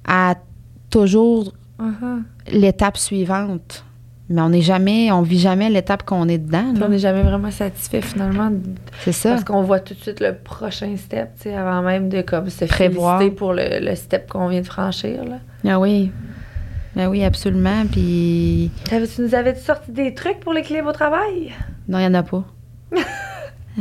à 0.07 0.35
toujours 0.89 1.53
uh-huh. 1.79 2.21
l'étape 2.51 2.97
suivante. 2.97 3.85
Mais 4.27 4.41
on 4.41 4.49
n'est 4.49 4.61
jamais, 4.61 5.11
on 5.11 5.21
vit 5.21 5.37
jamais 5.37 5.69
l'étape 5.69 6.03
qu'on 6.03 6.27
est 6.27 6.39
dedans. 6.39 6.73
On 6.81 6.89
n'est 6.89 6.97
jamais 6.97 7.21
vraiment 7.21 7.51
satisfait 7.51 8.01
finalement. 8.01 8.51
C'est 9.01 9.11
ça. 9.11 9.31
Parce 9.31 9.43
qu'on 9.43 9.61
voit 9.61 9.79
tout 9.79 9.93
de 9.93 9.99
suite 9.99 10.19
le 10.19 10.33
prochain 10.33 10.95
step, 10.97 11.35
tu 11.35 11.43
sais, 11.43 11.55
avant 11.55 11.83
même 11.83 12.09
de 12.09 12.21
comme 12.21 12.49
se 12.49 12.65
prévoir 12.65 13.21
pour 13.35 13.53
le, 13.53 13.93
step 13.93 14.27
qu'on 14.27 14.47
vient 14.47 14.61
de 14.61 14.65
franchir. 14.65 15.23
Là. 15.25 15.37
Ah 15.67 15.79
oui. 15.79 16.11
Ah 16.97 17.09
oui, 17.09 17.23
absolument. 17.23 17.85
Puis. 17.91 18.71
Tu 18.87 19.21
nous 19.21 19.35
avais 19.35 19.53
sorti 19.55 19.91
des 19.91 20.15
trucs 20.15 20.39
pour 20.39 20.53
l'équilibre 20.53 20.89
au 20.89 20.93
travail? 20.93 21.53
Non, 21.87 21.99
il 21.99 22.01
n'y 22.01 22.07
en 22.07 22.13
a 22.15 22.23
pas. 22.23 22.43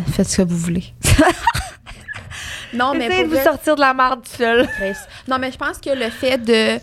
Faites 0.08 0.28
ce 0.28 0.38
que 0.38 0.42
vous 0.42 0.56
voulez. 0.56 0.84
non, 2.74 2.94
mais 2.94 3.06
Essayez 3.06 3.24
de 3.24 3.28
vous 3.28 3.42
sortir 3.42 3.76
de 3.76 3.80
la 3.80 3.94
marde 3.94 4.26
seul. 4.26 4.68
Non, 5.28 5.38
mais 5.38 5.52
je 5.52 5.58
pense 5.58 5.78
que 5.78 5.90
le 5.90 6.10
fait 6.10 6.38
de. 6.38 6.80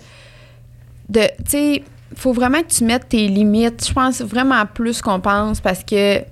de 1.09 1.27
tu 1.43 1.49
sais, 1.49 1.83
faut 2.15 2.33
vraiment 2.33 2.61
que 2.61 2.67
tu 2.67 2.83
mettes 2.83 3.09
tes 3.09 3.27
limites. 3.27 3.87
Je 3.87 3.93
pense 3.93 4.21
vraiment 4.21 4.65
plus 4.65 5.01
qu'on 5.01 5.19
pense 5.19 5.59
parce 5.59 5.83
que 5.83 6.23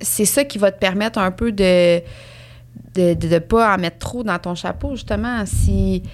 c'est 0.00 0.24
ça 0.24 0.44
qui 0.44 0.58
va 0.58 0.70
te 0.70 0.78
permettre 0.78 1.18
un 1.18 1.30
peu 1.30 1.50
de 1.50 2.00
de 2.94 3.26
ne 3.26 3.38
pas 3.40 3.74
en 3.74 3.78
mettre 3.78 3.98
trop 3.98 4.22
dans 4.22 4.38
ton 4.38 4.54
chapeau, 4.54 4.92
justement. 4.92 5.44
Si, 5.46 6.04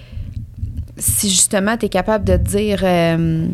si 0.97 1.29
justement, 1.29 1.77
tu 1.77 1.85
es 1.85 1.89
capable 1.89 2.25
de 2.25 2.37
dire. 2.37 2.79
Euh, 2.83 3.47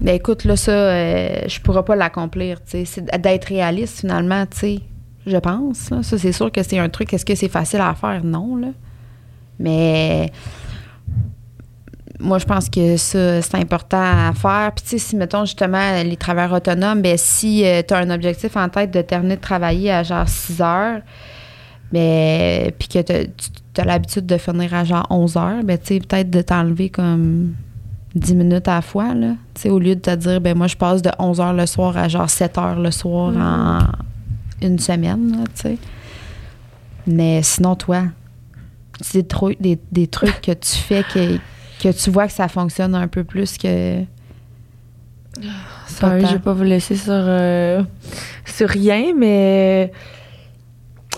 ben 0.00 0.14
écoute, 0.14 0.44
là, 0.44 0.56
ça, 0.56 0.72
euh, 0.72 1.42
je 1.46 1.60
pourrais 1.60 1.84
pas 1.84 1.94
l'accomplir, 1.94 2.64
tu 2.64 2.70
sais. 2.70 2.84
C'est 2.86 3.20
d'être 3.20 3.44
réaliste, 3.44 4.00
finalement, 4.00 4.46
tu 4.46 4.56
sais 4.56 4.80
je 5.26 5.36
pense. 5.36 5.90
Ça, 6.02 6.18
c'est 6.18 6.32
sûr 6.32 6.50
que 6.50 6.62
c'est 6.62 6.78
un 6.78 6.88
truc. 6.88 7.12
Est-ce 7.12 7.24
que 7.24 7.34
c'est 7.34 7.48
facile 7.48 7.80
à 7.80 7.94
faire? 7.94 8.24
Non, 8.24 8.56
là. 8.56 8.68
Mais 9.58 10.32
moi, 12.18 12.38
je 12.38 12.44
pense 12.44 12.68
que 12.68 12.96
ça, 12.96 13.42
c'est 13.42 13.56
important 13.56 14.00
à 14.00 14.32
faire. 14.34 14.72
Puis, 14.74 14.84
tu 14.84 14.90
sais, 14.90 14.98
si, 14.98 15.16
mettons, 15.16 15.44
justement, 15.44 16.02
les 16.02 16.16
travailleurs 16.16 16.52
autonomes, 16.52 17.02
ben 17.02 17.16
si 17.16 17.64
euh, 17.64 17.82
tu 17.86 17.94
as 17.94 17.98
un 17.98 18.10
objectif 18.10 18.56
en 18.56 18.68
tête 18.68 18.90
de 18.90 19.02
terminer 19.02 19.36
de 19.36 19.40
travailler 19.40 19.90
à 19.90 20.02
genre 20.02 20.28
6 20.28 20.60
heures, 20.60 21.00
ben, 21.92 22.70
puis 22.78 22.88
que 22.88 23.02
tu 23.02 23.80
as 23.80 23.84
l'habitude 23.84 24.26
de 24.26 24.36
finir 24.36 24.74
à 24.74 24.84
genre 24.84 25.06
11 25.10 25.36
heures, 25.36 25.64
ben, 25.64 25.78
tu 25.78 25.94
sais, 25.94 26.00
peut-être 26.00 26.30
de 26.30 26.42
t'enlever 26.42 26.90
comme 26.90 27.54
10 28.14 28.34
minutes 28.34 28.68
à 28.68 28.76
la 28.76 28.82
fois, 28.82 29.14
là. 29.14 29.34
Tu 29.54 29.62
sais, 29.62 29.70
au 29.70 29.78
lieu 29.78 29.94
de 29.94 30.00
te 30.00 30.14
dire, 30.14 30.40
ben, 30.40 30.56
moi, 30.56 30.66
je 30.66 30.76
passe 30.76 31.02
de 31.02 31.10
11 31.18 31.40
heures 31.40 31.52
le 31.54 31.66
soir 31.66 31.96
à 31.96 32.08
genre 32.08 32.28
7 32.28 32.58
heures 32.58 32.78
le 32.78 32.90
soir 32.90 33.32
mm-hmm. 33.32 33.42
en 33.42 33.78
une 34.62 34.78
semaine, 34.78 35.44
tu 35.54 35.62
sais. 35.62 35.78
Mais 37.06 37.42
sinon, 37.42 37.76
toi, 37.76 38.04
c'est 39.00 39.26
des, 39.60 39.78
des 39.90 40.06
trucs 40.06 40.40
que 40.40 40.52
tu 40.52 40.76
fais 40.76 41.02
que, 41.02 41.38
que 41.82 41.92
tu 41.92 42.10
vois 42.10 42.26
que 42.26 42.32
ça 42.32 42.48
fonctionne 42.48 42.94
un 42.94 43.08
peu 43.08 43.24
plus 43.24 43.56
que. 43.56 44.02
Sorry, 45.86 46.26
je 46.26 46.32
vais 46.32 46.38
pas 46.38 46.52
vous 46.52 46.64
laisser 46.64 46.96
sur, 46.96 47.12
euh, 47.14 47.82
sur 48.44 48.68
rien, 48.68 49.14
mais. 49.16 49.92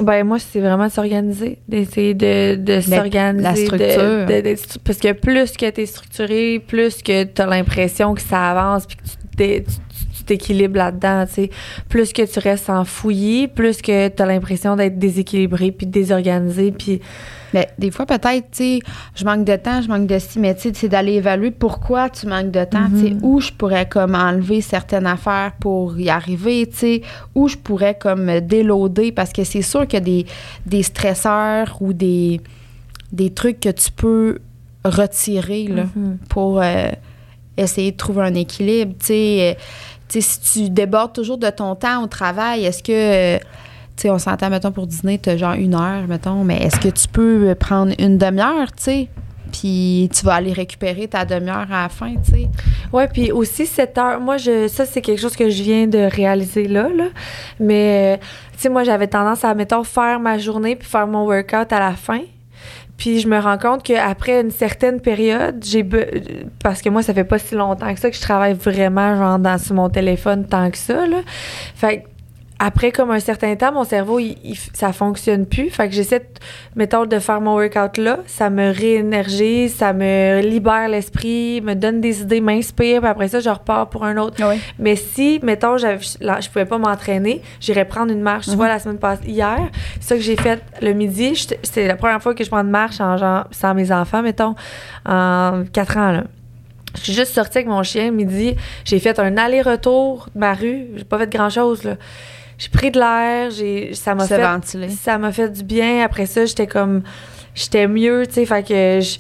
Ben, 0.00 0.24
moi, 0.24 0.38
c'est 0.38 0.60
vraiment 0.60 0.86
de 0.86 0.92
s'organiser, 0.92 1.58
d'essayer 1.68 2.14
de, 2.14 2.56
de 2.56 2.80
s'organiser. 2.80 3.42
La 3.42 3.54
structure. 3.54 4.80
parce 4.84 4.98
que 4.98 5.12
plus 5.12 5.52
que 5.52 5.68
tu 5.68 5.82
es 5.82 5.86
structuré, 5.86 6.64
plus 6.66 7.02
que 7.02 7.24
tu 7.24 7.42
as 7.42 7.46
l'impression 7.46 8.14
que 8.14 8.22
ça 8.22 8.52
avance, 8.52 8.86
puis 8.86 8.96
que 8.96 9.58
tu, 9.60 9.76
t'équilibres 10.24 10.76
là-dedans, 10.76 11.26
tu 11.26 11.34
sais. 11.34 11.50
Plus 11.88 12.12
que 12.12 12.22
tu 12.22 12.38
restes 12.38 12.70
en 12.70 12.84
fouillis, 12.84 13.48
plus 13.48 13.82
que 13.82 14.08
tu 14.08 14.22
as 14.22 14.26
l'impression 14.26 14.76
d'être 14.76 14.98
déséquilibré 14.98 15.72
puis 15.72 15.86
désorganisé 15.86 16.72
puis 16.72 17.00
mais 17.52 17.68
des 17.78 17.90
fois, 17.90 18.06
peut-être, 18.06 18.50
tu 18.50 18.56
sais, 18.58 18.78
je 19.14 19.24
manque 19.24 19.44
de 19.44 19.56
temps, 19.56 19.82
je 19.82 19.88
manque 19.88 20.06
de 20.06 20.18
si, 20.18 20.38
mais 20.38 20.54
tu 20.54 20.62
sais, 20.62 20.72
c'est 20.74 20.88
d'aller 20.88 21.14
évaluer 21.14 21.50
pourquoi 21.50 22.08
tu 22.08 22.26
manques 22.26 22.50
de 22.50 22.64
temps, 22.64 22.88
tu 22.88 23.00
sais, 23.00 23.10
mm-hmm. 23.10 23.22
où 23.22 23.40
je 23.40 23.52
pourrais 23.52 23.88
comme 23.88 24.14
enlever 24.14 24.60
certaines 24.60 25.06
affaires 25.06 25.52
pour 25.60 25.98
y 25.98 26.08
arriver, 26.08 26.66
tu 26.66 26.76
sais, 26.76 27.02
où 27.34 27.48
je 27.48 27.56
pourrais 27.56 27.94
comme 27.94 28.24
me 28.24 28.40
déloader, 28.40 29.12
parce 29.12 29.32
que 29.32 29.44
c'est 29.44 29.62
sûr 29.62 29.86
qu'il 29.86 29.94
y 29.94 29.96
a 29.96 30.04
des, 30.04 30.26
des 30.66 30.82
stresseurs 30.82 31.76
ou 31.80 31.92
des, 31.92 32.40
des 33.12 33.30
trucs 33.30 33.60
que 33.60 33.70
tu 33.70 33.90
peux 33.92 34.38
retirer, 34.84 35.68
là, 35.68 35.84
mm-hmm. 35.84 36.16
pour 36.28 36.60
euh, 36.60 36.90
essayer 37.56 37.92
de 37.92 37.96
trouver 37.96 38.22
un 38.22 38.34
équilibre, 38.34 38.94
tu 38.98 39.06
sais 39.06 39.56
si 40.20 40.40
tu 40.40 40.70
débordes 40.70 41.12
toujours 41.12 41.38
de 41.38 41.48
ton 41.50 41.74
temps 41.74 42.02
au 42.02 42.06
travail, 42.06 42.64
est-ce 42.64 42.82
que, 42.82 43.38
tu 43.38 43.44
sais, 43.96 44.10
on 44.10 44.18
s'entend, 44.18 44.50
mettons, 44.50 44.72
pour 44.72 44.86
dîner, 44.86 45.18
tu 45.18 45.30
as 45.30 45.36
genre 45.36 45.54
une 45.54 45.74
heure, 45.74 46.06
mettons, 46.08 46.44
mais 46.44 46.58
est-ce 46.58 46.78
que 46.78 46.88
tu 46.88 47.08
peux 47.08 47.54
prendre 47.58 47.92
une 47.98 48.18
demi-heure, 48.18 48.72
tu 48.76 48.82
sais? 48.82 49.08
Puis 49.52 50.08
tu 50.14 50.24
vas 50.24 50.34
aller 50.34 50.52
récupérer 50.52 51.08
ta 51.08 51.24
demi-heure 51.24 51.70
à 51.70 51.82
la 51.82 51.88
fin, 51.88 52.14
tu 52.24 52.32
sais? 52.32 52.48
Oui, 52.92 53.04
puis 53.12 53.32
aussi 53.32 53.66
cette 53.66 53.96
heure, 53.98 54.18
moi, 54.20 54.38
je, 54.38 54.66
ça, 54.68 54.86
c'est 54.86 55.02
quelque 55.02 55.20
chose 55.20 55.36
que 55.36 55.50
je 55.50 55.62
viens 55.62 55.86
de 55.86 55.98
réaliser 55.98 56.68
là, 56.68 56.88
là. 56.88 57.06
Mais, 57.60 58.18
tu 58.52 58.60
sais, 58.60 58.68
moi, 58.68 58.84
j'avais 58.84 59.08
tendance 59.08 59.44
à, 59.44 59.54
mettons, 59.54 59.84
faire 59.84 60.20
ma 60.20 60.38
journée 60.38 60.76
puis 60.76 60.88
faire 60.88 61.06
mon 61.06 61.24
workout 61.26 61.72
à 61.72 61.80
la 61.80 61.92
fin. 61.92 62.20
Puis 63.02 63.18
je 63.18 63.26
me 63.26 63.36
rends 63.36 63.58
compte 63.58 63.82
qu'après 63.82 64.42
une 64.42 64.52
certaine 64.52 65.00
période, 65.00 65.56
j'ai 65.64 65.84
parce 66.62 66.80
que 66.80 66.88
moi 66.88 67.02
ça 67.02 67.12
fait 67.12 67.24
pas 67.24 67.40
si 67.40 67.56
longtemps 67.56 67.92
que 67.92 67.98
ça 67.98 68.08
que 68.08 68.14
je 68.14 68.20
travaille 68.20 68.52
vraiment 68.52 69.16
genre 69.16 69.40
dans 69.40 69.58
sur 69.58 69.74
mon 69.74 69.90
téléphone 69.90 70.46
tant 70.46 70.70
que 70.70 70.78
ça 70.78 71.04
là. 71.08 71.16
Fait 71.74 72.04
après, 72.64 72.92
comme 72.92 73.10
un 73.10 73.18
certain 73.18 73.56
temps, 73.56 73.72
mon 73.72 73.82
cerveau, 73.82 74.20
il, 74.20 74.36
il- 74.44 74.56
ça 74.72 74.92
fonctionne 74.92 75.46
plus. 75.46 75.68
Fait 75.70 75.88
que 75.88 75.94
j'essaie, 75.94 76.20
de- 76.20 76.24
mettons, 76.76 77.06
de 77.06 77.18
faire 77.18 77.40
mon 77.40 77.54
workout 77.56 77.96
là. 77.98 78.20
Ça 78.26 78.50
me 78.50 78.70
réénergise, 78.72 79.74
ça 79.74 79.92
me 79.92 80.40
libère 80.42 80.88
l'esprit, 80.88 81.60
me 81.60 81.74
donne 81.74 82.00
des 82.00 82.20
idées, 82.22 82.40
m'inspire. 82.40 83.00
Puis 83.00 83.08
après 83.10 83.26
ça, 83.28 83.40
je 83.40 83.50
repars 83.50 83.88
pour 83.90 84.04
un 84.04 84.16
autre. 84.16 84.36
Oui. 84.48 84.60
Mais 84.78 84.94
si, 84.94 85.40
mettons, 85.42 85.74
là, 85.76 85.96
je 86.40 86.48
pouvais 86.48 86.64
pas 86.64 86.78
m'entraîner, 86.78 87.42
j'irais 87.60 87.84
prendre 87.84 88.12
une 88.12 88.22
marche. 88.22 88.46
Tu 88.48 88.54
vois, 88.54 88.68
la 88.68 88.78
semaine 88.78 88.98
passée, 88.98 89.24
hier, 89.26 89.58
c'est 90.00 90.08
ça 90.10 90.14
que 90.16 90.22
j'ai 90.22 90.36
fait 90.36 90.62
le 90.80 90.92
midi. 90.92 91.46
C'est 91.64 91.88
la 91.88 91.96
première 91.96 92.22
fois 92.22 92.32
que 92.34 92.44
je 92.44 92.48
prends 92.48 92.60
une 92.62 92.70
marche 92.70 93.00
en 93.00 93.16
genre, 93.16 93.44
sans 93.50 93.74
mes 93.74 93.90
enfants, 93.90 94.22
mettons, 94.22 94.54
en 95.04 95.64
quatre 95.72 95.96
ans, 95.96 96.12
là. 96.12 96.24
Je 96.94 97.00
suis 97.04 97.12
juste 97.14 97.32
sortie 97.32 97.56
avec 97.58 97.68
mon 97.68 97.82
chien 97.82 98.10
midi. 98.10 98.54
J'ai 98.84 98.98
fait 98.98 99.18
un 99.18 99.38
aller-retour 99.38 100.28
de 100.34 100.38
ma 100.38 100.52
rue. 100.52 100.88
J'ai 100.94 101.04
pas 101.04 101.18
fait 101.18 101.32
grand-chose, 101.32 101.84
là. 101.84 101.94
J'ai 102.62 102.68
pris 102.68 102.92
de 102.92 103.00
l'air, 103.00 103.50
j'ai 103.50 103.92
ça 103.92 104.14
m'a 104.14 104.24
fait 104.24 104.40
ça 104.90 105.18
m'a 105.18 105.32
fait 105.32 105.48
du 105.48 105.64
bien. 105.64 106.04
Après 106.04 106.26
ça, 106.26 106.44
j'étais 106.44 106.68
comme 106.68 107.02
j'étais 107.56 107.88
mieux, 107.88 108.24
tu 108.24 108.34
sais, 108.34 108.46
fait 108.46 108.62
que 108.62 109.00
je 109.00 109.18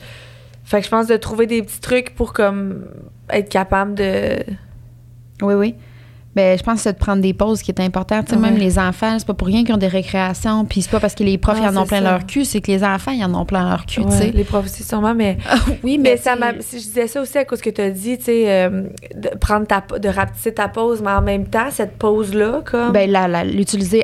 fait 0.64 0.78
que 0.78 0.84
je 0.84 0.90
pense 0.90 1.08
de 1.08 1.16
trouver 1.16 1.48
des 1.48 1.60
petits 1.60 1.80
trucs 1.80 2.14
pour 2.14 2.34
comme 2.34 2.84
être 3.30 3.48
capable 3.48 3.94
de 3.94 4.36
Oui, 5.42 5.54
oui. 5.54 5.74
Ben, 6.34 6.56
je 6.56 6.62
pense 6.62 6.76
que 6.76 6.80
c'est 6.82 6.92
de 6.94 6.98
prendre 6.98 7.20
des 7.20 7.34
pauses 7.34 7.60
qui 7.62 7.70
est 7.70 7.80
important. 7.80 8.22
Tu 8.22 8.30
sais, 8.34 8.36
Même 8.40 8.56
les 8.56 8.78
enfants, 8.78 9.16
c'est 9.18 9.26
pas 9.26 9.34
pour 9.34 9.46
rien 9.48 9.64
qu'ils 9.64 9.74
ont 9.74 9.78
des 9.78 9.86
récréations. 9.86 10.64
Puis 10.64 10.82
c'est 10.82 10.90
pas 10.90 11.00
parce 11.00 11.14
que 11.14 11.22
les 11.24 11.36
profs 11.38 11.58
Non, 11.60 11.70
ils 11.70 11.76
en 11.78 11.82
ont 11.82 11.86
plein 11.86 12.00
ça. 12.02 12.10
leur 12.10 12.26
cul, 12.26 12.44
c'est 12.44 12.60
que 12.60 12.70
les 12.70 12.82
enfants, 12.82 13.10
ils 13.12 13.24
en 13.24 13.34
ont 13.34 13.44
plein 13.44 13.68
leur 13.68 13.84
cul, 13.86 14.00
tu 14.02 14.06
Ouais, 14.06 14.10
sais. 14.12 14.30
les 14.30 14.44
profs 14.44 14.64
aussi 14.66 14.82
sûrement 14.82 15.14
mais 15.14 15.36
oui, 15.84 15.98
mais 15.98 16.16
ça 16.16 16.34
tu 16.34 16.40
m'a 16.40 16.52
sais, 16.54 16.62
si 16.62 16.78
je 16.80 16.84
disais 16.84 17.06
ça 17.06 17.20
aussi 17.20 17.36
à 17.38 17.44
cause 17.44 17.60
que 17.60 17.70
tu 17.70 17.80
as 17.80 17.90
dit, 17.90 18.16
tu 18.18 18.24
sais 18.24 18.44
euh, 18.46 18.84
de 19.14 19.28
prendre 19.38 19.66
ta 19.66 19.82
de 19.98 20.08
rapetisser 20.08 20.54
ta 20.54 20.68
pause 20.68 21.02
mais 21.02 21.10
en 21.10 21.20
même 21.22 21.46
temps 21.46 21.70
cette 21.70 21.98
pause 21.98 22.34
là 22.34 22.62
comme 22.64 22.92
Ben, 22.92 23.10
l'utiliser 23.44 24.02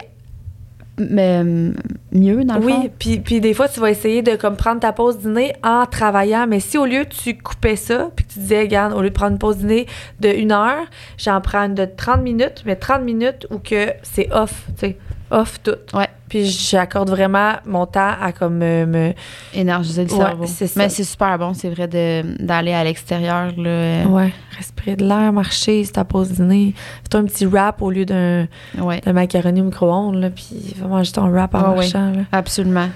m- 0.98 1.74
mieux, 2.12 2.44
dans 2.44 2.54
le 2.56 2.60
Oui, 2.64 2.72
fond. 2.72 2.90
puis, 2.98 3.18
puis 3.20 3.40
des 3.40 3.54
fois, 3.54 3.68
tu 3.68 3.80
vas 3.80 3.90
essayer 3.90 4.22
de 4.22 4.36
comme 4.36 4.56
prendre 4.56 4.80
ta 4.80 4.92
pause 4.92 5.18
dîner 5.18 5.52
en 5.62 5.86
travaillant. 5.86 6.46
Mais 6.48 6.60
si 6.60 6.78
au 6.78 6.86
lieu, 6.86 7.04
tu 7.06 7.36
coupais 7.36 7.76
ça, 7.76 8.10
puis 8.16 8.24
tu 8.26 8.38
disais, 8.40 8.60
regarde, 8.60 8.92
au 8.94 9.00
lieu 9.02 9.10
de 9.10 9.14
prendre 9.14 9.32
une 9.32 9.38
pause 9.38 9.58
dîner 9.58 9.86
de 10.20 10.28
une 10.28 10.52
heure, 10.52 10.86
j'en 11.16 11.40
prends 11.40 11.64
une 11.66 11.74
de 11.74 11.84
30 11.84 12.22
minutes, 12.22 12.62
mais 12.66 12.76
30 12.76 13.02
minutes 13.02 13.46
où 13.50 13.58
que 13.58 13.92
c'est 14.02 14.32
off, 14.32 14.64
tu 14.78 14.86
sais, 14.88 14.96
off 15.30 15.60
tout. 15.62 15.76
Ouais. 15.94 16.08
Puis 16.28 16.44
j'accorde 16.44 17.08
vraiment 17.08 17.52
mon 17.64 17.86
temps 17.86 18.12
à 18.20 18.32
comme 18.32 18.60
euh, 18.62 18.84
me... 18.86 19.12
Énergiser 19.54 20.04
le 20.04 20.10
Ouais, 20.12 20.18
cerveau. 20.18 20.44
Mais 20.76 20.88
c'est 20.90 21.04
super 21.04 21.38
bon, 21.38 21.54
c'est 21.54 21.70
vrai, 21.70 21.88
de- 21.88 22.36
d'aller 22.44 22.74
à 22.74 22.84
l'extérieur. 22.84 23.52
là. 23.56 24.04
Ouais, 24.06 24.32
respirer 24.58 24.96
de 24.96 25.06
l'air, 25.06 25.32
marcher, 25.32 25.84
c'est 25.84 25.92
ta 25.92 26.04
pause 26.04 26.32
dîner. 26.32 26.74
Fais-toi 27.02 27.20
un 27.20 27.24
petit 27.24 27.46
wrap 27.46 27.80
au 27.80 27.90
lieu 27.90 28.04
d'un 28.04 28.46
Ouais, 28.78 29.00
macaroni 29.10 29.62
au 29.62 29.64
micro-ondes, 29.64 30.16
là, 30.16 30.28
puis 30.30 30.74
va 30.78 30.86
manger 30.86 31.12
ton 31.12 31.30
wrap 31.30 31.54
en 31.54 31.74
marchant, 31.74 32.10
là. 32.12 32.22
absolument. 32.32 32.88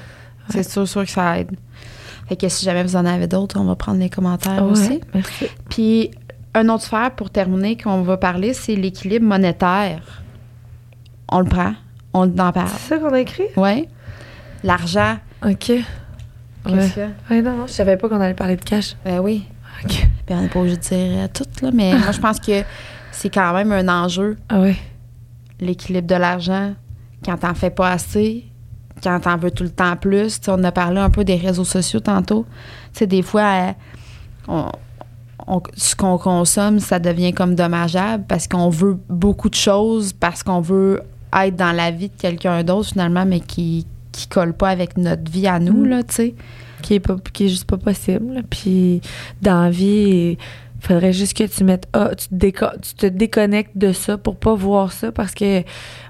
C'est 0.51 0.69
sûr, 0.69 0.87
sûr 0.87 1.05
que 1.05 1.11
ça 1.11 1.39
aide. 1.39 1.53
Fait 2.29 2.37
que 2.37 2.49
si 2.51 2.65
jamais 2.67 2.83
vous 2.83 2.97
en 2.97 3.07
avez 3.07 3.27
d'autres, 3.29 3.59
on 3.59 3.65
va 3.65 3.77
prendre 3.77 3.99
les 3.99 4.11
commentaires 4.11 4.65
aussi. 4.65 5.01
merci. 5.15 5.47
Puis, 5.71 6.11
un 6.55 6.69
autre 6.69 6.83
sphère 6.85 7.13
pour 7.15 7.31
terminer 7.31 7.79
qu'on 7.79 8.03
va 8.03 8.19
parler, 8.19 8.53
c'est 8.53 8.75
l'équilibre 8.75 9.25
monétaire. 9.25 10.23
On 11.31 11.39
le 11.41 11.47
prend, 11.47 11.73
on 12.15 12.25
en 12.39 12.53
parle. 12.53 12.69
C'est 12.69 12.95
ça 12.95 12.99
qu'on 12.99 13.13
a 13.13 13.21
écrit? 13.21 13.45
Oui. 13.57 13.89
L'argent. 14.65 15.17
OK. 15.45 15.57
Qu'est-ce 15.59 15.87
Ouais. 16.71 16.89
que- 17.29 17.35
Ouais, 17.35 17.43
non, 17.43 17.57
non, 17.57 17.67
je 17.67 17.73
savais 17.73 17.97
pas 17.97 18.09
qu'on 18.09 18.21
allait 18.21 18.35
parler 18.35 18.57
de 18.57 18.63
cash. 18.65 18.95
Ben 19.05 19.19
oui. 19.21 19.45
OK. 19.85 19.91
Puis 19.91 20.37
on 20.37 20.41
n'est 20.43 20.49
pas 20.49 20.61
obligé 20.61 20.77
de 20.77 20.83
dire 20.83 21.19
euh, 21.25 21.29
tout, 21.33 21.45
là, 21.65 21.71
mais 21.75 21.95
moi, 21.99 22.13
je 22.13 22.21
pense 22.21 22.39
que 22.39 22.63
c'est 23.11 23.31
quand 23.31 23.53
même 23.55 23.73
un 23.73 23.89
enjeu, 23.89 24.39
Ah 24.49 24.61
ouais. 24.61 24.77
l'équilibre 25.61 26.07
de 26.07 26.15
l'argent, 26.15 26.75
quand 27.25 27.39
t'en 27.39 27.55
fais 27.55 27.71
pas 27.71 27.91
assez, 27.91 28.45
quand 29.03 29.19
t'en 29.21 29.37
veux 29.37 29.51
tout 29.51 29.65
le 29.65 29.71
temps 29.71 29.97
plus. 29.97 30.41
On 30.47 30.63
a 30.63 30.71
parlé 30.71 31.01
un 31.01 31.11
peu 31.11 31.25
des 31.25 31.35
réseaux 31.37 31.65
sociaux 31.65 31.99
tantôt. 32.01 32.47
Tu 32.93 33.01
sais, 33.01 33.07
des 33.09 33.23
fois, 33.23 33.43
euh, 33.43 33.73
on- 34.47 34.71
on- 35.49 35.63
ce 35.75 35.97
qu'on 35.97 36.19
consomme, 36.19 36.79
ça 36.79 37.01
devient 37.01 37.33
comme 37.33 37.57
dommageable 37.57 38.25
parce 38.29 38.47
qu'on 38.47 38.69
veut 38.69 38.97
beaucoup 39.09 39.49
de 39.49 39.57
choses, 39.57 40.13
parce 40.13 40.45
qu'on 40.45 40.61
veut 40.61 41.03
être 41.35 41.57
dans 41.57 41.73
la 41.73 41.91
vie 41.91 42.09
de 42.09 42.15
quelqu'un 42.21 42.63
d'autre, 42.65 42.91
finalement, 42.91 43.25
mais 43.27 43.41
qui 43.41 43.87
qui 44.13 44.27
colle 44.27 44.53
pas 44.53 44.69
avec 44.69 44.99
notre 44.99 45.31
vie 45.33 45.47
à 45.47 45.59
nous, 45.59 45.85
Mm. 45.85 45.89
là, 45.89 46.03
tu 46.03 46.15
sais. 46.15 46.35
Qui 46.83 46.95
est, 46.95 47.01
pas, 47.01 47.17
qui 47.33 47.47
est 47.47 47.49
juste 47.49 47.65
pas 47.65 47.79
possible. 47.79 48.43
Puis 48.51 49.01
dans 49.41 49.63
la 49.63 49.71
vie, 49.71 50.37
faudrait 50.83 51.13
juste 51.13 51.37
que 51.37 51.45
tu 51.45 51.65
mettes. 51.65 51.89
Ah, 51.93 52.11
tu, 52.15 52.29
te 52.29 52.77
tu 52.79 52.95
te 52.95 53.07
déconnectes 53.07 53.77
de 53.77 53.93
ça 53.93 54.19
pour 54.19 54.37
pas 54.37 54.55
voir 54.55 54.93
ça 54.93 55.13
parce 55.13 55.35
que 55.35 55.63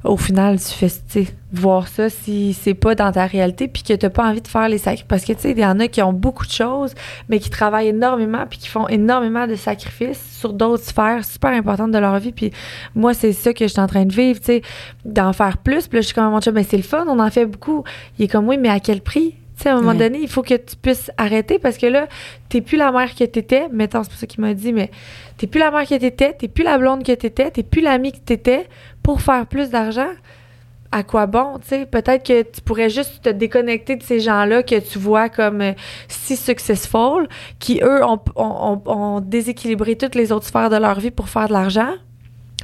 au 0.05 0.17
final, 0.17 0.59
tu 0.59 0.73
fais 0.73 1.27
voir 1.53 1.87
ça 1.89 2.09
si 2.09 2.55
c'est 2.55 2.75
pas 2.75 2.95
dans 2.95 3.13
ta 3.13 3.27
réalité 3.27 3.69
puis 3.69 3.83
que 3.83 3.93
t'as 3.93 4.09
pas 4.09 4.25
envie 4.25 4.41
de 4.41 4.49
faire 4.49 4.69
les 4.69 4.79
sacrifices. 4.79 5.07
Parce 5.09 5.25
que 5.25 5.33
tu 5.35 5.41
sais, 5.41 5.51
il 5.51 5.59
y 5.59 5.67
en 5.67 5.79
a 5.79 5.89
qui 5.89 6.03
ont 6.03 6.13
beaucoup 6.13 6.47
de 6.47 6.53
choses, 6.53 6.95
mais 7.29 7.39
qui 7.39 7.51
travaillent 7.51 7.89
énormément 7.89 8.45
puis 8.49 8.59
qui 8.59 8.69
font 8.69 8.89
énormément 8.89 9.47
de 9.47 9.55
sacrifices 9.55 10.39
sur 10.39 10.53
d'autres 10.55 10.85
sphères 10.85 11.25
super 11.25 11.51
importantes 11.51 11.93
de 11.93 11.99
leur 11.99 12.19
vie. 12.19 12.33
Puis 12.33 12.53
moi, 12.95 13.15
c'est 13.15 13.33
ça 13.33 13.53
que 13.53 13.67
je 13.67 13.73
suis 13.73 13.81
en 13.81 13.87
train 13.87 14.07
de 14.07 14.13
vivre, 14.13 14.41
tu 14.41 14.63
d'en 15.05 15.33
faire 15.33 15.59
plus. 15.59 15.87
Puis 15.87 15.99
je 16.01 16.07
suis 16.07 16.15
comme, 16.15 16.31
mon 16.31 16.41
chum, 16.41 16.55
mais 16.55 16.65
c'est 16.65 16.77
le 16.77 16.83
fun, 16.83 17.05
on 17.09 17.19
en 17.19 17.31
fait 17.31 17.47
beaucoup. 17.47 17.85
Il 18.19 18.25
est 18.25 18.29
comme, 18.29 18.49
oui, 18.49 18.57
mais 18.59 18.71
à 18.71 18.81
quel 18.81 19.03
prix? 19.03 19.35
Sais, 19.63 19.69
à 19.69 19.75
un 19.75 19.77
moment 19.77 19.91
Ouais. 19.93 19.97
donné, 19.97 20.19
il 20.21 20.29
faut 20.29 20.43
que 20.43 20.55
tu 20.55 20.75
puisses 20.77 21.11
arrêter 21.17 21.59
parce 21.61 21.79
que 21.79 21.87
là, 21.87 22.09
t'es 22.49 22.61
plus 22.61 22.77
la 22.77 22.91
mère 22.91 23.15
que 23.15 23.23
t'étais. 23.25 23.69
Mettons, 23.71 24.03
c'est 24.03 24.11
pas 24.11 24.17
ça 24.17 24.27
qu'il 24.27 24.41
m'a 24.41 24.55
dit, 24.55 24.73
mais 24.73 24.91
t'es 25.37 25.47
plus 25.47 25.61
la 25.61 25.71
mère 25.71 25.87
que 25.87 25.95
t'étais, 25.95 26.33
t'es 26.33 26.49
plus 26.49 26.65
la 26.65 26.79
blonde 26.79 27.05
que 27.05 27.13
t'étais, 27.13 27.51
t'es 27.51 27.63
plus 27.63 27.81
l'amie 27.81 28.11
que 28.13 28.19
t'étais 28.19 28.69
pour 29.05 29.21
faire 29.21 29.47
plus 29.47 29.71
d'argent. 29.71 30.09
À 30.95 31.05
quoi 31.05 31.27
bon, 31.27 31.59
tu 31.63 31.69
sais? 31.69 31.87
Peut-être 31.87 32.27
que 32.27 32.43
tu 32.43 32.61
pourrais 32.61 32.91
juste 32.91 33.23
te 33.23 33.29
déconnecter 33.31 33.97
de 33.97 34.03
ces 34.03 34.21
gens-là 34.21 34.63
que 34.63 34.79
tu 34.79 34.99
vois 34.99 35.29
comme 35.31 35.63
euh, 35.63 35.73
si 36.09 36.37
successful, 36.37 37.29
qui, 37.61 37.81
eux, 37.83 38.05
ont, 38.05 38.21
ont- 38.37 38.83
ont- 38.87 38.93
ont 38.93 39.21
déséquilibré 39.21 39.97
toutes 39.97 40.15
les 40.15 40.33
autres 40.33 40.47
sphères 40.47 40.69
de 40.71 40.77
leur 40.77 40.99
vie 41.01 41.11
pour 41.11 41.29
faire 41.31 41.49
de 41.49 41.53
l'argent. 41.55 41.93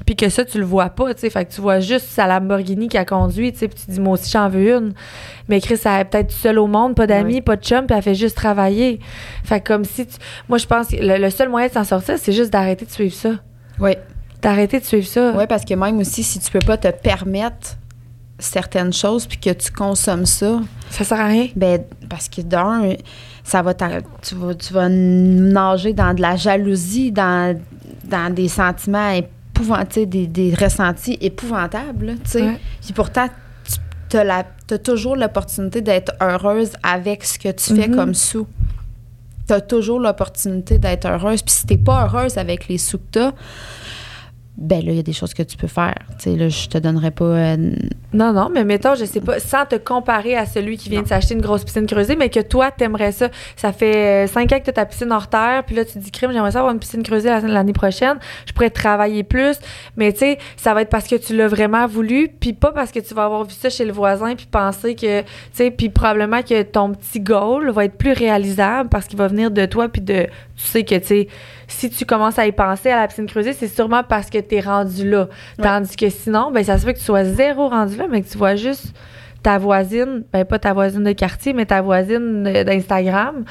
Puis 0.07 0.16
que 0.16 0.28
ça, 0.28 0.44
tu 0.44 0.59
le 0.59 0.64
vois 0.64 0.90
pas, 0.90 1.12
tu 1.14 1.20
sais. 1.20 1.30
Fait 1.30 1.44
que 1.44 1.53
tu 1.53 1.61
vois 1.61 1.80
juste 1.80 2.07
sa 2.09 2.26
Lamborghini 2.26 2.88
qui 2.88 2.96
a 2.99 3.05
conduit, 3.05 3.53
tu 3.53 3.59
sais. 3.59 3.68
Puis 3.68 3.82
tu 3.84 3.90
dis, 3.90 4.01
moi 4.01 4.14
aussi, 4.14 4.30
j'en 4.30 4.49
veux 4.49 4.70
une. 4.72 4.92
Mais 5.49 5.61
Chris, 5.61 5.78
elle 5.84 6.01
est 6.01 6.05
peut-être 6.05 6.30
seule 6.32 6.59
au 6.59 6.66
monde, 6.66 6.94
pas 6.94 7.07
d'amis, 7.07 7.34
Oui. 7.34 7.40
pas 7.40 7.57
de 7.57 7.62
chum, 7.64 7.86
puis 7.86 7.96
elle 7.96 8.03
fait 8.03 8.14
juste 8.14 8.36
travailler. 8.36 9.01
Fait 9.44 9.61
que 9.61 9.68
comme 9.68 9.84
si 9.84 10.07
tu... 10.07 10.16
Moi, 10.49 10.59
je 10.59 10.66
pense 10.66 10.88
que 10.88 10.96
le, 10.96 11.18
le 11.18 11.30
seul 11.30 11.49
moyen 11.49 11.68
de 11.68 11.72
s'en 11.72 11.84
sortir, 11.84 12.14
c'est 12.18 12.32
juste 12.32 12.53
d'arrêter 12.53 12.84
de 12.86 12.90
suivre 12.90 13.14
ça. 13.14 13.30
Oui. 13.80 13.92
D'arrêter 14.40 14.78
de 14.80 14.84
suivre 14.84 15.07
ça. 15.07 15.32
Oui, 15.36 15.44
parce 15.49 15.64
que 15.64 15.74
même 15.74 15.99
aussi, 15.99 16.22
si 16.22 16.38
tu 16.38 16.51
peux 16.51 16.59
pas 16.61 16.76
te 16.76 16.88
permettre 16.88 17.76
certaines 18.38 18.92
choses 18.92 19.26
puis 19.26 19.38
que 19.38 19.51
tu 19.51 19.72
consommes 19.72 20.26
ça, 20.26 20.61
Ça 20.90 21.03
sert 21.03 21.20
à 21.20 21.26
rien. 21.26 21.49
ben 21.57 21.82
parce 22.09 22.28
que 22.28 22.40
d'un, 22.40 22.94
ça 23.42 23.62
va 23.62 23.74
tu 23.74 24.34
vas 24.36 24.55
tu 24.55 24.72
vas 24.72 24.88
nager 24.88 25.92
dans 25.92 26.14
de 26.14 26.22
la 26.22 26.36
jalousie, 26.36 27.11
dans, 27.11 27.59
dans 28.05 28.32
des 28.32 28.46
sentiments 28.46 29.11
des, 30.06 30.26
des 30.26 30.54
ressentis 30.54 31.18
épouvantables, 31.20 32.16
tu 32.24 32.30
sais. 32.30 32.42
Ouais. 32.42 32.61
Puis 32.82 32.92
pourtant, 32.92 33.28
tu 34.09 34.16
as, 34.16 34.44
toujours 34.78 35.16
l'opportunité 35.16 35.80
d'être 35.80 36.12
heureuse 36.20 36.72
avec 36.82 37.24
ce 37.24 37.38
que 37.38 37.50
tu 37.50 37.74
fais 37.74 37.88
Mhm. 37.88 37.94
comme 37.96 38.14
sous. 38.14 38.46
Tu 39.46 39.54
as 39.54 39.61
toujours 39.61 39.98
l'opportunité 40.00 40.78
d'être 40.78 41.06
heureuse. 41.06 41.42
Puis 41.42 41.54
si 41.54 41.66
t'es 41.66 41.76
pas 41.78 42.04
heureuse 42.04 42.36
avec 42.38 42.68
les 42.68 42.78
sous 42.78 42.98
que 42.98 43.04
t'as, 43.12 43.32
ben 44.61 44.84
là, 44.84 44.90
il 44.90 44.96
y 44.96 44.98
a 44.98 45.04
des 45.04 45.12
choses 45.12 45.34
que 45.34 45.42
tu 45.44 45.56
peux 45.56 45.68
faire. 45.68 45.94
Tu 46.18 46.30
sais, 46.32 46.36
là, 46.36 46.48
je 46.48 46.66
te 46.68 46.78
donnerai 46.78 47.12
pas... 47.12 47.24
euh, 47.24 47.56
Non, 48.12 48.32
non, 48.32 48.50
mais 48.52 48.64
mettons, 48.64 48.96
je 48.96 49.04
sais 49.04 49.20
pas, 49.20 49.38
sans 49.38 49.64
te 49.66 49.76
comparer 49.76 50.36
à 50.36 50.46
celui 50.46 50.76
qui 50.76 50.88
vient 50.90 51.02
de 51.02 51.06
s'acheter 51.06 51.34
une 51.34 51.40
grosse 51.40 51.62
piscine 51.64 51.86
creusée, 51.86 52.16
mais 52.16 52.28
que 52.28 52.40
toi, 52.40 52.72
t'aimerais 52.72 53.12
ça. 53.12 53.28
Ça 53.54 53.72
fait 53.72 54.24
euh, 54.24 54.26
cinq 54.26 54.52
ans 54.52 54.59
que 54.59 54.64
t'as 54.64 54.72
ta 54.72 54.84
piscine 54.84 55.12
hors 55.12 55.28
terre, 55.28 55.62
puis 55.64 55.76
là, 55.76 55.84
tu 55.84 55.92
te 55.92 55.98
dis, 56.00 56.11
crime, 56.11 56.32
j'aimerais 56.32 56.50
ça 56.50 56.59
avoir 56.59 56.74
une 56.74 56.80
piscine 56.80 57.04
creusée 57.04 57.28
la- 57.28 57.40
l'année 57.40 57.72
prochaine. 57.72 58.18
Je 58.46 58.52
pourrais 58.52 58.70
travailler 58.70 59.22
plus, 59.22 59.56
mais 59.96 60.12
tu 60.12 60.18
sais, 60.18 60.38
ça 60.56 60.74
va 60.74 60.82
être 60.82 60.90
parce 60.90 61.06
que 61.06 61.14
tu 61.14 61.36
l'as 61.36 61.46
vraiment 61.48 61.86
voulu, 61.86 62.28
puis 62.28 62.52
pas 62.52 62.72
parce 62.72 62.90
que 62.90 62.98
tu 62.98 63.14
vas 63.14 63.24
avoir 63.26 63.44
vu 63.44 63.52
ça 63.56 63.70
chez 63.70 63.84
le 63.84 63.92
voisin, 63.92 64.34
puis 64.34 64.46
penser 64.50 64.96
que, 64.96 65.20
tu 65.20 65.26
sais, 65.52 65.70
puis 65.70 65.88
probablement 65.88 66.42
que 66.42 66.62
ton 66.62 66.92
petit 66.94 67.20
goal 67.20 67.70
va 67.70 67.84
être 67.84 67.96
plus 67.96 68.12
réalisable 68.12 68.88
parce 68.88 69.06
qu'il 69.06 69.18
va 69.18 69.28
venir 69.28 69.52
de 69.52 69.64
toi, 69.66 69.88
puis 69.88 70.02
de, 70.02 70.24
tu 70.56 70.64
sais 70.64 70.82
que, 70.82 70.96
tu 70.96 71.06
sais, 71.06 71.28
si 71.69 71.91
tu 71.91 72.05
commences 72.05 72.39
à 72.39 72.47
y 72.47 72.53
penser 72.53 72.91
à 72.91 73.01
la 73.01 73.07
piscine 73.07 73.27
creusée, 73.27 73.53
c'est 73.53 73.69
sûrement 73.69 74.03
parce 74.03 74.31
que 74.31 74.39
t'es 74.39 74.61
rendu 74.61 75.09
là. 75.09 75.29
Tandis 75.62 75.97
que 75.97 76.09
sinon, 76.09 76.51
ben 76.51 76.64
ça 76.64 76.79
se 76.79 76.85
fait 76.85 76.95
que 76.95 76.99
tu 76.99 77.05
sois 77.05 77.25
zéro 77.25 77.69
rendu 77.69 77.97
là, 77.97 78.07
mais 78.11 78.23
que 78.23 78.29
tu 78.29 78.39
vois 78.39 78.57
juste 78.57 78.95
ta 79.43 79.59
voisine, 79.59 80.25
ben 80.33 80.45
pas 80.45 80.59
ta 80.59 80.73
voisine 80.73 81.05
de 81.05 81.12
quartier, 81.12 81.53
mais 81.53 81.66
ta 81.66 81.81
voisine 81.81 82.43
d'Instagram, 82.43 83.45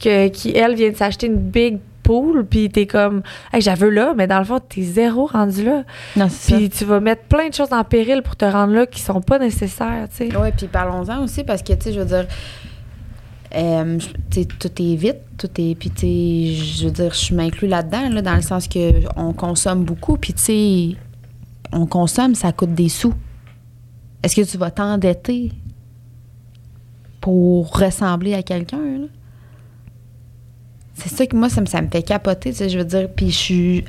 que, 0.00 0.28
qui, 0.28 0.56
elle, 0.56 0.74
vient 0.74 0.90
de 0.90 0.96
s'acheter 0.96 1.26
une 1.26 1.36
big 1.36 1.78
pool, 2.02 2.44
puis 2.44 2.68
t'es 2.68 2.86
comme, 2.86 3.22
hey, 3.52 3.60
j'avais 3.60 3.90
là, 3.90 4.14
mais 4.16 4.26
dans 4.26 4.38
le 4.38 4.44
fond, 4.44 4.60
t'es 4.60 4.82
zéro 4.82 5.26
rendu 5.26 5.64
là. 5.64 5.82
Non, 6.16 6.28
Puis 6.28 6.70
tu 6.70 6.84
vas 6.84 7.00
mettre 7.00 7.22
plein 7.22 7.48
de 7.48 7.54
choses 7.54 7.72
en 7.72 7.82
péril 7.82 8.22
pour 8.22 8.36
te 8.36 8.44
rendre 8.44 8.74
là 8.74 8.86
qui 8.86 9.00
sont 9.00 9.20
pas 9.20 9.38
nécessaires, 9.38 10.06
tu 10.10 10.28
sais. 10.28 10.36
Oui, 10.36 10.48
puis 10.56 10.66
parlons-en 10.66 11.24
aussi 11.24 11.44
parce 11.44 11.62
que, 11.62 11.72
tu 11.72 11.82
sais, 11.82 11.92
je 11.92 12.00
veux 12.00 12.06
dire, 12.06 12.26
euh, 13.54 13.98
tout 14.30 14.82
est 14.82 14.96
vite, 14.96 15.18
tout 15.38 15.50
est. 15.58 15.74
Puis, 15.74 16.56
je 16.56 16.86
veux 16.86 16.90
dire, 16.90 17.14
je 17.14 17.34
m'inclus 17.34 17.68
là-dedans, 17.68 18.08
là, 18.08 18.22
dans 18.22 18.36
le 18.36 18.42
sens 18.42 18.68
que 18.68 18.90
on 19.16 19.32
consomme 19.32 19.84
beaucoup, 19.84 20.16
puis, 20.16 20.32
tu 20.34 20.96
on 21.72 21.86
consomme, 21.86 22.34
ça 22.34 22.52
coûte 22.52 22.74
des 22.74 22.88
sous. 22.88 23.14
est-ce 24.22 24.36
que 24.36 24.42
tu 24.42 24.56
vas 24.56 24.70
t'endetter 24.70 25.50
pour 27.20 27.76
ressembler 27.76 28.34
à 28.34 28.42
quelqu'un? 28.42 28.78
C'est 30.94 31.08
ça 31.08 31.26
que 31.26 31.34
moi, 31.36 31.48
ça 31.48 31.60
me, 31.60 31.66
ça 31.66 31.82
me 31.82 31.88
fait 31.88 32.02
capoter, 32.02 32.50
tu 32.50 32.58
sais, 32.58 32.68
je 32.68 32.78
veux 32.78 32.84
dire. 32.84 33.08
Puis 33.14 33.30
je 33.30 33.36
suis, 33.36 33.84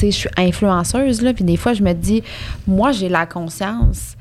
je 0.00 0.10
suis 0.10 0.28
influenceuse, 0.36 1.22
là. 1.22 1.32
Puis 1.32 1.44
des 1.44 1.56
fois, 1.56 1.72
je 1.72 1.82
me 1.82 1.92
dis, 1.92 2.22
moi, 2.66 2.90
j'ai 2.90 3.08
la 3.08 3.26
conscience 3.26 4.16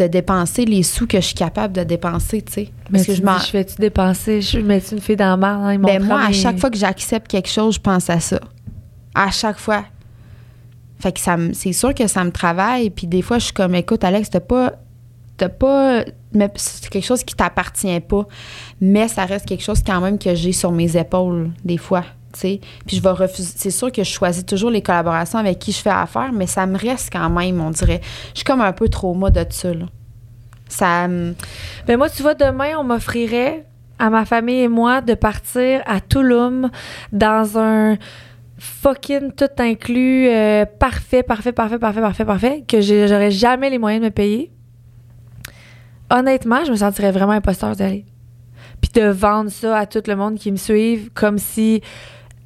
de 0.00 0.06
dépenser 0.06 0.64
les 0.64 0.82
sous 0.82 1.06
que 1.06 1.18
je 1.20 1.26
suis 1.26 1.34
capable 1.34 1.74
de 1.74 1.84
dépenser, 1.84 2.42
tu 2.42 2.52
sais. 2.52 2.68
Mais 2.90 2.98
Parce 2.98 3.06
que 3.06 3.14
je 3.14 3.22
m'en. 3.22 3.38
je 3.38 3.46
fais-tu 3.46 3.74
dépenser? 3.76 4.40
Je 4.40 4.58
mets-tu 4.58 4.94
une 4.94 5.00
fille 5.00 5.16
dans 5.16 5.30
la 5.30 5.36
marde? 5.36 5.62
Hein, 5.64 5.78
Ben 5.78 6.02
moi, 6.04 6.20
à 6.22 6.32
chaque 6.32 6.58
fois 6.58 6.70
que 6.70 6.76
j'accepte 6.78 7.28
quelque 7.28 7.48
chose, 7.48 7.74
je 7.76 7.80
pense 7.80 8.08
à 8.10 8.18
ça. 8.20 8.40
À 9.14 9.30
chaque 9.30 9.58
fois. 9.58 9.84
Fait 10.98 11.12
que 11.12 11.20
ça 11.20 11.36
me- 11.36 11.52
c'est 11.54 11.72
sûr 11.72 11.94
que 11.94 12.06
ça 12.06 12.24
me 12.24 12.30
travaille. 12.30 12.90
Puis 12.90 13.06
des 13.06 13.22
fois, 13.22 13.38
je 13.38 13.44
suis 13.44 13.52
comme, 13.54 13.74
écoute, 13.74 14.04
Alex, 14.04 14.30
t'as 14.30 14.40
pas. 14.40 14.72
T'as 15.36 15.48
pas. 15.48 16.04
mais 16.34 16.50
C'est 16.56 16.88
quelque 16.90 17.04
chose 17.06 17.24
qui 17.24 17.34
t'appartient 17.34 18.00
pas. 18.00 18.26
Mais 18.80 19.08
ça 19.08 19.24
reste 19.24 19.46
quelque 19.46 19.62
chose 19.64 19.82
quand 19.86 20.00
même 20.00 20.18
que 20.18 20.34
j'ai 20.34 20.52
sur 20.52 20.72
mes 20.72 20.96
épaules, 20.96 21.50
des 21.64 21.78
fois. 21.78 22.04
Je 22.42 23.00
vais 23.00 23.10
refuser. 23.10 23.52
C'est 23.56 23.70
sûr 23.70 23.90
que 23.92 24.02
je 24.02 24.10
choisis 24.10 24.44
toujours 24.44 24.70
les 24.70 24.82
collaborations 24.82 25.38
avec 25.38 25.58
qui 25.58 25.72
je 25.72 25.78
fais 25.78 25.90
affaire, 25.90 26.32
mais 26.32 26.46
ça 26.46 26.66
me 26.66 26.78
reste 26.78 27.10
quand 27.12 27.30
même, 27.30 27.60
on 27.60 27.70
dirait. 27.70 28.00
Je 28.30 28.38
suis 28.38 28.44
comme 28.44 28.60
un 28.60 28.72
peu 28.72 28.88
trauma 28.88 29.30
de 29.30 29.44
ça. 29.50 29.70
Ça 30.68 31.08
me. 31.08 31.34
Ben 31.86 31.96
moi, 31.96 32.08
tu 32.08 32.22
vois, 32.22 32.34
demain, 32.34 32.78
on 32.78 32.84
m'offrirait 32.84 33.66
à 33.98 34.08
ma 34.08 34.24
famille 34.24 34.60
et 34.60 34.68
moi 34.68 35.02
de 35.02 35.14
partir 35.14 35.82
à 35.86 36.00
Tulum 36.00 36.70
dans 37.12 37.58
un 37.58 37.98
fucking 38.58 39.32
tout 39.32 39.48
inclus 39.58 40.28
euh, 40.28 40.64
parfait, 40.64 41.22
parfait, 41.22 41.52
parfait, 41.52 41.78
parfait, 41.78 42.00
parfait, 42.00 42.24
parfait, 42.24 42.64
que 42.66 42.80
j'aurais 42.80 43.30
jamais 43.30 43.70
les 43.70 43.78
moyens 43.78 44.02
de 44.02 44.06
me 44.06 44.10
payer. 44.10 44.50
Honnêtement, 46.10 46.64
je 46.64 46.70
me 46.70 46.76
sentirais 46.76 47.12
vraiment 47.12 47.32
imposteur 47.32 47.76
d'y 47.76 47.82
aller. 47.82 48.04
Puis 48.80 48.90
de 48.94 49.06
vendre 49.06 49.50
ça 49.50 49.76
à 49.76 49.86
tout 49.86 50.02
le 50.06 50.16
monde 50.16 50.36
qui 50.36 50.50
me 50.50 50.56
suive 50.56 51.10
comme 51.12 51.38
si 51.38 51.82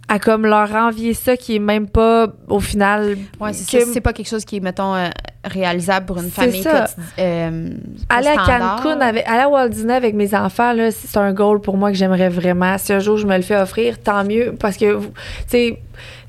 à 0.08 0.18
comme 0.18 0.44
leur 0.46 0.72
envier 0.74 1.14
ça 1.14 1.36
qui 1.36 1.56
est 1.56 1.60
même 1.60 1.88
pas 1.88 2.28
au 2.48 2.60
final 2.60 3.16
Ouais, 3.40 3.52
c'est 3.52 3.78
que- 3.78 3.84
ça. 3.84 3.90
C'est 3.92 4.00
pas 4.00 4.12
quelque 4.12 4.28
chose 4.28 4.44
qui 4.44 4.56
est, 4.56 4.60
mettons, 4.60 4.94
euh, 4.94 5.08
réalisable 5.44 6.06
pour 6.06 6.18
une 6.18 6.24
C'est 6.30 6.42
famille 6.42 6.62
ça. 6.62 6.86
euh, 7.18 7.70
Aller 8.08 8.28
à. 8.28 8.36
Cancun, 8.36 9.00
avec, 9.00 9.26
aller 9.26 9.42
à 9.42 9.48
Walt 9.48 9.68
Disney 9.70 9.94
avec 9.94 10.14
mes 10.14 10.34
enfants, 10.34 10.72
là, 10.72 10.90
c'est 10.90 11.16
un 11.16 11.32
goal 11.32 11.60
pour 11.60 11.76
moi 11.76 11.90
que 11.90 11.96
j'aimerais 11.96 12.28
vraiment. 12.28 12.76
Si 12.78 12.92
un 12.92 12.98
jour 13.00 13.16
je 13.16 13.26
me 13.26 13.36
le 13.36 13.42
fais 13.42 13.56
offrir, 13.56 13.98
tant 14.02 14.24
mieux, 14.24 14.54
parce 14.58 14.76
que 14.76 14.92
vous, 14.92 15.08
tu 15.08 15.12
sais, 15.48 15.78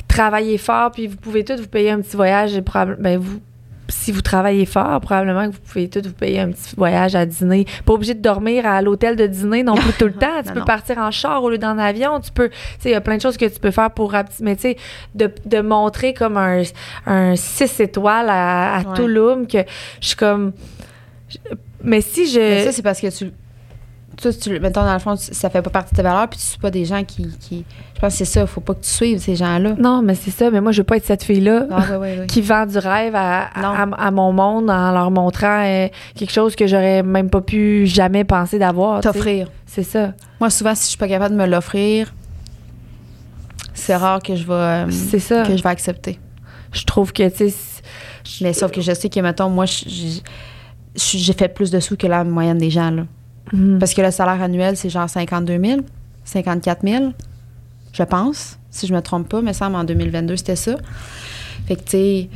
travaillez 0.08 0.58
fort, 0.58 0.92
puis 0.92 1.08
vous 1.08 1.18
pouvez 1.18 1.44
tous 1.44 1.60
vous 1.60 1.68
payer 1.68 1.92
un 1.92 2.02
petit 2.02 2.16
voyage. 2.16 2.56
Et 2.56 2.62
ben 3.00 3.18
vous, 3.20 3.40
si 3.88 4.12
vous 4.12 4.22
travaillez 4.22 4.66
fort, 4.66 5.00
probablement 5.02 5.48
que 5.50 5.54
vous 5.56 5.62
pouvez 5.62 5.88
tous 5.90 6.02
vous 6.08 6.14
payer 6.14 6.40
un 6.40 6.52
petit 6.52 6.76
voyage 6.76 7.16
à 7.16 7.26
dîner. 7.26 7.66
Pas 7.86 7.94
obligé 7.94 8.14
de 8.14 8.22
dormir 8.22 8.66
à 8.66 8.82
l'hôtel 8.82 9.16
de 9.16 9.28
dîner 9.28 9.64
non 9.64 9.76
plus 9.76 9.94
tout 9.94 10.06
le 10.06 10.14
temps. 10.20 10.42
Tu 10.42 10.48
Non, 10.50 10.54
peux 10.54 10.60
non. 10.62 10.66
partir 10.66 10.98
en 10.98 11.12
char 11.12 11.44
au 11.44 11.50
lieu 11.50 11.58
d'en 11.58 11.78
avion. 11.78 12.20
Tu 12.20 12.32
peux, 12.32 12.50
tu 12.50 12.56
sais, 12.80 12.90
il 12.90 12.94
y 12.94 12.96
a 12.96 13.02
plein 13.02 13.18
de 13.18 13.22
choses 13.22 13.38
que 13.38 13.46
tu 13.46 13.60
peux 13.60 13.72
faire 13.72 13.92
pour, 13.92 14.14
mais 14.42 14.56
tu 14.56 14.62
sais, 14.62 14.78
de, 15.14 15.32
de 15.46 15.62
montrer 15.62 16.14
comme 16.14 16.38
un, 16.38 16.64
un 17.06 17.36
6 17.36 17.80
étoiles 17.80 18.30
à, 18.30 18.76
à 18.78 18.80
Ouais. 18.82 18.96
Tulum 18.96 19.48
que 19.48 19.60
je 20.02 20.08
suis 20.08 20.16
comme. 20.16 20.54
Mais 21.84 22.02
si 22.02 22.28
je. 22.28 22.40
Mais 22.40 22.64
ça, 22.66 22.72
c'est 22.72 22.82
parce 22.82 23.00
que 23.02 23.08
tu. 23.16 23.32
Toi, 24.22 24.32
tu, 24.34 24.60
mettons, 24.60 24.84
dans 24.84 24.94
le 24.94 25.00
fond, 25.00 25.16
ça 25.18 25.50
fait 25.50 25.62
pas 25.62 25.70
partie 25.70 25.92
de 25.92 25.98
tes 25.98 26.04
valeurs, 26.04 26.28
puis 26.30 26.40
tu 26.40 26.46
suis 26.46 26.58
pas 26.58 26.72
des 26.72 26.86
gens 26.86 27.04
qui. 27.04 27.28
qui 27.40 27.66
je 27.96 28.00
pense 28.00 28.14
que 28.14 28.18
c'est 28.20 28.26
ça. 28.26 28.46
Faut 28.48 28.62
pas 28.62 28.74
que 28.74 28.82
tu 28.84 28.90
suives 28.90 29.20
ces 29.20 29.36
gens-là. 29.36 29.76
Non, 29.78 30.02
mais 30.02 30.16
c'est 30.16 30.32
ça. 30.32 30.50
Mais 30.52 30.62
moi, 30.62 30.72
je 30.72 30.80
veux 30.80 30.84
pas 30.86 30.98
être 30.98 31.06
cette 31.06 31.24
fille-là 31.24 31.66
Ah, 31.72 31.84
qui 32.28 32.42
vend 32.42 32.66
du 32.66 32.78
rêve 32.78 33.14
à, 33.16 33.44
à, 33.54 34.12
mon 34.12 34.32
monde 34.32 34.70
en 34.70 34.92
leur 34.92 35.12
montrant 35.12 35.64
euh, 35.66 35.88
quelque 36.16 36.32
chose 36.32 36.56
que 36.56 36.68
j'aurais 36.68 37.04
même 37.04 37.30
pas 37.30 37.42
pu 37.42 37.86
jamais 37.88 38.24
penser 38.24 38.58
d'avoir. 38.60 39.02
T'offrir. 39.02 39.50
C'est 39.66 39.84
ça. 39.84 40.14
Moi, 40.40 40.50
souvent, 40.50 40.76
si 40.76 40.84
je 40.84 40.90
suis 40.90 40.98
pas 40.98 41.08
capable 41.08 41.36
de 41.36 41.40
me 41.42 41.48
l'offrir, 41.48 42.14
c'est 43.74 43.96
rare 43.96 44.22
que 44.22 44.36
je 44.36 44.46
vais. 44.46 44.54
euh, 44.54 44.92
C'est 44.92 45.20
ça. 45.20 45.44
que 45.44 45.56
je 45.56 45.62
vais 45.64 45.70
accepter. 45.70 46.20
Je 46.72 46.84
trouve 46.84 47.12
que, 47.14 47.28
tu 47.30 47.50
sais, 47.50 47.56
Mais 48.42 48.54
sauf 48.54 48.72
que 48.72 48.82
je 48.82 48.94
sais 48.94 49.10
que, 49.10 49.20
mettons, 49.20 49.50
moi, 49.50 49.66
j'ai 49.66 51.34
fait 51.34 51.48
plus 51.50 51.72
de 51.72 51.80
sous 51.80 51.96
que 51.98 52.08
la 52.08 52.24
moyenne 52.24 52.58
des 52.58 52.70
gens, 52.70 52.92
là. 52.92 53.04
Mhm. 53.54 53.80
Parce 53.80 53.94
que 53.94 54.02
le 54.02 54.12
salaire 54.12 54.42
annuel, 54.42 54.78
c'est 54.78 54.90
genre 54.90 55.10
52 55.10 55.60
000, 55.64 55.82
54 56.24 56.82
000, 56.88 57.14
je 57.94 58.04
pense, 58.04 58.58
si 58.70 58.88
je 58.88 58.94
me 58.94 59.02
trompe 59.02 59.30
pas. 59.30 59.42
Mais 59.42 59.54
ça, 59.54 59.70
en 59.70 59.84
2022, 59.84 60.38
c'était 60.38 60.56
ça. 60.56 60.76
Fait 61.68 61.76
que, 61.76 61.82
tu 61.82 61.90
sais, 61.90 62.30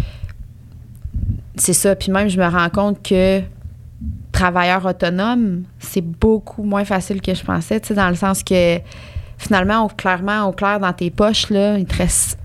c'est 1.56 1.74
ça. 1.74 1.96
Puis 1.96 2.12
même, 2.12 2.30
je 2.30 2.40
me 2.40 2.48
rends 2.48 2.70
compte 2.70 3.04
que 3.04 3.42
travailleur 4.32 4.86
autonome, 4.86 5.64
c'est 5.80 6.02
beaucoup 6.02 6.64
moins 6.64 6.86
facile 6.86 7.22
que 7.22 7.34
je 7.34 7.44
pensais, 7.44 7.80
tu 7.80 7.90
sais, 7.90 7.94
dans 7.94 8.10
le 8.10 8.16
sens 8.16 8.44
que 8.44 8.80
finalement, 9.38 9.88
clairement, 9.90 10.46
au 10.48 10.52
clair, 10.52 10.80
dans 10.80 10.94
tes 10.94 11.10
poches, 11.10 11.50
là, 11.50 11.78
il 11.78 11.86
te 11.86 11.96
reste 11.96 12.38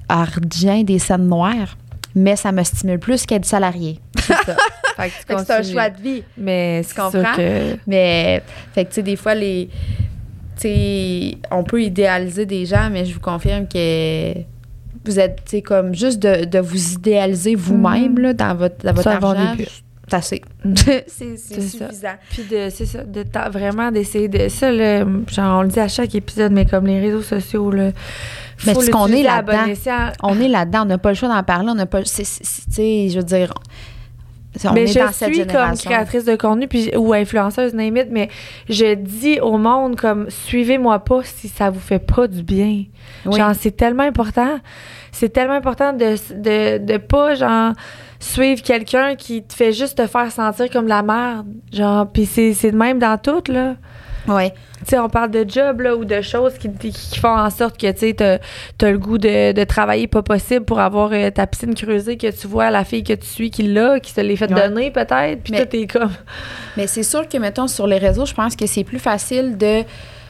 des 0.85 0.99
scènes 0.99 1.29
noires. 1.29 1.77
Mais 2.15 2.37
ça 2.37 2.53
me 2.53 2.62
stimule 2.62 2.99
plus 2.99 3.27
qu'être 3.27 3.45
salarié. 3.45 3.99
C'est 4.21 4.33
ça. 4.45 4.57
C'est 5.27 5.51
un 5.51 5.62
choix 5.62 5.91
de 5.91 6.01
vie. 6.01 6.23
Mais 6.39 6.83
Tu 6.87 6.95
ça 6.95 7.03
comprends? 7.03 7.35
que. 7.37 7.77
Mais, 7.87 8.43
fait 8.73 8.85
que, 8.85 8.91
tu 8.91 8.95
sais, 8.97 9.03
des 9.03 9.17
fois, 9.17 9.35
les. 9.35 9.69
Tu 10.57 10.69
sais, 10.69 11.39
on 11.51 11.65
peut 11.65 11.83
idéaliser 11.83 12.47
des 12.47 12.65
gens, 12.65 12.89
mais 12.91 13.05
je 13.05 13.12
vous 13.12 13.21
confirme 13.21 13.67
que 13.67 14.35
vous 15.05 15.19
êtes, 15.19 15.45
tu 15.45 15.51
sais, 15.57 15.62
comme 15.62 15.95
juste 15.95 16.21
de, 16.21 16.45
de 16.45 16.59
vous 16.61 16.93
idéaliser 16.93 17.57
vous-même, 17.57 18.19
là, 18.19 18.33
dans 18.33 18.55
votre, 18.55 18.77
dans 18.85 18.93
votre 18.93 19.09
argent. 19.09 19.57
C'est 20.09 20.17
assez. 20.17 20.43
C'est 20.75 21.05
C'est 21.09 21.37
ça. 21.61 21.89
suffisant. 21.89 22.15
Puis 22.31 22.43
de, 22.51 22.69
c'est 22.71 22.87
ça, 22.87 23.03
de 23.05 23.25
vraiment 23.51 23.91
d'essayer 23.91 24.29
de. 24.29 24.49
Ça, 24.49 24.71
là, 24.71 25.05
genre, 25.29 25.61
on 25.61 25.63
le 25.63 25.69
dit 25.69 25.81
à 25.81 25.89
chaque 25.89 26.15
épisode, 26.15 26.53
mais 26.53 26.67
comme 26.67 26.87
les 26.87 27.01
réseaux 27.01 27.23
sociaux, 27.23 27.71
là. 27.71 27.91
Mais 28.67 28.75
c'est 28.75 28.91
qu'on 28.91 29.09
est 29.09 29.23
là-dedans. 29.23 29.73
On 30.23 30.41
est 30.41 30.49
là-dedans, 30.49 30.83
on 30.83 30.87
n'a 30.87 30.99
pas 30.99 31.11
le 31.11 31.15
choix 31.15 31.29
d'en 31.29 31.43
parler, 31.43 31.69
on 31.71 31.75
n'a 31.75 31.87
pas. 31.87 32.03
Tu 32.03 32.11
sais, 32.25 33.09
je 33.09 33.17
veux 33.17 33.25
dire. 33.25 33.53
On 34.65 34.73
mais 34.73 34.85
est 34.85 34.87
je 34.87 34.99
dans 35.01 35.11
cette 35.11 35.33
suis 35.35 35.41
comme 35.43 35.49
génération. 35.51 35.91
créatrice 35.91 36.25
de 36.25 36.37
contenu 36.37 36.69
puis, 36.69 36.97
ou 36.97 37.13
influenceuse, 37.13 37.75
name 37.75 37.97
it, 37.97 38.07
mais 38.13 38.29
je 38.69 38.95
dis 38.95 39.41
au 39.41 39.59
monde 39.59 39.97
comme 39.97 40.31
suivez-moi 40.31 41.01
pas 41.01 41.23
si 41.25 41.49
ça 41.49 41.71
vous 41.71 41.81
fait 41.81 41.99
pas 41.99 42.29
du 42.29 42.45
bien. 42.45 42.85
Oui. 43.27 43.37
Genre, 43.37 43.53
c'est 43.59 43.77
tellement 43.77 44.05
important. 44.05 44.61
C'est 45.11 45.31
tellement 45.31 45.55
important 45.55 45.93
de, 45.93 46.15
de, 46.37 46.79
de 46.79 46.97
pas, 46.99 47.35
genre, 47.35 47.73
suivre 48.25 48.62
quelqu'un 48.62 49.14
qui 49.16 49.43
te 49.43 49.55
fait 49.55 49.72
juste 49.72 49.99
te 49.99 50.07
faire 50.07 50.31
sentir 50.33 50.70
comme 50.70 50.87
la 50.89 51.03
merde. 51.03 51.47
Genre, 51.72 52.07
puis 52.11 52.27
c'est, 52.27 52.55
c'est 52.55 52.70
de 52.72 52.77
même 52.77 52.99
dans 52.99 53.18
tout, 53.18 53.43
là. 53.53 53.75
Ouais. 54.27 54.53
Tu 54.79 54.91
sais, 54.91 54.99
on 54.99 55.09
parle 55.11 55.31
de 55.31 55.45
job, 55.47 55.81
là, 55.83 55.95
ou 55.95 56.05
de 56.07 56.20
choses 56.22 56.55
qui, 56.55 56.70
qui 56.72 57.18
font 57.18 57.37
en 57.37 57.51
sorte 57.51 57.79
que, 57.79 57.91
tu 57.93 57.99
sais, 57.99 58.14
t'as, 58.14 58.39
t'as 58.79 58.91
le 58.91 58.99
goût 58.99 59.18
de, 59.18 59.53
de 59.53 59.64
travailler 59.64 60.07
pas 60.07 60.22
possible 60.22 60.64
pour 60.64 60.81
avoir 60.81 61.11
euh, 61.12 61.31
ta 61.31 61.47
piscine 61.47 61.75
creusée, 61.75 62.16
que 62.16 62.31
tu 62.31 62.47
vois 62.47 62.70
la 62.70 62.85
fille 62.85 63.05
que 63.05 63.12
tu 63.12 63.27
suis 63.27 63.51
qui 63.51 63.62
l'a, 63.64 64.01
qui 64.01 64.12
se 64.12 64.20
l'est 64.22 64.37
fait 64.37 64.51
Ouais. 64.53 64.68
donner, 64.68 64.91
peut-être, 64.91 65.43
puis 65.43 65.53
toi, 65.53 65.66
t'es 65.66 65.87
comme... 65.87 66.11
Mais 66.79 66.87
c'est 66.87 67.03
sûr 67.03 67.29
que, 67.29 67.37
mettons, 67.37 67.66
sur 67.66 67.87
les 67.87 67.99
réseaux, 67.99 68.25
je 68.25 68.35
pense 68.35 68.57
que 68.57 68.66
c'est 68.66 68.85
plus 68.85 68.99
facile 68.99 69.59
de 69.59 69.83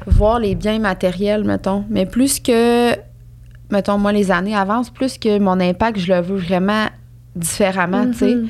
voir 0.06 0.40
les 0.40 0.56
biens 0.56 0.80
matériels, 0.80 1.44
mettons. 1.44 1.84
Mais 1.88 2.06
plus 2.06 2.40
que, 2.40 2.90
mettons, 3.70 3.98
moi, 3.98 4.10
les 4.12 4.32
années 4.32 4.56
avancent, 4.56 4.90
plus 4.90 5.18
que 5.18 5.38
mon 5.38 5.60
impact, 5.60 5.98
je 5.98 6.12
le 6.12 6.20
veux 6.20 6.36
vraiment 6.36 6.86
différemment, 7.36 8.06
tu 8.10 8.18
sais. 8.18 8.34
Mhm. 8.34 8.48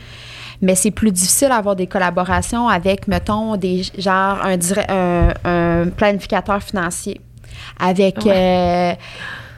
Mais 0.62 0.74
c'est 0.76 0.90
plus 0.92 1.10
difficile 1.10 1.48
d'avoir 1.48 1.76
des 1.76 1.86
collaborations 1.86 2.68
avec, 2.68 3.08
mettons, 3.08 3.56
des 3.56 3.82
genre 3.98 4.38
un, 4.42 4.56
dire- 4.56 4.84
un, 4.88 5.28
un 5.44 5.88
planificateur 5.88 6.62
financier. 6.62 7.20
Avec. 7.78 8.26
euh, 8.26 8.92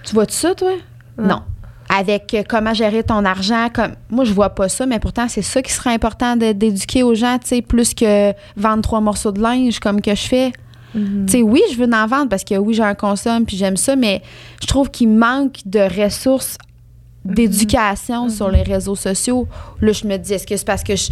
tu 0.04 0.14
vois-tu 0.14 0.34
ça, 0.34 0.54
toi? 0.54 0.72
Non. 1.18 1.28
Non. 1.28 1.42
Avec 1.88 2.34
euh, 2.34 2.42
comment 2.48 2.74
gérer 2.74 3.04
ton 3.04 3.24
argent. 3.24 3.68
Comme, 3.72 3.92
moi, 4.10 4.24
je 4.24 4.32
vois 4.32 4.50
pas 4.50 4.68
ça, 4.68 4.86
mais 4.86 4.98
pourtant, 4.98 5.28
c'est 5.28 5.42
ça 5.42 5.62
qui 5.62 5.72
serait 5.72 5.92
important 5.94 6.34
d'éduquer 6.36 7.02
aux 7.04 7.14
gens, 7.14 7.38
tu 7.38 7.48
sais, 7.48 7.62
plus 7.62 7.94
que 7.94 8.32
vendre 8.56 8.82
trois 8.82 9.00
morceaux 9.00 9.30
de 9.32 9.40
linge 9.40 9.78
comme 9.78 10.00
que 10.00 10.14
je 10.14 10.26
fais. 10.26 10.52
Mhm. 10.94 11.26
Tu 11.26 11.32
sais, 11.32 11.42
oui, 11.42 11.62
je 11.70 11.76
veux 11.76 11.92
en 11.92 12.06
vendre 12.06 12.28
parce 12.28 12.42
que 12.42 12.54
oui, 12.56 12.74
j'en 12.74 12.94
consomme 12.94 13.44
puis 13.44 13.56
j'aime 13.56 13.76
ça, 13.76 13.94
mais 13.96 14.22
je 14.60 14.66
trouve 14.66 14.90
qu'il 14.90 15.10
manque 15.10 15.58
de 15.66 15.80
ressources 16.02 16.56
d'éducation 17.26 18.28
sur 18.28 18.50
les 18.50 18.62
réseaux 18.62 18.96
sociaux. 18.96 19.46
Là, 19.80 19.92
je 19.92 20.06
me 20.06 20.16
dis, 20.16 20.34
est-ce 20.34 20.46
que 20.46 20.56
c'est 20.56 20.66
parce 20.66 20.82
que 20.82 20.96
je, 20.96 21.10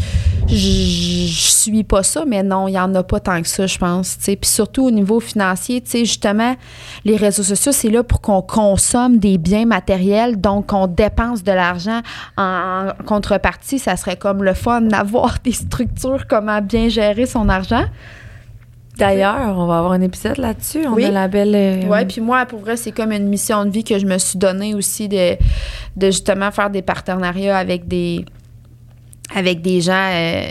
je, 0.48 0.54
je 0.54 1.50
suis 1.50 1.84
pas 1.84 2.02
ça? 2.02 2.24
Mais 2.26 2.42
non, 2.42 2.68
il 2.68 2.72
y 2.72 2.78
en 2.78 2.94
a 2.94 3.02
pas 3.02 3.20
tant 3.20 3.40
que 3.42 3.48
ça, 3.48 3.66
je 3.66 3.78
pense. 3.78 4.18
tu 4.18 4.24
sais. 4.24 4.36
Puis 4.36 4.50
surtout 4.50 4.84
au 4.84 4.90
niveau 4.90 5.20
financier, 5.20 5.82
justement, 5.92 6.56
les 7.04 7.16
réseaux 7.16 7.42
sociaux, 7.42 7.72
c'est 7.72 7.90
là 7.90 8.02
pour 8.02 8.20
qu'on 8.20 8.42
consomme 8.42 9.18
des 9.18 9.38
biens 9.38 9.66
matériels, 9.66 10.40
donc 10.40 10.66
qu'on 10.68 10.86
dépense 10.86 11.42
de 11.42 11.52
l'argent 11.52 12.00
en, 12.36 12.88
en 12.88 13.04
contrepartie. 13.04 13.78
Ça 13.78 13.96
serait 13.96 14.16
comme 14.16 14.42
le 14.42 14.54
fun 14.54 14.82
d'avoir 14.82 15.38
des 15.44 15.52
structures, 15.52 16.26
comment 16.28 16.60
bien 16.60 16.88
gérer 16.88 17.26
son 17.26 17.48
argent. 17.48 17.84
D'ailleurs, 18.98 19.58
on 19.58 19.66
va 19.66 19.78
avoir 19.78 19.92
un 19.92 20.00
épisode 20.00 20.38
là-dessus. 20.38 20.86
On 20.86 20.94
Oui. 20.94 21.04
a 21.04 21.10
la 21.10 21.28
belle... 21.28 21.54
euh, 21.54 21.86
Ouais, 21.88 22.04
puis 22.04 22.20
moi, 22.20 22.46
pour 22.46 22.60
vrai, 22.60 22.76
c'est 22.76 22.92
comme 22.92 23.10
une 23.12 23.28
mission 23.28 23.64
de 23.64 23.70
vie 23.70 23.82
que 23.84 23.98
je 23.98 24.06
me 24.06 24.18
suis 24.18 24.38
donnée 24.38 24.74
aussi 24.74 25.08
de, 25.08 25.36
de 25.96 26.06
justement 26.06 26.50
faire 26.52 26.70
des 26.70 26.82
partenariats 26.82 27.58
avec 27.58 27.88
des 27.88 28.24
avec 29.34 29.62
des 29.62 29.80
gens 29.80 30.10
euh, 30.12 30.42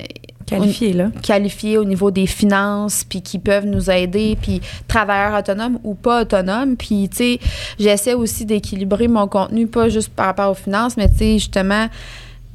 Qualifiés, 0.46 0.92
là. 0.92 1.10
qualifiés 1.22 1.78
au 1.78 1.86
niveau 1.86 2.12
des 2.12 2.28
finances, 2.28 3.06
puis 3.08 3.22
qui 3.22 3.40
peuvent 3.40 3.66
nous 3.66 3.90
aider, 3.90 4.38
puis 4.42 4.62
travailleurs 4.90 5.40
autonomes 5.40 5.80
ou 5.86 5.94
pas 5.94 6.24
autonomes. 6.24 6.76
Puis, 6.76 7.08
tu 7.10 7.16
sais, 7.18 7.40
j'essaie 7.80 8.14
aussi 8.14 8.46
d'équilibrer 8.46 9.08
mon 9.08 9.28
contenu, 9.28 9.68
pas 9.68 9.88
juste 9.88 10.10
par 10.10 10.26
rapport 10.26 10.52
aux 10.52 10.56
finances, 10.56 10.98
mais 10.98 11.08
tu 11.08 11.18
sais, 11.18 11.34
justement, 11.36 11.88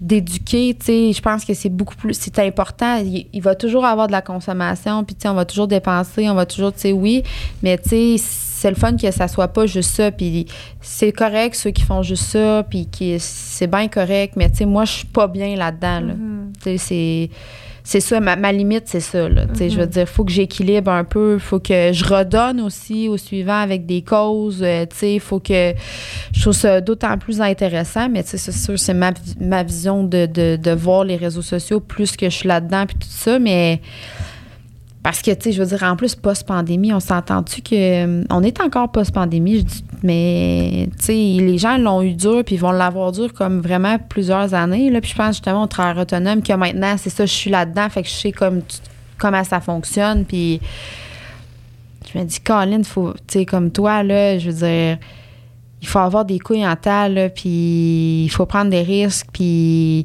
d'éduquer, 0.01 0.76
tu 0.78 0.86
sais, 0.86 1.12
je 1.12 1.20
pense 1.20 1.44
que 1.44 1.55
c'est 1.55 1.68
beaucoup 1.68 1.96
plus, 1.96 2.14
c'est 2.14 2.38
important. 2.38 3.03
Il, 3.05 3.40
va 3.40 3.55
toujours 3.55 3.84
avoir 3.84 4.07
de 4.07 4.12
la 4.12 4.22
consommation, 4.22 5.03
puis 5.05 5.16
tu 5.16 5.22
sais, 5.22 5.28
on 5.28 5.34
va 5.34 5.44
toujours 5.44 5.66
dépenser, 5.66 6.28
on 6.30 6.34
va 6.34 6.46
toujours, 6.46 6.72
tu 6.72 6.80
sais, 6.80 6.92
oui, 6.92 7.24
mais 7.62 7.78
tu 7.78 7.88
sais, 7.88 8.14
c'est 8.18 8.70
le 8.70 8.76
fun 8.76 8.96
que 8.96 9.11
ça 9.11 9.26
soit 9.26 9.49
pas 9.49 9.66
juste 9.66 9.90
ça, 9.90 10.11
puis 10.11 10.46
c'est 10.80 11.12
correct 11.12 11.55
ceux 11.57 11.70
qui 11.70 11.82
font 11.82 12.03
juste 12.03 12.24
ça, 12.24 12.64
puis 12.68 12.86
qui 12.86 13.16
c'est 13.18 13.66
bien 13.66 13.88
correct, 13.88 14.34
mais 14.36 14.51
tu 14.51 14.59
sais, 14.59 14.66
moi, 14.66 14.84
je 14.84 14.92
suis 14.92 15.07
pas 15.07 15.26
bien 15.26 15.57
là-dedans, 15.57 16.01
là. 16.01 16.14
Mm-hmm. 16.14 16.53
Tu 16.62 16.62
sais, 16.62 16.78
c'est 16.78 17.30
c'est 17.91 18.01
ça, 18.01 18.20
ma, 18.20 18.36
ma 18.36 18.53
limite, 18.53 18.82
c'est 18.84 19.01
ça. 19.01 19.30
Là, 19.30 19.47
Je 19.59 19.64
veux 19.78 19.84
Mhm. 19.84 19.86
dire, 19.86 20.03
il 20.03 20.07
faut 20.07 20.22
que 20.22 20.30
j'équilibre 20.30 20.91
un 20.91 21.05
peu, 21.05 21.34
il 21.36 21.41
faut 21.41 21.59
que 21.59 21.91
je 21.95 22.05
redonne 22.05 22.61
aussi 22.61 23.09
au 23.09 23.16
suivant 23.16 23.59
avec 23.62 23.86
des 23.86 24.03
causes. 24.03 24.62
Il 25.03 25.20
faut 25.20 25.41
que 25.41 25.72
je 26.34 26.41
trouve 26.43 26.53
ça 26.53 26.82
d'autant 26.82 27.16
plus 27.16 27.41
intéressant, 27.41 28.11
mais 28.11 28.22
tu 28.24 28.28
sais, 28.30 28.36
c'est 28.36 28.53
sûr, 28.53 28.78
c'est 28.78 28.93
ma, 28.93 29.12
ma 29.41 29.62
vision 29.62 30.05
de, 30.05 30.26
de, 30.26 30.57
de 30.62 30.70
voir 30.70 31.05
les 31.05 31.16
réseaux 31.16 31.41
sociaux 31.41 31.80
plus 31.80 32.14
que 32.14 32.28
je 32.28 32.34
suis 32.36 32.49
là-dedans 32.49 32.84
puis 32.86 32.97
tout 32.99 33.09
ça, 33.09 33.39
mais 33.39 33.80
parce 35.09 35.22
que, 35.22 35.30
tu 35.30 35.44
sais, 35.44 35.52
je 35.52 35.62
veux 35.62 35.68
dire, 35.74 35.84
en 35.84 35.96
plus, 35.96 36.14
post-pandémie, 36.14 36.92
on 36.92 37.00
s'entend-tu 37.00 37.62
que. 37.62 38.04
hum, 38.04 38.24
On 38.28 38.42
est 38.42 38.61
encore 38.61 38.92
post-pandémie, 38.92 39.61
je 39.61 39.62
dis, 39.62 39.84
mais, 40.02 40.90
tu 40.98 41.04
sais, 41.06 41.12
les 41.14 41.56
gens 41.56 41.78
l'ont 41.78 42.02
eu 42.02 42.12
dur, 42.12 42.42
puis 42.44 42.56
ils 42.56 42.61
vont 42.61 42.72
l'avoir 42.72 43.12
dur 43.12 43.32
comme 43.32 43.62
vraiment 43.62 43.96
plusieurs 43.98 44.52
années, 44.52 44.90
là. 44.90 45.00
Puis 45.00 45.12
je 45.12 45.16
pense 45.16 45.36
justement 45.36 45.62
au 45.62 45.66
travail 45.66 46.02
autonome 46.02 46.42
que 46.42 46.52
maintenant, 46.52 46.94
c'est 46.98 47.09
ça, 47.09 47.24
je 47.24 47.32
suis 47.32 47.48
là-dedans, 47.50 47.88
fait 47.88 48.02
que 48.02 48.09
je 48.11 48.12
sais 48.12 48.32
comme, 48.32 48.61
comment 49.16 49.42
ça 49.44 49.61
fonctionne, 49.61 50.26
puis. 50.26 50.61
Je 52.12 52.18
me 52.18 52.24
dis, 52.24 52.40
Colin, 52.40 52.82
faut, 52.82 53.14
tu 53.26 53.38
sais, 53.38 53.46
comme 53.46 53.70
toi, 53.70 54.02
là, 54.02 54.38
je 54.38 54.50
veux 54.50 54.56
dire, 54.59 54.98
il 55.80 55.88
faut 55.88 56.00
avoir 56.00 56.26
des 56.26 56.38
couilles 56.38 56.66
en 56.66 56.76
tas, 56.76 57.09
là, 57.09 57.30
puis 57.30 58.24
il 58.26 58.30
faut 58.30 58.44
prendre 58.44 58.70
des 58.70 58.82
risques, 58.82 59.28
puis 59.32 60.04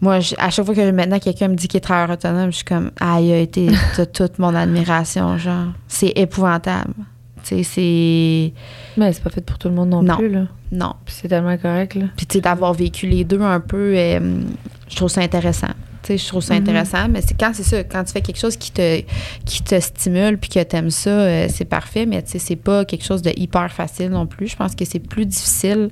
moi, 0.00 0.20
je- 0.20 0.34
à 0.38 0.50
chaque 0.50 0.64
fois 0.64 0.74
que 0.74 0.90
maintenant 0.90 1.18
quelqu'un 1.18 1.48
me 1.48 1.54
dit 1.54 1.68
qu'il 1.68 1.78
est 1.78 1.80
travailleur 1.80 2.10
autonome, 2.10 2.50
je 2.50 2.56
suis 2.56 2.64
comme, 2.64 2.90
ah, 3.00 3.20
il 3.20 3.32
a 3.32 3.38
été 3.38 3.68
t'as 3.96 4.06
toute 4.06 4.38
mon 4.38 4.54
admiration, 4.54 5.36
genre. 5.38 5.68
C'est 5.88 6.12
épouvantable. 6.16 6.94
Tu 7.42 7.56
sais, 7.56 7.62
c'est. 7.62 8.52
Mais 8.98 9.12
c'est 9.12 9.22
pas 9.22 9.30
fait 9.30 9.40
pour 9.40 9.56
tout 9.58 9.68
le 9.68 9.74
monde 9.74 9.90
non, 9.90 10.02
Non. 10.02 10.16
plus, 10.16 10.28
là. 10.28 10.42
Non. 10.72 10.94
Puis 11.04 11.14
c'est 11.20 11.28
tellement 11.28 11.56
correct, 11.56 11.94
là. 11.94 12.06
Puis, 12.16 12.26
tu 12.26 12.34
sais, 12.34 12.40
d'avoir 12.42 12.74
vécu 12.74 13.06
les 13.06 13.24
deux 13.24 13.40
un 13.40 13.60
peu, 13.60 13.94
euh, 13.96 14.40
je 14.88 14.96
trouve 14.96 15.08
ça 15.08 15.22
intéressant. 15.22 15.68
Tu 16.02 16.08
sais, 16.08 16.18
je 16.18 16.26
trouve 16.28 16.42
ça 16.42 16.54
Mhm. 16.54 16.60
intéressant, 16.62 17.08
mais 17.10 17.20
c'est 17.22 17.38
quand 17.38 17.50
c'est 17.54 17.62
ça, 17.62 17.82
quand 17.84 18.04
tu 18.04 18.12
fais 18.12 18.20
quelque 18.22 18.38
chose 18.38 18.56
qui 18.56 18.70
te, 18.72 19.02
qui 19.44 19.62
te 19.62 19.78
stimule 19.80 20.38
puis 20.38 20.48
que 20.50 20.62
tu 20.62 20.76
aimes 20.76 20.90
ça, 20.90 21.10
euh, 21.10 21.46
c'est 21.50 21.64
parfait, 21.66 22.04
mais 22.06 22.22
tu 22.22 22.32
sais, 22.32 22.38
c'est 22.38 22.56
pas 22.56 22.84
quelque 22.84 23.04
chose 23.04 23.20
de 23.22 23.32
hyper 23.36 23.70
facile 23.72 24.08
non 24.10 24.26
plus. 24.26 24.48
Je 24.48 24.56
pense 24.56 24.74
que 24.74 24.84
c'est 24.84 24.98
plus 24.98 25.26
difficile, 25.26 25.90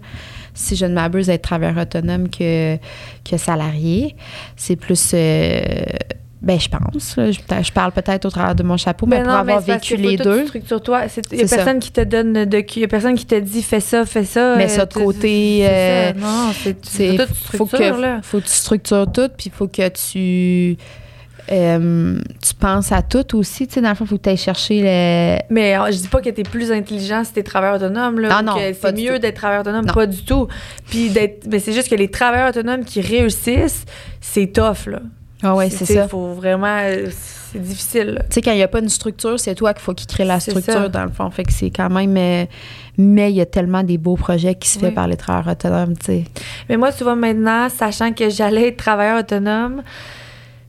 si 0.59 0.77
je 0.77 0.85
ne 0.87 0.95
m'abuse, 0.95 1.27
d'être 1.27 1.43
travailleur 1.43 1.79
autonome 1.79 2.29
que, 2.29 2.77
que 3.25 3.37
salarié. 3.37 4.17
C'est 4.57 4.77
plus. 4.77 5.13
euh, 5.15 5.61
ben, 6.41 6.59
je 6.59 6.69
pense. 6.69 7.17
là. 7.17 7.33
je, 7.33 7.39
je 7.63 7.73
parle 7.73 7.93
peut-être 7.93 8.25
au 8.25 8.31
travers 8.31 8.55
de 8.55 8.63
mon 8.63 8.77
chapeau, 8.77 9.07
mais 9.07 9.19
pour 9.19 9.27
non, 9.27 9.35
avoir 9.35 9.61
vécu 9.61 9.97
les 9.97 10.17
deux. 10.17 10.47
structure 10.47 10.81
toi. 10.81 11.03
Il 11.33 11.39
y 11.39 11.43
a 11.43 11.49
ça. 11.49 11.57
personne 11.57 11.79
qui 11.81 11.91
te 11.91 12.01
donne 12.01 12.45
de. 12.45 12.65
Il 12.77 12.81
y 12.83 12.85
a 12.85 12.89
personne 12.89 13.15
qui 13.15 13.27
te 13.27 13.35
dit 13.37 13.63
fais 13.63 13.81
ça, 13.81 14.05
fais 14.05 14.25
ça. 14.25 14.57
Mets 14.57 14.65
euh, 14.65 14.69
ça 14.69 14.87
de 14.87 14.95
côté, 14.95 15.67
euh, 15.67 16.13
ça. 16.13 16.15
Non, 16.15 16.53
c'est 16.53 17.17
faut 17.57 17.67
que 17.67 18.01
là. 18.01 18.21
faut 18.23 18.39
que 18.39 18.47
tu 18.47 18.53
structures 18.53 19.11
tout 19.11 19.29
puis 19.37 19.47
il 19.47 19.53
faut 19.53 19.69
que 19.69 19.89
tu 19.89 20.77
euh, 21.51 22.19
tu 22.43 22.55
penses 22.55 22.93
à 22.93 23.03
tout 23.03 23.37
aussi 23.37 23.67
tu 23.67 23.75
sais 23.75 23.81
dans 23.81 23.89
le 23.91 23.95
fond 23.95 24.07
faut 24.07 24.17
que 24.17 24.23
tu 24.23 24.29
ailles 24.29 24.37
chercher 24.37 24.81
le 24.83 25.39
Mais 25.53 25.77
euh, 25.77 25.87
je 25.91 25.97
dis 25.99 26.09
pas 26.09 26.21
que 26.21 26.31
t'es 26.31 26.43
plus 26.43 26.71
intelligent 26.73 27.25
si 27.25 27.33
t'es 27.33 27.43
travailleur 27.43 27.77
autonome, 27.77 28.21
là. 28.21 28.29
Ah 28.33 28.43
non, 28.43 28.55
c'est 28.59 28.97
mieux 28.97 29.19
d'être 29.19 29.37
travailleur 29.37 29.63
autonome, 29.63 29.87
Non. 29.87 29.93
pas 29.95 30.07
du 30.07 30.23
tout. 30.25 30.49
Puis 30.91 31.11
d'être. 31.11 31.47
Mais 31.51 31.59
c'est 31.59 31.73
juste 31.73 31.89
que 31.89 31.95
les 31.95 32.11
travailleurs 32.11 32.51
autonomes 32.51 32.85
qui 32.85 33.01
réussissent, 33.01 33.85
c'est 34.21 34.47
tough, 34.53 34.87
là. 34.87 35.01
ah 35.43 35.55
ouais 35.55 35.71
c'est 35.71 35.85
tu 35.87 35.95
ça 35.95 36.09
Faut 36.09 36.35
vraiment. 36.35 36.79
euh, 36.83 37.07
C'est 37.53 37.63
difficile, 37.63 38.19
tu 38.29 38.35
sais 38.35 38.43
quand 38.43 38.53
il 38.53 38.57
n'y 38.57 38.63
a 38.63 38.69
pas 38.69 38.81
une 38.81 38.91
structure 38.91 39.41
c'est 39.41 39.55
toi 39.55 39.73
qu'il 39.73 39.83
faut 39.83 39.95
qu'il 39.95 40.07
crée 40.07 40.25
la 40.27 40.39
structure 40.39 40.75
ça. 40.75 40.89
dans 40.91 41.05
le 41.05 41.11
fond 41.11 41.31
fait 41.31 41.45
que 41.45 41.53
c'est 41.55 41.71
quand 41.71 41.89
même 41.89 42.15
euh, 42.19 42.45
mais 42.99 43.31
il 43.33 43.37
y 43.37 43.41
a 43.41 43.47
tellement 43.47 43.83
des 43.83 43.97
beaux 43.97 44.17
projets 44.17 44.55
qui 44.55 44.69
se 44.69 44.79
Oui. 44.79 44.85
fait 44.87 44.91
par 44.91 45.09
les 45.09 45.17
travailleurs 45.17 45.53
autonomes 45.53 45.97
tu 45.97 46.05
sais 46.07 46.25
Mais 46.69 46.77
moi, 46.77 46.93
souvent 46.93 47.17
maintenant, 47.17 47.69
sachant 47.71 48.13
que 48.13 48.29
j'allais 48.29 48.69
être 48.69 48.77
travailleur 48.77 49.21
autonome, 49.21 49.83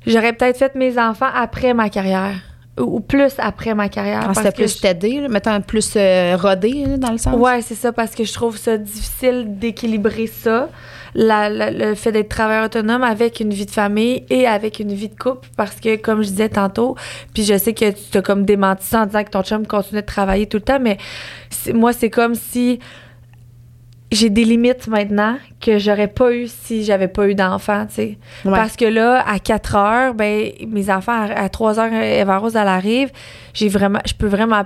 j'aurais 0.10 0.34
peut-être 0.34 0.58
fait 0.58 0.76
mes 0.76 0.98
enfants 1.00 1.30
après 1.34 1.74
ma 1.74 1.90
carrière. 1.90 2.34
Ou, 2.80 3.02
plus 3.02 3.34
après 3.40 3.74
ma 3.74 3.90
carrière. 3.90 4.22
parce 4.22 4.38
c'était 4.38 4.52
plus 4.54 4.76
je- 4.78 4.82
t'aider 4.82 5.28
mettons 5.30 5.60
plus 5.60 5.94
euh, 5.98 6.38
rodé 6.40 6.86
là, 6.88 6.98
dans 6.98 7.12
le 7.12 7.18
sens? 7.18 7.36
Ouais, 7.36 7.62
c'est 7.62 7.76
ça, 7.76 7.92
parce 7.92 8.16
que 8.16 8.24
je 8.24 8.32
trouve 8.32 8.56
ça 8.58 8.78
difficile 8.78 9.58
d'équilibrer 9.60 10.28
ça, 10.28 10.70
la- 11.14 11.50
la- 11.50 11.72
le 11.72 11.94
fait 11.96 12.14
d'être 12.14 12.30
travailleur 12.30 12.66
autonome 12.68 13.04
avec 13.04 13.42
une 13.42 13.50
vie 13.54 13.66
de 13.66 13.72
famille 13.72 14.24
et 14.30 14.48
avec 14.48 14.80
une 14.80 14.94
vie 14.94 15.10
de 15.10 15.16
couple, 15.20 15.50
parce 15.58 15.76
que, 15.76 15.98
comme 15.98 16.22
je 16.22 16.30
disais 16.30 16.48
tantôt, 16.48 16.96
puis 17.34 17.44
je 17.44 17.58
sais 17.58 17.74
que 17.74 17.90
tu 17.90 18.02
t'as 18.12 18.22
comme 18.22 18.46
démenti 18.46 18.86
ça 18.86 19.02
en 19.02 19.06
disant 19.08 19.24
que 19.26 19.30
ton 19.32 19.44
chum 19.44 19.68
continuait 19.68 20.02
de 20.04 20.08
travailler 20.08 20.48
tout 20.48 20.58
le 20.58 20.64
temps, 20.64 20.80
mais 20.80 20.98
moi, 21.74 21.92
c'est 21.92 22.10
comme 22.10 22.36
si 22.36 22.80
j'ai 24.12 24.30
des 24.30 24.44
limites 24.44 24.88
maintenant 24.88 25.38
que 25.62 25.78
j'aurais 25.78 26.08
pas 26.08 26.32
eu 26.34 26.48
si 26.48 26.84
j'avais 26.84 27.08
pas 27.08 27.28
eu 27.28 27.36
d'enfant, 27.36 27.86
tu 27.88 27.94
sais. 27.96 28.18
Ouais. 28.46 28.52
Parce 28.52 28.76
que 28.76 28.86
là, 28.86 29.24
à 29.28 29.38
4 29.40 29.76
heures, 29.76 30.14
ben, 30.16 30.50
mes 30.68 30.90
enfants, 30.90 31.12
à, 31.30 31.44
à 31.44 31.50
3 31.50 31.80
heures, 31.80 31.94
Eva 31.94 32.38
Rose, 32.38 32.56
elle 32.56 32.68
arrive, 32.68 33.12
j'ai 33.54 33.70
vraiment, 33.70 34.00
je 34.06 34.14
peux 34.14 34.28
vraiment 34.28 34.64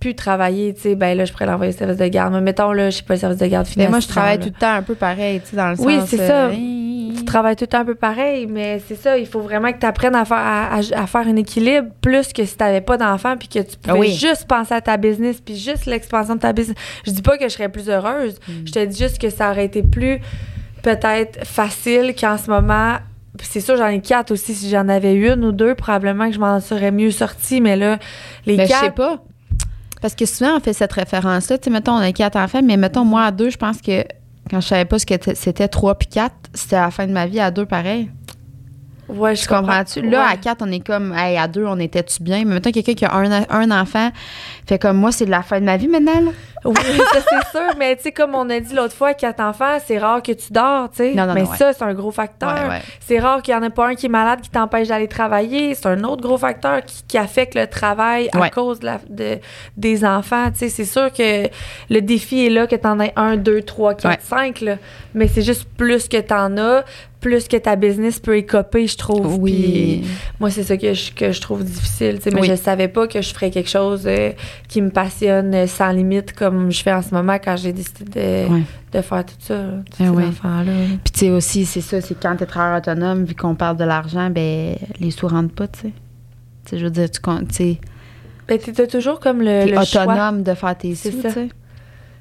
plus 0.00 0.14
travailler, 0.14 0.74
tu 0.74 0.82
sais. 0.82 0.94
Ben 0.96 1.16
là, 1.16 1.24
je 1.24 1.32
pourrais 1.32 1.46
l'envoyer 1.46 1.72
au 1.72 1.76
service 1.76 1.96
de 1.96 2.06
garde. 2.08 2.34
Mais 2.34 2.40
mettons, 2.42 2.72
là, 2.72 2.90
je 2.90 2.98
sais 2.98 3.02
pas, 3.02 3.14
le 3.14 3.20
service 3.20 3.38
de 3.38 3.46
garde 3.46 3.66
mais 3.66 3.72
financier. 3.72 3.90
moi 3.90 4.00
je 4.00 4.08
travaille 4.08 4.38
tout 4.38 4.46
le 4.46 4.52
temps 4.52 4.74
un 4.74 4.82
peu 4.82 4.94
pareil 4.94 5.40
tu 5.40 5.50
sais 5.50 5.56
dans 5.56 5.70
le 5.70 5.80
Oui, 5.80 5.98
sens 5.98 6.08
c'est 6.10 6.20
euh, 6.20 6.48
ça. 6.50 6.52
hi- 6.52 7.03
Tu 7.34 7.36
travailles 7.36 7.56
tout 7.56 7.64
le 7.64 7.68
temps 7.68 7.80
un 7.80 7.84
peu 7.84 7.96
pareil, 7.96 8.46
mais 8.46 8.80
c'est 8.86 8.94
ça, 8.94 9.18
il 9.18 9.26
faut 9.26 9.40
vraiment 9.40 9.72
que 9.72 9.78
tu 9.80 9.86
apprennes 9.86 10.14
à 10.14 10.24
faire, 10.24 10.36
à, 10.36 10.76
à- 10.76 11.02
à 11.02 11.06
faire 11.08 11.26
un 11.26 11.34
équilibre 11.34 11.88
plus 12.00 12.32
que 12.32 12.44
si 12.44 12.56
tu 12.56 12.62
n'avais 12.62 12.80
pas 12.80 12.96
d'enfant 12.96 13.36
puis 13.36 13.48
que 13.48 13.58
tu 13.58 13.76
pouvais 13.76 13.96
Ah 13.96 13.98
oui. 13.98 14.12
juste 14.12 14.46
penser 14.46 14.72
à 14.72 14.80
ta 14.80 14.96
business 14.96 15.40
puis 15.44 15.56
juste 15.56 15.86
l'expansion 15.86 16.36
de 16.36 16.40
ta 16.40 16.52
business. 16.52 16.76
Je 17.04 17.10
dis 17.10 17.22
pas 17.22 17.36
que 17.36 17.42
je 17.42 17.48
serais 17.48 17.68
plus 17.68 17.90
heureuse, 17.90 18.38
Mm. 18.46 18.52
je 18.66 18.70
te 18.72 18.84
dis 18.84 18.96
juste 18.96 19.18
que 19.20 19.30
ça 19.30 19.50
aurait 19.50 19.64
été 19.64 19.82
plus 19.82 20.20
peut-être 20.84 21.44
facile 21.44 22.14
qu'en 22.14 22.38
ce 22.38 22.48
moment. 22.48 22.98
C'est 23.42 23.60
sûr, 23.60 23.76
j'en 23.76 23.88
ai 23.88 24.00
quatre 24.00 24.30
aussi. 24.30 24.54
Si 24.54 24.70
j'en 24.70 24.88
avais 24.88 25.14
une 25.14 25.44
ou 25.44 25.50
deux, 25.50 25.74
probablement 25.74 26.28
que 26.28 26.34
je 26.34 26.38
m'en 26.38 26.60
serais 26.60 26.92
mieux 26.92 27.10
sortie. 27.10 27.60
Mais 27.60 27.74
là, 27.76 27.98
les 28.46 28.56
Ben, 28.58 28.66
je 28.68 28.72
sais 28.72 28.80
quatre. 28.80 28.94
pas. 28.94 29.24
Parce 30.00 30.14
que 30.14 30.24
souvent, 30.24 30.56
on 30.56 30.60
fait 30.60 30.72
cette 30.72 30.92
référence-là. 30.92 31.58
Tu 31.58 31.64
sais, 31.64 31.70
mettons, 31.70 31.94
on 31.94 31.98
a 31.98 32.12
quatre 32.12 32.36
enfants, 32.36 32.60
mais 32.62 32.76
mettons, 32.76 33.04
moi, 33.04 33.24
à 33.24 33.30
deux, 33.32 33.50
je 33.50 33.56
pense 33.56 33.80
que 33.82 34.04
quand 34.50 34.60
je 34.60 34.68
savais 34.68 34.84
pas 34.84 34.98
ce 34.98 35.06
que 35.06 35.14
c'était 35.34 35.68
trois 35.68 35.96
puis 35.96 36.08
quatre, 36.08 36.34
c'était 36.52 36.76
à 36.76 36.82
la 36.82 36.90
fin 36.90 37.06
de 37.06 37.12
ma 37.12 37.26
vie 37.26 37.40
à 37.40 37.50
deux, 37.50 37.66
pareil. 37.66 38.10
Ouais, 39.08 39.34
je 39.36 39.42
Tu 39.42 39.48
comprends-tu? 39.48 40.00
Là, 40.02 40.24
Ouais. 40.26 40.32
à 40.32 40.36
quatre, 40.36 40.62
on 40.62 40.70
est 40.72 40.84
comme, 40.84 41.12
hey, 41.16 41.36
à 41.36 41.46
deux, 41.48 41.64
on 41.66 41.78
était-tu 41.78 42.22
bien? 42.22 42.38
Mais 42.44 42.54
mettons, 42.54 42.70
quelqu'un 42.72 42.94
qui 42.94 43.04
a 43.04 43.14
un, 43.14 43.44
un 43.50 43.70
enfant, 43.70 44.10
fait 44.66 44.78
comme 44.78 44.96
moi, 44.96 45.12
c'est 45.12 45.26
de 45.26 45.30
la 45.30 45.42
fin 45.42 45.60
de 45.60 45.64
ma 45.66 45.76
vie 45.76 45.88
maintenant, 45.88 46.20
là. 46.20 46.30
Oui, 46.66 46.74
ça 47.12 47.18
c'est 47.28 47.50
sûr, 47.58 47.74
mais 47.78 47.94
tu 47.96 48.04
sais, 48.04 48.12
comme 48.12 48.34
on 48.34 48.48
a 48.48 48.58
dit 48.58 48.74
l'autre 48.74 48.94
fois, 48.94 49.12
quatre 49.12 49.40
enfants, 49.40 49.76
c'est 49.84 49.98
rare 49.98 50.22
que 50.22 50.32
tu 50.32 50.50
dors, 50.50 50.88
tu 50.90 50.96
sais. 50.96 51.14
Non, 51.14 51.26
non, 51.26 51.34
mais 51.34 51.42
ouais. 51.42 51.56
ça, 51.58 51.74
c'est 51.74 51.84
un 51.84 51.92
gros 51.92 52.10
facteur. 52.10 52.54
Ouais. 52.70 52.80
C'est 53.00 53.18
rare 53.18 53.42
qu'il 53.42 53.52
y 53.52 53.56
en 53.56 53.62
ait 53.62 53.68
pas 53.68 53.88
un 53.88 53.94
qui 53.94 54.06
est 54.06 54.08
malade 54.08 54.40
qui 54.40 54.48
t'empêche 54.48 54.88
d'aller 54.88 55.06
travailler. 55.08 55.74
C'est 55.74 55.86
un 55.86 56.02
autre 56.04 56.22
gros 56.22 56.38
facteur 56.38 56.82
qui, 56.82 57.02
qui 57.06 57.18
affecte 57.18 57.54
le 57.54 57.66
travail 57.66 58.30
à 58.32 58.48
cause 58.48 58.80
de 58.80 58.86
la- 58.86 59.00
de- 59.10 59.38
des 59.76 60.06
enfants. 60.06 60.50
Tu 60.52 60.60
sais, 60.60 60.68
c'est 60.70 60.86
sûr 60.86 61.12
que 61.12 61.48
le 61.90 62.00
défi 62.00 62.46
est 62.46 62.50
là 62.50 62.66
que 62.66 62.76
tu 62.76 62.86
en 62.86 62.98
aies 62.98 63.12
un, 63.16 63.36
deux, 63.36 63.60
trois, 63.60 63.92
quatre, 63.94 64.22
cinq. 64.22 64.62
Là. 64.62 64.76
Mais 65.12 65.28
c'est 65.28 65.42
juste 65.42 65.68
plus 65.76 66.08
que 66.08 66.16
tu 66.18 66.32
en 66.32 66.56
as, 66.56 66.84
plus 67.24 67.48
que 67.48 67.56
ta 67.56 67.74
business 67.74 68.20
peut 68.20 68.36
écoper, 68.36 68.86
je 68.86 68.98
trouve. 68.98 69.38
Oui. 69.38 70.02
Puis 70.02 70.10
moi, 70.40 70.50
c'est 70.50 70.62
ça 70.62 70.76
que 70.76 70.92
je, 70.92 71.10
que 71.10 71.32
je 71.32 71.40
trouve 71.40 71.64
difficile. 71.64 72.20
tu. 72.22 72.28
Mais 72.34 72.42
Oui. 72.42 72.46
je 72.46 72.54
savais 72.54 72.86
pas 72.88 73.08
que 73.08 73.22
je 73.22 73.32
ferais 73.32 73.50
quelque 73.50 73.70
chose 73.70 74.02
euh, 74.04 74.32
qui 74.68 74.82
me 74.82 74.90
passionne 74.90 75.54
euh, 75.54 75.66
sans 75.66 75.90
limite 75.92 76.34
comme 76.34 76.70
je 76.70 76.82
fais 76.82 76.92
en 76.92 77.00
ce 77.00 77.14
moment 77.14 77.38
quand 77.42 77.56
j'ai 77.56 77.72
décidé 77.72 78.46
de, 78.92 79.00
faire 79.00 79.24
tout 79.24 79.34
ça, 79.38 79.54
là, 79.54 79.70
tous 79.90 80.04
ces 80.04 80.08
ouais. 80.10 80.24
enfants-là. 80.26 80.72
Puis, 81.02 81.12
tu 81.14 81.20
sais, 81.20 81.30
aussi, 81.30 81.64
c'est 81.64 81.80
ça, 81.80 82.02
c'est 82.02 82.14
quand 82.20 82.36
t'es 82.36 82.44
travailleur 82.44 82.76
autonome, 82.78 83.24
vu 83.24 83.34
qu'on 83.34 83.54
parle 83.54 83.78
de 83.78 83.84
l'argent, 83.84 84.28
ben, 84.28 84.76
les 85.00 85.10
sous 85.10 85.26
rentrent 85.26 85.54
pas, 85.54 85.66
tu 85.68 85.80
sais. 85.80 85.92
Tu 86.66 86.70
sais, 86.72 86.78
je 86.78 86.84
veux 86.84 86.90
dire, 86.90 87.10
tu 87.10 87.20
comptes, 87.22 87.48
tu 87.48 87.54
sais, 87.54 87.78
Ben, 88.46 88.58
t'as 88.58 88.86
toujours 88.86 89.18
comme 89.18 89.40
le, 89.40 89.64
le 89.64 89.82
choix. 89.86 90.02
autonome 90.02 90.42
de 90.42 90.52
faire 90.52 90.76
tes 90.76 90.94
sous, 90.94 91.10
ça. 91.22 91.28
tu 91.28 91.34
sais. 91.34 91.48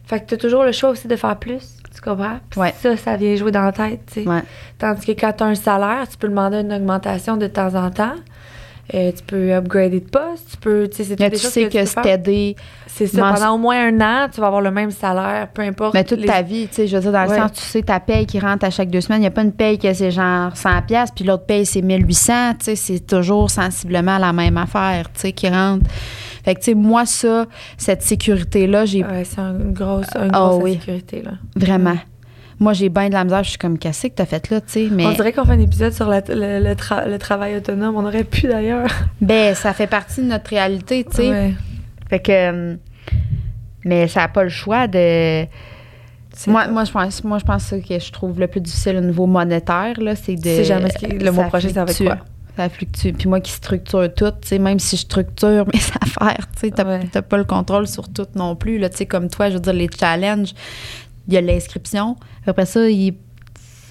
Fait 0.05 0.21
que 0.21 0.25
t'as 0.27 0.37
toujours 0.37 0.63
le 0.63 0.71
choix 0.71 0.91
aussi 0.91 1.09
de 1.09 1.15
faire 1.17 1.37
plus, 1.37 1.75
tu 1.95 2.01
comprends? 2.01 2.39
Puis 2.49 2.59
Ouais. 2.59 2.73
ça, 2.81 2.95
ça 2.97 3.15
vient 3.15 3.35
jouer 3.35 3.51
dans 3.51 3.61
la 3.63 3.71
tête, 3.71 4.01
tu 4.11 4.23
sais. 4.23 4.27
Ouais. 4.29 4.41
Tandis 4.79 5.05
que 5.05 5.11
quand 5.13 5.33
t'as 5.35 5.45
un 5.45 5.55
salaire, 5.55 6.07
tu 6.09 6.17
peux 6.17 6.27
demander 6.27 6.57
une 6.61 6.73
augmentation 6.73 7.37
de 7.37 7.47
temps 7.47 7.73
en 7.75 7.89
temps. 7.91 8.15
Euh, 8.93 9.13
tu 9.15 9.23
peux 9.23 9.53
upgrader 9.53 10.01
de 10.01 10.09
poste, 10.09 10.51
tu 10.51 10.57
peux. 10.57 10.89
Tu 10.89 10.97
sais, 10.97 11.03
c'est 11.05 11.15
des 11.15 11.29
tu 11.31 11.37
sais 11.37 11.69
que, 11.69 11.77
que 11.83 11.87
tu 11.87 12.01
t'aider, 12.01 12.55
C'est 12.85 13.07
ça. 13.07 13.31
Pendant 13.33 13.55
au 13.55 13.57
moins 13.57 13.87
un 13.87 14.01
an, 14.01 14.27
tu 14.29 14.41
vas 14.41 14.47
avoir 14.47 14.61
le 14.61 14.71
même 14.71 14.91
salaire, 14.91 15.47
peu 15.53 15.61
importe. 15.61 15.93
mais 15.93 16.03
toute 16.03 16.19
les- 16.19 16.27
ta 16.27 16.41
vie, 16.41 16.67
tu 16.67 16.73
sais, 16.75 16.87
je 16.87 16.97
veux 16.97 17.01
dire, 17.01 17.13
dans 17.13 17.23
le 17.23 17.29
sens, 17.29 17.53
tu 17.53 17.61
sais, 17.61 17.81
ta 17.81 18.01
paye 18.01 18.25
qui 18.25 18.41
rentre 18.41 18.65
à 18.65 18.69
chaque 18.69 18.89
deux 18.89 18.99
semaines, 18.99 19.19
il 19.19 19.21
n'y 19.21 19.27
a 19.27 19.31
pas 19.31 19.41
une 19.43 19.53
paye 19.53 19.79
que 19.79 19.93
c'est 19.93 20.11
genre 20.11 20.55
100 20.57 20.81
pièces 20.81 21.11
puis 21.15 21.23
l'autre 21.23 21.45
paye 21.45 21.65
c'est 21.65 21.81
1800, 21.81 22.55
tu 22.59 22.65
sais, 22.65 22.75
c'est 22.75 22.99
toujours 22.99 23.49
sensiblement 23.49 24.17
la 24.17 24.33
même 24.33 24.57
affaire, 24.57 25.05
tu 25.13 25.21
sais, 25.21 25.31
qui 25.31 25.47
rentre. 25.47 25.85
Fait 26.43 26.55
que, 26.55 26.59
tu 26.59 26.65
sais, 26.65 26.73
moi, 26.75 27.05
ça, 27.05 27.45
cette 27.77 28.01
sécurité-là, 28.03 28.85
j'ai 28.85 29.03
Ouais, 29.03 29.23
c'est 29.23 29.39
une 29.39 29.71
grosse, 29.73 30.07
une 30.15 30.29
Ah 30.33 30.39
grosse 30.47 30.63
oui. 30.63 30.71
insécurité, 30.71 31.21
là. 31.21 31.31
vraiment. 31.55 31.95
Moi, 32.59 32.73
j'ai 32.73 32.89
bien 32.89 33.07
de 33.09 33.13
la 33.13 33.23
misère, 33.23 33.43
je 33.43 33.49
suis 33.49 33.57
comme, 33.57 33.77
qu'est-ce 33.79 34.07
que 34.07 34.13
t'as 34.13 34.25
fait 34.25 34.49
là, 34.49 34.61
tu 34.61 34.71
sais, 34.73 34.87
mais. 34.91 35.05
On 35.05 35.11
dirait 35.13 35.33
qu'on 35.33 35.43
fait 35.45 35.53
un 35.53 35.59
épisode 35.59 35.91
sur 35.93 36.07
la- 36.07 36.21
le, 36.27 36.59
le 36.63 36.75
tra- 36.75 37.09
le 37.09 37.17
travail 37.17 37.57
autonome. 37.57 37.95
On 37.95 38.05
aurait 38.05 38.23
pu 38.23 38.47
d'ailleurs. 38.47 38.87
Ben, 39.21 39.55
ça 39.55 39.73
fait 39.73 39.87
partie 39.87 40.21
de 40.21 40.27
notre 40.27 40.49
réalité, 40.49 41.03
tu 41.03 41.15
sais. 41.17 41.29
Ouais. 41.29 41.53
Fait 42.09 42.19
que. 42.19 42.31
euh, 42.31 42.75
Mais 43.85 44.07
ça 44.07 44.21
n'a 44.21 44.27
pas 44.27 44.43
le 44.43 44.49
choix 44.49 44.87
de. 44.87 45.45
C'est- 46.35 46.49
Moi, 46.51 46.67
moi, 46.67 46.83
je 46.83 46.91
pense, 46.91 47.23
moi, 47.23 47.37
je 47.37 47.43
pense 47.45 47.69
que 47.69 47.81
ce 47.81 47.87
que 47.87 47.99
je 47.99 48.11
trouve 48.11 48.39
le 48.39 48.47
plus 48.47 48.61
difficile 48.61 48.97
au 48.97 49.01
niveau 49.01 49.25
monétaire, 49.25 49.99
là, 49.99 50.15
c'est 50.15 50.35
de. 50.35 50.43
Sais 50.43 50.63
jamais 50.63 50.89
ce 50.89 50.97
qui- 50.99 51.07
le 51.07 51.31
mois 51.31 51.45
prochain, 51.45 51.67
être 51.69 51.85
fluctue. 51.93 52.05
quoi? 52.05 52.17
Ça 52.55 52.69
fluctue. 52.69 53.11
Puis 53.17 53.27
moi 53.27 53.39
qui 53.39 53.51
structure 53.51 54.13
tout, 54.13 54.29
tu 54.41 54.47
sais, 54.47 54.59
même 54.59 54.79
si 54.79 54.95
je 54.95 55.01
structure 55.01 55.65
mes 55.73 55.81
affaires, 56.01 56.45
tu 56.55 56.67
sais, 56.67 56.71
t'as 56.71 56.85
Ouais. 56.85 57.21
pas 57.27 57.37
le 57.37 57.45
contrôle 57.45 57.87
sur 57.87 58.09
tout 58.11 58.27
non 58.35 58.55
plus, 58.55 58.77
là, 58.77 58.89
tu 58.89 58.97
sais, 58.97 59.05
comme 59.05 59.29
toi, 59.29 59.49
je 59.49 59.55
veux 59.55 59.59
dire, 59.59 59.73
les 59.73 59.89
challenges, 59.97 60.53
il 61.27 61.33
y 61.33 61.37
a 61.37 61.41
l'inscription. 61.41 62.15
Après 62.45 62.65
ça, 62.65 62.87
il 62.89 62.97
n'y 62.99 63.09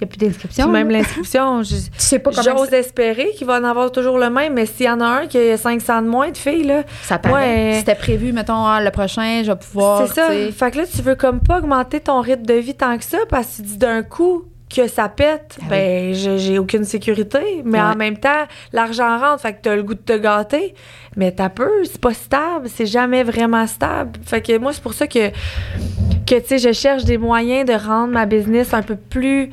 a 0.02 0.06
plus 0.06 0.18
d'inscription. 0.18 0.68
Même 0.68 0.90
l'inscription, 0.90 1.62
je- 1.62 1.76
sais 1.96 2.18
pas 2.18 2.30
j'ose 2.32 2.72
espérer 2.72 3.30
qu'il 3.36 3.46
va 3.46 3.58
en 3.60 3.64
avoir 3.64 3.90
toujours 3.92 4.18
le 4.18 4.30
même, 4.30 4.52
mais 4.54 4.66
s'il 4.66 4.86
y 4.86 4.90
en 4.90 5.00
a 5.00 5.06
un 5.06 5.26
qui 5.26 5.38
a 5.38 5.56
500 5.56 6.02
de 6.02 6.08
moins 6.08 6.30
de 6.30 6.36
filles, 6.36 6.64
là, 6.64 6.82
ça 7.02 7.18
paraît. 7.18 7.70
Ouais. 7.70 7.74
C'était 7.78 7.94
prévu, 7.94 8.32
mettons, 8.32 8.64
ah, 8.64 8.80
le 8.82 8.90
prochain, 8.90 9.42
je 9.44 9.50
vais 9.52 9.58
pouvoir. 9.58 10.06
c'est 10.06 10.14
ça. 10.14 10.26
tu 10.28 10.32
sais. 10.34 10.52
Fait 10.52 10.70
que 10.70 10.78
là, 10.78 10.84
tu 10.86 11.02
veux 11.02 11.14
comme 11.14 11.40
pas 11.40 11.58
augmenter 11.58 12.00
ton 12.00 12.20
rythme 12.20 12.44
de 12.46 12.54
vie 12.54 12.74
tant 12.74 12.96
que 12.98 13.04
ça 13.04 13.18
parce 13.28 13.46
que 13.48 13.56
tu 13.56 13.62
dis 13.62 13.78
d'un 13.78 14.02
coup 14.02 14.44
que 14.74 14.88
ça 14.88 15.08
pète, 15.08 15.58
Ah 15.60 15.66
ben 15.68 16.14
j'ai 16.14 16.58
aucune 16.58 16.84
sécurité, 16.84 17.62
mais 17.64 17.80
en 17.80 17.94
même 17.94 18.16
temps, 18.16 18.46
l'argent 18.72 19.18
rentre, 19.18 19.42
fait 19.42 19.54
que 19.54 19.58
t'as 19.62 19.76
le 19.76 19.82
goût 19.82 19.94
de 19.94 20.00
te 20.00 20.16
gâter, 20.16 20.74
mais 21.16 21.32
t'as 21.32 21.48
peu, 21.48 21.70
c'est 21.84 22.00
pas 22.00 22.14
stable, 22.14 22.68
c'est 22.68 22.86
jamais 22.86 23.22
vraiment 23.22 23.66
stable. 23.66 24.18
Fait 24.24 24.40
que 24.40 24.56
moi, 24.58 24.72
c'est 24.72 24.82
pour 24.82 24.94
ça 24.94 25.06
que, 25.06 25.30
que 26.26 26.38
tu 26.40 26.46
sais, 26.46 26.58
je 26.58 26.72
cherche 26.72 27.04
des 27.04 27.18
moyens 27.18 27.68
de 27.68 27.74
rendre 27.74 28.12
ma 28.12 28.26
business 28.26 28.72
un 28.74 28.82
peu 28.82 28.96
plus 28.96 29.50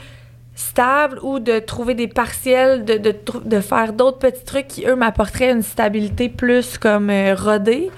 stable 0.56 1.20
ou 1.22 1.40
de 1.40 1.60
trouver 1.60 1.94
des 1.94 2.08
partiels, 2.08 2.84
de, 2.84 2.98
de, 2.98 3.16
de 3.46 3.60
faire 3.62 3.94
d'autres 3.94 4.20
petits 4.20 4.44
trucs 4.44 4.68
qui, 4.68 4.86
eux, 4.86 4.96
m'apporteraient 4.96 5.52
une 5.52 5.64
stabilité 5.64 6.30
plus 6.30 6.78
comme 6.78 7.10
euh, 7.10 7.34
rodée. 7.34 7.90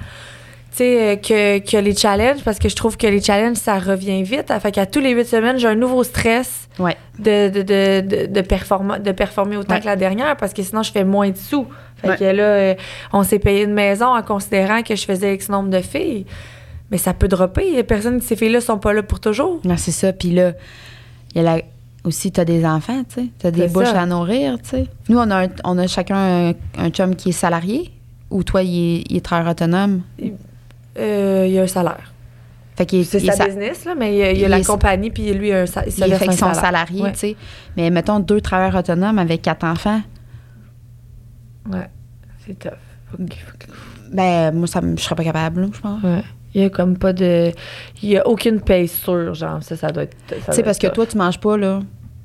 Sais, 0.82 1.12
euh, 1.12 1.16
que, 1.18 1.60
que 1.60 1.78
les 1.78 1.96
challenges, 1.96 2.44
parce 2.44 2.58
que 2.58 2.68
je 2.68 2.76
trouve 2.76 2.98
que 2.98 3.06
les 3.06 3.22
challenges, 3.22 3.58
ça 3.58 3.78
revient 3.78 4.24
vite. 4.24 4.52
Fait 4.62 4.72
qu'à 4.72 4.88
tous 4.88 5.00
les 5.00 5.12
huit 5.12 5.26
semaines, 5.28 5.60
j'ai 5.60 5.68
un 5.68 5.76
nouveau 5.76 6.04
stress 6.04 6.68
Ouais. 6.80 6.98
de, 7.20 7.50
de, 7.50 7.62
de, 7.62 8.02
de, 8.02 8.26
de, 8.26 8.42
performa- 8.42 9.00
de 9.00 9.12
performer 9.12 9.58
autant 9.58 9.76
Ouais. 9.76 9.82
que 9.82 9.86
la 9.86 9.96
dernière, 9.96 10.36
parce 10.38 10.54
que 10.54 10.64
sinon, 10.64 10.82
je 10.82 10.92
fais 10.92 11.04
moins 11.04 11.30
de 11.30 11.38
sous. 11.38 11.68
Fait 11.98 12.10
Ouais. 12.10 12.18
que 12.18 12.24
là, 12.24 12.44
euh, 12.44 12.76
on 13.14 13.22
s'est 13.22 13.38
payé 13.38 13.64
une 13.64 13.74
maison 13.74 14.08
en 14.08 14.24
considérant 14.24 14.82
que 14.82 14.96
je 14.96 15.06
faisais 15.06 15.36
X 15.36 15.50
nombre 15.50 15.70
de 15.70 15.82
filles. 15.82 16.26
Mais 16.90 16.98
ça 16.98 17.14
peut 17.14 17.28
dropper. 17.28 17.72
Les 17.76 17.84
personnes, 17.84 18.20
ces 18.20 18.36
filles-là 18.36 18.60
sont 18.60 18.80
pas 18.80 18.92
là 18.94 19.04
pour 19.04 19.20
toujours. 19.20 19.60
Non, 19.64 19.78
c'est 19.78 19.92
ça. 19.92 20.12
Puis 20.14 20.32
là, 20.32 20.54
il 21.36 21.44
y 21.44 21.46
a 21.48 21.56
la- 21.58 21.62
aussi, 22.04 22.32
tu 22.32 22.42
as 22.42 22.46
des 22.46 22.66
enfants, 22.66 23.04
tu 23.08 23.22
sais. 23.22 23.28
Tu 23.40 23.46
as 23.46 23.52
des 23.52 23.68
bouches 23.68 23.86
ça. 23.86 24.02
à 24.02 24.06
nourrir, 24.08 24.58
tu 24.64 24.70
sais. 24.70 24.86
Nous, 25.10 25.20
on 25.20 25.30
a, 25.30 25.46
un- 25.46 25.50
on 25.64 25.78
a 25.78 25.86
chacun 25.86 26.50
un, 26.50 26.54
un 26.80 26.90
chum 26.90 27.16
qui 27.16 27.30
est 27.30 27.34
salarié 27.34 27.92
ou 28.32 28.44
toi, 28.44 28.64
il 28.64 28.98
est, 28.98 29.04
il 29.12 29.18
est 29.18 29.22
travailleur 29.22 29.52
autonome? 29.52 30.02
Euh, 30.98 31.46
Il 31.48 31.54
y 31.54 31.60
a 31.60 31.64
un 31.64 31.68
salaire. 31.68 32.12
Fait 32.76 32.86
qu'il 32.86 33.02
est, 33.02 33.04
C'est 33.04 33.20
il 33.22 33.30
est 33.30 33.34
sa 33.34 33.46
business, 33.46 33.86
là, 33.86 33.96
mais 33.96 34.14
il 34.14 34.18
y 34.18 34.24
a, 34.24 34.32
il 34.32 34.40
y 34.40 34.44
a 34.44 34.48
il 34.48 34.52
la 34.52 34.60
est- 34.60 34.66
compagnie, 34.66 35.12
puis 35.12 35.32
lui, 35.34 35.52
un, 35.52 35.64
il 35.64 35.68
se 35.68 35.80
il 35.80 36.04
est 36.04 36.08
verse 36.08 36.24
fait 36.38 36.44
un 36.44 36.54
salariés, 36.54 37.02
Ouais. 37.04 37.12
tu 37.12 37.18
sais. 37.20 37.36
Mais 37.78 37.90
mettons 37.90 38.20
deux 38.20 38.42
travailleurs 38.42 38.80
autonomes 38.80 39.20
avec 39.20 39.42
quatre 39.42 39.64
enfants. 39.66 40.02
Ouais, 41.72 41.90
c'est 42.46 42.58
tough. 42.58 42.72
Faut 43.12 43.18
que- 43.18 43.34
faut 43.36 43.58
que- 43.60 43.68
Ben, 44.16 44.52
moi, 44.54 44.68
ça, 44.68 44.82
je 44.82 45.02
serais 45.02 45.16
pas 45.16 45.24
capable, 45.24 45.70
je 45.74 45.80
pense. 45.80 46.02
Ouais. 46.04 46.24
Il 46.54 46.62
y 46.62 46.66
a 46.66 46.70
comme 46.70 46.98
pas 46.98 47.14
de. 47.14 47.52
Il 48.04 48.10
y 48.10 48.18
a 48.18 48.28
aucune 48.28 48.60
paye 48.60 48.88
sûre, 48.88 49.34
genre. 49.34 49.62
Ça, 49.64 49.78
ça 49.78 49.90
doit 49.92 50.04
être. 50.04 50.18
Tu 50.28 50.36
sais, 50.52 50.64
parce 50.64 50.78
être 50.78 50.82
que 50.82 50.88
tough. 50.88 50.94
toi, 50.96 51.06
tu 51.06 51.18
manges 51.18 51.40
pas, 51.40 51.56
là. 51.58 51.80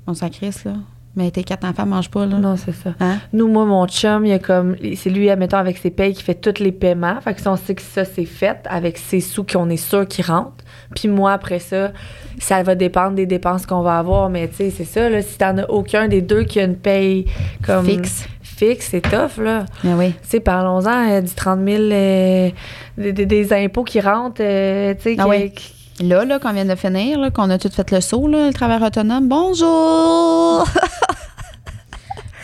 On 0.07 0.15
s'en 0.15 0.29
crisse, 0.31 0.65
là. 0.65 0.75
Mais 1.17 1.31
tes 1.31 1.45
quatre 1.45 1.65
enfants 1.67 1.87
mangent 1.87 2.11
pas, 2.11 2.27
là. 2.27 2.37
Non, 2.37 2.57
c'est 2.57 2.73
ça. 2.75 2.91
Hein? 3.01 3.17
Nous, 3.33 3.49
moi, 3.49 3.65
mon 3.65 3.87
chum, 3.89 4.27
il 4.27 4.29
y 4.29 4.33
a 4.35 4.39
comme. 4.39 4.77
C'est 4.97 5.09
lui, 5.09 5.31
admettons, 5.31 5.57
avec 5.57 5.79
ses 5.79 5.91
payes, 5.91 6.13
qui 6.13 6.23
fait 6.23 6.35
tous 6.35 6.63
les 6.63 6.73
paiements. 6.73 7.19
Fait 7.23 7.33
que 7.33 7.41
si 7.41 7.49
on 7.49 7.57
sait 7.57 7.75
que 7.75 7.81
ça, 7.81 8.05
c'est 8.05 8.27
fait, 8.27 8.59
avec 8.69 8.99
ses 8.99 9.21
sous 9.21 9.43
qu'on 9.43 9.71
est 9.71 9.79
sûr 9.79 10.07
qu'ils 10.07 10.27
rentrent. 10.27 10.53
Puis 10.95 11.09
moi, 11.09 11.33
après 11.33 11.59
ça, 11.59 11.93
ça 12.39 12.63
va 12.63 12.75
dépendre 12.75 13.15
des 13.17 13.25
dépenses 13.25 13.65
qu'on 13.65 13.81
va 13.81 13.99
avoir. 13.99 14.29
Mais 14.29 14.47
tu 14.49 14.57
sais, 14.57 14.71
c'est 14.71 14.85
ça, 14.85 15.09
là. 15.09 15.23
Si 15.23 15.39
t'en 15.39 15.57
as 15.57 15.65
aucun 15.71 16.07
des 16.07 16.21
deux 16.21 16.45
qui 16.45 16.61
a 16.61 16.65
une 16.65 16.77
paye 16.77 17.25
comme. 17.65 17.87
Fixe. 17.87 18.29
Fixe, 18.43 18.89
c'est 18.91 19.01
tough, 19.03 19.43
là. 19.43 19.65
Mais 19.85 19.95
oui. 19.95 20.13
Tu 20.23 20.29
sais, 20.29 20.41
parlons-en 20.41 21.11
euh, 21.11 21.21
du 21.23 21.33
30 21.35 21.61
000 21.67 21.83
euh, 21.93 22.51
des, 22.99 23.13
des- 23.13 23.53
impôts 23.53 23.85
qui 23.85 24.01
rentrent, 24.01 24.41
euh, 24.43 24.95
tu 24.95 25.03
sais. 25.03 25.17
Ah 25.19 25.25
qui- 25.25 25.29
oui. 25.31 25.53
Là, 26.01 26.25
là, 26.25 26.39
qu'on 26.39 26.53
vient 26.53 26.65
de 26.67 26.75
finir, 26.75 27.19
là, 27.19 27.31
qu'on 27.31 27.49
a 27.51 27.59
tout 27.59 27.71
fait 27.71 27.91
le 27.91 28.01
saut, 28.01 28.29
là, 28.29 28.49
le 28.49 28.53
travailleur 28.53 28.87
autonome. 28.89 29.29
Bonjour! 29.29 30.67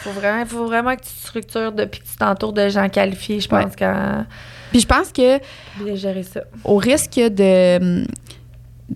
Faut 0.03 0.11
vraiment, 0.11 0.45
faut 0.47 0.67
vraiment 0.67 0.97
que 0.97 1.03
tu 1.03 1.11
te 1.15 1.27
structures 1.29 1.71
depuis 1.71 2.01
que 2.01 2.07
tu 2.09 2.17
t'entoures 2.17 2.53
de 2.53 2.69
gens 2.69 2.89
qualifiés, 2.89 3.39
je 3.39 3.47
pense, 3.49 3.67
Ouais. 3.67 3.71
quand 3.79 4.25
Puis 4.73 4.81
je 4.81 4.87
pense 4.89 5.13
que 5.13 5.39
bien 5.79 5.95
gérer 5.95 6.25
ça. 6.25 6.41
au 6.65 6.77
risque 6.77 7.15
de. 7.21 8.05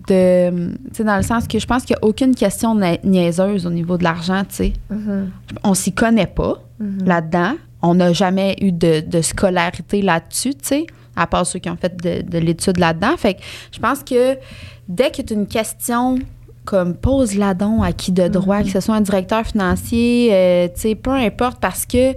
de 0.09 0.49
tu 0.49 0.93
sais, 0.93 1.03
dans 1.05 1.15
le 1.15 1.23
sens 1.23 1.47
que 1.47 1.59
je 1.59 1.65
pense 1.65 1.85
qu'il 1.85 1.95
n'y 1.95 2.01
a 2.05 2.09
aucune 2.09 2.35
question 2.35 2.75
na- 2.75 2.97
niaiseuse 3.05 3.65
au 3.65 3.69
niveau 3.69 3.97
de 3.97 4.03
l'argent, 4.03 4.41
tu 4.49 4.55
sais. 4.55 4.73
On 5.63 5.73
s'y 5.73 5.93
connaît 5.93 6.27
pas 6.27 6.55
Mhm. 6.79 7.05
là-dedans. 7.05 7.53
On 7.81 7.95
n'a 7.95 8.11
jamais 8.11 8.57
eu 8.59 8.73
de, 8.73 8.99
de 8.99 9.21
scolarité 9.21 10.01
là-dessus, 10.01 10.55
tu 10.55 10.59
sais, 10.63 10.87
à 11.17 11.27
part 11.27 11.45
ceux 11.45 11.59
qui 11.59 11.69
ont 11.69 11.77
fait 11.77 11.95
de, 12.01 12.21
de 12.21 12.37
l'étude 12.37 12.77
là-dedans. 12.77 13.17
Fait 13.17 13.33
que 13.33 13.41
je 13.71 13.79
pense 13.79 14.03
que 14.03 14.37
dès 14.87 15.11
que 15.11 15.21
tu 15.21 15.33
as 15.33 15.35
une 15.35 15.47
question 15.47 16.19
comme 16.63 16.95
pose 16.95 17.35
la 17.35 17.53
don 17.53 17.81
à 17.81 17.93
qui 17.93 18.11
de 18.11 18.27
droit, 18.27 18.61
que 18.61 18.69
ce 18.69 18.81
soit 18.81 18.95
un 18.95 19.01
directeur 19.01 19.45
financier, 19.45 20.29
euh, 20.33 20.67
tu 20.67 20.81
sais, 20.81 20.95
peu 20.95 21.11
importe, 21.11 21.59
parce 21.59 21.85
que 21.85 22.13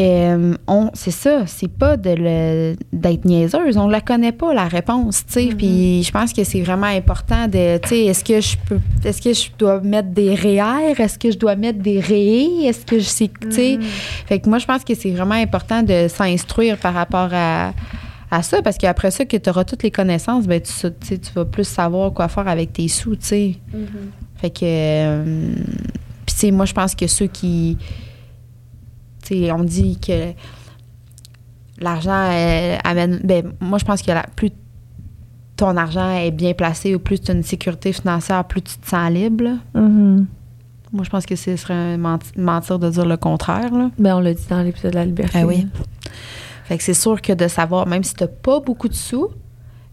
euh, 0.00 0.54
on, 0.66 0.90
c'est 0.94 1.10
ça, 1.10 1.44
c'est 1.46 1.68
pas 1.70 1.96
de 1.96 2.10
le- 2.16 2.76
d'être 2.92 3.24
niaiseuse, 3.24 3.76
on 3.76 3.88
la 3.88 4.00
connaît 4.00 4.32
pas 4.32 4.54
la 4.54 4.66
réponse, 4.68 5.24
tu 5.26 5.32
sais. 5.32 5.48
Puis 5.56 6.02
je 6.02 6.10
pense 6.10 6.32
que 6.32 6.42
c'est 6.44 6.60
vraiment 6.62 6.86
important 6.86 7.46
de, 7.46 7.78
tu 7.78 7.88
sais, 7.88 8.04
est-ce 8.06 8.24
que 8.24 8.40
je 8.40 8.56
peux, 8.66 8.78
est-ce 9.04 9.20
que 9.20 9.32
je 9.32 9.50
dois 9.58 9.80
mettre 9.80 10.08
des 10.08 10.34
REER, 10.34 10.98
est-ce 10.98 11.18
que 11.18 11.30
je 11.30 11.38
dois 11.38 11.56
mettre 11.56 11.80
des 11.80 12.00
REE, 12.00 12.66
est-ce 12.66 12.84
que 12.86 12.98
je 12.98 13.04
sais, 13.04 13.30
tu 13.40 13.50
sais. 13.52 13.78
Fait 14.26 14.38
que 14.38 14.48
moi 14.48 14.58
je 14.58 14.66
pense 14.66 14.84
que 14.84 14.94
c'est 14.94 15.10
vraiment 15.10 15.34
important 15.34 15.82
de 15.82 16.06
s'instruire 16.08 16.76
par 16.78 16.94
rapport 16.94 17.28
à 17.32 17.72
à 18.32 18.42
ça 18.44 18.62
parce 18.62 18.78
qu'après 18.78 19.10
ça 19.10 19.24
que 19.24 19.36
tu 19.36 19.50
auras 19.50 19.64
toutes 19.64 19.82
les 19.82 19.90
connaissances 19.90 20.46
ben 20.46 20.60
tu, 20.60 20.70
sais, 20.72 20.92
tu 21.18 21.32
vas 21.34 21.44
plus 21.44 21.66
savoir 21.66 22.12
quoi 22.12 22.28
faire 22.28 22.46
avec 22.46 22.72
tes 22.72 22.86
sous 22.86 23.16
tu 23.16 23.26
sais 23.26 23.54
fait 24.36 24.50
que 24.50 24.58
euh, 24.62 25.52
puis 26.24 26.34
tu 26.34 26.40
sais 26.40 26.50
moi 26.52 26.64
je 26.64 26.72
pense 26.72 26.94
que 26.94 27.08
ceux 27.08 27.26
qui 27.26 27.76
on 29.52 29.64
dit 29.64 29.98
que 30.00 30.32
l'argent 31.80 32.28
euh, 32.30 32.76
amène 32.84 33.20
ben 33.24 33.52
moi 33.60 33.78
je 33.78 33.84
pense 33.84 34.02
que 34.02 34.10
la, 34.10 34.24
plus 34.36 34.50
ton 35.56 35.76
argent 35.76 36.10
est 36.16 36.30
bien 36.30 36.52
placé 36.54 36.94
ou 36.94 36.98
plus 36.98 37.18
tu 37.20 37.30
as 37.30 37.34
une 37.34 37.42
sécurité 37.42 37.92
financière 37.92 38.44
plus 38.44 38.62
tu 38.62 38.76
te 38.76 38.88
sens 38.88 39.10
libre 39.10 39.44
là. 39.44 39.54
Mhm. 39.80 40.26
moi 40.92 41.04
je 41.04 41.10
pense 41.10 41.26
que 41.26 41.36
ce 41.36 41.56
serait 41.56 41.96
menti- 41.96 42.38
mentir 42.38 42.78
de 42.78 42.90
dire 42.90 43.06
le 43.06 43.16
contraire 43.16 43.72
là. 43.72 43.90
Ben, 43.98 44.16
on 44.16 44.20
l'a 44.20 44.34
dit 44.34 44.46
dans 44.48 44.62
l'épisode 44.62 44.92
de 44.92 44.96
la 44.96 45.04
liberté. 45.06 45.38
Ah 45.42 45.46
oui. 45.46 45.66
Fait 46.64 46.78
que 46.78 46.84
c'est 46.84 46.94
sûr 46.94 47.20
que 47.20 47.32
de 47.32 47.48
savoir, 47.48 47.86
même 47.88 48.04
si 48.04 48.14
tu 48.14 48.24
pas 48.42 48.60
beaucoup 48.60 48.88
de 48.88 48.94
sous, 48.94 49.28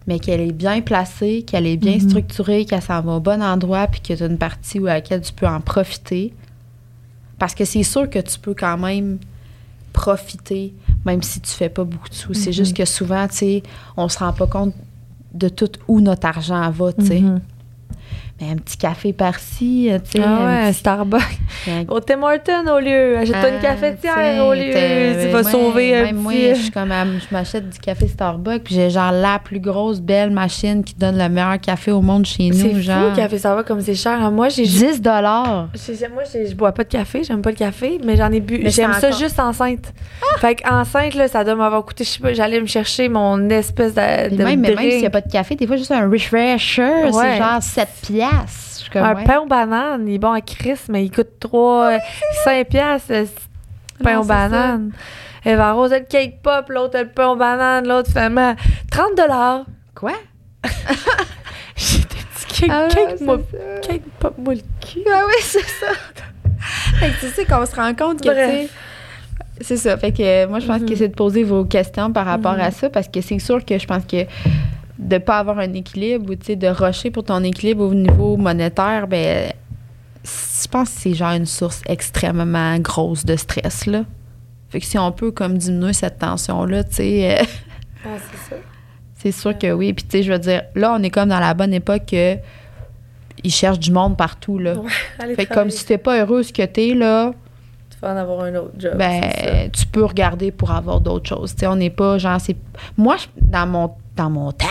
mais 0.06 0.20
qu'elle 0.20 0.42
est 0.42 0.52
bien 0.52 0.82
placée, 0.82 1.44
qu'elle 1.44 1.66
est 1.66 1.76
bien 1.78 1.96
Mhm. 1.96 2.10
structurée, 2.10 2.66
qu'elle 2.66 2.82
s'en 2.84 3.02
va 3.02 3.14
au 3.14 3.20
bon 3.20 3.42
endroit, 3.42 3.88
puis 3.88 4.00
que 4.00 4.14
tu 4.14 4.22
as 4.24 4.28
une 4.28 4.38
partie 4.38 4.80
où 4.80 4.86
à 4.86 4.94
laquelle 4.96 5.22
tu 5.22 5.34
peux 5.34 5.48
en 5.48 5.60
profiter. 5.60 6.34
Parce 7.40 7.54
que 7.56 7.66
c'est 7.66 7.84
sûr 7.84 8.10
que 8.10 8.20
tu 8.20 8.40
peux 8.40 8.54
quand 8.56 8.78
même 8.78 9.20
profiter, 9.94 10.74
même 11.06 11.22
si 11.24 11.40
tu 11.42 11.52
fais 11.52 11.70
pas 11.70 11.84
beaucoup 11.84 12.10
de 12.10 12.14
sous. 12.14 12.34
C'est 12.34 12.48
Mhm. 12.50 12.54
juste 12.54 12.76
que 12.78 12.86
souvent, 12.86 13.28
tu 13.28 13.36
sais, 13.36 13.64
on 13.96 14.10
se 14.10 14.20
rend 14.20 14.34
pas 14.34 14.48
compte 14.48 14.74
de 15.34 15.50
tout 15.50 15.70
où 15.88 16.02
notre 16.02 16.26
argent 16.28 16.70
va, 16.72 16.94
tu 16.94 17.06
sais. 17.06 17.20
Mhm. 17.20 17.42
Mais 18.40 18.52
un 18.52 18.56
petit 18.58 18.78
café 18.78 19.14
par-ci, 19.14 19.90
euh, 19.92 19.98
tu 19.98 20.20
sais. 20.20 20.24
Ah 20.24 20.30
un 20.30 20.46
ouais, 20.46 20.64
un 20.66 20.70
petit- 20.70 20.78
Starbucks. 20.80 21.40
Au 21.90 22.00
Tim 22.00 22.22
Hortons 22.22 22.72
au 22.72 22.80
lieu. 22.80 23.18
Achète-toi 23.18 23.50
une 23.50 23.56
Ah, 23.56 23.62
cafetière 23.62 24.46
au 24.46 24.54
lieu. 24.54 24.74
Tu 25.24 25.28
vas 25.30 25.42
moi- 25.42 25.52
sauver 25.52 25.96
un 25.98 26.04
même 26.04 26.18
moi, 26.18 26.32
petit... 26.34 26.50
je 26.56 26.62
suis 26.62 26.72
comme, 26.72 26.92
à- 26.92 27.06
je 27.06 27.26
m'achète 27.34 27.68
du 27.68 27.80
café 27.80 28.08
Starbucks, 28.08 28.62
puis 28.64 28.76
j'ai 28.76 28.92
genre 28.92 29.12
la 29.12 29.40
plus 29.40 29.60
grosse, 29.60 30.00
belle 30.02 30.30
machine 30.30 30.84
qui 30.84 30.94
donne 30.94 31.18
le 31.18 31.28
meilleur 31.30 31.60
café 31.60 31.90
au 31.92 32.02
monde 32.02 32.28
chez 32.28 32.52
C'est 32.54 32.68
nous. 32.68 32.76
fou, 32.76 32.82
genre. 32.82 33.10
le 33.10 33.16
café 33.16 33.40
Starbucks, 33.40 33.66
comme 33.66 33.82
c'est 33.82 33.96
cher. 33.96 34.30
Moi, 34.32 34.50
j'ai 34.50 34.64
10 34.66 35.02
dollars. 35.02 35.70
Moi, 36.14 36.24
je 36.48 36.54
bois 36.54 36.74
pas 36.74 36.84
de 36.84 36.90
café, 36.90 37.24
j'aime 37.24 37.42
pas 37.42 37.50
le 37.50 37.56
café, 37.56 38.00
mais 38.06 38.16
j'en 38.18 38.32
ai 38.32 38.40
bu. 38.40 38.62
J'aime 38.66 38.92
c'est 38.94 39.02
ça 39.02 39.08
encore- 39.08 39.20
juste 39.20 39.40
enceinte. 39.40 39.92
Fait 40.42 40.54
qu'enceinte, 40.58 41.16
là, 41.16 41.28
ça 41.28 41.44
doit 41.44 41.56
m'avoir 41.56 41.84
coûté, 41.84 42.04
je 42.04 42.10
sais 42.12 42.20
pas, 42.20 42.34
j'allais 42.34 42.62
me 42.62 42.68
chercher 42.68 43.10
mon 43.10 43.50
espèce 43.50 43.96
de. 43.96 44.30
de 44.36 44.44
Même, 44.44 44.60
mais 44.60 44.76
même 44.76 44.78
s'il 44.92 45.00
n'y 45.00 45.06
a 45.08 45.10
pas 45.10 45.22
de 45.22 45.32
café, 45.32 45.56
des 45.56 45.66
fois, 45.66 45.76
juste 45.76 45.92
un 45.92 46.08
refresher, 46.08 46.84
Ouais. 46.84 47.12
c'est 47.12 47.38
genre 47.40 47.64
7 47.64 47.88
piastres. 48.08 48.27
Je 48.46 48.82
suis 48.84 48.90
comme, 48.90 49.04
Un 49.04 49.16
ouais. 49.16 49.24
pain 49.24 49.40
aux 49.40 49.46
bananes, 49.48 50.08
il 50.08 50.16
est 50.16 50.20
bon 50.20 50.32
à 50.32 50.42
Chris, 50.42 50.80
mais 50.90 51.04
il 51.06 51.12
coûte 51.12 51.40
3, 51.40 51.98
5 52.44 52.68
piastres, 52.68 53.14
pain 54.04 54.14
Non, 54.16 54.22
aux 54.22 54.26
bananes. 54.26 54.92
Eva 55.46 55.72
Rose 55.74 55.94
a 55.94 56.00
le 56.00 56.06
cake 56.06 56.42
pop, 56.42 56.66
l'autre 56.70 56.98
a 56.98 57.04
le 57.04 57.10
pain 57.10 57.28
aux 57.28 57.36
bananes, 57.36 57.88
l'autre 57.88 58.10
finalement 58.10 58.56
30 58.92 59.16
dollars. 59.18 59.66
Quoi? 59.96 60.14
J'ai 61.76 62.00
des 62.00 62.06
petits 62.06 62.62
cake, 62.62 62.72
Ah, 62.72 62.88
cake, 62.90 63.22
moi, 63.22 63.38
ça. 63.52 63.80
cake 63.88 64.04
pop, 64.20 64.34
moi 64.38 64.54
le 64.56 64.62
cul. 64.86 65.02
Ah 65.12 65.22
oui, 65.28 65.34
c'est 65.42 65.60
ça. 65.62 65.88
fait 67.00 67.10
que 67.12 67.20
tu 67.20 67.28
sais 67.32 67.46
qu'on 67.46 67.66
se 67.66 67.76
rend 67.76 67.94
compte 67.94 68.22
que, 68.22 68.28
Bref. 68.30 68.70
tu 69.60 69.64
sais, 69.66 69.76
c'est 69.76 69.78
ça. 69.78 69.98
Fait 69.98 70.12
que 70.12 70.22
euh, 70.24 70.48
moi, 70.48 70.60
je 70.60 70.68
pense 70.68 70.82
Mhm. 70.82 70.90
que 70.90 70.96
c'est 70.96 71.08
de 71.08 71.16
poser 71.16 71.44
vos 71.44 71.66
questions 71.66 72.12
par 72.12 72.26
rapport 72.26 72.54
Mhm. 72.54 72.62
à 72.62 72.72
ça 72.72 72.90
parce 72.90 73.08
que 73.08 73.22
c'est 73.22 73.40
sûr 73.40 73.64
que 73.64 73.78
je 73.78 73.86
pense 73.88 74.04
que 74.06 74.26
de 75.00 75.18
pas 75.18 75.40
avoir 75.40 75.60
un 75.60 75.74
équilibre 75.74 76.32
ou, 76.32 76.36
de 76.36 76.68
rusher 76.68 77.12
pour 77.12 77.24
ton 77.24 77.44
équilibre 77.44 77.84
au 77.84 77.94
niveau 77.94 78.38
monétaire, 78.38 79.08
ben 79.08 79.52
je 80.24 80.68
pense 80.68 80.90
que 80.90 81.00
c'est 81.00 81.14
genre 81.14 81.34
une 81.34 81.46
source 81.46 81.82
extrêmement 81.88 82.78
grosse 82.80 83.24
de 83.26 83.36
stress, 83.36 83.86
là. 83.86 84.04
Fait 84.70 84.80
que 84.82 84.86
si 84.86 84.98
on 84.98 85.12
peut 85.12 85.32
comme 85.32 85.58
diminuer 85.58 85.94
cette 85.94 86.20
tension-là, 86.20 86.84
tu 86.84 86.96
sais, 86.96 87.38
Ah, 88.06 88.10
c'est 89.16 89.32
sûr 89.32 89.58
que 89.58 89.72
oui. 89.72 89.94
Puis 89.94 90.06
tu 90.06 90.18
sais, 90.18 90.24
je 90.24 90.32
veux 90.32 90.40
dire, 90.40 90.64
là, 90.76 90.96
on 90.98 91.04
est 91.04 91.10
comme 91.10 91.30
dans 91.30 91.40
la 91.40 91.54
bonne 91.54 91.74
époque 91.74 92.06
que 92.08 92.36
ils 93.44 93.52
cherchent 93.52 93.80
du 93.80 93.92
monde 93.92 94.18
partout, 94.18 94.58
là. 94.60 94.76
Ouais, 94.76 94.90
allez 95.20 95.36
Fait 95.36 95.46
que 95.46 95.54
comme 95.54 95.70
si 95.70 95.86
t'es 95.86 95.98
pas 95.98 96.20
heureux 96.20 96.44
ce 96.44 96.52
que 96.54 96.64
t'es, 96.66 96.94
là, 96.94 97.32
Tu 97.90 97.98
vas 98.02 98.14
en 98.14 98.18
avoir 98.18 98.42
un 98.42 98.56
autre 98.56 98.74
job. 98.78 98.96
ben, 98.98 99.70
tu 99.72 99.86
peux 99.86 100.04
regarder 100.06 100.52
pour 100.52 100.72
avoir 100.72 101.00
d'autres 101.02 101.30
choses. 101.30 101.54
Tu 101.54 101.60
sais, 101.62 101.68
on 101.68 101.76
n'est 101.76 101.90
pas 101.90 102.18
genre, 102.18 102.40
c'est. 102.42 102.56
Moi, 102.98 103.16
je- 103.18 103.28
dans 103.42 103.68
mon, 103.68 103.92
dans 104.18 104.30
mon 104.30 104.52
temps, 104.52 104.66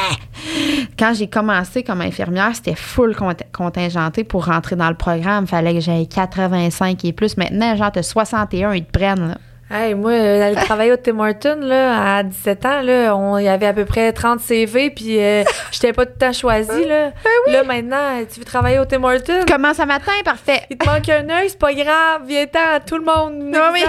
quand 0.99 1.13
j'ai 1.15 1.29
commencé 1.29 1.83
comme 1.83 2.01
infirmière, 2.01 2.51
c'était 2.55 2.75
full 2.75 3.15
cont- 3.15 3.35
contingenté 3.53 4.25
pour 4.25 4.47
rentrer 4.47 4.77
dans 4.77 4.89
le 4.89 4.95
programme. 4.97 5.47
Fallait 5.47 5.75
que 5.75 5.81
j'aille 5.81 6.09
85 6.09 7.05
et 7.05 7.13
plus. 7.13 7.37
Maintenant, 7.37 7.75
genre, 7.77 7.93
t'as 7.93 8.03
61, 8.03 8.75
ils 8.75 8.85
te 8.85 8.91
prennent, 8.99 9.29
là. 9.29 9.35
Hey, 9.69 9.97
moi, 9.97 10.13
euh, 10.13 10.47
aller 10.47 10.55
travailler 10.55 10.93
au 10.93 10.97
Tim 10.97 11.19
Hortons, 11.19 11.59
là, 11.61 12.19
à 12.19 12.23
17 12.23 12.65
ans, 12.67 12.83
là, 12.83 13.17
on, 13.17 13.37
il 13.37 13.47
y 13.47 13.49
avait 13.49 13.67
à 13.67 13.73
peu 13.73 13.85
près 13.85 14.13
30 14.13 14.39
CV, 14.39 14.91
puis 14.91 15.19
euh, 15.21 15.43
j'étais 15.73 15.93
pas 15.93 16.07
tout 16.07 16.13
le 16.15 16.19
temps 16.25 16.33
choisie, 16.33 16.85
là. 16.87 17.11
Là, 17.49 17.65
maintenant, 17.65 18.21
tu 18.33 18.39
veux 18.39 18.45
travailler 18.47 18.79
au 18.79 18.85
Tim 18.85 19.03
Hortons? 19.03 19.45
Commence 19.49 19.81
un 19.81 19.87
matin, 19.87 20.13
parfait. 20.25 20.63
Il 20.71 20.77
te 20.79 20.87
manque 20.89 21.09
un 21.09 21.29
œil, 21.31 21.49
c'est 21.51 21.59
pas 21.59 21.75
grave, 21.75 22.23
viens-t'en, 22.29 22.79
tout 22.87 22.97
le 22.97 23.05
monde. 23.05 23.35
Non, 23.53 23.71
mais- 23.73 23.83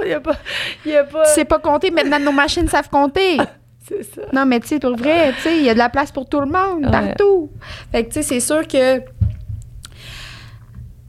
Il 0.04 0.10
y 0.10 0.14
a 0.14 0.20
pas... 0.20 0.36
Il 0.84 0.92
y 0.92 0.96
a 0.96 1.02
pas... 1.02 1.24
Tu 1.24 1.30
sais 1.32 1.44
pas 1.44 1.58
compter, 1.58 1.90
maintenant, 1.90 2.20
nos 2.20 2.30
machines 2.32 2.68
savent 2.68 2.88
compter. 2.88 3.38
C'est 3.88 4.02
ça. 4.02 4.22
Non, 4.32 4.46
mais 4.46 4.58
tu 4.60 4.68
sais, 4.68 4.78
pour 4.80 4.96
vrai, 4.96 5.32
tu 5.34 5.42
sais, 5.42 5.56
il 5.58 5.64
y 5.64 5.68
a 5.70 5.74
de 5.74 5.78
la 5.78 5.88
place 5.88 6.10
pour 6.10 6.28
tout 6.28 6.40
le 6.40 6.46
monde, 6.46 6.84
Ouais. 6.84 6.90
partout. 6.90 7.50
Fait 7.92 8.02
que, 8.04 8.08
tu 8.08 8.14
sais, 8.14 8.22
c'est 8.22 8.40
sûr 8.40 8.66
que 8.66 9.00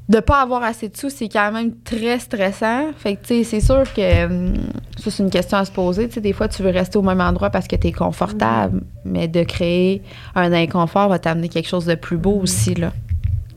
de 0.10 0.20
pas 0.22 0.42
avoir 0.42 0.64
assez 0.64 0.88
de 0.88 0.96
sous, 0.96 1.10
c'est 1.10 1.28
quand 1.28 1.52
même 1.52 1.74
très 1.84 2.18
stressant. 2.20 2.92
Fait 2.98 3.16
que, 3.16 3.22
tu 3.22 3.28
sais, 3.28 3.44
c'est 3.44 3.60
sûr 3.60 3.84
que 3.94 4.26
hum, 4.26 4.54
ça, 4.98 5.12
c'est 5.12 5.22
une 5.24 5.30
question 5.30 5.58
à 5.58 5.66
se 5.66 5.72
poser. 5.72 6.08
Tu 6.08 6.14
sais, 6.16 6.22
des 6.22 6.32
fois, 6.34 6.48
tu 6.48 6.62
veux 6.64 6.70
rester 6.70 6.98
au 6.98 7.02
même 7.02 7.20
endroit 7.20 7.50
parce 7.50 7.68
que 7.68 7.76
tu 7.76 7.88
es 7.88 7.92
confortable, 7.92 8.82
mais 9.04 9.28
de 9.28 9.44
créer 9.44 10.02
un 10.36 10.54
inconfort 10.54 11.10
va 11.10 11.20
t'amener 11.20 11.50
quelque 11.50 11.68
chose 11.68 11.86
de 11.86 11.96
plus 11.96 12.18
beau 12.18 12.40
aussi, 12.42 12.74
là. 12.76 12.94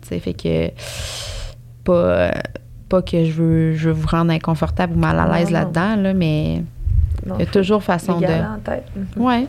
Tu 0.02 0.08
sais, 0.08 0.18
fait 0.18 0.34
que 0.34 0.70
pas, 1.84 2.32
pas 2.88 3.02
que 3.02 3.24
je 3.24 3.32
veux, 3.32 3.74
je 3.74 3.88
veux 3.90 3.94
vous 3.94 4.08
rendre 4.08 4.32
inconfortable 4.32 4.94
ou 4.96 4.98
mal 4.98 5.20
à 5.20 5.28
l'aise 5.38 5.50
là-dedans, 5.52 5.94
là, 5.96 6.14
mais 6.14 6.62
il 7.26 7.40
y 7.40 7.42
a 7.42 7.46
toujours 7.46 7.82
façon 7.82 8.18
de... 8.20 8.26
en 8.26 8.58
tête. 8.64 8.84
Ouais. 9.16 9.46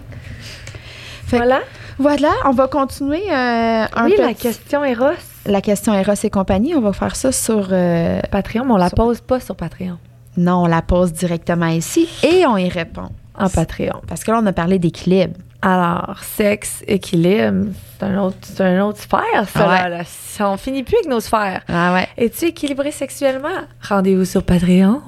Fait 1.25 1.37
que- 1.37 1.43
Voilà. 1.43 1.59
Voilà, 1.99 2.31
on 2.45 2.51
va 2.51 2.67
continuer 2.67 3.21
euh, 3.31 3.85
un 3.93 4.05
oui, 4.05 4.13
peu. 4.15 4.23
la 4.23 4.33
question 4.33 4.83
Eros. 4.83 5.11
la 5.45 5.61
question 5.61 5.93
Eros 5.93 6.13
et 6.23 6.29
compagnie. 6.31 6.73
On 6.75 6.81
va 6.81 6.93
faire 6.93 7.15
ça 7.15 7.31
sur. 7.31 7.67
euh, 7.71 8.19
Patreon, 8.31 8.65
mais 8.65 8.71
on 8.73 8.77
la 8.77 8.87
Sur- 8.89 8.95
pose 8.95 9.21
pas 9.21 9.39
sur 9.39 9.55
Patreon. 9.55 9.97
non, 10.37 10.63
on 10.63 10.65
la 10.67 10.81
pose 10.81 11.13
directement 11.13 11.67
ici 11.67 12.07
et 12.23 12.45
on 12.47 12.57
y 12.57 12.69
répond. 12.69 13.09
En 13.37 13.49
Patreon. 13.49 14.01
Parce 14.07 14.23
que 14.23 14.31
là, 14.31 14.39
on 14.41 14.45
a 14.47 14.53
parlé 14.53 14.77
d'équilibre. 14.79 15.35
Alors, 15.61 16.17
sexe, 16.23 16.83
équilibre, 16.87 17.67
c'est 17.99 18.05
un 18.05 18.17
autre, 18.19 18.37
c'est 18.41 18.63
un 18.63 18.83
autre 18.83 18.99
sphère, 18.99 19.47
ça. 19.47 19.67
Ouais. 19.69 19.89
là, 19.89 20.03
On 20.51 20.57
finit 20.57 20.81
plus 20.83 20.95
avec 20.97 21.07
nos 21.09 21.19
sphères. 21.19 21.61
Ah 21.69 21.93
ouais. 21.93 22.07
Es-tu 22.17 22.45
équilibré 22.45 22.91
sexuellement? 22.91 23.49
Rendez-vous 23.87 24.25
sur 24.25 24.43
Patreon. 24.43 25.01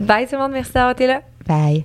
Bye 0.00 0.26
tout 0.26 0.32
le 0.34 0.38
monde, 0.38 0.52
merci 0.52 0.72
d'avoir 0.72 0.92
été 0.92 1.06
là. 1.06 1.20
Bye. 1.46 1.84